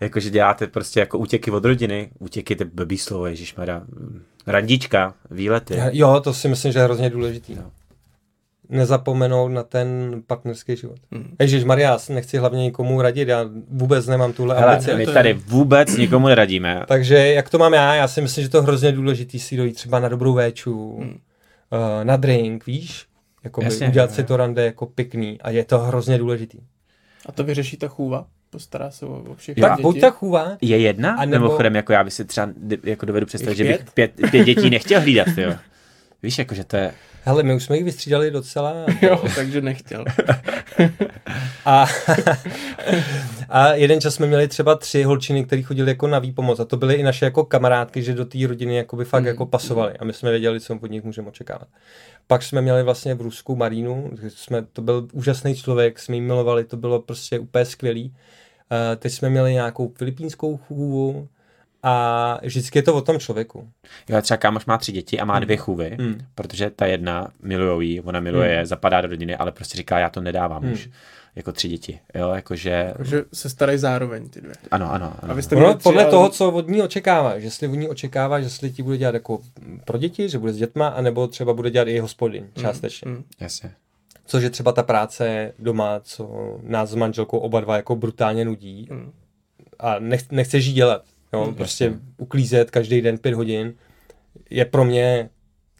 Jakože 0.00 0.30
děláte 0.30 0.66
prostě 0.66 1.00
jako 1.00 1.18
útěky 1.18 1.50
od 1.50 1.64
rodiny, 1.64 2.10
útěky, 2.18 2.56
to 2.56 2.62
je 2.62 2.70
blbý 2.74 2.98
slovo, 2.98 3.26
ježišmarja, 3.26 3.82
randička, 4.46 5.14
výlety. 5.30 5.80
Jo, 5.92 6.20
to 6.24 6.34
si 6.34 6.48
myslím, 6.48 6.72
že 6.72 6.78
je 6.78 6.82
hrozně 6.84 7.10
důležitý. 7.10 7.54
No. 7.54 7.70
No. 8.70 8.78
Nezapomenout 8.78 9.52
na 9.52 9.62
ten 9.62 9.88
partnerský 10.26 10.76
život. 10.76 10.96
Hmm. 11.12 11.34
Ježíš 11.40 11.64
Maria, 11.64 11.90
já 11.90 11.98
si 11.98 12.12
nechci 12.12 12.38
hlavně 12.38 12.62
nikomu 12.62 13.02
radit, 13.02 13.28
já 13.28 13.44
vůbec 13.70 14.06
nemám 14.06 14.32
tuhle 14.32 14.58
Hele, 14.60 14.72
ambici. 14.72 14.94
my 14.94 15.06
tady 15.06 15.32
vůbec 15.32 15.96
nikomu 15.96 16.28
neradíme. 16.28 16.82
Takže 16.88 17.16
jak 17.32 17.50
to 17.50 17.58
mám 17.58 17.74
já, 17.74 17.94
já 17.94 18.08
si 18.08 18.20
myslím, 18.20 18.42
že 18.44 18.50
to 18.50 18.56
je 18.58 18.62
hrozně 18.62 18.92
důležitý 18.92 19.38
si 19.40 19.56
dojít 19.56 19.72
třeba 19.72 20.00
na 20.00 20.08
dobrou 20.08 20.32
véču, 20.34 20.96
Hmm. 20.98 21.08
uh, 21.10 22.04
na 22.04 22.16
drink, 22.16 22.66
víš? 22.66 23.04
Jakoby 23.44 23.64
Jasně, 23.64 23.88
udělat 23.88 24.12
si 24.12 24.24
to 24.24 24.36
rande 24.36 24.64
jako 24.64 24.86
pěkný 24.86 25.40
a 25.40 25.50
je 25.50 25.64
to 25.64 25.78
hrozně 25.78 26.18
důležitý. 26.18 26.58
A 27.26 27.32
to 27.32 27.44
vyřeší 27.44 27.76
ta 27.76 27.88
chůva? 27.88 28.26
Postará 28.50 28.90
se 28.90 29.06
o, 29.06 29.22
o 29.28 29.34
všechny 29.34 29.60
Tak 29.60 29.72
děti? 29.72 29.82
buď 29.82 30.00
ta 30.00 30.10
chůva, 30.10 30.48
Je 30.60 30.78
jedna? 30.78 31.12
A 31.12 31.20
nebo- 31.20 31.30
nebo... 31.32 31.44
Mimochodem, 31.44 31.76
jako 31.76 31.92
já 31.92 32.04
bych 32.04 32.12
si 32.12 32.24
třeba 32.24 32.48
jako 32.84 33.06
dovedu 33.06 33.26
představit, 33.26 33.56
že 33.56 33.64
bych 33.64 33.84
pět, 33.94 34.12
pět 34.30 34.44
dětí 34.46 34.70
nechtěl 34.70 35.00
hlídat, 35.00 35.28
jo. 35.36 35.54
Víš, 36.22 36.38
jako, 36.38 36.54
že 36.54 36.64
to 36.64 36.76
je... 36.76 36.94
hele, 37.22 37.42
my 37.42 37.54
už 37.54 37.64
jsme 37.64 37.76
jich 37.76 37.84
vystřídali 37.84 38.30
docela 38.30 38.74
Jo, 39.02 39.24
takže 39.34 39.60
nechtěl. 39.60 40.04
a, 41.64 41.86
a 43.48 43.72
jeden 43.72 44.00
čas 44.00 44.14
jsme 44.14 44.26
měli 44.26 44.48
třeba 44.48 44.74
tři 44.74 45.02
holčiny, 45.02 45.44
které 45.44 45.62
chodili 45.62 45.90
jako 45.90 46.06
na 46.06 46.18
výpomoc 46.18 46.60
a 46.60 46.64
to 46.64 46.76
byly 46.76 46.94
i 46.94 47.02
naše 47.02 47.24
jako 47.24 47.44
kamarádky, 47.44 48.02
že 48.02 48.14
do 48.14 48.24
té 48.24 48.38
rodiny 48.46 48.76
jako 48.76 48.96
by 48.96 49.04
fakt 49.04 49.22
Mm, 49.22 49.26
jako 49.26 49.46
pasovaly 49.46 49.92
a 49.98 50.04
my 50.04 50.12
jsme 50.12 50.30
věděli, 50.30 50.60
co 50.60 50.78
od 50.80 50.90
nich 50.90 51.04
můžeme 51.04 51.28
očekávat. 51.28 51.68
Pak 52.26 52.42
jsme 52.42 52.60
měli 52.60 52.82
vlastně 52.82 53.14
v 53.14 53.20
Rusku 53.20 53.56
Marínu, 53.56 54.10
jsme, 54.28 54.62
to 54.62 54.82
byl 54.82 55.08
úžasný 55.12 55.56
člověk, 55.56 55.98
jsme 55.98 56.14
ji 56.14 56.20
milovali, 56.20 56.64
to 56.64 56.76
bylo 56.76 57.02
prostě 57.02 57.38
úplně 57.38 57.64
skvělý. 57.64 58.04
Uh, 58.08 58.96
teď 58.96 59.12
jsme 59.12 59.30
měli 59.30 59.52
nějakou 59.52 59.92
filipínskou 59.98 60.56
chůvu 60.56 61.28
a 61.88 62.40
vždycky 62.42 62.78
je 62.78 62.82
to 62.82 62.94
o 62.94 63.00
tom 63.00 63.18
člověku. 63.18 63.68
Jo, 64.08 64.22
třeba 64.22 64.36
kámoš 64.38 64.66
má 64.66 64.78
tři 64.78 64.92
děti 64.92 65.20
a 65.20 65.24
má 65.24 65.38
dvě 65.38 65.56
chůvy, 65.56 65.96
Hmm. 66.00 66.18
protože 66.34 66.70
ta 66.70 66.86
jedna 66.86 67.28
miluje 67.42 67.86
jí, 67.86 68.00
ona 68.00 68.20
miluje 68.20 68.50
je, 68.50 68.66
zapadá 68.66 69.00
do 69.00 69.08
rodiny, 69.08 69.36
ale 69.36 69.52
prostě 69.52 69.76
říká, 69.76 69.98
já 69.98 70.08
to 70.10 70.20
nedávám 70.20 70.62
Hmm. 70.62 70.72
už. 70.72 70.90
Jako 71.36 71.52
tři 71.52 71.68
děti, 71.68 71.98
jo, 72.14 72.30
jakože, 72.30 72.92
Takže 72.96 73.24
se 73.32 73.50
starají 73.50 73.78
zároveň 73.78 74.28
ty 74.28 74.40
dvě. 74.40 74.54
ano, 74.70 74.92
ano, 74.92 75.14
ano. 75.22 75.32
A 75.32 75.34
vy 75.34 75.42
jste 75.42 75.56
Ono, 75.56 75.64
měli 75.66 75.78
tři, 75.78 75.82
podle 75.82 76.02
ale- 76.02 76.10
toho, 76.10 76.28
co 76.28 76.50
od 76.50 76.68
ní 76.68 76.82
očekáváš. 76.82 77.42
Jestli 77.42 77.68
od 77.68 77.74
ní 77.74 77.88
očekáváš, 77.88 78.44
jestli 78.44 78.70
ti 78.70 78.82
bude 78.82 78.96
dělat 78.96 79.14
jako 79.14 79.38
pro 79.84 79.98
děti, 79.98 80.28
že 80.28 80.38
bude 80.38 80.52
s 80.52 80.56
dětma, 80.56 80.88
anebo 80.88 81.26
třeba 81.26 81.54
bude 81.54 81.70
dělat 81.70 81.88
i 81.88 81.98
hospodin 81.98 82.46
částečně. 82.60 83.10
Mm. 83.10 83.24
Jasně. 83.40 83.70
Což 84.26 84.42
je 84.42 84.50
třeba 84.50 84.72
ta 84.72 84.82
práce 84.82 85.52
doma, 85.58 86.00
co 86.02 86.56
nás 86.62 86.90
s 86.90 86.94
manželkou 86.94 87.38
oba 87.38 87.60
dva 87.60 87.76
jako 87.76 87.96
brutálně 87.96 88.44
nudí 88.44 88.88
Mm. 88.90 89.12
a 89.78 89.98
nech, 89.98 90.30
nechceš 90.30 90.66
jí 90.66 90.72
dělat. 90.72 91.02
Jo? 91.32 91.46
Mm, 91.46 91.54
prostě 91.54 91.84
jasně. 91.84 92.00
uklízet 92.16 92.70
každý 92.70 93.00
den 93.00 93.18
pět 93.18 93.34
hodin 93.34 93.74
je 94.50 94.64
pro 94.64 94.84
mě, 94.84 95.30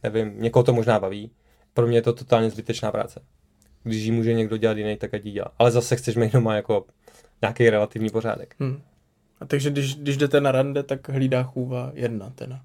nevím, 0.03 0.42
někoho 0.42 0.62
to 0.62 0.72
možná 0.72 1.01
baví, 1.01 1.30
pro 1.74 1.86
mě 1.86 1.99
je 1.99 2.03
to 2.03 2.12
totálně 2.12 2.51
zbytečná 2.51 2.92
práce. 2.92 3.20
Když 3.82 4.03
ji 4.03 4.11
může 4.11 4.34
někdo 4.34 4.57
dělat 4.57 4.76
jiný, 4.76 4.96
tak 4.96 5.14
ať 5.14 5.24
ji 5.24 5.32
dělá. 5.32 5.53
Ale 5.59 5.70
zase 5.70 5.96
chceš 5.96 6.16
mít 6.16 6.32
doma 6.32 6.55
jako 6.55 6.86
nějaký 7.42 7.70
relativní 7.70 8.11
pořádek. 8.11 8.55
Hmm. 8.59 8.82
A 9.40 9.46
takže 9.46 9.70
když, 9.70 9.94
když 9.94 10.16
jdete 10.16 10.40
na 10.40 10.53
rande, 10.53 10.82
tak 10.82 11.09
hlídá 11.09 11.42
chůva 11.42 11.90
jedna 11.94 12.30
teda. 12.30 12.61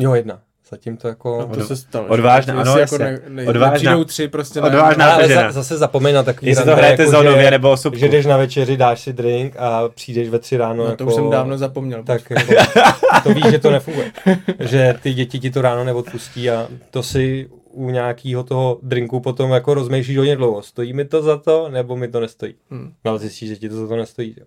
Jo, 0.00 0.14
jedna. 0.14 0.42
Zatím 0.70 0.96
to 0.96 1.08
jako... 1.08 1.46
No 1.48 1.56
to 1.56 1.64
se 1.66 1.76
stalo. 1.76 2.06
odvážná, 2.06 2.60
ano, 2.60 2.70
jako 2.78 2.80
jasně. 2.80 2.98
ne, 2.98 3.20
ne, 3.28 3.46
Odvážná. 3.46 4.04
tři 4.04 4.28
prostě 4.28 4.60
Odvážná. 4.60 5.04
na, 5.06 5.10
to 5.10 5.14
ale 5.18 5.28
žena. 5.28 5.42
za, 5.42 5.52
zase 5.52 5.78
zapomeň 5.78 6.14
na 6.14 6.22
takový 6.22 6.48
Jestli 6.50 6.64
to 6.64 6.76
hrajete 6.76 7.02
jako, 7.02 7.12
zónově 7.12 7.44
že- 7.44 7.50
nebo 7.50 7.70
osobku. 7.70 7.98
Že 7.98 8.08
jdeš 8.08 8.26
na 8.26 8.36
večeři, 8.36 8.76
dáš 8.76 9.00
si 9.00 9.12
drink 9.12 9.54
a 9.58 9.88
přijdeš 9.88 10.28
ve 10.28 10.38
tři 10.38 10.56
ráno. 10.56 10.74
No, 10.74 10.84
jako, 10.84 10.96
to 10.96 11.06
už 11.06 11.14
jsem 11.14 11.30
dávno 11.30 11.58
zapomněl. 11.58 12.02
Tak 12.04 12.30
jako, 12.30 12.52
to 13.22 13.34
víš, 13.34 13.44
že 13.50 13.58
to 13.58 13.70
nefunguje. 13.70 14.12
Že 14.58 14.94
ty 15.02 15.14
děti 15.14 15.38
ti 15.40 15.50
to 15.50 15.62
ráno 15.62 15.84
neodpustí 15.84 16.50
a 16.50 16.68
to 16.90 17.02
si 17.02 17.48
u 17.72 17.90
nějakého 17.90 18.42
toho 18.42 18.78
drinku 18.82 19.20
potom 19.20 19.50
jako 19.50 19.74
rozmýšlíš 19.74 20.16
hodně 20.18 20.36
dlouho. 20.36 20.62
Stojí 20.62 20.92
mi 20.92 21.04
to 21.04 21.22
za 21.22 21.36
to, 21.36 21.68
nebo 21.68 21.96
mi 21.96 22.08
to 22.08 22.20
nestojí. 22.20 22.54
Hmm. 22.70 22.92
No 23.04 23.10
ale 23.10 23.18
zjistíš, 23.18 23.48
že 23.48 23.56
ti 23.56 23.68
to 23.68 23.76
za 23.76 23.88
to 23.88 23.96
nestojí. 23.96 24.34
Jo. 24.40 24.46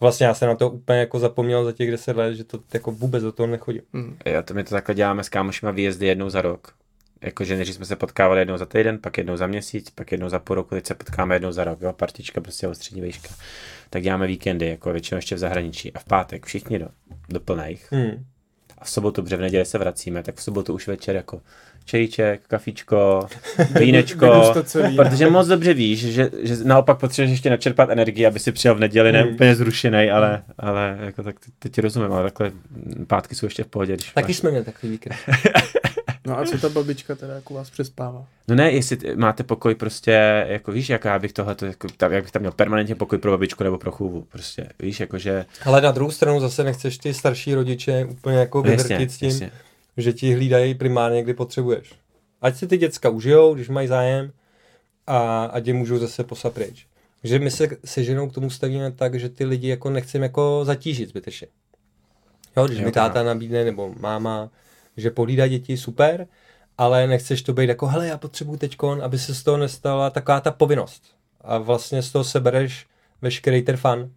Vlastně 0.00 0.26
já 0.26 0.34
jsem 0.34 0.48
na 0.48 0.54
to 0.54 0.70
úplně 0.70 0.98
jako 0.98 1.18
zapomněl 1.18 1.64
za 1.64 1.72
těch 1.72 1.90
10 1.90 2.16
let, 2.16 2.34
že 2.34 2.44
to 2.44 2.58
jako 2.74 2.90
vůbec 2.90 3.22
do 3.22 3.32
toho 3.32 3.46
nechodím. 3.46 3.82
Hmm. 3.92 4.16
Jo, 4.26 4.42
to 4.42 4.54
my 4.54 4.64
to 4.64 4.70
takhle 4.70 4.94
děláme 4.94 5.24
s 5.24 5.28
kámošima 5.28 5.70
výjezdy 5.70 6.06
jednou 6.06 6.30
za 6.30 6.42
rok. 6.42 6.74
Jakože 7.22 7.56
než 7.56 7.74
jsme 7.74 7.84
se 7.84 7.96
potkávali 7.96 8.40
jednou 8.40 8.56
za 8.56 8.66
týden, 8.66 8.98
pak 8.98 9.18
jednou 9.18 9.36
za 9.36 9.46
měsíc, 9.46 9.90
pak 9.90 10.12
jednou 10.12 10.28
za 10.28 10.38
půl 10.38 10.56
roku, 10.56 10.74
teď 10.74 10.86
se 10.86 10.94
potkáme 10.94 11.34
jednou 11.34 11.52
za 11.52 11.64
rok, 11.64 11.80
jo, 11.80 11.92
partička 11.92 12.40
prostě 12.40 12.68
o 12.68 12.74
střední 12.74 13.02
výška. 13.02 13.28
Tak 13.90 14.02
děláme 14.02 14.26
víkendy, 14.26 14.66
jako 14.66 14.92
většinou 14.92 15.18
ještě 15.18 15.34
v 15.34 15.38
zahraničí. 15.38 15.92
A 15.92 15.98
v 15.98 16.04
pátek 16.04 16.46
všichni 16.46 16.78
do, 16.78 16.88
do 17.28 17.40
plných. 17.40 17.92
Hmm. 17.92 18.24
A 18.80 18.84
v 18.84 18.90
sobotu, 18.90 19.22
protože 19.22 19.36
v 19.36 19.40
neděli 19.40 19.64
se 19.64 19.78
vracíme, 19.78 20.22
tak 20.22 20.34
v 20.34 20.42
sobotu 20.42 20.74
už 20.74 20.86
večer 20.88 21.16
jako 21.16 21.40
čajíček, 21.84 22.40
kafičko, 22.48 23.26
vínečko, 23.78 24.54
celý. 24.64 24.96
protože 24.96 25.30
moc 25.30 25.46
dobře 25.46 25.74
víš, 25.74 26.00
že, 26.06 26.30
že 26.42 26.56
naopak 26.64 26.98
potřebuješ 27.00 27.30
ještě 27.30 27.50
načerpat 27.50 27.90
energii, 27.90 28.26
aby 28.26 28.38
si 28.38 28.52
přijel 28.52 28.74
v 28.74 28.78
neděli, 28.80 29.12
ne 29.12 29.22
Hmm. 29.22 29.34
úplně 29.34 29.54
zrušený, 29.56 30.10
ale, 30.10 30.42
ale 30.58 30.98
jako 31.00 31.22
tak 31.22 31.36
teď 31.58 31.72
ti 31.72 31.80
rozumím, 31.80 32.12
ale 32.12 32.22
takhle 32.30 32.50
pátky 33.06 33.34
jsou 33.34 33.46
ještě 33.46 33.64
v 33.64 33.66
pohodě, 33.66 33.96
Taky 34.14 34.28
máš- 34.32 34.36
jsme 34.36 34.50
měli 34.50 34.64
takový 34.64 34.92
víkend. 34.92 35.16
No 36.30 36.38
a 36.38 36.44
co 36.44 36.58
ta 36.58 36.68
babička 36.68 37.14
teda 37.14 37.34
jako 37.34 37.54
vás 37.54 37.70
přespává? 37.70 38.26
No 38.48 38.54
ne, 38.54 38.70
jestli 38.72 38.96
t- 38.96 39.16
máte 39.16 39.42
pokoj 39.42 39.74
prostě, 39.74 40.44
jako 40.48 40.72
víš, 40.72 40.88
jak 40.88 41.04
já 41.04 41.18
bych 41.18 41.32
tohle, 41.32 41.56
jako, 41.62 41.88
tam, 41.96 42.12
jak 42.12 42.22
bych 42.24 42.32
tam 42.32 42.42
měl 42.42 42.52
permanentně 42.52 42.94
pokoj 42.94 43.18
pro 43.18 43.30
babičku 43.30 43.64
nebo 43.64 43.78
pro 43.78 43.90
chůvu, 43.92 44.26
prostě, 44.32 44.68
víš, 44.78 45.00
jakože, 45.00 45.46
Ale 45.64 45.80
na 45.80 45.90
druhou 45.90 46.10
stranu 46.10 46.40
zase 46.40 46.64
nechceš 46.64 46.98
ty 46.98 47.14
starší 47.14 47.54
rodiče 47.54 48.04
úplně 48.10 48.36
jako 48.38 48.62
no, 48.62 48.70
jasně, 48.70 48.88
vyvrtit 48.88 49.12
s 49.12 49.18
tím, 49.18 49.28
jasně. 49.30 49.50
že 49.96 50.12
ti 50.12 50.34
hlídají 50.34 50.74
primárně, 50.74 51.22
kdy 51.22 51.34
potřebuješ. 51.34 51.92
Ať 52.42 52.56
si 52.56 52.66
ty 52.66 52.76
děcka 52.78 53.08
užijou, 53.08 53.54
když 53.54 53.68
mají 53.68 53.88
zájem 53.88 54.32
a 55.06 55.44
ať 55.44 55.66
je 55.66 55.74
můžou 55.74 55.98
zase 55.98 56.24
poslat 56.24 56.54
pryč. 56.54 56.86
že 57.24 57.38
my 57.38 57.50
se 57.50 57.68
se 57.84 58.04
ženou 58.04 58.28
k 58.30 58.32
tomu 58.34 58.50
stavíme 58.50 58.90
tak, 58.92 59.20
že 59.20 59.28
ty 59.28 59.44
lidi 59.44 59.68
jako 59.68 59.90
nechceme 59.90 60.24
jako 60.24 60.60
zatížit 60.64 61.08
zbytečně. 61.08 61.46
Jo, 62.56 62.66
když 62.66 62.78
Jo, 62.78 62.84
mi 62.84 62.92
táta 62.92 63.22
nabídne, 63.22 63.64
nebo 63.64 63.94
máma, 64.00 64.50
že 65.00 65.10
pohlídá 65.10 65.46
děti, 65.46 65.76
super, 65.76 66.26
ale 66.78 67.06
nechceš 67.06 67.42
to 67.42 67.52
být 67.52 67.68
jako, 67.68 67.86
hele, 67.86 68.06
já 68.06 68.18
potřebuji 68.18 68.56
teďkon, 68.56 69.02
aby 69.02 69.18
se 69.18 69.34
z 69.34 69.42
toho 69.42 69.56
nestala 69.56 70.10
taková 70.10 70.40
ta 70.40 70.50
povinnost. 70.50 71.02
A 71.40 71.58
vlastně 71.58 72.02
z 72.02 72.12
toho 72.12 72.24
sebereš 72.24 72.86
veškerý 73.22 73.62
ten 73.62 73.76
fun. 73.76 74.12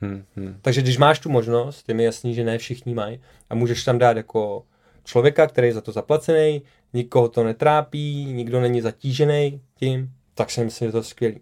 Hmm, 0.00 0.24
hmm. 0.36 0.58
Takže 0.62 0.82
když 0.82 0.98
máš 0.98 1.18
tu 1.18 1.30
možnost, 1.30 1.88
je 1.88 1.94
mi 1.94 2.04
jasný, 2.04 2.34
že 2.34 2.44
ne 2.44 2.58
všichni 2.58 2.94
mají, 2.94 3.20
a 3.50 3.54
můžeš 3.54 3.84
tam 3.84 3.98
dát 3.98 4.16
jako 4.16 4.64
člověka, 5.04 5.46
který 5.46 5.66
je 5.66 5.74
za 5.74 5.80
to 5.80 5.92
zaplacený, 5.92 6.62
nikoho 6.92 7.28
to 7.28 7.44
netrápí, 7.44 8.24
nikdo 8.24 8.60
není 8.60 8.80
zatížený 8.80 9.60
tím, 9.74 10.12
tak 10.34 10.50
si 10.50 10.64
myslím, 10.64 10.88
že 10.88 10.92
to 10.92 10.98
je 10.98 11.04
skvělý. 11.04 11.40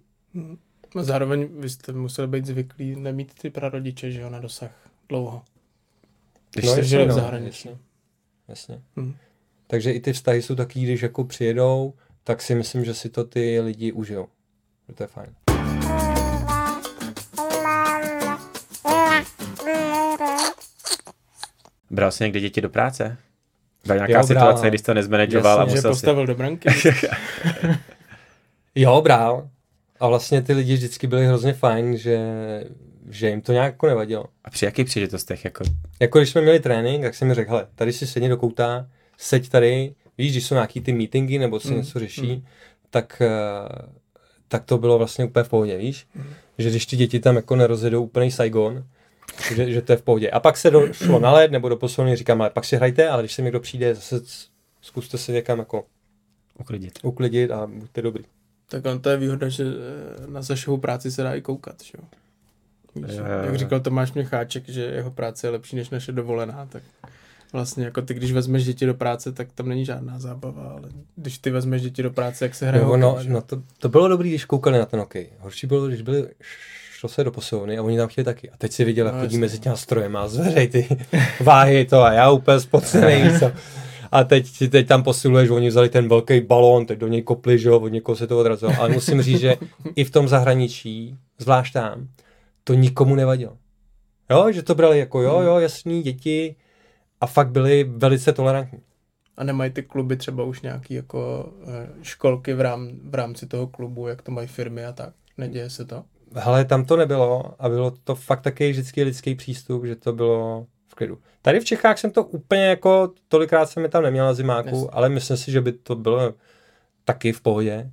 A 0.96 1.02
zároveň 1.02 1.48
vy 1.60 1.68
jste 1.68 1.92
museli 1.92 2.28
být 2.28 2.46
zvyklí 2.46 2.96
nemít 2.96 3.34
ty 3.34 3.50
prarodiče, 3.50 4.10
že 4.10 4.20
jo, 4.20 4.30
na 4.30 4.40
dosah 4.40 4.70
dlouho. 5.08 5.42
Když 6.54 6.70
jste 6.70 6.82
se- 6.82 6.88
žili 6.88 7.06
v 7.06 7.12
zahraničí. 7.12 7.68
Jasně. 7.68 7.89
Jasně. 8.50 8.80
Hmm. 8.96 9.14
Takže 9.66 9.92
i 9.92 10.00
ty 10.00 10.12
vztahy 10.12 10.42
jsou 10.42 10.54
taky, 10.54 10.80
když 10.80 11.02
jako 11.02 11.24
přijedou, 11.24 11.94
tak 12.24 12.42
si 12.42 12.54
myslím, 12.54 12.84
že 12.84 12.94
si 12.94 13.08
to 13.08 13.24
ty 13.24 13.60
lidi 13.60 13.92
užijou. 13.92 14.26
Že 14.88 14.94
to 14.94 15.02
je 15.02 15.06
fajn. 15.06 15.34
Bral 21.90 22.10
jsi 22.10 22.24
někdy 22.24 22.40
děti 22.40 22.60
do 22.60 22.68
práce? 22.70 23.16
Byla 23.86 23.96
nějaká 23.96 24.12
Jo, 24.12 24.26
bral, 24.26 24.26
situace, 24.26 24.68
když 24.68 24.82
to 24.82 24.94
nezmanageoval 24.94 25.60
a 25.60 25.64
Že 25.66 25.74
musel 25.74 25.94
si... 25.94 25.96
postavil 25.96 26.26
do 26.26 26.34
branky. 26.34 26.68
Jo, 28.74 29.00
brál. 29.00 29.48
A 30.00 30.08
vlastně 30.08 30.42
ty 30.42 30.52
lidi 30.52 30.74
vždycky 30.74 31.06
byli 31.06 31.26
hrozně 31.26 31.52
fajn, 31.52 31.96
že, 31.96 32.18
že 33.10 33.28
jim 33.30 33.40
to 33.40 33.52
nějak 33.52 33.72
jako 33.74 33.86
nevadilo. 33.86 34.24
A 34.44 34.50
při 34.50 34.64
jakých 34.64 34.86
příležitostech? 34.86 35.44
Jako... 35.44 35.64
Jako 36.00 36.18
když 36.18 36.30
jsme 36.30 36.40
měli 36.40 36.60
trénink, 36.60 37.02
tak 37.04 37.14
jsem 37.14 37.28
mi 37.28 37.34
řekl, 37.34 37.50
hele, 37.50 37.66
tady 37.74 37.92
si 37.92 38.06
sedni 38.06 38.28
do 38.28 38.36
kouta, 38.36 38.86
seď 39.18 39.48
tady, 39.48 39.94
víš, 40.18 40.32
když 40.32 40.46
jsou 40.46 40.54
nějaký 40.54 40.80
ty 40.80 40.92
meetingy 40.92 41.38
nebo 41.38 41.60
se 41.60 41.68
Mm, 41.70 41.76
něco 41.76 41.98
řeší, 41.98 42.44
tak, 42.90 43.22
eh, 43.24 43.88
tak 44.48 44.64
to 44.64 44.78
bylo 44.78 44.98
vlastně 44.98 45.24
úplně 45.24 45.42
v 45.44 45.48
pohodě, 45.48 45.76
víš? 45.78 46.06
Že 46.58 46.70
když 46.70 46.86
ty 46.86 46.96
děti 46.96 47.20
tam 47.20 47.36
jako 47.36 47.56
nerozjedou 47.56 48.02
úplný 48.04 48.30
Saigon, 48.30 48.84
že, 49.56 49.72
že 49.72 49.82
to 49.82 49.92
je 49.92 49.96
v 49.96 50.02
pohodě. 50.02 50.30
A 50.30 50.40
pak 50.40 50.56
se 50.56 50.70
do, 50.70 50.92
šlo 50.92 51.20
na 51.20 51.32
led 51.32 51.50
nebo 51.52 51.68
do 51.68 51.76
posilovny, 51.76 52.16
říkám, 52.16 52.40
ale 52.40 52.50
pak 52.50 52.64
si 52.64 52.76
hrajte, 52.76 53.08
ale 53.08 53.22
když 53.22 53.32
se 53.32 53.42
někdo 53.42 53.60
přijde, 53.60 53.94
zase 53.94 54.20
zkuste 54.82 55.18
se 55.18 55.32
někam 55.32 55.58
jako 55.58 55.84
Uklidit. 56.60 56.98
uklidit 57.02 57.50
a 57.50 57.66
buďte 57.66 58.02
dobrý. 58.02 58.24
tak 58.68 58.86
on 58.86 59.00
to 59.00 59.10
je 59.10 59.16
výhoda, 59.16 59.48
že 59.48 59.64
eh, 59.64 60.26
na 60.30 60.42
Sašovou 60.42 60.76
práci 60.78 61.10
se 61.10 61.22
dá 61.22 61.34
i 61.34 61.40
koukat, 61.42 61.82
že 61.84 61.92
jo. 61.98 62.04
Víš, 62.94 63.16
Jo, 63.16 63.24
jo, 63.24 63.44
jak 63.44 63.56
říkal 63.58 63.80
Tomáš 63.80 64.12
Měcháček, 64.12 64.68
že 64.68 64.82
jeho 64.82 65.10
práce 65.10 65.46
je 65.46 65.50
lepší 65.50 65.76
než 65.76 65.90
naše 65.90 66.12
dovolená, 66.12 66.66
tak 66.66 66.82
vlastně 67.52 67.84
jako 67.84 68.02
ty, 68.02 68.14
když 68.14 68.32
vezmeš 68.32 68.64
děti 68.64 68.86
do 68.86 68.94
práce, 68.94 69.32
tak 69.32 69.52
tam 69.52 69.68
není 69.68 69.84
žádná 69.84 70.18
zábava, 70.18 70.62
ale 70.62 70.88
když 71.16 71.38
ty 71.38 71.50
vezmeš 71.50 71.82
děti 71.82 72.02
do 72.02 72.10
práce, 72.10 72.44
jak 72.44 72.54
se 72.54 72.66
hraje 72.66 72.84
No, 72.84 72.96
no, 72.96 73.18
no 73.28 73.40
to, 73.42 73.62
to, 73.78 73.88
bylo 73.88 74.08
dobrý, 74.08 74.28
když 74.28 74.44
koukali 74.44 74.78
na 74.78 74.86
ten 74.86 75.00
hokej. 75.00 75.26
Horší 75.38 75.66
bylo, 75.66 75.86
když 75.86 76.02
byli, 76.02 76.28
šlo 76.92 77.08
se 77.08 77.24
do 77.24 77.30
posilovny 77.30 77.78
a 77.78 77.82
oni 77.82 77.96
tam 77.96 78.08
chtěli 78.08 78.24
taky. 78.24 78.50
A 78.50 78.56
teď 78.56 78.72
si 78.72 78.84
viděl, 78.84 79.06
jak 79.06 79.14
No, 79.14 79.20
chodí 79.20 79.38
mezi 79.38 79.58
těma 79.58 79.76
strojem 79.76 80.16
a 80.16 80.28
zveřej 80.28 80.68
ty 80.68 80.88
váhy 81.40 81.84
to 81.84 82.02
a 82.02 82.12
já 82.12 82.30
úplně 82.30 82.60
spocený. 82.60 83.30
co. 83.38 83.52
A 84.12 84.24
teď, 84.24 84.70
teď 84.70 84.86
tam 84.86 85.02
posiluješ, 85.02 85.50
oni 85.50 85.68
vzali 85.68 85.88
ten 85.88 86.08
velký 86.08 86.40
balón, 86.40 86.86
teď 86.86 86.98
do 86.98 87.08
něj 87.08 87.22
kopli, 87.22 87.58
že 87.58 87.68
jo, 87.68 87.80
od 87.80 87.88
někoho 87.88 88.16
se 88.16 88.26
to 88.26 88.38
odrazilo. 88.38 88.72
Ale 88.78 88.88
musím 88.88 89.22
říct, 89.22 89.40
že 89.40 89.56
i 89.96 90.04
v 90.04 90.10
tom 90.10 90.28
zahraničí, 90.28 91.16
zvlášť 91.38 91.72
tam, 91.72 92.08
to 92.70 92.74
nikomu 92.74 93.14
nevadilo. 93.14 93.58
Jo, 94.30 94.52
že 94.52 94.62
to 94.62 94.74
brali 94.74 94.98
jako 94.98 95.22
jo, 95.22 95.40
jo, 95.40 95.58
jasný, 95.58 96.02
děti 96.02 96.56
a 97.20 97.26
fakt 97.26 97.50
byli 97.50 97.84
velice 97.84 98.32
tolerantní. 98.32 98.78
A 99.36 99.44
nemají 99.44 99.70
ty 99.70 99.82
kluby 99.82 100.16
třeba 100.16 100.44
už 100.44 100.60
nějaký 100.62 100.94
jako 100.94 101.48
eh, 101.68 101.88
školky 102.02 102.54
v, 102.54 102.60
rám, 102.60 102.90
v 103.04 103.14
rámci 103.14 103.46
toho 103.46 103.66
klubu, 103.66 104.06
jak 104.06 104.22
to 104.22 104.32
mají 104.32 104.48
firmy 104.48 104.84
a 104.84 104.92
tak. 104.92 105.14
Neděje 105.38 105.70
se 105.70 105.84
to? 105.84 106.04
Hele, 106.34 106.64
tam 106.64 106.84
to 106.84 106.96
nebylo 106.96 107.54
a 107.58 107.68
bylo 107.68 107.90
to 107.90 108.14
fakt 108.14 108.40
taky 108.40 108.70
vždycky 108.70 109.02
lidský 109.02 109.34
přístup, 109.34 109.84
že 109.84 109.96
to 109.96 110.12
bylo 110.12 110.66
v 110.88 110.94
klidu. 110.94 111.18
Tady 111.42 111.60
v 111.60 111.64
Čechách 111.64 111.98
jsem 111.98 112.10
to 112.10 112.24
úplně 112.24 112.64
jako, 112.64 113.12
tolikrát 113.28 113.66
jsem 113.66 113.82
je 113.82 113.88
tam 113.88 114.02
neměl 114.02 114.24
na 114.24 114.34
zimáku, 114.34 114.68
Jasně. 114.68 114.88
ale 114.92 115.08
myslím 115.08 115.36
si, 115.36 115.50
že 115.52 115.60
by 115.60 115.72
to 115.72 115.94
bylo 115.94 116.34
taky 117.04 117.32
v 117.32 117.40
pohodě 117.40 117.90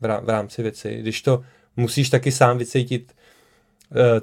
v, 0.00 0.04
rá- 0.04 0.24
v 0.24 0.28
rámci 0.28 0.62
věci. 0.62 0.96
Když 1.00 1.22
to 1.22 1.42
musíš 1.76 2.10
taky 2.10 2.32
sám 2.32 2.58
vycítit 2.58 3.15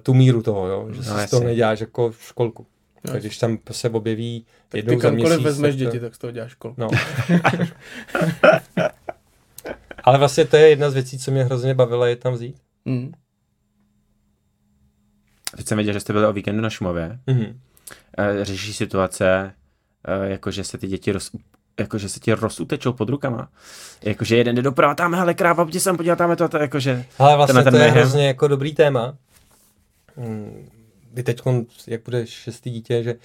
tu 0.03 0.13
míru 0.13 0.41
toho, 0.43 0.67
jo? 0.67 0.87
že 0.91 0.97
No, 1.09 1.19
si 1.19 1.27
z 1.27 1.29
toho 1.29 1.43
neděláš 1.43 1.79
jako 1.79 2.13
školku. 2.19 2.65
No, 3.07 3.11
Tak 3.13 3.21
když 3.21 3.37
tam 3.37 3.57
se 3.71 3.89
objeví 3.89 4.45
Tak 4.69 4.77
jednou 4.77 4.93
ty 4.95 5.01
za 5.01 5.07
kamkoliv 5.09 5.27
měsíc. 5.29 5.43
vezmeš 5.45 5.75
tak 5.75 5.79
to- 5.79 5.85
děti, 5.91 5.99
tak 5.99 6.15
z 6.15 6.17
toho 6.17 6.31
děláš 6.31 6.51
školku. 6.51 6.81
No. 6.81 6.87
ale 10.03 10.17
vlastně 10.17 10.45
to 10.45 10.55
je 10.57 10.69
jedna 10.69 10.89
z 10.89 10.93
věcí, 10.93 11.19
co 11.19 11.31
mě 11.31 11.43
hrozně 11.43 11.73
bavila, 11.73 12.07
je 12.07 12.15
tam 12.15 12.33
vzít. 12.33 12.55
Mm. 12.85 13.11
Teď 15.57 15.67
jsem 15.67 15.77
věděl, 15.77 15.93
že 15.93 15.99
jste 15.99 16.13
byli 16.13 16.25
o 16.25 16.33
víkendu 16.33 16.61
na 16.61 16.69
Šumově. 16.69 17.19
Mhm. 17.27 17.59
eh, 18.17 18.45
řeší 18.45 18.73
situace, 18.73 19.53
eh, 20.07 20.29
jako 20.29 20.51
že 20.51 20.63
se 20.63 20.77
ty 20.77 20.87
děti 20.87 21.11
roz, 21.11 21.31
jakože 21.79 22.09
se 22.09 22.19
ti 22.19 22.33
rozutečou 22.33 22.93
pod 22.93 23.09
rukama. 23.09 23.49
Jakože 24.03 24.37
jeden 24.37 24.55
jde 24.55 24.61
doprava, 24.61 24.95
tam, 24.95 25.13
hele, 25.15 25.33
kráva, 25.33 25.65
pojď 25.65 25.79
sem 25.79 25.97
podívat, 25.97 26.15
tam 26.15 26.29
je 26.29 26.35
to, 26.35 26.49
to 26.49 26.57
jakože... 26.57 27.05
Ale 27.19 27.35
vlastně 27.35 27.63
to 27.63 27.75
je 27.77 27.91
hrozně 27.91 28.27
jako 28.27 28.47
dobrý 28.47 28.73
téma. 28.75 29.17
Vy 31.13 31.23
teď, 31.23 31.41
jak 31.87 32.03
bude 32.03 32.27
šestý 32.27 32.71
dítě, 32.71 33.03
že 33.03 33.13
uh, 33.13 33.19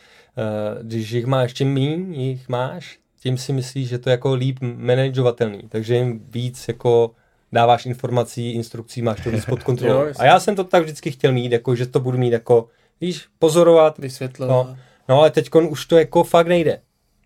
když 0.83 1.11
jich 1.11 1.27
máš, 1.27 1.55
čím 1.55 1.73
míň 1.73 2.15
jich 2.15 2.49
máš, 2.49 2.99
tím 3.21 3.39
si 3.39 3.53
myslíš, 3.53 3.89
že 3.89 3.99
to 3.99 4.11
je 4.11 4.13
jako 4.13 4.35
líp 4.35 4.59
manažovatelný. 4.61 5.63
Takže 5.69 5.95
jim 5.95 6.21
víc 6.31 6.69
jako 6.69 7.11
dáváš 7.53 7.87
informací, 7.87 8.53
instrukcí, 8.53 9.03
máš 9.03 9.25
to 9.25 9.31
víc 9.31 9.45
pod 9.45 9.63
kontrolou. 9.69 10.05
A 10.19 10.25
já 10.25 10.41
jsem 10.41 10.57
to 10.57 10.65
tak 10.65 10.83
vždycky 10.83 11.11
chtěl 11.11 11.33
mít, 11.33 11.53
jako, 11.53 11.75
že 11.75 11.87
to 11.87 12.01
budu 12.01 12.19
mít 12.19 12.33
jako, 12.33 12.69
víš, 13.01 13.27
pozorovat, 13.39 13.99
Vysvětlovat. 13.99 14.67
No, 14.67 14.77
no 15.09 15.21
ale 15.21 15.31
teď 15.31 15.51
už 15.55 15.87
to 15.87 15.99
jako 15.99 16.25
fakt 16.25 16.47
nejde. 16.47 16.81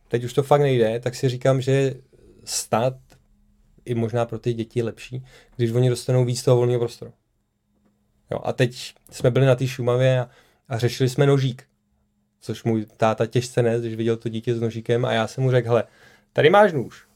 Teď 0.08 0.24
už 0.24 0.32
to 0.32 0.42
fakt 0.42 0.60
nejde, 0.60 1.00
tak 1.00 1.14
si 1.14 1.28
říkám, 1.28 1.60
že 1.60 1.94
stát 2.44 2.94
i 3.84 3.94
možná 3.94 4.26
pro 4.26 4.38
ty 4.38 4.52
děti 4.52 4.78
je 4.78 4.84
lepší, 4.84 5.24
když 5.56 5.70
oni 5.70 5.88
dostanou 5.88 6.24
víc 6.24 6.42
toho 6.42 6.56
volného 6.56 6.80
prostoru. 6.80 7.12
Jo, 8.32 8.40
a 8.44 8.52
teď 8.52 8.94
jsme 9.10 9.30
byli 9.30 9.46
na 9.46 9.54
té 9.54 9.66
Šumavě 9.66 10.20
a, 10.20 10.28
a 10.68 10.78
řešili 10.78 11.08
jsme 11.08 11.26
nožík. 11.26 11.64
Což 12.40 12.64
můj 12.64 12.86
táta 12.96 13.26
těžce 13.26 13.62
nes, 13.62 13.80
když 13.80 13.94
viděl 13.94 14.16
to 14.16 14.28
dítě 14.28 14.54
s 14.54 14.60
nožíkem 14.60 15.04
a 15.04 15.12
já 15.12 15.26
jsem 15.26 15.44
mu 15.44 15.50
řekl, 15.50 15.68
hele, 15.68 15.84
tady 16.32 16.50
máš 16.50 16.72
nůž. 16.72 17.06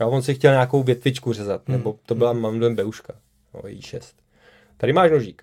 Jo, 0.00 0.10
on 0.10 0.22
si 0.22 0.34
chtěl 0.34 0.52
nějakou 0.52 0.82
větvičku 0.82 1.32
řezat, 1.32 1.68
Hmm. 1.68 1.78
nebo 1.78 1.98
to 2.06 2.14
byla 2.14 2.32
mamdem 2.32 2.74
beuška, 2.76 3.14
no, 3.54 3.68
jí 3.68 3.82
šest. 3.82 4.16
Tady 4.76 4.92
máš 4.92 5.10
nožík. 5.10 5.42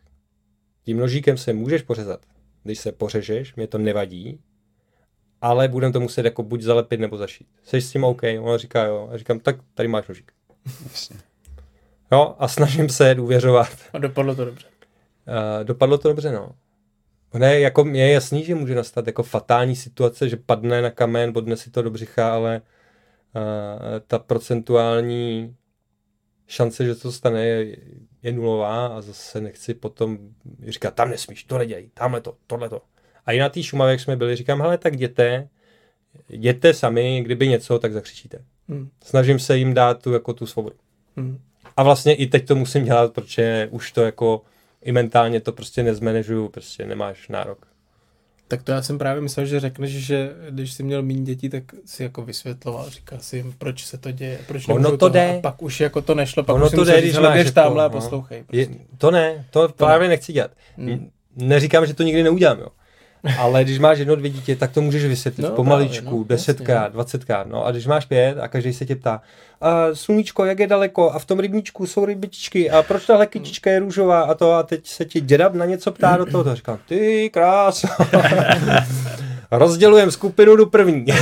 Tím 0.84 0.98
nožíkem 0.98 1.38
se 1.38 1.54
můžeš 1.54 1.82
pořezat. 1.82 2.20
Když 2.64 2.80
se 2.80 2.92
pořežeš, 2.92 3.56
mě 3.56 3.68
to 3.68 3.78
nevadí, 3.78 4.40
ale 5.42 5.68
budeme 5.68 5.94
to 5.94 6.00
muset 6.00 6.26
jako 6.26 6.44
buď 6.44 6.62
zalepit 6.62 7.00
nebo 7.00 7.18
zašít. 7.18 7.48
Jsi 7.64 7.82
s 7.82 7.92
tím 7.92 8.04
OK? 8.04 8.22
Ona 8.42 8.58
říká 8.58 8.86
jo. 8.86 9.10
A 9.14 9.18
říkám, 9.18 9.40
tak 9.40 9.56
tady 9.74 9.88
máš 9.88 10.08
nožík. 10.08 10.32
Jo, 12.12 12.36
a 12.40 12.48
snažím 12.48 12.90
se 12.90 13.16
důvěřovat. 13.16 13.70
A 13.94 13.98
dopadlo 13.98 14.36
to 14.36 14.46
dobře. 14.46 14.68
Uh, 15.28 15.64
dopadlo 15.64 15.98
to 15.98 16.08
dobře, 16.08 16.32
no. 16.32 16.52
Ne, 17.34 17.60
jako 17.60 17.88
je 17.88 18.12
jasný, 18.12 18.44
že 18.44 18.56
může 18.56 18.76
nastat 18.76 19.08
jako 19.08 19.24
fatální 19.24 19.76
situace, 19.76 20.30
že 20.30 20.38
padne 20.38 20.82
na 20.82 20.90
kamen, 20.90 21.32
bodne 21.32 21.58
si 21.58 21.72
to 21.72 21.82
do 21.82 21.90
břicha, 21.90 22.34
ale 22.34 22.62
uh, 23.36 23.42
ta 24.08 24.20
procentuální 24.20 25.56
šance, 26.48 26.86
že 26.86 26.96
to 26.96 27.12
stane, 27.12 27.46
je, 27.46 27.78
je 28.24 28.32
nulová 28.32 28.88
a 28.88 29.02
zase 29.02 29.42
nechci 29.42 29.74
potom 29.74 30.18
říkat, 30.68 30.94
tam 30.94 31.10
nesmíš, 31.10 31.44
to 31.44 31.58
nedělej, 31.58 31.90
tamhle 31.94 32.22
to, 32.22 32.36
tohle 32.48 32.70
to. 32.70 32.82
A 33.26 33.32
i 33.32 33.40
na 33.40 33.50
té 33.50 33.64
Šumavě, 33.64 33.92
jak 33.92 34.00
jsme 34.00 34.16
byli, 34.16 34.36
říkám, 34.36 34.62
hele, 34.62 34.78
tak 34.78 34.94
jděte, 34.94 35.50
jděte 36.30 36.74
sami, 36.74 37.22
kdyby 37.22 37.48
něco, 37.48 37.80
tak 37.80 37.94
zakřičíte. 37.94 38.44
Hmm. 38.70 38.90
Snažím 39.04 39.40
se 39.40 39.58
jim 39.58 39.74
dát 39.74 40.04
tu, 40.04 40.14
jako 40.14 40.34
tu 40.34 40.46
svobodu. 40.46 40.76
Hmm. 41.18 41.40
A 41.78 41.84
vlastně 41.84 42.16
i 42.16 42.28
teď 42.28 42.48
to 42.48 42.56
musím 42.56 42.86
dělat, 42.86 43.14
protože 43.14 43.68
už 43.72 43.92
to 43.92 44.02
jako 44.02 44.42
i 44.84 44.92
mentálně 44.92 45.40
to 45.42 45.52
prostě 45.52 45.84
nezmanežuju, 45.84 46.50
prostě 46.50 46.86
nemáš 46.86 47.28
nárok. 47.28 47.68
Tak 48.48 48.64
to 48.64 48.72
já 48.72 48.82
jsem 48.82 48.98
právě 48.98 49.22
myslel, 49.22 49.46
že 49.46 49.60
řekneš, 49.60 49.92
že 49.92 50.32
když 50.50 50.74
jsi 50.74 50.84
měl 50.84 51.02
méně 51.04 51.22
dětí, 51.24 51.50
tak 51.50 51.64
si 51.86 52.04
jako 52.04 52.22
vysvětloval, 52.22 52.90
říkal 52.90 53.20
si 53.20 53.38
jim, 53.38 53.54
proč 53.58 53.86
se 53.86 53.98
to 53.98 54.12
děje, 54.12 54.40
proč 54.48 54.68
Ono 54.68 54.92
to 54.92 54.98
toho. 54.98 55.10
jde. 55.10 55.38
A 55.38 55.42
pak 55.42 55.62
už 55.62 55.80
jako 55.80 56.02
to 56.02 56.16
nešlo, 56.16 56.44
pak 56.44 56.56
Ono 56.56 56.66
už 56.66 56.72
to 56.72 56.86
jde, 56.86 57.02
když 57.02 57.18
máš 57.18 57.52
tamhle 57.52 57.86
a 57.86 57.88
no. 57.88 57.94
poslouchej. 57.94 58.44
Je, 58.52 58.66
Prostě. 58.66 58.84
to 58.98 59.12
ne, 59.12 59.46
to 59.52 59.70
právě 59.70 60.08
nechci 60.08 60.34
dělat. 60.34 60.52
Hmm. 60.78 61.10
Neříkám, 61.36 61.86
že 61.86 61.94
to 61.94 62.04
nikdy 62.04 62.24
neudělám, 62.24 62.60
jo. 62.60 62.68
Ale 63.38 63.64
když 63.64 63.80
máš 63.80 64.00
jedno, 64.00 64.16
dvě 64.16 64.30
dítě, 64.30 64.56
tak 64.56 64.72
to 64.72 64.82
můžeš 64.82 65.06
vysvětlit 65.06 65.44
No, 65.44 65.50
pomaličku, 65.56 66.04
právě, 66.04 66.20
no, 66.20 66.24
desetkrát, 66.24 66.92
dvacetkrát. 66.94 67.48
No 67.48 67.66
a 67.66 67.72
když 67.72 67.86
máš 67.86 68.06
pět 68.06 68.38
a 68.40 68.48
každý 68.48 68.74
se 68.74 68.86
tě 68.86 68.96
ptá, 68.96 69.22
a 69.62 69.86
sluníčko, 69.94 70.46
jak 70.46 70.60
je 70.60 70.68
daleko 70.68 71.12
a 71.12 71.20
v 71.20 71.26
tom 71.26 71.40
rybníčku 71.40 71.88
jsou 71.88 72.06
rybičičky 72.06 72.70
a 72.70 72.84
proč 72.84 73.06
tahle 73.06 73.28
kytička 73.28 73.72
je 73.72 73.80
růžová 73.80 74.22
a 74.22 74.34
to 74.34 74.54
a 74.54 74.64
teď 74.64 74.88
se 74.88 75.06
ti 75.06 75.22
děda 75.22 75.50
na 75.54 75.66
něco 75.66 75.92
ptá 75.92 76.18
do 76.18 76.26
toho, 76.26 76.44
to 76.44 76.56
říkám, 76.56 76.80
ty 76.88 77.30
krás. 77.34 77.86
Rozdělujem 79.52 80.12
skupinu 80.12 80.56
do 80.56 80.66
první. 80.66 81.06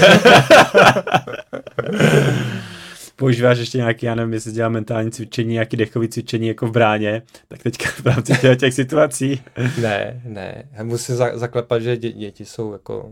Používáš 3.22 3.58
ještě 3.58 3.78
nějaký, 3.78 4.06
já 4.06 4.16
nevím, 4.16 4.34
jestli 4.34 4.52
dělá 4.52 4.70
mentální 4.70 5.12
cvičení, 5.12 5.54
nějaký 5.54 5.78
dechový 5.78 6.10
cvičení 6.10 6.48
jako 6.48 6.68
v 6.68 6.72
bráně, 6.72 7.22
tak 7.48 7.64
teďka 7.64 7.90
v 7.90 8.06
rámci 8.06 8.38
těch, 8.38 8.58
těch 8.58 8.74
situací. 8.74 9.42
ne, 9.82 10.22
ne. 10.26 10.70
Já 10.72 10.84
musím 10.84 11.16
za, 11.16 11.38
zaklepat, 11.38 11.82
že 11.82 11.98
dě, 11.98 12.12
děti 12.12 12.46
jsou 12.46 12.74
jako 12.74 13.12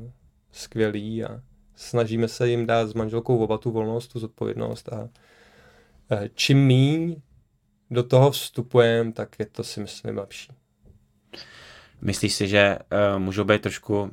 skvělí 0.51 1.23
a 1.23 1.41
snažíme 1.75 2.27
se 2.27 2.49
jim 2.49 2.65
dát 2.65 2.89
s 2.89 2.93
manželkou 2.93 3.37
oba 3.37 3.57
tu 3.57 3.71
volnost, 3.71 4.07
tu 4.07 4.19
zodpovědnost 4.19 4.93
a 4.93 5.09
eh, 6.11 6.29
čím 6.33 6.65
míň 6.65 7.15
do 7.91 8.03
toho 8.03 8.31
vstupujeme, 8.31 9.11
tak 9.11 9.35
je 9.39 9.45
to 9.45 9.63
si 9.63 9.79
myslím 9.79 10.17
lepší. 10.17 10.51
Myslíš 12.01 12.33
si, 12.33 12.47
že 12.47 12.77
uh, 13.13 13.19
můžou 13.19 13.43
být 13.43 13.61
trošku 13.61 14.11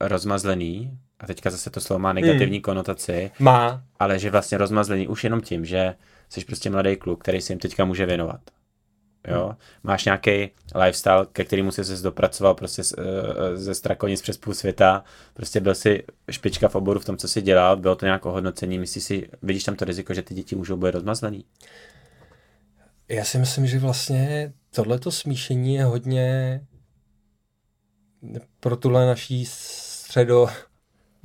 rozmazlený, 0.00 0.98
a 1.20 1.26
teďka 1.26 1.50
zase 1.50 1.70
to 1.70 1.80
slovo 1.80 1.98
má 1.98 2.12
negativní 2.12 2.56
hmm. 2.56 2.62
konotaci, 2.62 3.30
Má, 3.38 3.82
ale 3.98 4.18
že 4.18 4.30
vlastně 4.30 4.58
rozmazlený 4.58 5.08
už 5.08 5.24
jenom 5.24 5.40
tím, 5.40 5.64
že 5.64 5.94
jsi 6.28 6.44
prostě 6.44 6.70
mladý 6.70 6.96
kluk, 6.96 7.22
který 7.22 7.40
se 7.40 7.52
jim 7.52 7.58
teďka 7.58 7.84
může 7.84 8.06
věnovat. 8.06 8.40
Jo? 9.28 9.56
Máš 9.82 10.04
nějaký 10.04 10.50
lifestyle, 10.74 11.26
ke 11.32 11.44
kterému 11.44 11.72
jsi 11.72 11.84
se 11.84 12.02
dopracoval 12.02 12.54
prostě 12.54 12.84
z, 12.84 12.94
eh, 12.98 13.56
ze 13.56 13.74
Strakonic 13.74 14.22
přes 14.22 14.36
půl 14.36 14.54
světa, 14.54 15.04
prostě 15.34 15.60
byl 15.60 15.74
si 15.74 16.04
špička 16.30 16.68
v 16.68 16.74
oboru 16.74 17.00
v 17.00 17.04
tom, 17.04 17.16
co 17.16 17.28
jsi 17.28 17.42
dělal, 17.42 17.76
bylo 17.76 17.96
to 17.96 18.06
nějaké 18.06 18.28
hodnocení, 18.28 18.78
myslíš 18.78 19.04
si, 19.04 19.28
vidíš 19.42 19.64
tam 19.64 19.76
to 19.76 19.84
riziko, 19.84 20.14
že 20.14 20.22
ty 20.22 20.34
děti 20.34 20.56
můžou 20.56 20.76
být 20.76 20.90
rozmazlený? 20.90 21.44
Já 23.08 23.24
si 23.24 23.38
myslím, 23.38 23.66
že 23.66 23.78
vlastně 23.78 24.52
tohleto 24.70 25.10
smíšení 25.10 25.74
je 25.74 25.84
hodně 25.84 26.60
pro 28.60 28.76
tuhle 28.76 29.06
naší 29.06 29.46
středo, 29.46 30.48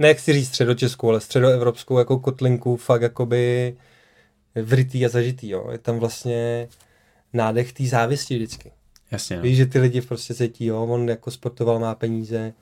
nechci 0.08 0.34
říct 0.34 0.48
středočeskou, 0.48 1.10
ale 1.10 1.22
středoevropskou 1.22 1.98
jako 2.00 2.20
kotlinku 2.20 2.76
fakt 2.76 3.02
jakoby 3.02 3.76
vrytý 4.56 5.06
a 5.06 5.10
zažitý, 5.10 5.50
jo. 5.50 5.68
Je 5.72 5.78
tam 5.78 6.00
vlastně 6.00 6.68
nádech 7.34 7.74
té 7.74 7.86
závisti 7.86 8.36
vždycky. 8.36 8.72
Jasně, 9.12 9.36
no. 9.36 9.42
Víš, 9.44 9.58
že 9.58 9.66
ty 9.66 9.80
lidi 9.80 10.02
prostě 10.02 10.34
cítí, 10.34 10.66
jo, 10.66 10.84
on 10.84 11.10
jako 11.10 11.32
sportoval, 11.32 11.80
má 11.80 11.96
peníze, 11.96 12.54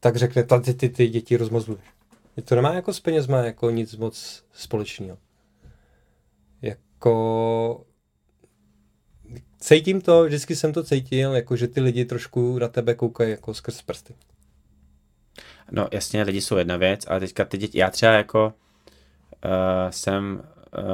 tak 0.00 0.16
řekne, 0.16 0.42
"Ta- 0.44 0.60
ty, 0.60 0.74
ty, 0.74 0.88
ty 0.88 1.08
děti 1.08 1.36
rozmazluješ. 1.36 1.84
To 2.44 2.54
nemá 2.54 2.74
jako 2.74 2.92
s 2.92 3.00
penězma 3.00 3.38
jako 3.38 3.70
nic 3.70 3.96
moc 3.96 4.44
společného. 4.52 5.18
Jako 6.62 7.84
cítím 9.60 10.00
to, 10.00 10.24
vždycky 10.24 10.56
jsem 10.56 10.72
to 10.72 10.84
cítil, 10.84 11.34
jako 11.34 11.56
že 11.56 11.68
ty 11.68 11.80
lidi 11.80 12.04
trošku 12.04 12.58
na 12.58 12.68
tebe 12.68 12.94
koukají 12.94 13.30
jako 13.30 13.54
skrz 13.54 13.82
prsty. 13.82 14.14
No 15.70 15.88
jasně, 15.92 16.22
lidi 16.22 16.40
jsou 16.40 16.56
jedna 16.56 16.76
věc, 16.76 17.04
ale 17.08 17.20
teďka 17.20 17.44
ty 17.44 17.58
děti, 17.58 17.78
já 17.78 17.90
třeba 17.90 18.12
jako 18.12 18.52
uh, 19.44 19.90
jsem 19.90 20.42
uh, 20.78 20.84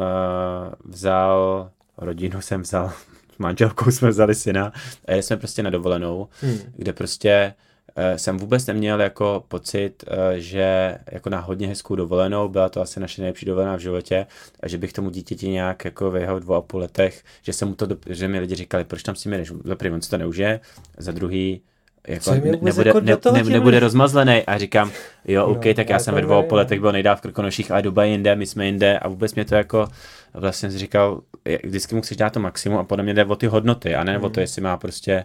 vzal, 0.84 1.70
rodinu 1.98 2.40
jsem 2.40 2.62
vzal, 2.62 2.92
s 3.34 3.38
manželkou 3.38 3.90
jsme 3.90 4.08
vzali 4.10 4.34
syna 4.34 4.72
a 5.04 5.10
jeli 5.10 5.22
jsme 5.22 5.36
prostě 5.36 5.62
na 5.62 5.70
dovolenou, 5.70 6.28
Hmm. 6.40 6.58
kde 6.76 6.92
prostě 6.92 7.54
uh, 7.96 8.16
jsem 8.16 8.36
vůbec 8.38 8.66
neměl 8.66 9.00
jako 9.00 9.44
pocit, 9.48 10.04
uh, 10.10 10.16
že 10.36 10.98
jako 11.12 11.30
na 11.30 11.40
hodně 11.40 11.66
hezkou 11.68 11.96
dovolenou, 11.96 12.48
byla 12.48 12.68
to 12.68 12.80
asi 12.80 13.00
naše 13.00 13.22
nejlepší 13.22 13.46
dovolená 13.46 13.76
v 13.76 13.80
životě, 13.80 14.26
a 14.60 14.68
že 14.68 14.78
bych 14.78 14.92
tomu 14.92 15.10
dítěti 15.10 15.48
nějak 15.48 15.84
jako 15.84 16.10
ve 16.10 16.20
jeho 16.20 16.38
dvou 16.38 16.54
a 16.54 16.60
půl 16.60 16.80
letech, 16.80 17.24
že 17.42 17.52
jsem 17.52 17.68
mu 17.68 17.74
to, 17.74 17.86
do, 17.86 17.96
že 18.06 18.28
mi 18.28 18.38
lidi 18.38 18.54
říkali, 18.54 18.84
proč 18.84 19.02
tam 19.02 19.14
s 19.14 19.22
tím 19.22 19.32
jedeš, 19.32 19.52
za 19.64 19.76
první 19.76 19.94
on 19.94 20.02
si 20.02 20.10
to 20.10 20.18
neužije, 20.18 20.60
za 20.98 21.12
druhý 21.12 21.62
jako 22.08 22.24
Co 22.24 22.34
jim 22.34 22.44
je 22.46 22.52
ne, 22.52 22.58
vůbec 22.58 22.76
nebude, 22.76 23.10
jako 23.12 23.30
ne, 23.30 23.42
ne, 23.42 23.50
nebude 23.50 23.80
rozmazlený 23.80 24.42
a 24.46 24.58
říkám, 24.58 24.90
jo, 25.24 25.40
No, 25.40 25.46
OK, 25.54 25.62
tak 25.76 25.88
já 25.88 25.94
já 25.94 25.98
jsem 25.98 26.14
ve 26.14 26.20
dvou 26.20 26.52
a 26.52 26.54
letech 26.54 26.80
byl 26.80 26.92
nejdál 26.92 27.16
v 27.16 27.20
Krkonoších, 27.20 27.70
ale 27.70 27.82
Dubaj 27.82 28.10
jinde, 28.10 28.36
my 28.36 28.46
jsme 28.46 28.66
jinde 28.66 28.98
a 28.98 29.08
vůbec 29.08 29.34
mě 29.34 29.44
to 29.44 29.54
jako 29.54 29.88
vlastně 30.34 30.70
říkal, 30.70 31.20
vždycky 31.64 31.94
mu 31.94 32.00
chceš 32.02 32.16
dát 32.16 32.32
to 32.32 32.40
maximum 32.40 32.78
a 32.78 32.84
podle 32.84 33.04
mě 33.04 33.14
jde 33.14 33.24
o 33.24 33.36
ty 33.36 33.46
hodnoty 33.46 33.94
a 33.94 34.04
ne 34.04 34.18
o 34.18 34.20
Hmm. 34.20 34.30
to, 34.32 34.40
jestli 34.40 34.62
má 34.62 34.76
prostě 34.76 35.24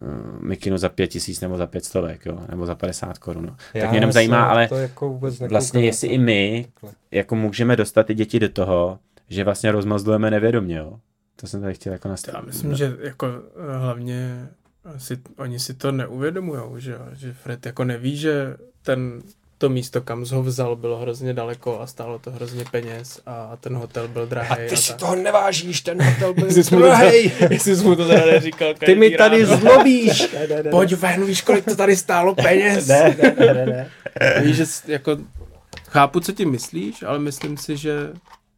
uh, 0.00 0.08
mikinu 0.42 0.78
za 0.78 0.88
pět 0.88 1.06
tisíc 1.06 1.40
nebo 1.40 1.56
za 1.56 1.66
pět 1.66 1.84
stovek, 1.84 2.26
jo, 2.26 2.38
nebo 2.50 2.66
za 2.66 2.74
50 2.74 3.18
korun. 3.18 3.46
No. 3.46 3.50
Tak 3.72 3.82
Já 3.82 3.90
mě 3.90 3.96
jenom 3.96 4.12
zajímá, 4.12 4.44
ale 4.44 4.68
to 4.68 4.76
jako 4.76 5.08
vůbec 5.08 5.40
vlastně 5.40 5.80
jestli 5.84 6.08
i 6.08 6.18
my 6.18 6.66
Takhle. 6.74 6.90
jako 7.10 7.34
můžeme 7.36 7.76
dostat 7.76 8.02
ty 8.06 8.14
děti 8.14 8.40
do 8.40 8.48
toho, 8.48 8.98
že 9.28 9.44
vlastně 9.44 9.72
rozmazlujeme 9.72 10.30
nevědomě, 10.30 10.76
jo. 10.76 10.92
To 11.36 11.46
jsem 11.46 11.60
tady 11.60 11.74
chtěl 11.74 11.92
jako 11.92 12.08
Já 12.08 12.10
nastavit. 12.10 12.46
myslím, 12.46 12.74
že 12.74 12.96
jako 13.02 13.26
eh, 13.26 13.78
hlavně 13.78 14.48
si, 14.98 15.18
oni 15.36 15.58
si 15.60 15.74
to 15.74 15.92
neuvědomujou, 15.92 16.78
že, 16.78 16.90
jo, 16.92 16.98
že 17.12 17.32
Fred 17.32 17.66
jako 17.66 17.84
neví, 17.84 18.16
že 18.16 18.56
ten 18.82 19.22
to 19.58 19.68
místo, 19.68 20.00
kam 20.00 20.24
ho 20.30 20.42
vzal, 20.42 20.76
bylo 20.76 20.98
hrozně 20.98 21.34
daleko 21.34 21.80
a 21.80 21.86
stálo 21.86 22.18
to 22.18 22.30
hrozně 22.30 22.64
peněz 22.70 23.20
a 23.26 23.56
ten 23.60 23.76
hotel 23.76 24.08
byl 24.08 24.26
drahý. 24.26 24.50
A 24.50 24.68
ty 24.68 24.76
si 24.76 24.88
tak. 24.88 24.96
toho 24.98 25.16
nevážíš, 25.16 25.80
ten 25.80 26.02
hotel 26.02 26.34
byl 26.34 26.48
teda- 26.64 27.02
Jestli 27.50 27.76
jsi 27.76 27.84
mu 27.84 27.96
to 27.96 28.08
teda 28.08 28.26
neříkal. 28.26 28.74
Ty 28.74 28.94
mi 28.94 29.10
tady 29.10 29.44
ráno. 29.44 29.56
zlobíš. 29.56 30.36
Pojď 30.70 30.92
ven, 30.92 31.24
víš, 31.24 31.42
kolik 31.42 31.64
to 31.64 31.76
tady 31.76 31.96
stálo 31.96 32.34
peněz. 32.34 32.86
Ne, 32.88 33.16
ne, 33.22 33.34
ne, 33.38 33.54
ne, 33.54 33.66
ne. 33.66 33.88
Víš, 34.42 34.56
že 34.56 34.66
jsi- 34.66 34.92
jako 34.92 35.16
chápu, 35.88 36.20
co 36.20 36.32
ti 36.32 36.44
myslíš, 36.46 37.02
ale 37.02 37.18
myslím 37.18 37.56
si, 37.56 37.76
že 37.76 38.10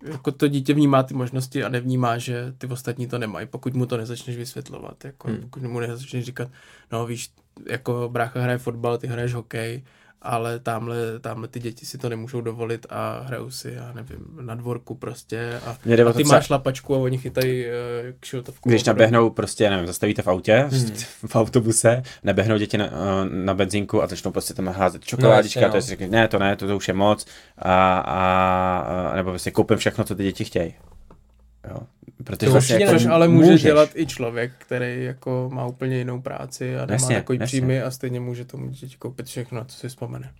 jako 0.02 0.32
to 0.32 0.48
dítě 0.48 0.74
vnímá 0.74 1.02
ty 1.02 1.14
možnosti 1.14 1.64
a 1.64 1.68
nevnímá, 1.68 2.18
že 2.18 2.52
ty 2.58 2.66
ostatní 2.66 3.06
to 3.06 3.18
nemají, 3.18 3.46
pokud 3.46 3.74
mu 3.74 3.86
to 3.86 3.96
nezačneš 3.96 4.36
vysvětlovat. 4.36 5.04
Jako, 5.04 5.28
hmm. 5.28 5.40
Pokud 5.40 5.62
mu 5.62 5.80
nezačneš 5.80 6.24
říkat, 6.24 6.48
no 6.92 7.06
víš, 7.06 7.30
jako 7.66 8.08
brácha 8.12 8.40
hraje 8.40 8.58
fotbal, 8.58 8.98
ty 8.98 9.06
hraješ 9.06 9.34
hokej, 9.34 9.82
ale 10.22 10.58
tamhle, 10.58 10.96
tamhle 11.20 11.48
ty 11.48 11.60
děti 11.60 11.86
si 11.86 11.98
to 11.98 12.08
nemůžou 12.08 12.40
dovolit 12.40 12.86
a 12.90 13.20
hrajou 13.26 13.50
si, 13.50 13.72
já 13.76 13.92
nevím, 13.92 14.26
na 14.40 14.54
dvorku 14.54 14.94
prostě 14.94 15.60
a, 15.66 15.76
a 16.08 16.12
ty 16.12 16.24
máš 16.24 16.48
lapačku 16.48 16.94
a 16.94 16.98
oni 16.98 17.18
chytají 17.18 17.66
uh, 17.66 17.72
kšiltovku. 18.20 18.68
Když 18.68 18.84
naběhnou 18.84 19.30
prostě, 19.30 19.70
nevím, 19.70 19.86
zastavíte 19.86 20.22
v 20.22 20.28
autě, 20.28 20.68
hmm. 20.70 20.96
v 21.26 21.36
autobuse, 21.36 22.02
naběhnou 22.22 22.58
děti 22.58 22.78
na, 22.78 22.86
eh, 22.86 22.90
na 23.30 23.54
benzínku 23.54 24.02
a 24.02 24.06
začnou 24.06 24.32
prostě 24.32 24.54
tam 24.54 24.68
házet 24.68 25.04
čokoládička, 25.04 25.60
No, 25.60 25.66
no, 25.66 25.70
to 25.70 25.76
je, 25.76 25.82
si 25.82 25.88
řekne, 25.88 26.08
ne, 26.08 26.28
to 26.28 26.38
ne, 26.38 26.56
to, 26.56 26.66
to 26.66 26.76
už 26.76 26.88
je 26.88 26.94
moc, 26.94 27.26
a, 27.58 27.98
a, 27.98 28.78
a 29.12 29.16
nebo 29.16 29.30
prostě 29.30 29.50
koupím 29.50 29.76
všechno, 29.76 30.04
co 30.04 30.14
ty 30.14 30.22
děti 30.22 30.44
chtějí. 30.44 30.74
Jo. 31.70 31.76
Protože 32.24 32.46
To 32.46 32.52
vlastně 32.52 32.74
určitě 32.74 32.84
jako 32.84 32.98
Což 32.98 33.06
ale 33.06 33.28
může 33.28 33.46
můžeš. 33.46 33.62
dělat 33.62 33.90
i 33.94 34.06
člověk, 34.06 34.52
který 34.58 35.04
jako 35.04 35.50
má 35.52 35.66
úplně 35.66 35.96
jinou 35.98 36.20
práci 36.22 36.74
a 36.76 36.80
nemá 36.80 36.92
Jasně, 36.92 37.16
takový 37.16 37.36
jasně. 37.36 37.46
příjmy 37.46 37.82
a 37.82 37.90
stejně 37.90 38.20
může 38.20 38.44
tomu 38.44 38.68
dítěti 38.68 38.96
koupit 38.96 39.26
všechno, 39.26 39.64
co 39.64 39.76
si 39.76 39.88
vzpomene. 39.88 40.32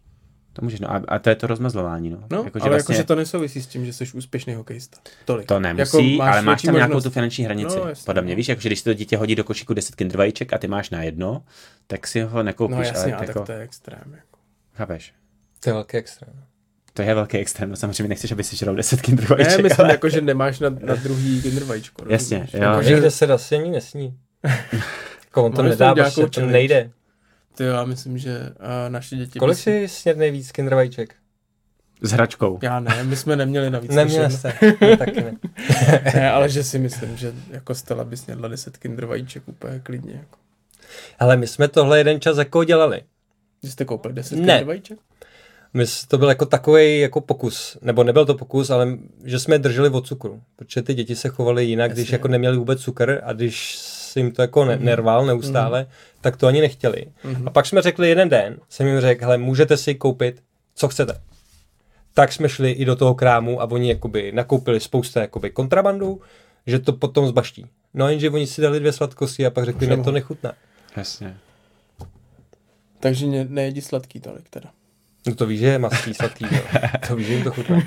To 0.52 0.62
můžeš, 0.62 0.80
no 0.80 0.90
a, 0.92 1.02
a 1.08 1.18
to 1.18 1.28
je 1.30 1.36
to 1.36 1.46
rozmazlování, 1.46 2.10
no. 2.10 2.18
No, 2.30 2.42
Jako, 2.44 2.58
že 2.58 2.62
ale 2.62 2.70
vlastně 2.70 2.94
jakože 2.94 3.04
to 3.06 3.14
nesouvisí 3.14 3.62
s 3.62 3.66
tím, 3.66 3.86
že 3.86 3.92
jsi 3.92 4.04
úspěšný 4.14 4.54
hokejista. 4.54 4.98
Tolik. 5.24 5.46
to 5.46 5.60
nemusí, 5.60 6.12
Jako 6.16 6.22
ale 6.30 6.42
máš 6.42 6.62
tam 6.62 6.74
nějakou 6.74 6.90
možnost. 6.92 7.04
tu 7.04 7.10
finanční 7.10 7.44
hranici. 7.44 7.76
No, 7.78 7.88
jasně, 7.88 8.04
Podle 8.06 8.22
mě, 8.22 8.32
no. 8.34 8.36
víš, 8.36 8.48
jako, 8.48 8.60
že 8.60 8.68
když 8.68 8.82
to 8.82 8.94
dítě 8.94 9.16
hodí 9.16 9.34
do 9.34 9.44
košíku 9.44 9.74
10 9.74 9.94
kinder 9.94 10.16
vajíček 10.18 10.52
a 10.52 10.58
ty 10.58 10.68
máš 10.68 10.90
na 10.90 11.02
jedno, 11.02 11.42
tak 11.86 12.06
si 12.06 12.20
ho 12.20 12.42
nekoupíš, 12.42 12.76
No 12.76 12.82
jasně, 12.82 13.12
a 13.14 13.16
ale 13.16 13.26
tak 13.26 13.36
jako, 13.36 13.46
to 13.46 13.52
je 13.52 13.58
extrém. 13.60 14.02
Jako. 14.16 14.38
chápeš? 14.72 15.14
To 15.60 15.70
je 15.70 15.74
velký 15.74 15.96
extrém. 15.96 16.32
To 16.94 17.02
je 17.02 17.14
velký 17.14 17.38
extrém, 17.38 17.70
no 17.70 17.76
samozřejmě 17.76 18.08
nechceš, 18.08 18.32
aby 18.32 18.44
si 18.44 18.56
žral 18.56 18.74
10 18.76 19.00
kinder 19.02 19.30
Ne, 19.30 19.36
vajíček, 19.36 19.62
myslím, 19.62 19.84
ale... 19.84 19.94
jako, 19.94 20.08
že 20.08 20.20
nemáš 20.20 20.58
na, 20.60 20.68
na 20.70 20.94
druhý 20.94 21.42
kinder 21.42 21.64
vajíčko. 21.64 22.04
Jasně, 22.08 22.38
rozumíš? 22.38 22.54
jo. 22.54 22.62
Jako, 22.70 22.82
Že 22.82 22.88
že, 22.88 22.98
kde 22.98 23.10
se 23.10 23.26
asi 23.26 23.56
ani 23.56 23.70
nesní. 23.70 24.18
Jako 25.24 25.44
on 25.44 25.52
to 25.52 25.62
Máš 25.62 25.70
nedá, 25.70 25.94
prostě 25.94 26.26
to 26.26 26.40
nejde. 26.46 26.90
ty 27.56 27.64
jo, 27.64 27.72
já 27.74 27.84
myslím, 27.84 28.18
že 28.18 28.38
uh, 28.40 28.66
naše 28.88 29.16
děti... 29.16 29.38
Kolik 29.38 29.58
si 29.58 29.88
sněd 29.88 30.18
nejvíc 30.18 30.52
kinder 30.52 30.74
vajíček? 30.74 31.14
S 32.02 32.10
hračkou. 32.12 32.58
Já 32.62 32.80
ne, 32.80 33.04
my 33.04 33.16
jsme 33.16 33.36
neměli 33.36 33.70
navíc. 33.70 33.90
Neměl 33.94 34.22
než 34.22 34.32
jste, 34.34 34.52
ne, 34.80 34.96
taky 34.96 35.20
ne. 35.22 35.32
ne, 36.14 36.30
ale 36.30 36.48
že 36.48 36.64
si 36.64 36.78
myslím, 36.78 37.16
že 37.16 37.32
jako 37.50 37.74
Stella 37.74 38.04
by 38.04 38.16
snědla 38.16 38.48
10 38.48 38.76
kinder 38.76 39.06
vajíček 39.06 39.42
úplně 39.48 39.80
klidně. 39.80 40.12
Jako. 40.14 40.38
Ale 41.18 41.36
my 41.36 41.46
jsme 41.46 41.68
tohle 41.68 41.98
jeden 41.98 42.20
čas 42.20 42.38
jako 42.38 42.64
dělali. 42.64 43.02
Že 43.62 43.70
jste 43.70 43.84
koupili 43.84 44.14
10 44.14 44.34
Ne. 44.36 44.40
kinder 44.40 44.64
vajíček? 44.64 44.98
My, 45.74 45.84
to 46.08 46.18
byl 46.18 46.28
jako 46.28 46.46
takový 46.46 47.00
jako 47.00 47.20
pokus, 47.20 47.78
nebo 47.82 48.04
nebyl 48.04 48.26
to 48.26 48.34
pokus, 48.34 48.70
ale 48.70 48.98
že 49.24 49.38
jsme 49.38 49.54
je 49.54 49.58
drželi 49.58 49.88
od 49.88 50.06
cukru, 50.06 50.42
protože 50.56 50.82
ty 50.82 50.94
děti 50.94 51.16
se 51.16 51.28
chovaly 51.28 51.64
jinak, 51.64 51.92
když 51.92 52.06
Jasně. 52.06 52.14
jako 52.14 52.28
neměli 52.28 52.56
vůbec 52.56 52.80
cukr 52.80 53.20
a 53.24 53.32
když 53.32 53.76
si 53.78 54.20
jim 54.20 54.32
to 54.32 54.42
jako 54.42 54.64
ne, 54.64 54.76
Mhm. 54.76 54.84
nerval 54.84 55.26
neustále, 55.26 55.86
tak 56.20 56.36
to 56.36 56.46
ani 56.46 56.60
nechtěli. 56.60 57.06
Mhm. 57.24 57.48
A 57.48 57.50
pak 57.50 57.66
jsme 57.66 57.82
řekli 57.82 58.08
jeden 58.08 58.28
den, 58.28 58.56
jsem 58.68 58.86
jim 58.86 59.00
řekl, 59.00 59.24
hele, 59.24 59.38
můžete 59.38 59.76
si 59.76 59.94
koupit, 59.94 60.42
co 60.74 60.88
chcete. 60.88 61.20
Tak 62.14 62.32
jsme 62.32 62.48
šli 62.48 62.70
i 62.70 62.84
do 62.84 62.96
toho 62.96 63.14
krámu 63.14 63.60
a 63.62 63.70
oni 63.70 63.88
jakoby 63.88 64.32
nakoupili 64.32 64.80
spousta 64.80 65.20
jakoby 65.20 65.50
kontrabandu, 65.50 66.20
že 66.66 66.78
to 66.78 66.92
potom 66.92 67.26
zbaští. 67.26 67.66
No 67.94 68.08
jenže 68.08 68.30
oni 68.30 68.46
si 68.46 68.60
dali 68.62 68.80
dvě 68.80 68.92
sladkosti 68.92 69.46
a 69.46 69.50
pak 69.50 69.64
řekli, 69.64 69.86
Už 69.86 69.96
ne, 69.96 70.04
to 70.04 70.12
nechutná. 70.12 70.52
Jasně. 70.96 71.36
Takže 73.00 73.26
ne, 73.26 73.46
nejedí 73.48 73.80
sladký 73.80 74.20
tolik 74.20 74.48
teda. 74.50 74.70
No 75.26 75.34
to 75.34 75.46
víš, 75.46 75.60
že 75.60 75.66
je 75.66 75.78
mastý, 75.78 76.14
sladký, 76.14 76.44
jo. 76.52 76.62
to 77.08 77.16
víš, 77.16 77.26
že 77.26 77.34
jim 77.34 77.44
to 77.44 77.50
chutná. 77.50 77.82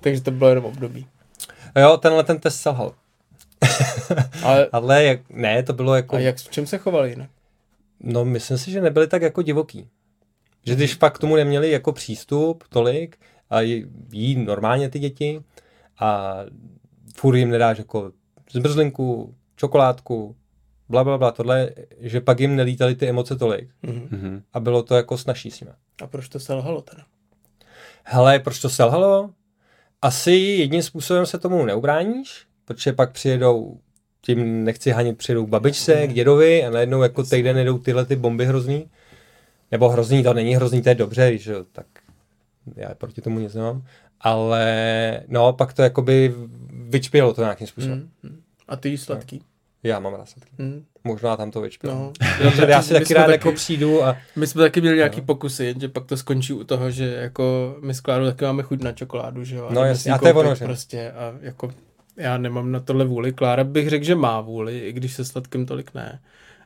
Takže 0.00 0.20
to 0.20 0.30
bylo 0.30 0.50
jenom 0.50 0.64
období. 0.64 1.06
A 1.74 1.80
jo, 1.80 1.96
tenhle 1.96 2.24
ten 2.24 2.38
test 2.38 2.60
selhal. 2.60 2.94
Ale 4.42 4.68
Ale 4.72 5.04
jak, 5.04 5.30
ne, 5.30 5.62
to 5.62 5.72
bylo 5.72 5.94
jako... 5.94 6.16
a 6.16 6.18
jak, 6.18 6.36
v 6.36 6.50
čem 6.50 6.66
se 6.66 6.78
chovali 6.78 7.10
jinak? 7.10 7.30
No, 8.00 8.24
myslím 8.24 8.58
si, 8.58 8.70
že 8.70 8.80
nebyli 8.80 9.06
tak 9.06 9.22
jako 9.22 9.42
divoký. 9.42 9.88
Že 10.66 10.74
když 10.74 10.94
fakt 10.94 11.16
k 11.16 11.18
tomu 11.18 11.36
neměli 11.36 11.70
jako 11.70 11.92
přístup 11.92 12.64
tolik 12.68 13.16
a 13.50 13.60
jí, 13.60 13.86
jí 14.12 14.36
normálně 14.36 14.88
ty 14.88 14.98
děti 14.98 15.42
a 15.98 16.36
furt 17.16 17.36
jim 17.36 17.50
nedáš 17.50 17.78
jako 17.78 18.12
zmrzlinku, 18.52 19.34
čokoládku, 19.56 20.36
bla, 20.92 21.04
bla, 21.04 21.18
bla, 21.18 21.30
tohle, 21.32 21.70
že 22.00 22.20
pak 22.20 22.40
jim 22.40 22.56
nelítaly 22.56 22.94
ty 22.94 23.08
emoce 23.08 23.36
tolik 23.36 23.68
Mhm. 23.82 24.08
Mhm. 24.10 24.42
a 24.52 24.60
bylo 24.60 24.82
to 24.82 24.94
jako 24.94 25.18
snažší 25.18 25.50
s 25.50 25.60
nimi. 25.60 25.72
A 26.02 26.06
proč 26.06 26.28
to 26.28 26.40
selhalo 26.40 26.82
teda? 26.82 27.02
Hele, 28.04 28.38
proč 28.38 28.60
to 28.60 28.68
selhalo? 28.70 29.30
Asi 30.02 30.32
jedním 30.32 30.82
způsobem 30.82 31.26
se 31.26 31.38
tomu 31.38 31.64
neubráníš, 31.64 32.46
protože 32.64 32.92
pak 32.92 33.12
přijedou, 33.12 33.78
tím 34.20 34.64
nechci 34.64 34.90
hanit, 34.90 35.18
přijedou 35.18 35.46
k 35.46 35.48
babičce, 35.48 36.06
k 36.06 36.12
dědovi 36.14 36.64
a 36.64 36.70
najednou 36.70 37.02
jako 37.02 37.22
týden 37.22 37.58
jedou 37.58 37.78
tyhle 37.78 38.06
ty 38.06 38.16
bomby 38.16 38.46
hrozný. 38.46 38.90
Nebo 39.70 39.88
hrozný, 39.88 40.22
to 40.22 40.34
není 40.34 40.56
hrozný, 40.56 40.82
to 40.82 40.88
je 40.88 40.94
dobře, 40.94 41.38
že 41.38 41.52
jo, 41.52 41.64
tak 41.72 41.86
já 42.76 42.94
proti 42.94 43.20
tomu 43.20 43.38
nic 43.38 43.54
nemám. 43.54 43.84
Ale 44.20 45.22
no, 45.28 45.52
pak 45.52 45.72
to 45.72 45.82
jakoby 45.82 46.34
vyčpělo 46.72 47.34
to 47.34 47.40
nějakým 47.42 47.66
způsobem. 47.66 47.98
Mm. 48.22 48.30
Mm. 48.30 48.42
A 48.68 48.76
ty 48.76 48.98
sladký? 48.98 49.42
Já 49.82 49.98
mám 50.00 50.14
rád 50.14 50.28
sladký. 50.28 50.50
Mm. 50.58 50.84
Možná 51.04 51.36
tam 51.36 51.50
to 51.50 51.60
vyčpělo. 51.60 51.94
No. 51.94 52.12
Protože 52.38 52.66
já 52.68 52.82
si 52.82 52.92
taky 52.94 53.14
rád 53.14 53.22
taky- 53.22 53.32
jako 53.32 53.52
přijdu 53.52 54.04
a 54.04 54.16
My 54.36 54.46
jsme 54.46 54.62
taky 54.62 54.80
měli 54.80 54.96
nějaký 54.96 55.20
No. 55.20 55.26
pokusy, 55.26 55.64
jenže 55.64 55.88
pak 55.88 56.04
to 56.06 56.16
skončí 56.16 56.52
u 56.52 56.64
toho, 56.64 56.90
že 56.90 57.14
jako 57.14 57.76
my 57.82 57.94
s 57.94 58.00
Klárou 58.00 58.24
taky 58.26 58.44
máme 58.44 58.62
chuť 58.62 58.82
na 58.82 58.92
čokoládu, 58.92 59.44
že 59.44 59.56
jo? 59.56 59.68
No 59.72 59.84
jasně, 59.84 60.12
a 60.12 60.18
to 60.18 60.26
je 60.26 60.34
ono, 60.34 60.54
že? 60.54 60.64
Prostě 60.64 61.10
a 61.12 61.34
jako 61.40 61.72
já 62.16 62.38
nemám 62.38 62.72
na 62.72 62.80
tohle 62.80 63.04
vůli. 63.04 63.32
Klára 63.32 63.64
bych 63.64 63.88
řekl, 63.90 64.04
že 64.04 64.14
má 64.14 64.40
vůli, 64.40 64.78
i 64.78 64.92
když 64.92 65.12
se 65.14 65.24
sladkým 65.24 65.66
tolik 65.66 65.94
ne. 65.94 66.20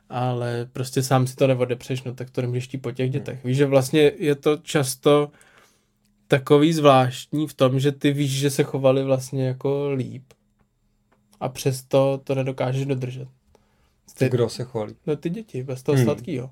Ale 0.09 0.67
prostě 0.73 1.03
sám 1.03 1.27
si 1.27 1.35
to 1.35 1.47
neodepřeš, 1.47 2.03
no 2.03 2.13
tak 2.15 2.29
to 2.29 2.41
nemůžeš 2.41 2.69
po 2.81 2.91
těch 2.91 3.09
dětech. 3.11 3.43
Víš, 3.43 3.57
že 3.57 3.65
vlastně 3.65 4.11
je 4.17 4.35
to 4.35 4.57
často 4.57 5.29
takový 6.27 6.73
zvláštní 6.73 7.47
v 7.47 7.53
tom, 7.53 7.79
že 7.79 7.91
ty 7.91 8.11
víš, 8.11 8.31
že 8.31 8.49
se 8.49 8.63
chovali 8.63 9.03
vlastně 9.03 9.47
jako 9.47 9.91
líp. 9.95 10.23
A 11.39 11.49
přesto 11.49 12.21
to 12.23 12.35
nedokážeš 12.35 12.85
dodržet. 12.85 13.27
Ty, 14.17 14.29
kdo 14.29 14.49
se 14.49 14.63
chvalí. 14.65 14.95
no 15.07 15.15
ty 15.15 15.29
děti, 15.29 15.63
bez 15.63 15.83
toho 15.83 15.93
Hmm. 15.95 16.05
hmm. 16.05 16.15
sladkýho. 16.15 16.49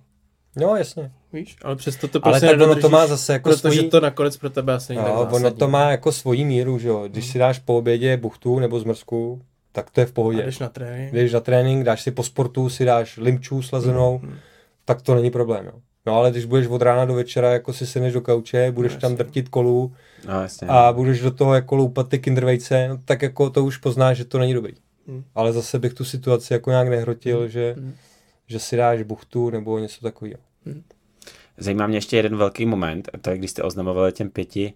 No 0.58 0.76
jasně. 0.76 1.12
Víš, 1.34 1.56
ale 1.64 1.76
přesto 1.76 2.08
to 2.08 2.20
Ale 2.24 2.32
prostě 2.40 2.58
tak 2.58 2.62
ono 2.70 2.76
to 2.82 2.90
má 2.90 3.08
zase 3.08 3.34
jako 3.34 3.50
protože 3.50 3.60
svojí... 3.62 3.90
to 3.90 4.00
nakonec 4.00 4.38
pro 4.38 4.50
tebe 4.50 4.74
asi 4.74 4.94
není 4.94 5.06
tak 5.06 5.14
No, 5.14 5.22
ono 5.22 5.32
zásadní. 5.32 5.60
to 5.60 5.68
má 5.68 5.92
jako 5.92 6.12
svoji 6.12 6.46
míru, 6.46 6.80
že 6.80 6.88
jo. 6.88 7.04
Když 7.08 7.28
si 7.28 7.40
dáš 7.40 7.60
po 7.60 7.78
obědě 7.78 8.18
buchtu 8.18 8.60
nebo 8.60 8.80
zmrzku, 8.80 9.42
tak 9.72 9.90
to 9.92 10.00
je 10.00 10.06
v 10.06 10.10
A 10.10 10.14
pohodě. 10.14 10.44
jdeš 10.44 10.60
na 10.60 10.70
trénink. 10.70 11.12
Když 11.12 11.34
na 11.34 11.40
trénink, 11.40 11.84
dáš 11.86 12.02
si 12.02 12.12
po 12.12 12.24
sportu, 12.24 12.70
si 12.70 12.86
dáš 12.86 13.18
limčů 13.18 13.62
slazenou, 13.62 14.20
Mhm. 14.24 14.36
tak 14.86 15.02
to 15.02 15.16
není 15.16 15.32
problém, 15.32 15.66
jo. 15.66 15.74
No 16.06 16.16
ale 16.16 16.32
když 16.32 16.46
budeš 16.46 16.68
od 16.68 16.82
rána 16.82 17.06
do 17.06 17.14
večera, 17.14 17.52
jako 17.52 17.74
si 17.74 17.88
sedneš 17.88 18.14
do 18.14 18.22
kauče, 18.22 18.72
budeš 18.72 18.94
No, 18.94 19.00
tam 19.00 19.16
drtit 19.16 19.50
kolu 19.50 19.94
No, 20.28 20.42
jasně. 20.42 20.68
a 20.68 20.94
budeš 20.94 21.20
do 21.22 21.32
toho 21.32 21.54
jako 21.56 21.76
loupat 21.76 22.10
ty 22.10 22.20
kindervejce, 22.20 22.88
no, 22.88 22.98
tak 23.06 23.22
jako 23.22 23.50
to 23.50 23.66
už 23.66 23.78
poznáš, 23.78 24.18
že 24.18 24.26
to 24.26 24.40
není 24.40 24.54
dobrý. 24.54 24.74
Hmm. 25.08 25.24
Ale 25.36 25.54
zase 25.54 25.80
bych 25.80 25.94
tu 25.94 26.06
situaci 26.06 26.54
jako 26.54 26.70
nějak 26.70 26.88
nehrotil, 26.90 27.48
že, 27.48 27.76
Hmm. 27.78 27.94
že 28.48 28.60
si 28.60 28.78
dáš 28.78 29.02
buchtu 29.02 29.50
nebo 29.50 29.80
něco 29.80 30.02
takového. 30.02 30.40
Zajímá 31.58 31.88
mě 31.88 31.98
ještě 31.98 32.16
jeden 32.18 32.38
velký 32.38 32.66
moment, 32.66 33.10
a 33.14 33.18
to 33.18 33.30
je, 33.30 33.38
když 33.38 33.52
jste 33.52 33.64
oznamovali 33.64 34.12
těm 34.12 34.30
pěti 34.30 34.74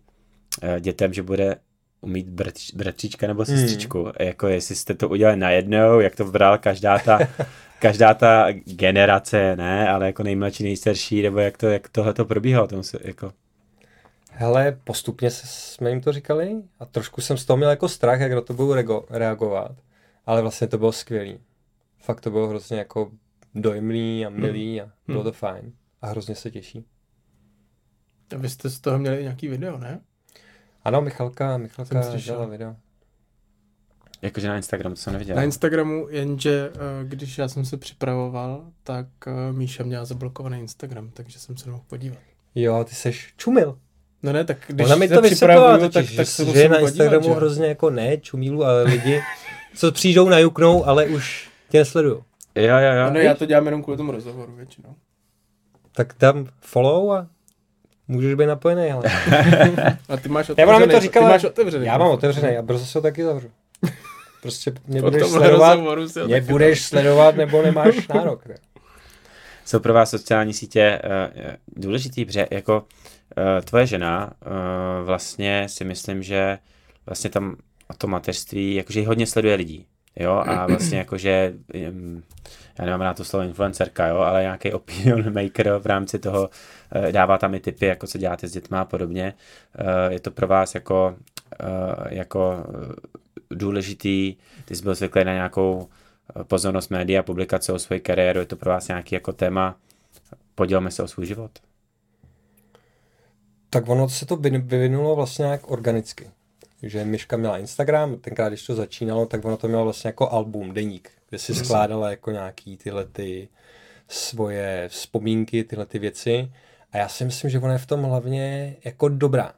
eh, 0.64 0.80
dětem, 0.80 1.14
že 1.14 1.23
bude 1.23 1.56
umít 2.02 2.30
bratř, 2.30 2.74
bratříčka 2.74 3.28
nebo 3.28 3.44
Hmm. 3.48 3.58
sestřičku. 3.58 4.12
Jako 4.20 4.48
jestli 4.48 4.76
jste 4.76 4.94
to 4.94 5.10
udělali 5.10 5.38
najednou, 5.38 6.00
jak 6.00 6.16
to 6.16 6.26
bral 6.26 6.58
každá 6.58 7.00
ta, 7.00 7.20
každá 7.80 8.14
ta 8.14 8.46
generace, 8.66 9.56
ne, 9.56 9.90
ale 9.90 10.06
jako 10.06 10.24
nejmladší, 10.24 10.64
nejstarší, 10.64 11.22
nebo 11.22 11.40
jak 11.40 11.58
to, 11.58 11.68
jak 11.68 11.90
tohle 11.90 12.14
to 12.14 12.26
probíhalo. 12.26 12.68
Tomu 12.68 12.84
se, 12.84 13.00
jako, 13.04 13.32
Hele, 14.32 14.78
postupně 14.84 15.32
se, 15.32 15.48
jsme 15.48 15.90
jim 15.90 16.02
to 16.02 16.12
říkali 16.12 16.56
a 16.80 16.86
trošku 16.86 17.22
jsem 17.22 17.38
z 17.38 17.46
toho 17.46 17.58
měl 17.58 17.70
jako 17.70 17.90
strach, 17.90 18.20
jak 18.20 18.32
na 18.32 18.42
to 18.42 18.54
budou 18.54 18.74
rego, 18.74 19.06
reagovat. 19.10 19.72
Ale 20.26 20.42
vlastně 20.42 20.68
to 20.68 20.78
bylo 20.78 20.92
skvělý. 20.92 21.40
Fakt 21.98 22.22
to 22.22 22.32
bylo 22.32 22.48
hrozně 22.48 22.78
jako 22.78 23.12
dojemný 23.56 24.26
a 24.26 24.30
milý 24.30 24.82
a 24.82 24.92
bylo 25.08 25.24
to 25.24 25.32
fajn. 25.32 25.74
A 26.02 26.08
hrozně 26.08 26.36
se 26.36 26.52
těší. 26.52 26.86
A 28.36 28.38
vy 28.38 28.50
jste 28.50 28.70
z 28.70 28.80
toho 28.80 29.00
měli 29.00 29.24
nějaký 29.24 29.48
video, 29.48 29.78
ne? 29.78 30.00
Ano, 30.90 31.02
Michalka, 31.02 31.57
Michalka 31.57 32.02
Jsem 32.03 32.11
slyšel. 32.11 32.36
dala 32.36 32.48
video. 32.48 32.76
jakože 34.22 34.48
na 34.48 34.57
Instagram, 34.57 34.91
to 34.91 34.95
jsem 34.95 35.14
neviděl. 35.14 35.36
Na 35.36 35.44
Instagramu, 35.44 36.07
jenže 36.10 36.72
eh, 36.76 36.80
když 37.03 37.38
já 37.38 37.48
jsem 37.48 37.66
se 37.66 37.78
připravoval, 37.78 38.66
tak 38.84 39.06
eh, 39.28 39.53
Míša 39.53 39.84
měla 39.84 40.06
zablokovaný 40.06 40.60
Instagram, 40.60 41.10
takže 41.14 41.40
jsem 41.40 41.57
se 41.57 41.66
nemohl 41.66 41.84
podívat. 41.88 42.20
Jo, 42.56 42.84
ty 42.84 42.95
seš 42.95 43.34
čumil. 43.38 43.78
No 44.24 44.34
ne, 44.34 44.44
tak 44.45 44.57
když 44.68 44.86
Ona 44.86 44.95
mi 44.95 45.07
se 45.07 45.14
to 45.14 45.22
vysvětlovala 45.22 45.78
připravuju, 45.78 45.91
totiž, 45.91 46.16
tak, 46.16 46.26
tak 46.26 46.28
se 46.28 46.45
že, 46.45 46.70
na 46.70 46.76
podívat, 46.76 46.80
Instagramu 46.80 47.24
že? 47.26 47.32
hrozně 47.34 47.68
jako 47.68 47.90
ne 47.90 48.18
čumílu, 48.18 48.64
ale 48.64 48.84
lidi, 48.84 49.22
co 49.76 49.91
přijdou, 49.91 50.30
najuknou, 50.30 50.86
ale 50.86 51.06
už 51.06 51.49
tě 51.70 51.78
nesledují. 51.78 52.16
Jo, 52.56 52.78
jo, 52.78 52.94
jo. 52.94 53.10
No 53.14 53.20
já 53.20 53.36
to 53.36 53.45
dělám 53.45 53.66
jenom 53.66 53.84
kvůli 53.84 53.98
tomu 53.98 54.11
rozhovoru 54.11 54.56
většinou. 54.56 54.95
Tak 55.91 56.14
tam 56.14 56.48
follow 56.60 57.11
a 57.11 57.28
můžeš 58.10 58.34
být 58.34 58.45
napojený, 58.45 58.91
ale. 58.91 59.03
A 60.10 60.18
ty 60.18 60.30
máš 60.30 60.52
Já 60.57 60.68
ona 60.68 60.80
mi 60.80 60.86
to 60.88 60.90
otevřený- 60.90 61.02
říkala, 61.02 61.27
ty 61.27 61.31
máš 61.31 61.44
otevřený. 61.44 61.86
já 61.86 61.98
mám 61.98 62.11
otevřený 62.11 62.57
a 62.57 62.61
brzo 62.61 62.86
se 62.86 62.98
ho 62.98 63.02
taky 63.02 63.23
zavřu. 63.23 63.48
Prostě 64.41 64.72
mě 64.88 65.02
budeš 65.02 65.27
sledovat, 65.27 65.80
mě 66.26 66.41
budeš 66.41 66.86
sledovat 66.86 67.36
nebo 67.36 67.61
nemáš 67.61 68.07
nárok. 68.07 68.45
Ne? 68.45 68.56
Jsou 69.65 69.80
pro 69.80 69.94
vás 69.94 70.10
sociální 70.10 70.53
sítě 70.53 71.02
uh, 71.03 71.52
důležitý, 71.68 72.26
protože 72.26 72.48
jako 72.52 72.77
uh, 72.80 72.86
tvoje 73.65 73.86
žena 73.86 74.31
uh, 74.45 75.06
vlastně 75.06 75.68
si 75.69 75.84
myslím, 75.84 76.23
že 76.23 76.57
vlastně 77.06 77.30
tam 77.30 77.56
o 77.90 77.94
to 77.94 78.07
mateřství, 78.07 78.76
jakože 78.76 78.99
ji 78.99 79.06
hodně 79.06 79.27
sleduje 79.27 79.56
lidí. 79.56 79.86
Jo, 80.20 80.44
a 80.48 80.68
vlastně 80.68 80.98
jakože, 80.98 81.54
já 82.80 82.86
nemám 82.86 83.02
rád 83.02 83.18
to 83.18 83.24
slovo 83.24 83.46
influencerka, 83.46 84.08
jo, 84.08 84.18
ale 84.18 84.41
nějaký 84.41 84.74
opinion 84.74 85.34
maker 85.34 85.78
v 85.80 85.86
rámci 85.86 86.20
toho 86.20 86.50
uh, 86.96 87.12
dává 87.12 87.38
tam 87.38 87.56
i 87.56 87.60
tipy, 87.60 87.86
jako 87.86 88.08
co 88.08 88.18
děláte 88.18 88.48
s 88.48 88.52
dětma 88.52 88.82
a 88.82 88.86
podobně. 88.86 89.34
Uh, 89.80 90.14
je 90.14 90.20
to 90.20 90.32
pro 90.32 90.48
vás 90.48 90.76
jako, 90.76 91.16
uh, 91.64 92.08
jako 92.10 92.66
důležitý, 93.52 94.36
ty 94.66 94.76
jsi 94.76 94.84
byl 94.84 94.96
zvyklý 94.96 95.24
na 95.24 95.34
nějakou 95.34 95.88
eh, 96.36 96.44
pozornost 96.44 96.90
média, 96.90 97.24
publikace 97.24 97.74
o 97.74 97.80
své 97.80 98.00
kariéru, 98.00 98.40
je 98.40 98.46
to 98.46 98.56
pro 98.56 98.70
vás 98.70 98.88
nějaký 98.88 99.16
jako 99.16 99.34
téma, 99.34 99.76
podělme 100.56 100.91
se 100.91 101.04
o 101.04 101.08
svůj 101.08 101.26
život. 101.26 101.52
Tak 103.70 103.90
ono 103.90 104.10
se 104.10 104.26
to 104.26 104.36
vy- 104.36 104.58
vyvinulo 104.58 105.16
vlastně 105.16 105.44
nějak 105.44 105.72
organicky. 105.72 106.30
Že 106.84 107.06
Myška 107.06 107.38
měla 107.38 107.57
Instagram, 107.57 108.18
tenkrát, 108.18 108.49
když 108.49 108.65
to 108.65 108.76
začínalo, 108.76 109.26
tak 109.26 109.45
ono 109.45 109.57
to 109.57 109.68
mělo 109.68 109.84
vlastně 109.84 110.07
jako 110.07 110.31
album, 110.31 110.73
deník, 110.73 111.11
kde 111.30 111.39
si 111.39 111.56
skládala 111.56 112.10
jako 112.10 112.31
nějaký 112.31 112.77
tyhle 112.77 113.06
ty 113.06 113.49
svoje 114.07 114.85
vzpomínky, 114.88 115.64
tyhle 115.64 115.85
ty 115.85 115.99
věci. 115.99 116.51
A 116.91 116.97
já 116.97 117.07
si 117.07 117.26
myslím, 117.26 117.49
že 117.49 117.60
ona 117.60 117.73
je 117.73 117.80
v 117.80 117.85
tom 117.85 118.03
hlavně 118.03 118.76
jako 118.84 119.10
dobrá. 119.10 119.53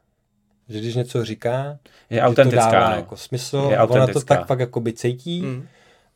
Že 0.69 0.79
když 0.79 0.95
něco 0.95 1.25
říká, 1.25 1.79
Je 2.09 2.15
že 2.15 2.21
to 2.21 2.27
autentická, 2.27 2.71
dává 2.71 2.89
no. 2.89 2.95
jako 2.95 3.17
smysl 3.17 3.67
Je 3.69 3.77
a 3.77 3.83
ona 3.83 3.87
to 3.87 4.01
autentická. 4.01 4.35
tak 4.35 4.47
fakt 4.47 4.59
jako 4.59 4.79
by 4.79 4.93
cítí. 4.93 5.41
Hmm. 5.41 5.67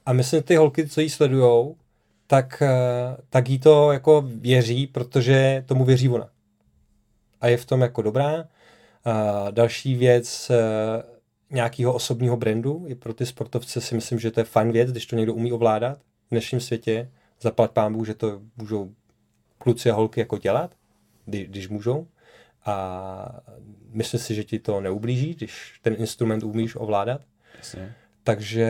A 0.05 0.13
myslím, 0.13 0.43
ty 0.43 0.55
holky, 0.55 0.87
co 0.87 1.01
jí 1.01 1.09
sledujou, 1.09 1.75
tak, 2.27 2.61
eh, 2.61 3.17
tak 3.29 3.49
jí 3.49 3.59
to 3.59 3.91
jako 3.91 4.23
věří, 4.27 4.87
protože 4.87 5.63
tomu 5.65 5.85
věří 5.85 6.09
ona. 6.09 6.29
A 7.41 7.47
je 7.47 7.57
v 7.57 7.65
tom 7.65 7.81
jako 7.81 8.01
dobrá. 8.01 8.45
A 9.05 9.51
další 9.51 9.95
věc 9.95 10.49
eh, 10.49 11.03
nějakého 11.51 11.93
osobního 11.93 12.37
brandu 12.37 12.85
je 12.87 12.95
pro 12.95 13.13
ty 13.13 13.25
sportovce 13.25 13.81
si 13.81 13.95
myslím, 13.95 14.19
že 14.19 14.31
to 14.31 14.39
je 14.39 14.43
fajn 14.43 14.71
věc, 14.71 14.91
když 14.91 15.05
to 15.05 15.15
někdo 15.15 15.33
umí 15.33 15.51
ovládat 15.51 15.97
v 15.97 16.29
dnešním 16.31 16.61
světě. 16.61 17.11
Zaplať 17.41 17.71
pámbu, 17.71 18.05
že 18.05 18.13
to 18.13 18.41
můžou 18.57 18.91
kluci 19.57 19.89
a 19.89 19.93
holky 19.93 20.19
jako 20.19 20.37
dělat, 20.37 20.75
kdy, 21.25 21.45
když 21.45 21.67
můžou. 21.67 22.07
A 22.65 23.39
myslím 23.89 24.19
si, 24.19 24.35
že 24.35 24.43
ti 24.43 24.59
to 24.59 24.81
neublíží, 24.81 25.33
když 25.33 25.79
ten 25.81 25.95
instrument 25.97 26.43
umíš 26.43 26.75
ovládat. 26.75 27.21
Jasně. 27.57 27.95
Takže 28.23 28.67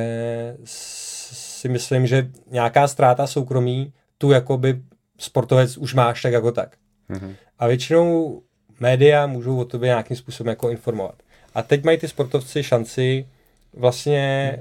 si 0.64 1.70
myslím, 1.70 2.08
že 2.08 2.32
nějaká 2.52 2.88
ztráta 2.88 3.28
soukromí 3.28 3.94
tu 4.18 4.32
jakoby 4.32 4.84
sportovec 5.18 5.78
už 5.78 5.94
máš 5.94 6.22
tak 6.22 6.34
jako 6.34 6.52
tak. 6.52 6.78
Mhm. 7.10 7.36
A 7.60 7.68
většinou 7.68 8.42
média 8.80 9.28
můžou 9.28 9.58
o 9.60 9.66
tobě 9.66 9.88
nějakým 9.88 10.18
způsobem 10.18 10.50
jako 10.50 10.70
informovat. 10.70 11.16
A 11.54 11.62
teď 11.62 11.84
mají 11.84 11.98
ty 11.98 12.08
sportovci 12.08 12.64
šanci 12.64 13.28
vlastně 13.74 14.58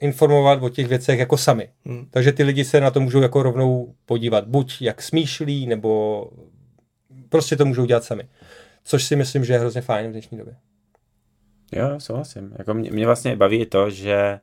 informovat 0.00 0.62
o 0.62 0.68
těch 0.68 0.86
věcech 0.86 1.18
jako 1.18 1.36
sami. 1.36 1.68
Hmm. 1.84 2.06
Takže 2.10 2.32
ty 2.32 2.42
lidi 2.42 2.64
se 2.64 2.80
na 2.80 2.90
to 2.90 3.00
můžou 3.00 3.22
jako 3.22 3.42
rovnou 3.42 3.94
podívat, 4.06 4.46
buď 4.46 4.82
jak 4.82 5.02
smýšlí, 5.02 5.66
nebo 5.66 6.24
prostě 7.28 7.56
to 7.56 7.64
můžou 7.64 7.84
dělat 7.84 8.04
sami. 8.04 8.28
Což 8.84 9.04
si 9.04 9.16
myslím, 9.16 9.44
že 9.44 9.52
je 9.52 9.58
hrozně 9.58 9.80
fajn 9.80 10.08
v 10.08 10.12
dnešní 10.12 10.38
době. 10.38 10.56
Jo, 11.72 12.00
souhlasím. 12.00 12.54
Jako 12.58 12.74
mě, 12.74 12.90
mě 12.90 13.06
vlastně 13.06 13.36
baví 13.36 13.56
i 13.56 13.66
to, 13.66 13.90
že 13.90 14.40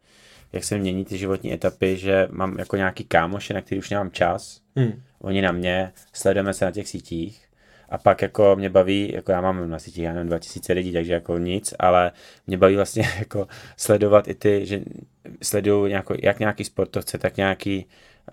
jak 0.54 0.64
se 0.64 0.78
mění 0.78 1.06
ty 1.06 1.18
životní 1.18 1.54
etapy, 1.54 1.98
že 1.98 2.28
mám 2.32 2.60
jako 2.60 2.76
nějaký 2.76 3.04
kámoše, 3.04 3.54
na 3.54 3.62
který 3.62 3.80
už 3.80 3.90
nemám 3.90 4.12
čas, 4.12 4.62
Hmm. 4.76 5.02
oni 5.22 5.42
na 5.42 5.52
mě, 5.52 5.92
sledujeme 6.14 6.54
se 6.54 6.66
na 6.66 6.72
těch 6.72 6.88
sítích 6.88 7.45
a 7.90 7.98
pak 7.98 8.22
jako 8.22 8.56
mě 8.56 8.70
baví, 8.70 9.12
jako 9.14 9.32
já 9.32 9.42
mám 9.42 9.70
na 9.70 9.80
sítích, 9.80 10.04
já 10.04 10.14
nevím, 10.14 10.28
2000 10.28 10.74
lidí, 10.74 10.94
takže 10.94 11.14
jako 11.14 11.38
nic, 11.38 11.74
ale 11.80 12.12
mě 12.48 12.58
baví 12.58 12.76
vlastně 12.76 13.10
jako 13.20 13.48
sledovat 13.78 14.28
i 14.28 14.34
ty, 14.36 14.66
že 14.66 14.82
sleduju 15.44 15.86
nějako, 15.86 16.16
jak 16.24 16.40
nějaký 16.40 16.64
sportovce, 16.64 17.18
tak 17.18 17.38
nějaký, 17.38 17.86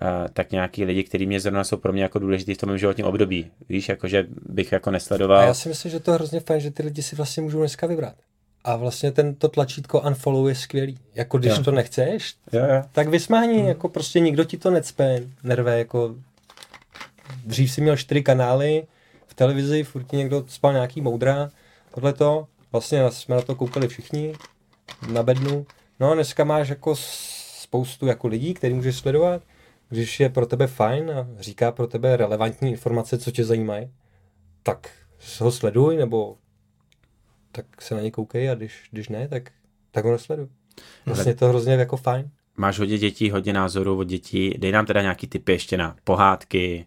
uh, 0.02 0.28
tak 0.32 0.52
nějaký 0.52 0.84
lidi, 0.84 1.04
kteří 1.04 1.26
mě 1.26 1.40
zrovna 1.40 1.64
jsou 1.64 1.76
pro 1.76 1.92
mě 1.92 2.02
jako 2.02 2.18
důležitý 2.18 2.54
v 2.54 2.58
tom 2.58 2.68
mém 2.68 2.78
životním 2.78 3.06
období. 3.06 3.50
Víš, 3.68 3.88
jako 3.88 4.08
že 4.08 4.26
bych 4.48 4.72
jako 4.72 4.90
nesledoval. 4.90 5.38
A 5.38 5.44
já 5.44 5.54
si 5.54 5.68
myslím, 5.68 5.90
že 5.90 6.00
to 6.00 6.10
je 6.10 6.14
hrozně 6.14 6.40
fajn, 6.40 6.60
že 6.60 6.70
ty 6.70 6.82
lidi 6.82 7.02
si 7.02 7.16
vlastně 7.16 7.42
můžou 7.42 7.58
dneska 7.58 7.86
vybrat. 7.86 8.14
A 8.64 8.76
vlastně 8.76 9.12
ten, 9.12 9.34
to 9.34 9.48
tlačítko 9.48 10.00
unfollow 10.00 10.48
je 10.48 10.54
skvělý. 10.54 10.98
Jako 11.14 11.38
když 11.38 11.52
Jo. 11.52 11.62
to 11.62 11.70
nechceš, 11.70 12.34
Jo, 12.52 12.60
jo. 12.60 12.82
tak 12.92 13.08
vysmáhni, 13.08 13.58
hmm. 13.58 13.68
jako 13.68 13.88
prostě 13.88 14.20
nikdo 14.20 14.44
ti 14.44 14.58
to 14.58 14.70
necpe, 14.70 15.20
nerve, 15.42 15.78
jako 15.78 16.14
dřív 17.46 17.72
si 17.72 17.80
měl 17.80 17.96
čtyři 17.96 18.22
kanály 18.22 18.86
v 19.32 19.34
televizi, 19.34 19.84
furt 19.84 20.12
někdo 20.12 20.44
spal 20.48 20.72
nějaký 20.72 21.00
moudra, 21.00 21.50
tohleto, 21.94 22.46
vlastně 22.72 23.10
jsme 23.10 23.36
na 23.36 23.42
to 23.42 23.54
koukali 23.54 23.88
všichni, 23.88 24.34
na 25.12 25.22
bednu, 25.22 25.66
no 26.00 26.10
a 26.10 26.14
dneska 26.14 26.44
máš 26.44 26.68
jako 26.68 26.94
spoustu 27.60 28.06
jako 28.06 28.28
lidí, 28.28 28.54
který 28.54 28.74
můžeš 28.74 28.96
sledovat, 28.96 29.42
když 29.88 30.20
je 30.20 30.28
pro 30.28 30.46
tebe 30.46 30.66
fajn 30.66 31.10
a 31.10 31.28
říká 31.40 31.72
pro 31.72 31.86
tebe 31.86 32.16
relevantní 32.16 32.70
informace, 32.70 33.18
co 33.18 33.30
tě 33.30 33.44
zajímají, 33.44 33.90
tak 34.62 34.90
ho 35.38 35.52
sleduj, 35.52 35.96
nebo 35.96 36.36
tak 37.52 37.82
se 37.82 37.94
na 37.94 38.00
ně 38.00 38.10
koukej 38.10 38.50
a 38.50 38.54
když, 38.54 38.88
když 38.90 39.09
ne, 39.09 39.28
tak, 39.28 39.50
tak 39.90 40.04
ho 40.04 40.12
nesleduj. 40.12 40.46
Vlastně 41.06 41.34
to 41.34 41.48
hrozně 41.48 41.72
jako 41.72 41.96
fajn. 41.96 42.30
máš 42.56 42.78
hodně 42.78 42.98
dětí, 42.98 43.30
hodně 43.30 43.52
názorů 43.52 43.98
od 43.98 44.04
dětí. 44.04 44.54
Dej 44.59 44.72
nám 44.72 44.86
teda 44.86 45.02
nějaký 45.02 45.26
tipy 45.26 45.52
ještě 45.52 45.76
na 45.76 45.96
pohádky, 46.04 46.86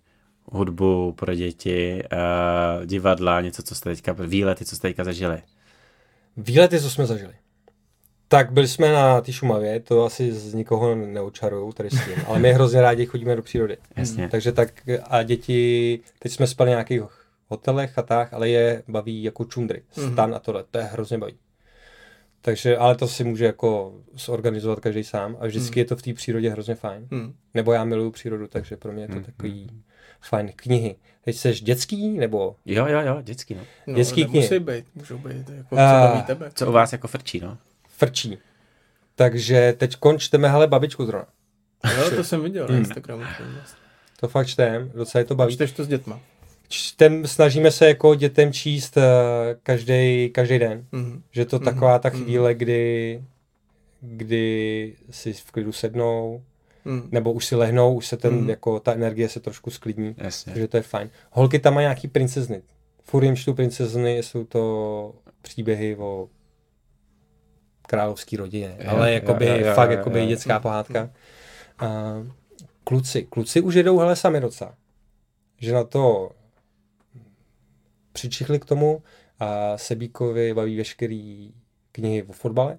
hudbu 0.52 1.12
pro 1.12 1.36
děti, 1.36 2.04
uh, 2.14 2.86
divadla, 2.86 3.42
něco, 3.42 3.64
co 3.64 3.76
jste 3.76 3.90
teďka, 3.90 4.12
výlety, 4.12 4.66
co 4.66 4.76
jste 4.76 4.88
teďka 4.88 5.04
zažili. 5.04 5.42
Výlety, 6.38 6.82
co 6.82 6.90
jsme 6.90 7.06
zažili. 7.06 7.34
Tak 8.28 8.52
byli 8.52 8.68
jsme 8.68 8.92
na 8.92 9.22
té 9.22 9.34
Šumavě, 9.34 9.80
to 9.80 10.06
asi 10.06 10.32
z 10.32 10.54
nikoho 10.54 10.96
neočarujou 10.96 11.72
tady 11.72 11.90
s 11.90 12.06
tím, 12.06 12.24
ale 12.28 12.40
my 12.40 12.54
hrozně 12.54 12.82
rádi 12.82 13.06
chodíme 13.06 13.36
do 13.36 13.42
přírody. 13.42 13.78
Jasně. 13.96 14.30
Takže 14.30 14.52
tak 14.52 14.70
a 15.04 15.24
děti, 15.24 16.00
teď 16.20 16.32
jsme 16.32 16.48
spali 16.48 16.70
v 16.70 16.70
nějakých 16.70 17.02
hotelech, 17.48 17.92
chatách, 17.92 18.34
ale 18.34 18.50
je 18.50 18.84
baví 18.88 19.24
jako 19.24 19.46
čundry, 19.46 19.84
stan 19.92 20.36
a 20.36 20.40
tohle, 20.40 20.64
to 20.72 20.78
je 20.78 20.84
hrozně 20.84 21.18
baví. 21.18 21.38
Takže, 22.42 22.78
ale 22.78 22.96
to 22.96 23.08
si 23.08 23.24
může 23.24 23.46
jako 23.46 23.94
zorganizovat 24.14 24.80
každý 24.80 25.04
sám 25.04 25.38
a 25.40 25.48
vždycky 25.48 25.80
je 25.80 25.86
to 25.86 25.96
v 25.96 26.02
té 26.02 26.14
přírodě 26.14 26.50
hrozně 26.50 26.76
fajn. 26.76 27.08
Hmm. 27.12 27.34
Nebo 27.54 27.74
já 27.74 27.84
miluju 27.84 28.12
přírodu, 28.12 28.48
takže 28.48 28.78
pro 28.78 28.92
mě 28.92 29.04
je 29.04 29.08
to 29.08 29.20
takový 29.20 29.70
fajn. 30.28 30.52
Knihy. 30.56 30.96
Teď 31.26 31.36
jsi 31.36 31.54
dětský, 31.54 32.10
nebo 32.10 32.56
Jo, 32.66 32.88
jo, 32.88 33.00
jo, 33.02 33.18
dětský, 33.22 33.56
no. 33.56 33.62
No, 33.88 33.96
Dětský 33.96 34.26
knihy. 34.26 34.60
být, 34.60 34.86
můžou 34.96 35.18
být, 35.18 35.50
jako 35.50 35.76
co 35.76 35.82
baví 35.82 36.24
tebe. 36.24 36.52
Co 36.54 36.68
u 36.68 36.72
vás 36.72 36.92
jako 36.92 37.08
frčí, 37.08 37.40
no? 37.40 37.58
frčí. 37.90 38.38
Takže 39.16 39.74
teď 39.78 39.96
končteme, 39.96 40.50
hele, 40.50 40.68
babičku 40.68 41.06
zrovna. 41.06 41.28
Jo, 41.98 42.10
to 42.16 42.24
jsem 42.24 42.44
viděl 42.44 42.68
na 42.68 42.78
Instagramu. 42.78 43.24
To 44.20 44.28
fakt 44.28 44.48
čtem, 44.48 44.92
docela 44.96 45.20
je 45.20 45.26
to 45.26 45.36
baví. 45.36 45.54
Čteš 45.54 45.72
to 45.72 45.84
s 45.84 45.88
dětma. 45.88 46.20
Čtem, 46.68 47.28
snažíme 47.28 47.72
se 47.72 47.88
jako 47.88 48.16
dětem 48.16 48.54
číst 48.54 48.98
každý 49.64 50.30
každý 50.30 50.60
den. 50.60 50.86
Mhm. 50.92 51.24
Že 51.32 51.46
to 51.46 51.60
taková 51.60 52.00
ta 52.00 52.10
chvíle, 52.10 52.54
kdy, 52.54 53.22
kdy 54.02 54.94
si 55.10 55.34
v 55.34 55.52
klidu 55.52 55.72
sednou, 55.72 56.44
Mhm. 56.86 57.08
nebo 57.12 57.34
už 57.34 57.46
si 57.46 57.56
lehnou, 57.56 57.94
už 57.96 58.08
se 58.08 58.18
ten, 58.18 58.34
Mhm. 58.36 58.50
jako 58.50 58.80
ta 58.80 58.94
energie 58.94 59.30
se 59.30 59.40
trošku 59.40 59.70
sklidní. 59.72 60.16
Jasně. 60.18 60.54
Takže 60.54 60.68
to 60.68 60.78
je 60.78 60.84
fajn. 60.84 61.10
Holky 61.32 61.60
tam 61.60 61.74
mají 61.74 61.84
nějaký 61.86 62.08
princezny. 62.08 62.62
Furt 63.04 63.24
jim 63.24 63.36
čtu 63.36 63.54
princezny, 63.54 64.18
jsou 64.18 64.44
to 64.46 65.16
příběhy 65.42 65.96
o 65.96 66.30
královský 67.88 68.38
rodině, 68.38 68.76
Jo, 68.80 68.90
ale 68.90 69.14
jakoby 69.14 69.46
jo, 69.48 69.56
jo, 69.58 69.74
fakt 69.74 69.92
jo, 69.92 69.98
jakoby 69.98 70.20
jo. 70.20 70.26
dětská 70.26 70.60
pohádka. 70.60 71.10
A 71.80 72.14
kluci, 72.84 73.24
kluci 73.24 73.62
už 73.62 73.76
jedou 73.76 73.98
hele 74.00 74.16
sami 74.16 74.42
docela. 74.42 74.76
Že 75.58 75.74
na 75.74 75.84
to 75.84 76.32
přičichli 78.12 78.60
k 78.60 78.66
tomu 78.66 79.04
a 79.40 79.78
Sebíkovi 79.78 80.54
baví 80.54 80.78
veškerý 80.78 81.54
knihy 81.92 82.24
o 82.24 82.32
fotbale. 82.34 82.78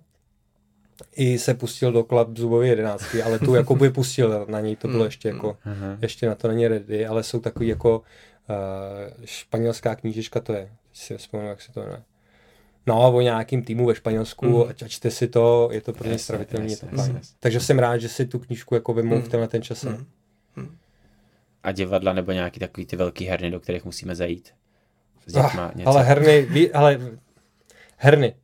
I 1.13 1.39
se 1.39 1.55
pustil 1.55 1.93
do 1.93 2.05
klub 2.05 2.37
zubové 2.39 2.67
jedenáctky, 2.67 3.23
ale 3.23 3.39
tu 3.39 3.55
jakoby 3.55 3.91
pustil 3.91 4.47
na 4.49 4.61
něj, 4.61 4.77
to 4.77 4.89
bylo 4.89 5.05
ještě 5.05 5.29
jako, 5.29 5.57
ještě 6.03 6.27
na 6.27 6.35
to 6.35 6.49
není 6.49 6.69
ready, 6.69 7.07
ale 7.07 7.23
jsou 7.23 7.41
takový 7.41 7.69
jako 7.69 8.03
španělská 9.25 9.95
knížečka 9.95 10.41
to 10.41 10.53
je, 10.53 10.71
si 10.93 11.17
vzpomínám, 11.17 11.51
jak 11.51 11.63
se 11.63 11.73
to 11.73 11.81
jmenuje. 11.81 12.03
No, 12.87 13.13
o 13.13 13.21
nějakým 13.21 13.63
týmu 13.63 13.87
ve 13.87 13.95
Španělsku, 13.95 14.47
mm. 14.47 14.71
a 14.85 14.89
čte 14.89 15.11
si 15.11 15.29
to, 15.29 15.69
je 15.73 15.81
to 15.81 15.93
pro 15.93 16.09
ně 16.09 16.19
stravitelný. 16.19 16.71
je 16.71 16.77
to 16.77 16.87
fajn. 16.87 17.21
Takže 17.41 17.61
jsem 17.61 17.79
rád, 17.79 17.99
že 17.99 18.09
si 18.09 18.27
tu 18.27 18.39
knížku 18.39 18.75
jako 18.75 18.95
vemu 18.95 19.17
mm. 19.17 19.23
v 19.23 19.29
tenhle 19.29 19.49
ten 19.49 19.63
čas. 19.63 19.85
Mm. 19.85 20.77
A 21.63 21.73
divadla 21.73 22.13
nebo 22.13 22.33
nějaký 22.33 22.61
takový 22.61 22.87
ty 22.87 22.97
velký 22.97 23.25
herny, 23.25 23.51
do 23.51 23.61
kterých 23.61 23.85
musíme 23.85 24.15
zajít. 24.15 24.51
S 25.27 25.37
Ah, 25.37 25.43
dětma, 25.43 25.73
něco. 25.75 25.91
ale 25.91 26.03
herny, 26.03 26.43
ví, 26.43 26.73
ale 26.73 27.01
herny. 27.97 28.35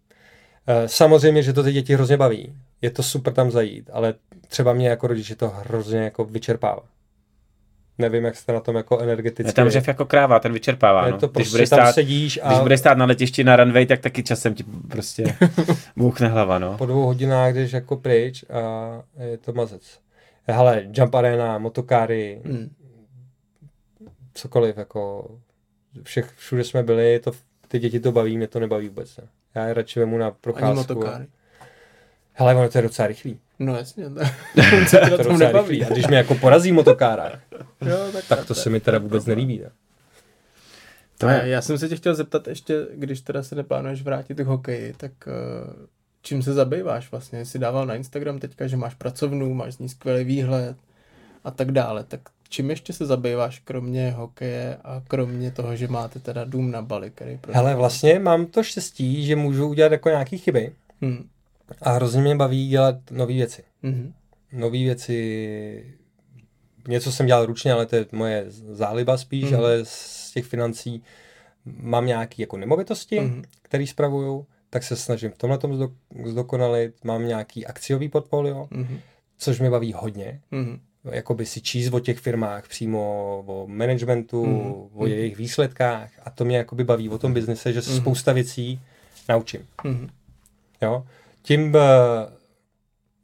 Eh, 0.67 0.89
Samozřejmě, 0.89 1.43
že 1.43 1.53
to 1.53 1.63
ty 1.63 1.73
děti 1.73 1.95
hrozně 1.95 2.17
baví. 2.17 2.55
Je 2.83 2.91
to 2.91 3.03
super 3.03 3.33
tam 3.33 3.51
zajít, 3.51 3.91
ale 3.93 4.15
třeba 4.49 4.73
mě 4.73 4.89
jako 4.89 5.07
rodiče 5.07 5.37
to 5.37 5.49
hrozně 5.49 5.99
jako 5.99 6.25
vyčerpává. 6.25 6.83
Nevím, 7.99 8.25
jak 8.25 8.37
jste 8.37 8.53
na 8.53 8.61
tom 8.61 8.77
jako 8.77 8.99
energeticky. 8.99 9.49
Je 9.49 9.53
tam 9.53 9.69
řev 9.69 9.89
jako 9.89 10.05
kráva, 10.05 10.39
ten 10.39 10.53
vyčerpává. 10.53 11.11
No. 11.11 11.19
to 11.19 11.29
Když 11.29 11.33
prostě 11.33 11.51
budeš 11.51 11.69
tam 11.71 11.79
stát, 11.79 11.93
sedíš 11.93 12.41
a 12.43 12.49
Když 12.49 12.61
budeš 12.61 12.81
stát 12.81 12.99
na 12.99 13.05
letišti 13.05 13.45
na 13.45 13.57
runway, 13.57 13.87
tak 13.87 14.01
taky 14.01 14.23
časem 14.23 14.55
ti 14.55 14.65
prostě 14.91 15.37
bouchne 15.97 16.29
hlava, 16.29 16.59
no. 16.59 16.79
po 16.79 16.87
dvou 16.87 17.05
hodinách 17.07 17.55
jdeš 17.55 17.73
jako 17.73 17.97
pryč 17.97 18.45
a 18.51 19.03
je 19.25 19.39
to 19.39 19.53
mazec. 19.53 19.99
Hele, 20.47 20.85
Jump 20.93 21.15
Arena, 21.15 21.59
motokáry, 21.59 22.43
Hmm. 22.45 22.71
cokoliv, 24.35 24.77
jako 24.77 25.31
všech, 26.03 26.33
všude 26.37 26.65
jsme 26.65 26.83
byli, 26.83 27.19
to, 27.21 27.33
ty 27.69 27.79
děti 27.79 28.01
to 28.01 28.13
baví, 28.13 28.37
mě 28.37 28.49
to 28.49 28.61
nebaví 28.61 28.89
vůbec. 28.89 29.17
Ne. 29.17 29.25
Já 29.55 29.65
je 29.67 29.75
radši 29.75 30.01
vemu 30.01 30.19
na 30.19 30.27
Ani 30.27 30.35
procházku. 30.41 30.77
motokáry. 30.77 31.27
Hele, 32.33 32.55
ono 32.55 32.69
to 32.69 32.79
je 32.79 32.83
docela 32.83 33.09
rychlý. 33.09 33.41
No 33.59 33.77
jasně, 33.77 34.05
to, 34.11 34.21
To 34.91 35.01
na 35.01 35.09
tom 35.11 35.17
docela 35.19 35.39
nebaví. 35.39 35.69
rychlý. 35.69 35.85
A 35.85 35.93
když 35.93 36.07
mě 36.07 36.17
jako 36.17 36.35
porazí 36.35 36.73
motokára, 36.73 37.33
Jo, 37.87 37.97
tak, 38.13 38.25
tak 38.29 38.47
to 38.47 38.55
se 38.55 38.71
mi 38.71 38.81
teda 38.81 38.99
vůbec 38.99 39.27
nelíbí. 39.27 39.59
Ne? 39.59 39.71
To 41.19 41.29
je, 41.29 41.43
Já 41.45 41.63
jsem 41.63 41.79
se 41.79 41.89
tě 41.89 41.97
chtěl 41.97 42.15
zeptat 42.15 42.49
ještě, 42.49 42.87
když 42.95 43.21
teda 43.21 43.43
se 43.43 43.55
neplánuješ 43.55 44.03
vrátit 44.03 44.35
k 44.39 44.47
hokeji, 44.47 44.93
tak 44.97 45.13
eh, 45.27 45.87
čím 46.23 46.43
se 46.43 46.53
zabýváš 46.53 47.11
vlastně? 47.11 47.45
Jsi 47.45 47.59
dával 47.59 47.87
na 47.87 47.95
Instagram 47.95 48.39
teďka, 48.39 48.67
že 48.67 48.77
máš 48.77 48.95
pracovnu, 48.95 49.55
máš 49.55 49.75
z 49.75 49.79
ní 49.79 49.89
skvělý 49.89 50.25
výhled 50.25 50.77
a 51.45 51.51
tak 51.51 51.73
dále. 51.73 52.05
Tak 52.05 52.21
čím 52.53 52.71
ještě 52.71 52.93
se 52.93 53.07
zabýváš 53.07 53.59
kromě 53.59 54.11
hokeje 54.11 54.77
a 54.85 55.03
kromě 55.09 55.51
toho, 55.51 55.77
že 55.77 55.89
máte 55.89 56.19
teda 56.21 56.45
dům 56.45 56.71
na 56.71 56.83
Bali, 56.83 57.11
který 57.11 57.39
pro... 57.39 57.53
Hele, 57.55 57.75
vlastně 57.75 58.19
mám 58.19 58.47
to 58.47 58.63
štěstí, 58.63 59.27
že 59.27 59.37
můžu 59.37 59.69
udělat 59.69 59.93
jako 59.93 60.09
nějaký 60.09 60.39
chyby 60.39 60.73
Hmm. 61.03 61.29
a 61.83 61.91
hrozně 61.91 62.21
mě 62.23 62.37
baví 62.37 62.69
dělat 62.69 62.95
nové 63.11 63.33
věci. 63.33 63.65
Mhm. 63.83 64.13
Nové 64.53 64.79
věci, 64.79 65.97
něco 66.89 67.13
jsem 67.13 67.27
dělal 67.27 67.47
ručně, 67.47 67.73
ale 67.73 67.87
to 67.87 67.97
je 67.97 68.07
moje 68.13 68.45
záliba 68.49 69.17
spíš, 69.17 69.45
Mhm. 69.45 69.57
ale 69.57 69.81
z 69.83 70.31
těch 70.35 70.45
financí 70.45 71.03
mám 71.65 72.07
nějaké 72.07 72.43
jako 72.43 72.57
nemovitosti, 72.57 73.21
Mhm. 73.21 73.43
které 73.63 73.87
spravuju, 73.87 74.47
tak 74.71 74.83
se 74.83 74.97
snažím 74.97 75.31
v 75.31 75.39
tomhle 75.39 75.59
tom 75.59 75.93
zdokonalit. 76.25 77.05
Mám 77.05 77.27
nějaký 77.27 77.67
akciový 77.67 78.09
portfolio, 78.09 78.69
Mhm. 78.71 78.99
což 79.39 79.61
mě 79.61 79.71
baví 79.71 79.93
hodně. 79.93 80.41
Mhm. 80.51 80.81
Jakoby 81.11 81.47
si 81.47 81.61
číst 81.61 81.93
o 81.93 82.01
těch 82.01 82.19
firmách 82.19 82.69
přímo, 82.69 83.01
o 83.47 83.67
managementu, 83.67 84.47
Mhm. 84.47 84.73
o 84.95 85.07
jejich 85.07 85.37
výsledkách 85.37 86.11
a 86.25 86.31
to 86.31 86.45
mě 86.45 86.57
jakoby 86.57 86.85
baví 86.85 87.09
o 87.09 87.19
tom 87.19 87.35
biznise, 87.35 87.73
že 87.73 87.83
se 87.83 87.91
Mhm. 87.91 88.01
spousta 88.01 88.33
věcí 88.33 88.81
naučím. 89.29 89.67
Mhm. 89.85 90.09
Jo? 90.83 91.07
Tím 91.43 91.77
eh, 91.77 91.81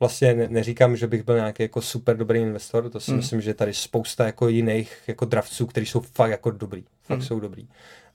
vlastně 0.01 0.35
ne, 0.35 0.49
neříkám, 0.49 0.97
že 0.97 1.07
bych 1.07 1.23
byl 1.23 1.35
nějaký 1.37 1.63
jako 1.63 1.83
super 1.83 2.17
dobrý 2.17 2.41
investor, 2.41 2.91
to 2.91 3.01
si 3.01 3.11
Mm. 3.11 3.17
myslím, 3.17 3.41
že 3.41 3.55
tady 3.55 3.75
spousta 3.75 4.27
jako 4.27 4.49
jiných 4.49 4.93
jako 5.07 5.25
dravců, 5.25 5.67
kteří 5.67 5.87
jsou 5.87 6.01
fakt 6.01 6.31
jako 6.31 6.51
dobrý, 6.51 6.85
fakt 7.03 7.19
Mm. 7.19 7.25
jsou 7.25 7.41
dobrý. 7.41 7.69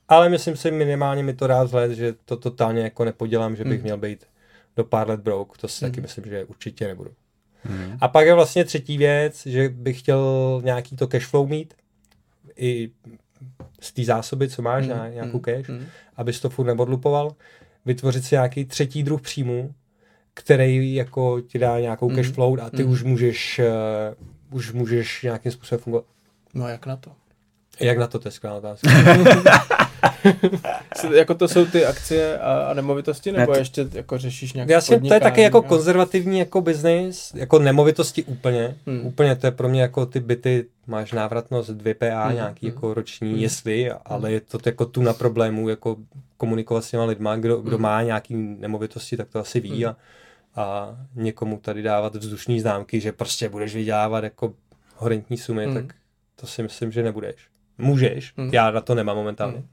Ale 0.10 0.30
myslím 0.30 0.56
si, 0.58 0.72
minimálně 0.72 1.24
mi 1.24 1.34
to 1.34 1.48
dá 1.48 1.64
vzhled, 1.64 1.92
že 1.92 2.14
to 2.26 2.38
totálně 2.38 2.82
jako 2.82 3.06
nepodělám, 3.06 3.56
že 3.56 3.64
bych 3.64 3.78
Mm. 3.80 3.84
měl 3.84 3.98
být 3.98 4.26
do 4.78 4.84
pár 4.84 5.10
let 5.10 5.20
broke, 5.20 5.58
to 5.62 5.68
si 5.68 5.86
Mm. 5.86 5.92
taky 5.92 6.02
myslím, 6.02 6.26
že 6.26 6.46
určitě 6.46 6.88
nebudu. 6.88 7.12
Mhm. 7.66 7.98
A 8.02 8.08
pak 8.08 8.26
je 8.26 8.34
vlastně 8.34 8.66
třetí 8.66 8.98
věc, 8.98 9.46
že 9.46 9.70
bych 9.70 10.00
chtěl 10.00 10.62
nějaký 10.64 10.96
to 10.96 11.08
cash 11.08 11.26
flow 11.26 11.48
mít, 11.48 11.74
i 12.56 12.90
z 13.82 13.92
té 13.92 14.04
zásoby, 14.04 14.50
co 14.50 14.62
máš, 14.62 14.88
Mhm. 14.88 14.98
na 14.98 15.08
nějakou 15.08 15.38
Mhm. 15.38 15.42
cash, 15.42 15.68
Mhm. 15.68 15.86
abys 16.18 16.40
to 16.40 16.50
furt 16.50 16.66
neodlupoval, 16.66 17.36
vytvořit 17.86 18.26
si 18.26 18.36
nějaký 18.36 18.66
třetí 18.66 19.04
druh 19.04 19.22
příjmu, 19.22 19.74
který 20.34 20.94
jako 20.94 21.42
ti 21.42 21.60
dá 21.60 21.80
nějakou 21.80 22.08
Mhm. 22.10 22.16
cash 22.16 22.32
flow 22.34 22.58
a 22.62 22.70
ty 22.70 22.84
Mhm. 22.84 22.92
už 22.92 23.04
můžeš 23.04 23.62
uh, 24.50 24.58
už 24.58 24.72
můžeš 24.72 25.24
nějakým 25.24 25.52
způsobem 25.52 25.80
fungovat. 25.84 26.06
No 26.54 26.68
jak 26.68 26.86
na 26.86 26.96
to? 26.96 27.12
Jak 27.80 27.98
na 27.98 28.08
to, 28.08 28.20
to 28.20 28.28
je 28.28 28.32
skvělá 28.32 28.58
otázka. 28.58 28.90
Jako 31.14 31.34
to 31.36 31.48
jsou 31.48 31.66
ty 31.66 31.86
akcie 31.86 32.40
a, 32.40 32.54
a 32.64 32.74
nemovitosti, 32.74 33.32
nebo 33.32 33.40
Ne, 33.52 33.56
to- 33.56 33.60
ještě 33.62 33.88
jako 33.94 34.18
řešíš 34.18 34.54
nějaké 34.54 34.74
Já 34.74 34.82
si, 34.82 35.00
to 35.00 35.14
je 35.14 35.20
taky 35.20 35.42
jako 35.42 35.58
a- 35.58 35.62
konzervativní 35.68 36.40
jako 36.40 36.62
biznis, 36.62 37.32
jako 37.36 37.60
nemovitosti 37.60 38.24
úplně. 38.24 38.76
Hmm. 38.88 39.06
Úplně 39.06 39.36
to 39.36 39.48
je 39.48 39.52
pro 39.52 39.70
mě 39.70 39.82
jako 39.82 40.06
ty 40.06 40.20
byty, 40.20 40.66
máš 40.88 41.12
návratnost 41.12 41.70
2PA 41.70 42.26
Hmm, 42.26 42.36
nějaký 42.36 42.68
hmm. 42.68 42.76
jako 42.76 42.94
roční, 42.94 43.32
Hmm. 43.32 43.40
jestli, 43.42 43.92
ale 44.06 44.32
je 44.32 44.40
to 44.42 44.58
jako 44.66 44.86
tu 44.86 45.02
na 45.02 45.14
problému, 45.14 45.70
jako 45.70 45.96
komunikovat 46.38 46.82
s 46.86 46.90
těma 46.90 47.06
lidma, 47.06 47.36
kdo, 47.36 47.58
kdo 47.58 47.76
Hmm. 47.76 47.82
má 47.84 48.02
nějaký 48.04 48.36
nemovitosti, 48.36 49.18
tak 49.18 49.28
to 49.30 49.40
asi 49.40 49.60
ví 49.60 49.84
Hmm. 49.84 49.94
a, 50.56 50.62
a 50.62 50.96
někomu 51.16 51.58
tady 51.58 51.82
dávat 51.82 52.16
vzdušní 52.16 52.60
známky, 52.60 53.00
že 53.00 53.12
prostě 53.12 53.50
budeš 53.50 53.76
vydělávat 53.76 54.24
jako 54.24 54.54
horentní 54.96 55.38
sumy, 55.38 55.66
Hmm. 55.66 55.74
tak 55.76 55.96
to 56.36 56.48
si 56.48 56.64
myslím, 56.64 56.92
že 56.92 57.04
nebudeš. 57.04 57.36
Můžeš, 57.78 58.34
Hmm. 58.38 58.50
já 58.54 58.72
na 58.72 58.82
to 58.82 58.96
nemám 58.96 59.16
momentálně. 59.18 59.58
Hmm. 59.58 59.66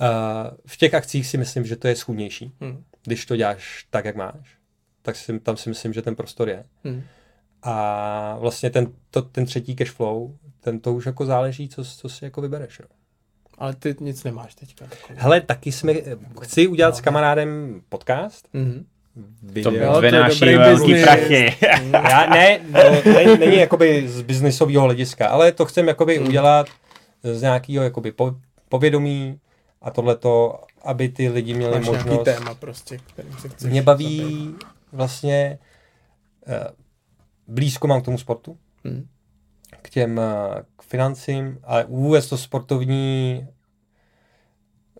Uh, 0.00 0.56
v 0.66 0.76
těch 0.76 0.94
akcích 0.94 1.26
si 1.26 1.38
myslím, 1.38 1.64
že 1.66 1.76
to 1.76 1.88
je 1.88 1.96
schůdnější 1.96 2.52
Hmm. 2.60 2.84
když 3.04 3.26
to 3.26 3.36
děláš 3.36 3.86
tak, 3.90 4.04
jak 4.04 4.16
máš, 4.16 4.56
tak 5.02 5.16
si, 5.16 5.40
tam 5.40 5.56
si 5.56 5.68
myslím, 5.68 5.92
že 5.92 6.02
ten 6.02 6.16
prostor 6.16 6.48
je. 6.48 6.64
Hmm. 6.84 7.02
A 7.62 8.36
vlastně 8.40 8.70
ten, 8.70 8.86
to, 9.10 9.22
ten 9.22 9.44
třetí 9.46 9.76
cash 9.76 9.90
flow, 9.90 10.34
ten 10.60 10.80
to 10.80 10.92
už 10.94 11.06
jako 11.06 11.26
záleží, 11.26 11.68
co, 11.68 11.84
co 11.84 12.08
si 12.08 12.24
jako 12.24 12.40
vybereš. 12.40 12.78
No. 12.78 12.86
Ale 13.58 13.74
ty 13.74 13.96
nic 14.00 14.24
nemáš 14.24 14.54
teďka. 14.54 14.84
takový. 14.86 15.18
Hele, 15.18 15.40
taky 15.40 15.72
jsme, 15.72 15.94
chci 16.42 16.66
udělat 16.66 16.96
s 16.96 17.00
kamarádem 17.00 17.80
podcast. 17.88 18.48
Mhm. 18.52 18.86
To 19.62 19.70
Video. 19.70 19.70
to 20.00 20.04
je 20.04 20.10
vynáší 20.12 20.40
dobrý 20.40 20.54
velký 20.56 21.02
prachy. 21.02 21.56
Já, 21.92 22.26
ne, 22.26 22.60
no, 22.70 22.80
ne, 23.12 23.36
není 23.36 23.56
jakoby 23.56 24.08
z 24.08 24.22
biznisového 24.22 24.82
hlediska, 24.84 25.28
ale 25.28 25.52
to 25.52 25.64
chcem 25.64 25.88
jakoby 25.88 26.16
Hmm. 26.18 26.28
udělat 26.28 26.66
z 27.22 27.42
nějakého 27.42 27.84
jakoby 27.84 28.12
po, 28.12 28.34
povědomí 28.68 29.40
a 29.86 29.90
tohleto, 29.90 30.60
aby 30.84 31.08
ty 31.08 31.28
lidi 31.28 31.54
měli 31.54 31.78
Máš 31.78 31.88
nějaký 31.88 32.08
možnost... 32.08 32.24
téma 32.24 32.54
prostě, 32.54 32.98
kterým 32.98 33.32
se 33.38 33.48
chceš 33.48 33.70
Mě 33.70 33.82
zabývat. 33.82 34.24
baví 34.24 34.54
vlastně 34.92 35.58
eh, 36.46 36.64
blízko 37.48 37.86
mám 37.86 38.02
k 38.02 38.04
tomu 38.04 38.18
sportu, 38.18 38.58
Mhm. 38.84 39.06
k 39.82 39.90
těm 39.90 40.18
eh, 40.18 40.62
k 40.76 40.82
financím, 40.82 41.58
ale 41.64 41.84
vůbec 41.88 42.28
to 42.28 42.38
sportovní 42.38 43.46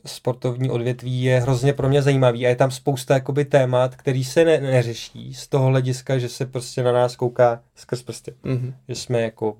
sportovní 0.07 0.71
odvětví 0.71 1.23
je 1.23 1.41
hrozně 1.41 1.73
pro 1.73 1.89
mě 1.89 2.03
zajímavý 2.03 2.47
a 2.47 2.49
je 2.49 2.57
tam 2.57 2.71
spousta 2.71 3.15
jakoby 3.15 3.45
témat, 3.45 3.97
který 3.97 4.25
se 4.25 4.45
ne- 4.45 4.61
neřeší 4.61 5.35
z 5.35 5.49
toho 5.49 5.67
hlediska, 5.67 6.19
že 6.19 6.29
se 6.29 6.47
prostě 6.47 6.83
na 6.83 6.93
nás 6.93 7.17
kouká 7.17 7.63
skrz 7.75 8.03
prsty. 8.03 8.35
Mhm. 8.43 8.75
Že 8.89 8.95
jsme 8.95 9.23
jako, 9.23 9.57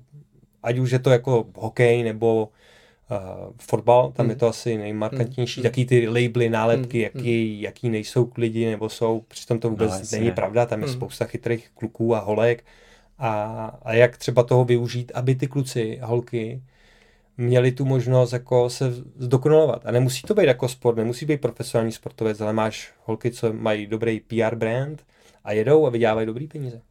ať 0.63 0.77
už 0.77 0.91
je 0.91 0.99
to 0.99 1.09
jako 1.09 1.45
hokej 1.55 2.03
nebo 2.03 2.49
uh, 3.11 3.17
fotbal, 3.61 4.11
tam 4.11 4.25
Mm. 4.25 4.29
je 4.29 4.35
to 4.35 4.47
asi 4.47 4.77
nejmarkantnější, 4.77 5.59
Mm. 5.59 5.63
taky 5.63 5.85
ty 5.85 6.07
labely, 6.07 6.49
nálepky, 6.49 6.97
Mm. 6.97 7.03
jaký, 7.03 7.61
jaký 7.61 7.89
nejsou 7.89 8.31
lidi 8.37 8.65
nebo 8.65 8.89
jsou, 8.89 9.21
přitom 9.27 9.59
to 9.59 9.69
vůbec 9.69 9.89
No, 9.91 9.97
jasně. 9.97 10.19
není 10.19 10.31
pravda, 10.31 10.65
tam 10.65 10.81
je 10.81 10.87
Mm. 10.87 10.93
spousta 10.93 11.25
chytrých 11.25 11.69
kluků 11.75 12.15
a 12.15 12.19
holek 12.19 12.63
a, 13.17 13.33
a 13.83 13.93
jak 13.93 14.17
třeba 14.17 14.43
toho 14.43 14.65
využít, 14.65 15.11
aby 15.15 15.35
ty 15.35 15.47
kluci 15.47 15.99
a 16.01 16.05
holky 16.05 16.61
měli 17.37 17.71
tu 17.71 17.85
možnost 17.85 18.33
jako 18.33 18.69
se 18.69 18.93
zdokonalovat. 19.15 19.85
A 19.85 19.91
nemusí 19.91 20.21
to 20.21 20.33
být 20.33 20.45
jako 20.45 20.67
sport, 20.67 20.95
nemusí 20.97 21.25
být 21.25 21.41
profesionální 21.41 21.91
sportovec, 21.91 22.41
ale 22.41 22.53
máš 22.53 22.91
holky, 23.05 23.31
co 23.31 23.53
mají 23.53 23.87
dobrý 23.87 24.19
PR 24.19 24.55
brand 24.55 25.05
a 25.43 25.51
jedou 25.51 25.85
a 25.85 25.89
vydělávají 25.89 26.27
dobrý 26.27 26.47
peníze. 26.47 26.81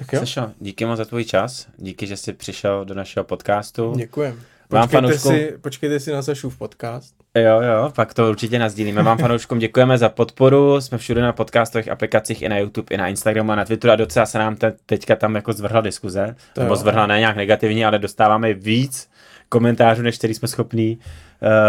Tak 0.00 0.12
jo, 0.12 0.20
Sešo, 0.20 0.50
díky 0.60 0.84
moc 0.84 0.98
za 0.98 1.04
tvůj 1.04 1.24
čas. 1.24 1.66
Díky, 1.76 2.06
že 2.06 2.16
jsi 2.16 2.32
přišel 2.32 2.84
do 2.84 2.94
našeho 2.94 3.24
podcastu. 3.24 3.92
děkujem. 3.96 4.40
Vám 4.70 4.88
Počkejte 4.88 5.06
fanouškům- 5.06 5.32
si, 5.36 5.58
počkejte 5.60 6.00
si 6.00 6.12
na 6.12 6.22
Sašův 6.22 6.58
podcast. 6.58 7.14
Jo, 7.34 7.60
jo, 7.60 7.92
pak 7.94 8.14
to 8.14 8.30
určitě 8.30 8.58
nazdílíme. 8.58 9.02
Vám 9.02 9.18
fanouškům 9.18 9.58
děkujeme 9.58 9.98
za 9.98 10.08
podporu. 10.08 10.80
Jsme 10.80 10.98
všude 10.98 11.22
na 11.22 11.32
podcastových 11.32 11.88
aplikacích, 11.90 12.42
i 12.42 12.48
na 12.48 12.58
YouTube, 12.58 12.94
i 12.94 12.96
na 12.96 13.08
Instagramu 13.08 13.52
a 13.52 13.54
na 13.54 13.64
Twitteru 13.64 13.92
a 13.92 13.96
docela 13.96 14.26
se 14.26 14.38
nám 14.38 14.56
te, 14.56 14.72
teďka 14.86 15.16
tam 15.16 15.34
jako 15.34 15.52
zvrhla 15.52 15.80
diskuze. 15.80 16.36
To 16.52 16.60
nebo 16.60 16.72
jo. 16.72 16.76
zvrhla 16.76 17.06
ne 17.06 17.18
nějak 17.18 17.36
negativně, 17.36 17.86
ale 17.86 17.98
dostáváme 17.98 18.54
víc 18.54 19.08
komentářů, 19.48 20.02
než 20.02 20.18
který 20.18 20.34
jsme 20.34 20.48
schopní 20.48 20.98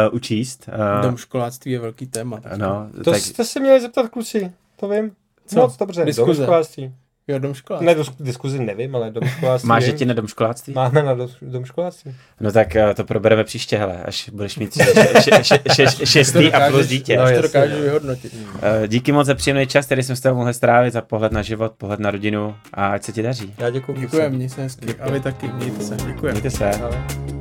uh, 0.09 0.15
učíst. 0.15 0.69
Uh, 0.97 1.01
Dom 1.03 1.17
školáctví 1.17 1.71
je 1.71 1.79
velký 1.79 2.07
téma. 2.07 2.39
no, 2.55 2.89
To 3.03 3.11
tak, 3.11 3.21
jste 3.21 3.45
se 3.45 3.59
měli 3.59 3.81
zeptat 3.81 4.09
kluci, 4.09 4.51
to 4.79 4.87
vím. 4.89 5.11
Co? 5.47 5.59
Moc 5.59 5.77
dobře, 5.77 6.05
Diskuze. 6.05 6.39
do 6.39 6.45
školáctví. 6.45 6.93
Jo, 7.31 7.39
dom 7.39 7.53
škola. 7.53 7.81
Ne, 7.81 7.95
diskuzi 8.19 8.59
nevím, 8.59 8.95
ale 8.95 9.11
domškoláctví. 9.11 9.67
Máš 9.69 9.85
děti 9.85 10.05
na 10.05 10.13
domškoláctví? 10.13 10.73
Máme 10.73 11.03
na 11.03 11.15
domškoláctví. 11.41 12.15
No 12.39 12.51
tak 12.51 12.75
eh, 12.75 12.93
to 12.93 13.03
probereme 13.03 13.43
příště, 13.43 13.77
hele, 13.77 14.03
až 14.03 14.29
budeš 14.29 14.57
mít 14.57 14.73
še- 14.77 15.21
še- 15.21 15.43
še- 15.43 15.59
še- 15.73 16.05
šestý 16.05 16.53
a 16.53 16.69
plus 16.69 16.87
dítě. 16.87 17.17
No, 17.17 17.31
to 17.35 17.41
dokážu 17.41 17.73
no. 17.75 17.81
vyhodnotit. 17.81 18.35
Eh, 18.61 18.87
Díky 18.87 19.11
moc 19.11 19.27
za 19.27 19.35
příjemný 19.35 19.67
čas, 19.67 19.85
který 19.85 20.03
jsme 20.03 20.15
s 20.15 20.19
tebou 20.21 20.37
mohli 20.37 20.53
strávit, 20.53 20.93
za 20.93 21.01
pohled 21.01 21.31
na 21.31 21.41
život, 21.41 21.71
pohled 21.77 21.99
na 21.99 22.11
rodinu 22.11 22.55
a 22.73 22.87
ať 22.87 23.03
se 23.03 23.11
ti 23.11 23.21
daří. 23.21 23.53
Já 23.57 23.69
děkuji. 23.69 23.93
Děkujem, 23.99 24.31
měj 24.33 24.49
se 24.49 24.61
hezky. 24.61 24.95
A 24.99 25.09
vy 25.11 25.19
taky, 25.19 25.47
mějte 25.47 25.83
se. 25.83 25.95
Děkujem. 26.07 26.33
Mějte 26.33 26.49
se. 26.51 26.71
Ale... 26.71 27.40